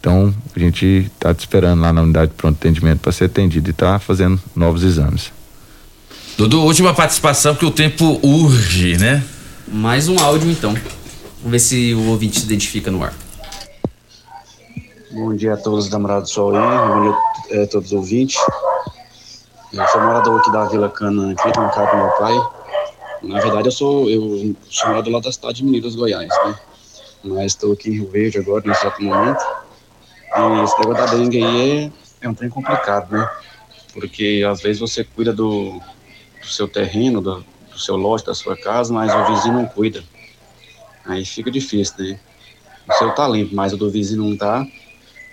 Então, 0.00 0.34
a 0.56 0.58
gente 0.58 1.10
está 1.14 1.34
te 1.34 1.40
esperando 1.40 1.82
lá 1.82 1.92
na 1.92 2.00
unidade 2.00 2.30
de 2.30 2.36
pronto 2.38 2.56
atendimento 2.56 3.00
para 3.00 3.12
ser 3.12 3.24
atendido 3.24 3.68
e 3.68 3.72
está 3.72 3.98
fazendo 3.98 4.40
novos 4.56 4.82
exames. 4.82 5.30
Dudu, 6.38 6.62
última 6.62 6.94
participação, 6.94 7.52
porque 7.52 7.66
o 7.66 7.70
tempo 7.70 8.18
urge, 8.22 8.96
né? 8.96 9.22
Mais 9.70 10.08
um 10.08 10.18
áudio 10.18 10.50
então. 10.50 10.72
Vamos 10.72 11.50
ver 11.50 11.58
se 11.58 11.92
o 11.92 12.04
ouvinte 12.04 12.40
se 12.40 12.46
identifica 12.46 12.90
no 12.90 13.04
ar. 13.04 13.27
Bom 15.10 15.34
dia 15.34 15.54
a 15.54 15.56
todos 15.56 15.88
da 15.88 15.98
Morada 15.98 16.22
do 16.22 16.28
Sol 16.28 16.54
aí, 16.54 16.88
bom 16.88 17.02
dia 17.48 17.64
a 17.64 17.66
todos 17.66 17.88
os 17.88 17.92
ouvintes. 17.92 18.36
Eu 19.72 19.86
sou 19.88 20.00
morador 20.02 20.40
aqui 20.40 20.52
da 20.52 20.64
Vila 20.66 20.90
Cana, 20.90 21.32
aqui 21.32 21.46
na 21.58 21.68
casa 21.70 21.90
do 21.90 21.96
meu 21.96 22.10
pai. 22.10 22.34
Na 23.22 23.40
verdade, 23.40 23.68
eu 23.68 23.72
sou, 23.72 24.10
eu 24.10 24.54
sou 24.68 24.88
morador 24.88 25.12
lá 25.14 25.20
da 25.20 25.32
cidade 25.32 25.58
de 25.58 25.64
Minas, 25.64 25.96
Goiás, 25.96 26.28
né? 26.28 26.58
Mas 27.24 27.52
estou 27.52 27.72
aqui 27.72 27.88
em 27.88 27.94
Rio 27.94 28.10
Verde 28.10 28.38
agora, 28.38 28.62
nesse 28.66 28.80
exato 28.80 29.02
momento. 29.02 29.42
E 30.36 30.62
esse 30.64 30.78
negócio 30.78 30.94
da 30.94 31.06
dengue 31.06 31.42
aí 31.42 31.86
é 31.86 31.92
é 32.20 32.28
um 32.28 32.34
trem 32.34 32.50
complicado, 32.50 33.10
né? 33.12 33.28
Porque 33.92 34.44
às 34.48 34.60
vezes 34.60 34.80
você 34.80 35.04
cuida 35.04 35.32
do, 35.32 35.80
do 36.40 36.46
seu 36.46 36.68
terreno, 36.68 37.20
do, 37.20 37.44
do 37.70 37.78
seu 37.78 37.96
lote, 37.96 38.26
da 38.26 38.34
sua 38.34 38.56
casa, 38.56 38.92
mas 38.92 39.14
o 39.14 39.34
vizinho 39.34 39.54
não 39.54 39.66
cuida. 39.66 40.02
Aí 41.04 41.24
fica 41.24 41.50
difícil, 41.50 41.94
né? 41.98 42.20
O 42.88 42.92
seu 42.94 43.14
tá 43.14 43.28
limpo, 43.28 43.54
mas 43.54 43.72
o 43.72 43.76
do 43.76 43.90
vizinho 43.90 44.24
não 44.24 44.36
tá. 44.36 44.66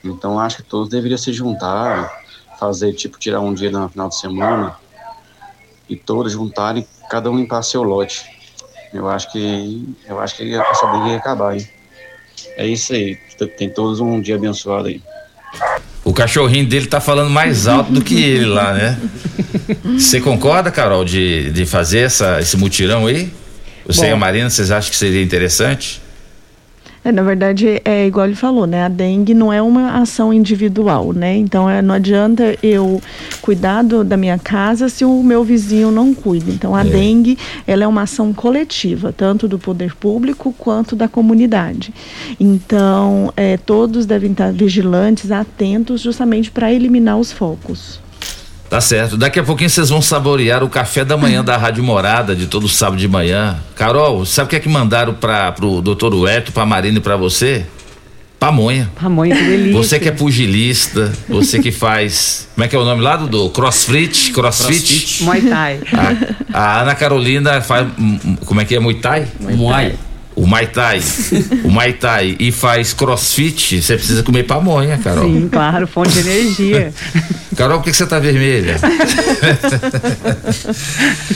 Então 0.10 0.40
acho 0.40 0.58
que 0.58 0.64
todos 0.64 0.90
deveriam 0.90 1.18
se 1.18 1.34
juntar, 1.34 2.12
fazer 2.60 2.94
tipo 2.94 3.18
tirar 3.18 3.42
um 3.42 3.54
dia 3.54 3.72
no 3.72 3.90
final 3.90 4.10
de 4.10 4.20
semana 4.20 4.76
e 5.90 5.96
todos 5.96 6.34
juntarem, 6.34 6.88
cada 7.10 7.30
um 7.30 7.38
limpar 7.38 7.64
seu 7.64 7.84
lote. 7.84 8.26
Eu 8.94 9.10
acho 9.10 9.32
que 9.32 9.96
eu 10.08 10.20
acho 10.20 10.38
que 10.38 10.54
essa 10.54 10.88
briga 10.88 11.08
ia 11.10 11.18
acabar, 11.18 11.56
hein? 11.56 11.68
É 12.56 12.66
isso 12.66 12.94
aí. 12.94 13.18
Tem 13.58 13.70
todos 13.70 14.00
um 14.00 14.22
dia 14.22 14.36
abençoado 14.36 14.88
aí. 14.88 15.02
O 16.04 16.14
cachorrinho 16.14 16.68
dele 16.68 16.86
tá 16.86 17.02
falando 17.02 17.30
mais 17.30 17.68
alto 17.68 17.92
do 17.92 18.02
que 18.02 18.24
ele 18.24 18.46
lá, 18.46 18.74
né? 18.74 19.00
Você 19.98 20.22
concorda, 20.22 20.72
Carol, 20.72 21.04
de, 21.04 21.50
de 21.52 21.66
fazer 21.66 22.00
essa, 22.00 22.40
esse 22.40 22.56
mutirão 22.56 23.08
aí? 23.08 23.32
Você 23.86 24.02
Bom. 24.02 24.08
e 24.08 24.12
a 24.12 24.16
Marina, 24.16 24.50
vocês 24.50 24.72
acham 24.72 24.92
que 24.92 24.98
seria 24.98 25.22
interessante? 25.22 26.02
É, 27.06 27.12
na 27.12 27.22
verdade, 27.22 27.80
é 27.86 28.08
igual 28.08 28.26
ele 28.26 28.36
falou, 28.36 28.66
né? 28.66 28.84
A 28.84 28.90
dengue 28.90 29.36
não 29.36 29.54
é 29.54 29.62
uma 29.62 30.02
ação 30.02 30.34
individual, 30.34 31.14
né? 31.14 31.38
Então, 31.38 31.70
é, 31.70 31.80
não 31.80 31.94
adianta 31.94 32.58
eu 32.64 33.00
cuidar 33.44 33.84
do- 33.84 34.04
da 34.04 34.18
minha 34.18 34.40
casa 34.40 34.90
se 34.90 35.06
o 35.06 35.22
meu 35.22 35.44
vizinho 35.44 35.92
não 35.92 36.16
cuida. 36.16 36.50
Então, 36.50 36.76
a 36.76 36.82
É. 36.82 36.84
dengue, 36.90 37.38
ela 37.68 37.84
é 37.84 37.88
uma 37.88 38.02
ação 38.02 38.34
coletiva, 38.34 39.14
tanto 39.16 39.48
do 39.48 39.60
poder 39.60 39.94
público 39.96 40.52
quanto 40.58 40.96
da 40.96 41.08
comunidade. 41.08 41.94
Então, 42.40 43.32
é, 43.38 43.56
todos 43.58 44.08
devem 44.08 44.32
estar 44.32 44.52
vigilantes, 44.52 45.32
atentos, 45.32 46.02
justamente 46.02 46.50
para 46.50 46.74
eliminar 46.74 47.20
os 47.20 47.32
focos. 47.32 48.00
Tá 48.70 48.82
certo. 48.82 49.16
Daqui 49.16 49.40
a 49.40 49.44
pouquinho 49.44 49.70
vocês 49.70 49.90
vão 49.90 50.02
saborear 50.02 50.64
o 50.64 50.70
café 50.70 51.06
da 51.06 51.16
manhã 51.16 51.44
da 51.44 51.56
Rádio 51.56 51.84
Morada, 51.84 52.36
de 52.36 52.48
todo 52.48 52.68
sábado 52.68 53.00
de 53.00 53.08
manhã. 53.08 53.58
Carol, 53.76 54.26
sabe 54.26 54.48
o 54.48 54.50
que 54.50 54.56
é 54.56 54.60
que 54.60 54.68
mandaram 54.70 55.14
para 55.14 55.52
pro 55.52 55.82
doutor 55.82 56.14
Ueto, 56.14 56.52
pra 56.52 56.66
Marina 56.66 56.98
e 56.98 57.02
pra 57.02 57.16
você? 57.16 57.66
Pamonha. 58.40 58.92
Pamonha, 59.00 59.36
que 59.36 59.44
delícia. 59.44 59.74
Você 59.74 60.00
que 60.00 60.10
é 60.10 60.12
pugilista, 60.12 61.12
você 61.30 61.60
que 61.60 61.72
faz. 61.72 62.48
Como 62.54 62.66
é 62.66 62.68
que 62.68 62.76
é 62.76 62.80
o 62.80 62.84
nome 62.84 63.02
lá 63.02 63.16
do, 63.16 63.28
do 63.28 63.50
crossfit? 63.50 64.32
Crossfit? 64.34 65.24
Muay 65.24 65.42
Thai. 65.42 65.80
A, 66.54 66.60
a 66.60 66.82
Ana 66.82 66.96
Carolina 66.96 67.62
faz. 67.62 67.88
hum, 67.98 68.20
hum, 68.26 68.36
Como 68.46 68.60
é 68.62 68.66
que 68.66 68.76
é? 68.76 68.80
Muay 68.80 68.96
Thai? 68.96 69.28
Muay. 69.40 69.96
O 70.36 70.46
Muay 70.46 70.68
Thai. 70.68 71.02
o 71.64 71.70
Muay 71.70 71.94
Thai. 71.94 72.36
E 72.40 72.52
faz 72.52 72.94
crossfit, 72.94 73.82
você 73.82 73.96
precisa 73.96 74.22
comer 74.22 74.44
pamonha, 74.44 74.98
Carol. 74.98 75.24
Sim, 75.26 75.48
claro, 75.50 75.88
fonte 75.88 76.12
de 76.12 76.20
energia. 76.20 76.94
Carol, 77.56 77.78
por 77.78 77.86
que 77.86 77.92
que 77.92 77.98
você 77.98 78.06
tá 78.06 78.20
vermelha? 78.20 78.76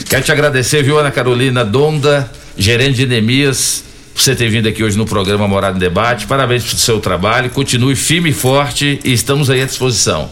Quero 0.08 0.22
te 0.22 0.32
agradecer, 0.32 0.82
viu, 0.82 0.98
Ana 0.98 1.10
Carolina 1.10 1.64
Donda, 1.64 2.30
gerente 2.58 2.96
de 2.96 3.04
Enemias, 3.04 3.84
por 4.14 4.22
você 4.22 4.34
ter 4.36 4.50
vindo 4.50 4.68
aqui 4.68 4.84
hoje 4.84 4.98
no 4.98 5.06
programa 5.06 5.48
Morada 5.48 5.76
em 5.76 5.80
Debate. 5.80 6.26
Parabéns 6.26 6.64
pelo 6.64 6.76
seu 6.76 7.00
trabalho, 7.00 7.48
continue 7.50 7.96
firme 7.96 8.30
e 8.30 8.34
forte 8.34 9.00
e 9.02 9.12
estamos 9.14 9.48
aí 9.48 9.62
à 9.62 9.66
disposição. 9.66 10.28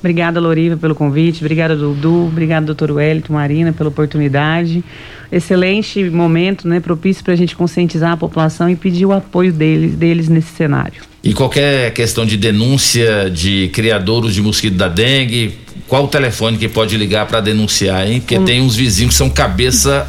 Obrigada, 0.00 0.40
Loriva, 0.40 0.76
pelo 0.76 0.94
convite. 0.94 1.40
Obrigada, 1.44 1.76
Dudu. 1.76 2.26
Obrigada, 2.26 2.66
doutor 2.66 2.90
Wellington, 2.90 3.34
Marina, 3.34 3.72
pela 3.72 3.88
oportunidade. 3.90 4.82
Excelente 5.30 6.02
momento, 6.10 6.66
né? 6.66 6.80
Propício 6.80 7.22
para 7.22 7.34
a 7.34 7.36
gente 7.36 7.54
conscientizar 7.54 8.12
a 8.12 8.16
população 8.16 8.68
e 8.68 8.74
pedir 8.74 9.06
o 9.06 9.12
apoio 9.12 9.52
deles, 9.52 9.94
deles 9.94 10.28
nesse 10.28 10.52
cenário. 10.56 11.02
E 11.22 11.32
qualquer 11.34 11.92
questão 11.92 12.24
de 12.26 12.36
denúncia 12.36 13.30
de 13.30 13.68
criadouros 13.72 14.34
de 14.34 14.40
mosquito 14.42 14.74
da 14.76 14.88
dengue, 14.88 15.58
qual 15.86 16.04
o 16.04 16.08
telefone 16.08 16.56
que 16.56 16.66
pode 16.68 16.96
ligar 16.96 17.26
para 17.26 17.40
denunciar, 17.40 18.08
hein? 18.10 18.20
Porque 18.20 18.38
Um- 18.38 18.44
tem 18.44 18.60
uns 18.60 18.74
vizinhos 18.74 19.12
que 19.12 19.18
são 19.18 19.28
cabeça 19.30 20.06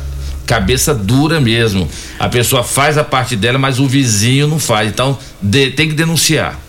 cabeça 0.47 0.93
dura 0.93 1.39
mesmo. 1.39 1.88
A 2.19 2.27
pessoa 2.27 2.61
faz 2.61 2.97
a 2.97 3.05
parte 3.05 3.38
dela, 3.38 3.57
mas 3.57 3.80
o 3.80 3.88
vizinho 3.88 4.47
não 4.49 4.59
faz. 4.59 4.89
Então, 4.89 5.18
de- 5.41 5.69
tem 5.72 5.88
que 5.88 5.93
denunciar. 5.95 6.59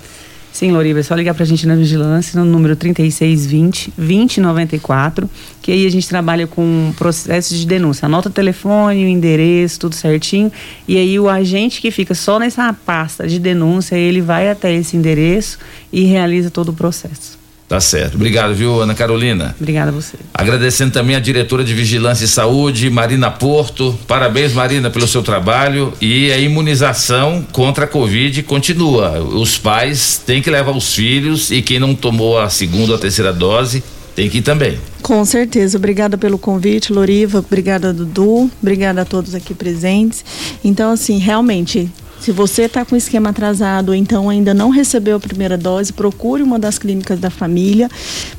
Sim, 0.52 0.70
Loriva, 0.70 1.00
é 1.00 1.02
só 1.02 1.14
ligar 1.14 1.34
pra 1.34 1.46
gente 1.46 1.66
na 1.66 1.74
vigilância 1.74 2.38
no 2.38 2.44
número 2.44 2.76
3620 2.76 3.90
2094, 3.96 5.28
que 5.62 5.72
aí 5.72 5.86
a 5.86 5.90
gente 5.90 6.06
trabalha 6.06 6.46
com 6.46 6.92
processo 6.96 7.54
de 7.54 7.66
denúncia. 7.66 8.04
Anota 8.04 8.28
o 8.28 8.32
telefone, 8.32 9.06
o 9.06 9.08
endereço, 9.08 9.80
tudo 9.80 9.94
certinho. 9.94 10.52
E 10.86 10.98
aí 10.98 11.18
o 11.18 11.26
agente 11.26 11.80
que 11.80 11.90
fica 11.90 12.14
só 12.14 12.38
nessa 12.38 12.70
pasta 12.72 13.26
de 13.26 13.38
denúncia, 13.38 13.96
ele 13.96 14.20
vai 14.20 14.50
até 14.50 14.74
esse 14.74 14.94
endereço 14.94 15.58
e 15.90 16.04
realiza 16.04 16.50
todo 16.50 16.68
o 16.68 16.74
processo. 16.74 17.41
Tá 17.72 17.80
certo. 17.80 18.16
Obrigado, 18.16 18.54
viu, 18.54 18.82
Ana 18.82 18.94
Carolina? 18.94 19.56
Obrigada 19.58 19.88
a 19.88 19.94
você. 19.94 20.18
Agradecendo 20.34 20.92
também 20.92 21.16
a 21.16 21.18
diretora 21.18 21.64
de 21.64 21.72
Vigilância 21.72 22.26
e 22.26 22.28
Saúde, 22.28 22.90
Marina 22.90 23.30
Porto. 23.30 23.98
Parabéns, 24.06 24.52
Marina, 24.52 24.90
pelo 24.90 25.08
seu 25.08 25.22
trabalho. 25.22 25.90
E 25.98 26.30
a 26.30 26.36
imunização 26.36 27.42
contra 27.50 27.86
a 27.86 27.88
Covid 27.88 28.42
continua. 28.42 29.20
Os 29.20 29.56
pais 29.56 30.18
têm 30.18 30.42
que 30.42 30.50
levar 30.50 30.72
os 30.72 30.94
filhos 30.94 31.50
e 31.50 31.62
quem 31.62 31.80
não 31.80 31.94
tomou 31.94 32.38
a 32.38 32.50
segunda 32.50 32.92
ou 32.92 32.98
a 32.98 33.00
terceira 33.00 33.32
dose 33.32 33.82
tem 34.14 34.28
que 34.28 34.38
ir 34.38 34.42
também. 34.42 34.78
Com 35.00 35.24
certeza. 35.24 35.78
Obrigada 35.78 36.18
pelo 36.18 36.36
convite, 36.36 36.92
Loriva. 36.92 37.38
Obrigada, 37.38 37.90
Dudu. 37.90 38.50
Obrigada 38.60 39.00
a 39.00 39.04
todos 39.06 39.34
aqui 39.34 39.54
presentes. 39.54 40.22
Então, 40.62 40.92
assim, 40.92 41.16
realmente, 41.16 41.90
se 42.22 42.30
você 42.30 42.62
está 42.62 42.84
com 42.84 42.94
esquema 42.94 43.30
atrasado 43.30 43.92
então 43.92 44.30
ainda 44.30 44.54
não 44.54 44.70
recebeu 44.70 45.16
a 45.16 45.20
primeira 45.20 45.58
dose, 45.58 45.92
procure 45.92 46.40
uma 46.40 46.56
das 46.56 46.78
clínicas 46.78 47.18
da 47.18 47.30
família 47.30 47.90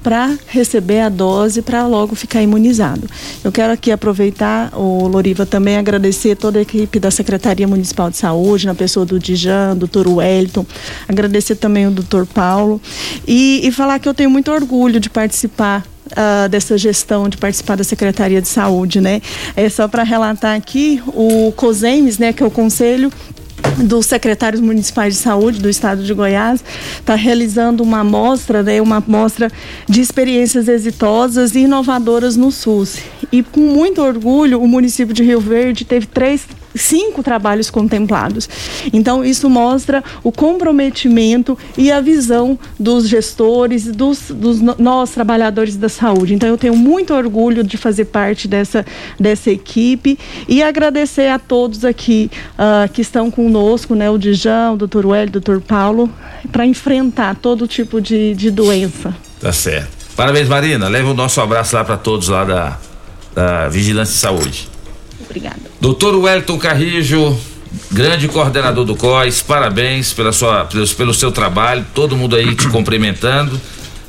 para 0.02 0.38
receber 0.48 1.02
a 1.02 1.10
dose 1.10 1.62
para 1.62 1.86
logo 1.86 2.16
ficar 2.16 2.42
imunizado. 2.42 3.10
Eu 3.44 3.52
quero 3.52 3.74
aqui 3.74 3.92
aproveitar, 3.92 4.72
o 4.74 5.06
Loriva, 5.08 5.46
também 5.46 5.76
agradecer 5.76 6.38
toda 6.38 6.60
a 6.60 6.62
equipe 6.62 6.98
da 6.98 7.12
Secretaria 7.12 7.68
Municipal 7.68 8.10
de 8.10 8.16
Saúde, 8.16 8.68
na 8.68 8.74
pessoa 8.74 9.06
do 9.06 9.20
Dijan, 9.20 9.76
doutor 9.76 10.08
Wellington, 10.08 10.66
agradecer 11.06 11.56
também 11.56 11.86
o 11.86 11.92
doutor 11.92 12.26
Paulo 12.26 12.82
e, 13.28 13.68
e 13.68 13.72
falar 13.72 14.00
que 14.00 14.08
eu 14.08 14.14
tenho 14.14 14.30
muito 14.30 14.50
orgulho 14.50 14.98
de 14.98 15.10
participar 15.10 15.84
ah, 16.16 16.48
dessa 16.48 16.78
gestão 16.78 17.28
de 17.28 17.38
participar 17.38 17.76
da 17.76 17.84
Secretaria 17.84 18.42
de 18.42 18.48
Saúde, 18.48 19.02
né? 19.02 19.22
É 19.56 19.68
só 19.68 19.88
para 19.88 20.04
relatar 20.04 20.56
aqui 20.56 21.02
o 21.08 21.52
COSEMES, 21.54 22.18
né, 22.18 22.32
que 22.32 22.44
é 22.44 22.46
o 22.46 22.52
Conselho 22.52 23.12
dos 23.78 24.06
secretários 24.06 24.62
municipais 24.62 25.14
de 25.16 25.20
saúde 25.20 25.60
do 25.60 25.70
estado 25.70 26.04
de 26.04 26.14
Goiás 26.14 26.64
está 27.00 27.16
realizando 27.16 27.84
uma 27.84 28.00
amostra, 28.00 28.64
né, 28.64 28.82
uma 28.82 28.98
amostra 28.98 29.52
de 29.88 30.02
experiências 30.02 30.68
exitosas 30.68 31.56
e 31.56 31.60
inovadoras 31.60 32.36
no 32.36 32.52
SUS. 32.52 33.00
E 33.32 33.42
com 33.42 33.62
muito 33.62 34.02
orgulho, 34.02 34.62
o 34.62 34.68
município 34.68 35.14
de 35.14 35.24
Rio 35.24 35.40
Verde 35.40 35.86
teve 35.86 36.06
três 36.06 36.46
cinco 36.76 37.22
trabalhos 37.24 37.70
contemplados. 37.70 38.50
Então, 38.92 39.24
isso 39.24 39.50
mostra 39.50 40.04
o 40.24 40.32
comprometimento 40.32 41.58
e 41.78 41.92
a 41.92 42.02
visão 42.02 42.58
dos 42.80 43.08
gestores, 43.08 43.86
dos, 43.88 44.30
dos 44.30 44.60
nós, 44.62 45.12
trabalhadores 45.12 45.76
da 45.76 45.90
saúde. 45.90 46.34
Então, 46.34 46.50
eu 46.50 46.58
tenho 46.58 46.76
muito 46.76 47.14
orgulho 47.14 47.64
de 47.64 47.78
fazer 47.78 48.06
parte 48.06 48.48
dessa, 48.48 48.86
dessa 49.20 49.52
equipe 49.52 50.18
e 50.48 50.64
agradecer 50.64 51.28
a 51.28 51.40
todos 51.40 51.86
aqui 51.86 52.30
ah, 52.58 52.90
que 52.92 53.02
estão 53.02 53.30
conosco, 53.30 53.96
né, 53.96 54.10
o 54.10 54.18
Dijão, 54.18 54.74
o 54.74 54.78
doutor 54.78 55.06
Hélio, 55.16 55.30
o 55.30 55.32
doutor 55.34 55.62
Paulo, 55.62 56.10
para 56.52 56.66
enfrentar 56.66 57.36
todo 57.36 57.68
tipo 57.68 58.02
de, 58.02 58.34
de 58.36 58.50
doença. 58.52 59.16
Tá 59.40 59.52
certo. 59.52 60.04
Parabéns, 60.16 60.48
Marina. 60.48 60.88
Leva 60.88 61.10
o 61.12 61.14
nosso 61.14 61.42
abraço 61.42 61.76
lá 61.76 61.84
para 61.84 61.98
todos 61.98 62.28
lá 62.28 62.44
da, 62.44 62.78
da 63.34 63.68
Vigilância 63.68 64.14
e 64.14 64.18
Saúde. 64.18 64.73
Obrigada. 65.34 65.62
Doutor 65.82 66.16
Wellington 66.16 66.60
Carrijo, 66.60 67.36
grande 67.92 68.28
coordenador 68.28 68.86
do 68.86 68.96
COIS, 68.96 69.42
parabéns 69.42 70.14
pela 70.14 70.32
sua, 70.32 70.66
pelo, 70.66 71.14
seu 71.14 71.32
trabalho, 71.32 71.84
todo 71.96 72.16
mundo 72.16 72.36
aí 72.36 72.54
te 72.56 72.68
cumprimentando. 72.70 73.60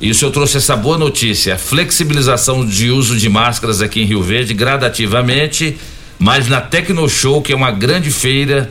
E 0.00 0.10
o 0.10 0.14
senhor 0.14 0.30
trouxe 0.30 0.58
essa 0.58 0.76
boa 0.76 0.98
notícia, 0.98 1.56
flexibilização 1.56 2.66
de 2.66 2.90
uso 2.90 3.16
de 3.16 3.26
máscaras 3.30 3.80
aqui 3.80 4.02
em 4.02 4.04
Rio 4.04 4.22
Verde 4.22 4.52
gradativamente, 4.52 5.78
mas 6.18 6.46
na 6.46 6.60
Tecnoshow, 6.60 7.40
que 7.40 7.54
é 7.54 7.56
uma 7.56 7.70
grande 7.70 8.10
feira 8.10 8.68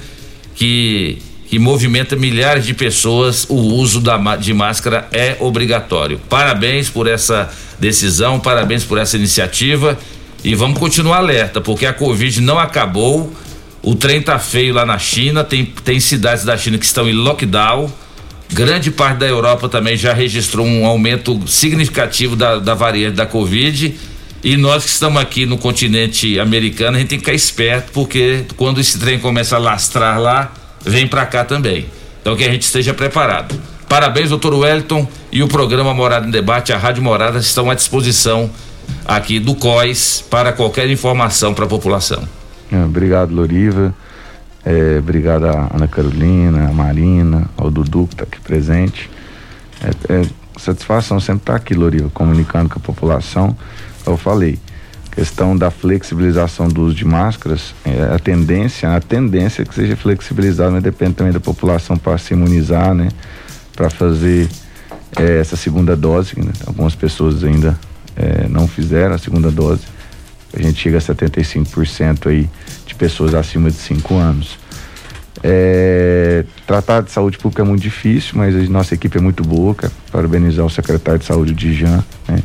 que, 0.53 1.17
que 1.49 1.57
movimenta 1.57 2.15
milhares 2.15 2.67
de 2.67 2.75
pessoas, 2.75 3.47
o 3.49 3.55
uso 3.55 3.99
da, 3.99 4.35
de 4.35 4.53
máscara 4.53 5.07
é 5.11 5.35
obrigatório. 5.39 6.21
Parabéns 6.29 6.87
por 6.87 7.07
essa 7.07 7.51
decisão, 7.79 8.39
parabéns 8.39 8.83
por 8.83 8.99
essa 8.99 9.17
iniciativa 9.17 9.97
e 10.43 10.55
vamos 10.55 10.77
continuar 10.77 11.17
alerta, 11.17 11.61
porque 11.61 11.85
a 11.85 11.93
Covid 11.93 12.41
não 12.41 12.59
acabou. 12.59 13.33
O 13.81 13.95
trem 13.95 14.21
tá 14.21 14.37
feio 14.37 14.73
lá 14.73 14.85
na 14.85 14.99
China, 14.99 15.43
tem, 15.43 15.65
tem 15.65 15.99
cidades 15.99 16.43
da 16.43 16.57
China 16.57 16.77
que 16.77 16.85
estão 16.85 17.07
em 17.07 17.13
lockdown. 17.13 17.91
Grande 18.51 18.91
parte 18.91 19.17
da 19.17 19.25
Europa 19.25 19.69
também 19.69 19.95
já 19.95 20.13
registrou 20.13 20.65
um 20.65 20.85
aumento 20.85 21.41
significativo 21.47 22.35
da, 22.35 22.59
da 22.59 22.73
variante 22.73 23.15
da 23.15 23.25
Covid. 23.25 23.95
E 24.43 24.57
nós 24.57 24.83
que 24.83 24.89
estamos 24.89 25.21
aqui 25.21 25.45
no 25.45 25.57
continente 25.57 26.37
americano, 26.37 26.97
a 26.97 26.99
gente 26.99 27.09
tem 27.09 27.17
que 27.17 27.23
ficar 27.23 27.35
esperto, 27.35 27.91
porque 27.93 28.43
quando 28.57 28.81
esse 28.81 28.99
trem 28.99 29.17
começa 29.17 29.55
a 29.55 29.59
lastrar 29.59 30.19
lá, 30.19 30.53
vem 30.85 31.07
para 31.07 31.25
cá 31.25 31.45
também. 31.45 31.85
Então 32.21 32.35
que 32.35 32.43
a 32.43 32.51
gente 32.51 32.63
esteja 32.63 32.93
preparado. 32.93 33.55
Parabéns, 33.87 34.29
doutor 34.29 34.53
Wellington, 34.53 35.07
e 35.31 35.41
o 35.41 35.47
programa 35.47 35.93
Morada 35.93 36.27
em 36.27 36.31
Debate, 36.31 36.73
a 36.73 36.77
Rádio 36.77 37.01
Morada, 37.01 37.39
estão 37.39 37.69
à 37.69 37.73
disposição 37.73 38.49
aqui 39.05 39.39
do 39.39 39.55
COIS 39.55 40.23
para 40.29 40.53
qualquer 40.53 40.89
informação 40.89 41.53
para 41.53 41.65
a 41.65 41.67
população. 41.67 42.27
É, 42.71 42.83
obrigado, 42.83 43.33
Loriva. 43.33 43.93
É, 44.65 44.97
obrigado 44.99 45.45
a 45.45 45.69
Ana 45.73 45.87
Carolina, 45.87 46.69
a 46.69 46.73
Marina, 46.73 47.49
ao 47.57 47.69
Dudu 47.69 48.07
que 48.07 48.13
está 48.13 48.23
aqui 48.23 48.39
presente. 48.39 49.09
É, 49.83 50.13
é 50.13 50.25
satisfação 50.57 51.19
sempre 51.19 51.41
estar 51.41 51.53
tá 51.53 51.57
aqui, 51.57 51.73
Loriva, 51.73 52.09
comunicando 52.13 52.69
com 52.69 52.79
a 52.79 52.81
população. 52.81 53.55
Eu 54.05 54.17
falei, 54.17 54.57
questão 55.11 55.55
da 55.57 55.69
flexibilização 55.69 56.67
do 56.67 56.83
uso 56.83 56.95
de 56.95 57.05
máscaras, 57.05 57.75
é, 57.85 58.13
a 58.15 58.19
tendência, 58.19 58.95
a 58.95 59.01
tendência 59.01 59.61
é 59.61 59.65
que 59.65 59.73
seja 59.75 59.95
flexibilizado, 59.95 60.71
mas 60.71 60.83
depende 60.83 61.13
também 61.13 61.33
da 61.33 61.39
população 61.39 61.97
para 61.97 62.17
se 62.17 62.33
imunizar, 62.33 62.93
né? 62.93 63.09
Para 63.75 63.89
fazer 63.89 64.49
é, 65.17 65.39
essa 65.39 65.55
segunda 65.55 65.95
dose, 65.95 66.39
né? 66.39 66.51
algumas 66.65 66.95
pessoas 66.95 67.43
ainda 67.43 67.77
é, 68.23 68.47
não 68.47 68.67
fizeram 68.67 69.15
a 69.15 69.17
segunda 69.17 69.51
dose. 69.51 69.83
A 70.53 70.61
gente 70.61 70.79
chega 70.79 70.97
a 70.97 71.01
75% 71.01 72.29
aí 72.29 72.49
de 72.85 72.95
pessoas 72.95 73.33
acima 73.33 73.69
de 73.69 73.77
5 73.77 74.15
anos. 74.15 74.57
É, 75.43 76.45
tratar 76.65 77.01
de 77.01 77.11
saúde 77.11 77.37
pública 77.37 77.63
é 77.63 77.65
muito 77.65 77.81
difícil, 77.81 78.33
mas 78.35 78.55
a 78.55 78.59
nossa 78.69 78.93
equipe 78.93 79.17
é 79.17 79.21
muito 79.21 79.43
boa. 79.43 79.75
Quero 79.75 79.91
parabenizar 80.11 80.65
o 80.65 80.69
secretário 80.69 81.19
de 81.19 81.25
saúde 81.25 81.53
de 81.53 81.73
Jean, 81.73 82.03
né? 82.27 82.41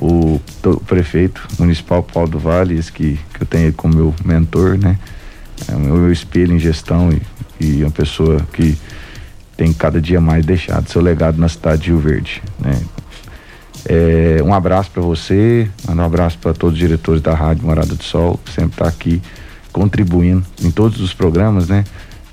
o, 0.00 0.40
o, 0.64 0.80
prefeito 0.80 1.46
municipal 1.58 2.02
Paulo 2.02 2.30
do 2.30 2.38
Vale, 2.38 2.78
esse 2.78 2.90
que, 2.90 3.18
que 3.34 3.42
eu 3.42 3.46
tenho 3.46 3.72
como 3.74 3.94
meu 3.94 4.14
mentor, 4.24 4.78
né? 4.78 4.98
É 5.68 5.74
o 5.74 5.78
meu 5.78 6.10
espelho 6.10 6.54
em 6.54 6.58
gestão 6.58 7.10
e, 7.12 7.20
e 7.62 7.82
uma 7.82 7.90
pessoa 7.90 8.40
que 8.52 8.78
tem 9.56 9.72
cada 9.74 10.00
dia 10.00 10.20
mais 10.20 10.46
deixado 10.46 10.88
seu 10.88 11.02
legado 11.02 11.38
na 11.38 11.50
cidade 11.50 11.82
de 11.82 11.88
Rio 11.90 11.98
Verde, 11.98 12.42
né? 12.58 12.80
É, 13.86 14.42
um 14.44 14.52
abraço 14.52 14.90
para 14.90 15.02
você, 15.02 15.68
um 15.88 16.00
abraço 16.00 16.38
para 16.38 16.52
todos 16.52 16.74
os 16.74 16.78
diretores 16.78 17.22
da 17.22 17.34
Rádio 17.34 17.64
Morada 17.64 17.94
do 17.94 18.04
Sol, 18.04 18.38
que 18.44 18.52
sempre 18.52 18.72
está 18.72 18.88
aqui 18.88 19.22
contribuindo 19.72 20.44
em 20.62 20.70
todos 20.70 21.00
os 21.00 21.14
programas, 21.14 21.68
né? 21.68 21.84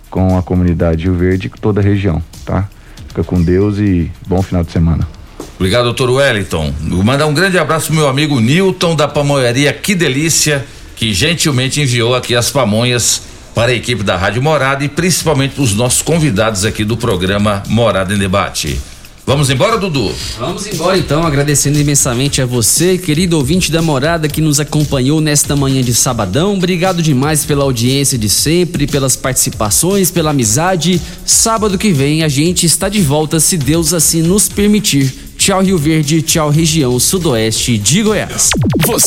Com 0.09 0.37
a 0.37 0.43
comunidade 0.43 1.03
Rio 1.03 1.15
Verde 1.15 1.47
e 1.47 1.59
toda 1.59 1.79
a 1.79 1.83
região, 1.83 2.21
tá? 2.45 2.67
Fica 3.07 3.23
com 3.23 3.41
Deus 3.41 3.77
e 3.77 4.11
bom 4.27 4.41
final 4.41 4.63
de 4.63 4.71
semana. 4.71 5.07
Obrigado, 5.55 5.85
doutor 5.85 6.09
Wellington. 6.09 6.73
Vou 6.81 7.03
mandar 7.03 7.25
um 7.25 7.33
grande 7.33 7.57
abraço 7.57 7.87
pro 7.87 7.95
meu 7.95 8.07
amigo 8.07 8.39
Newton 8.39 8.95
da 8.95 9.07
Pamonharia 9.07 9.73
Que 9.73 9.95
Delícia, 9.95 10.65
que 10.95 11.13
gentilmente 11.13 11.81
enviou 11.81 12.13
aqui 12.13 12.35
as 12.35 12.51
pamonhas 12.51 13.23
para 13.55 13.71
a 13.71 13.75
equipe 13.75 14.03
da 14.03 14.15
Rádio 14.15 14.41
Morada 14.41 14.83
e 14.83 14.89
principalmente 14.89 15.59
os 15.59 15.73
nossos 15.73 16.03
convidados 16.03 16.63
aqui 16.63 16.83
do 16.83 16.95
programa 16.95 17.63
Morada 17.67 18.13
em 18.13 18.17
Debate. 18.17 18.79
Vamos 19.27 19.49
embora, 19.49 19.77
Dudu? 19.77 20.09
Vamos 20.39 20.65
embora 20.67 20.97
então, 20.97 21.21
agradecendo 21.21 21.77
imensamente 21.77 22.41
a 22.41 22.45
você, 22.45 22.97
querido 22.97 23.35
ouvinte 23.35 23.69
da 23.69 23.81
morada 23.81 24.29
que 24.29 24.39
nos 24.39 24.57
acompanhou 24.57 25.19
nesta 25.19 25.53
manhã 25.53 25.81
de 25.81 25.93
sabadão. 25.93 26.53
Obrigado 26.53 27.01
demais 27.01 27.43
pela 27.43 27.65
audiência 27.65 28.17
de 28.17 28.29
sempre, 28.29 28.87
pelas 28.87 29.17
participações, 29.17 30.09
pela 30.09 30.29
amizade. 30.29 31.01
Sábado 31.25 31.77
que 31.77 31.91
vem 31.91 32.23
a 32.23 32.29
gente 32.29 32.65
está 32.65 32.87
de 32.87 33.01
volta, 33.01 33.37
se 33.37 33.57
Deus 33.57 33.93
assim 33.93 34.21
nos 34.21 34.47
permitir. 34.47 35.13
Tchau, 35.37 35.61
Rio 35.61 35.77
Verde, 35.77 36.21
tchau, 36.21 36.49
região 36.49 36.97
sudoeste 36.97 37.77
de 37.77 38.03
Goiás. 38.03 38.49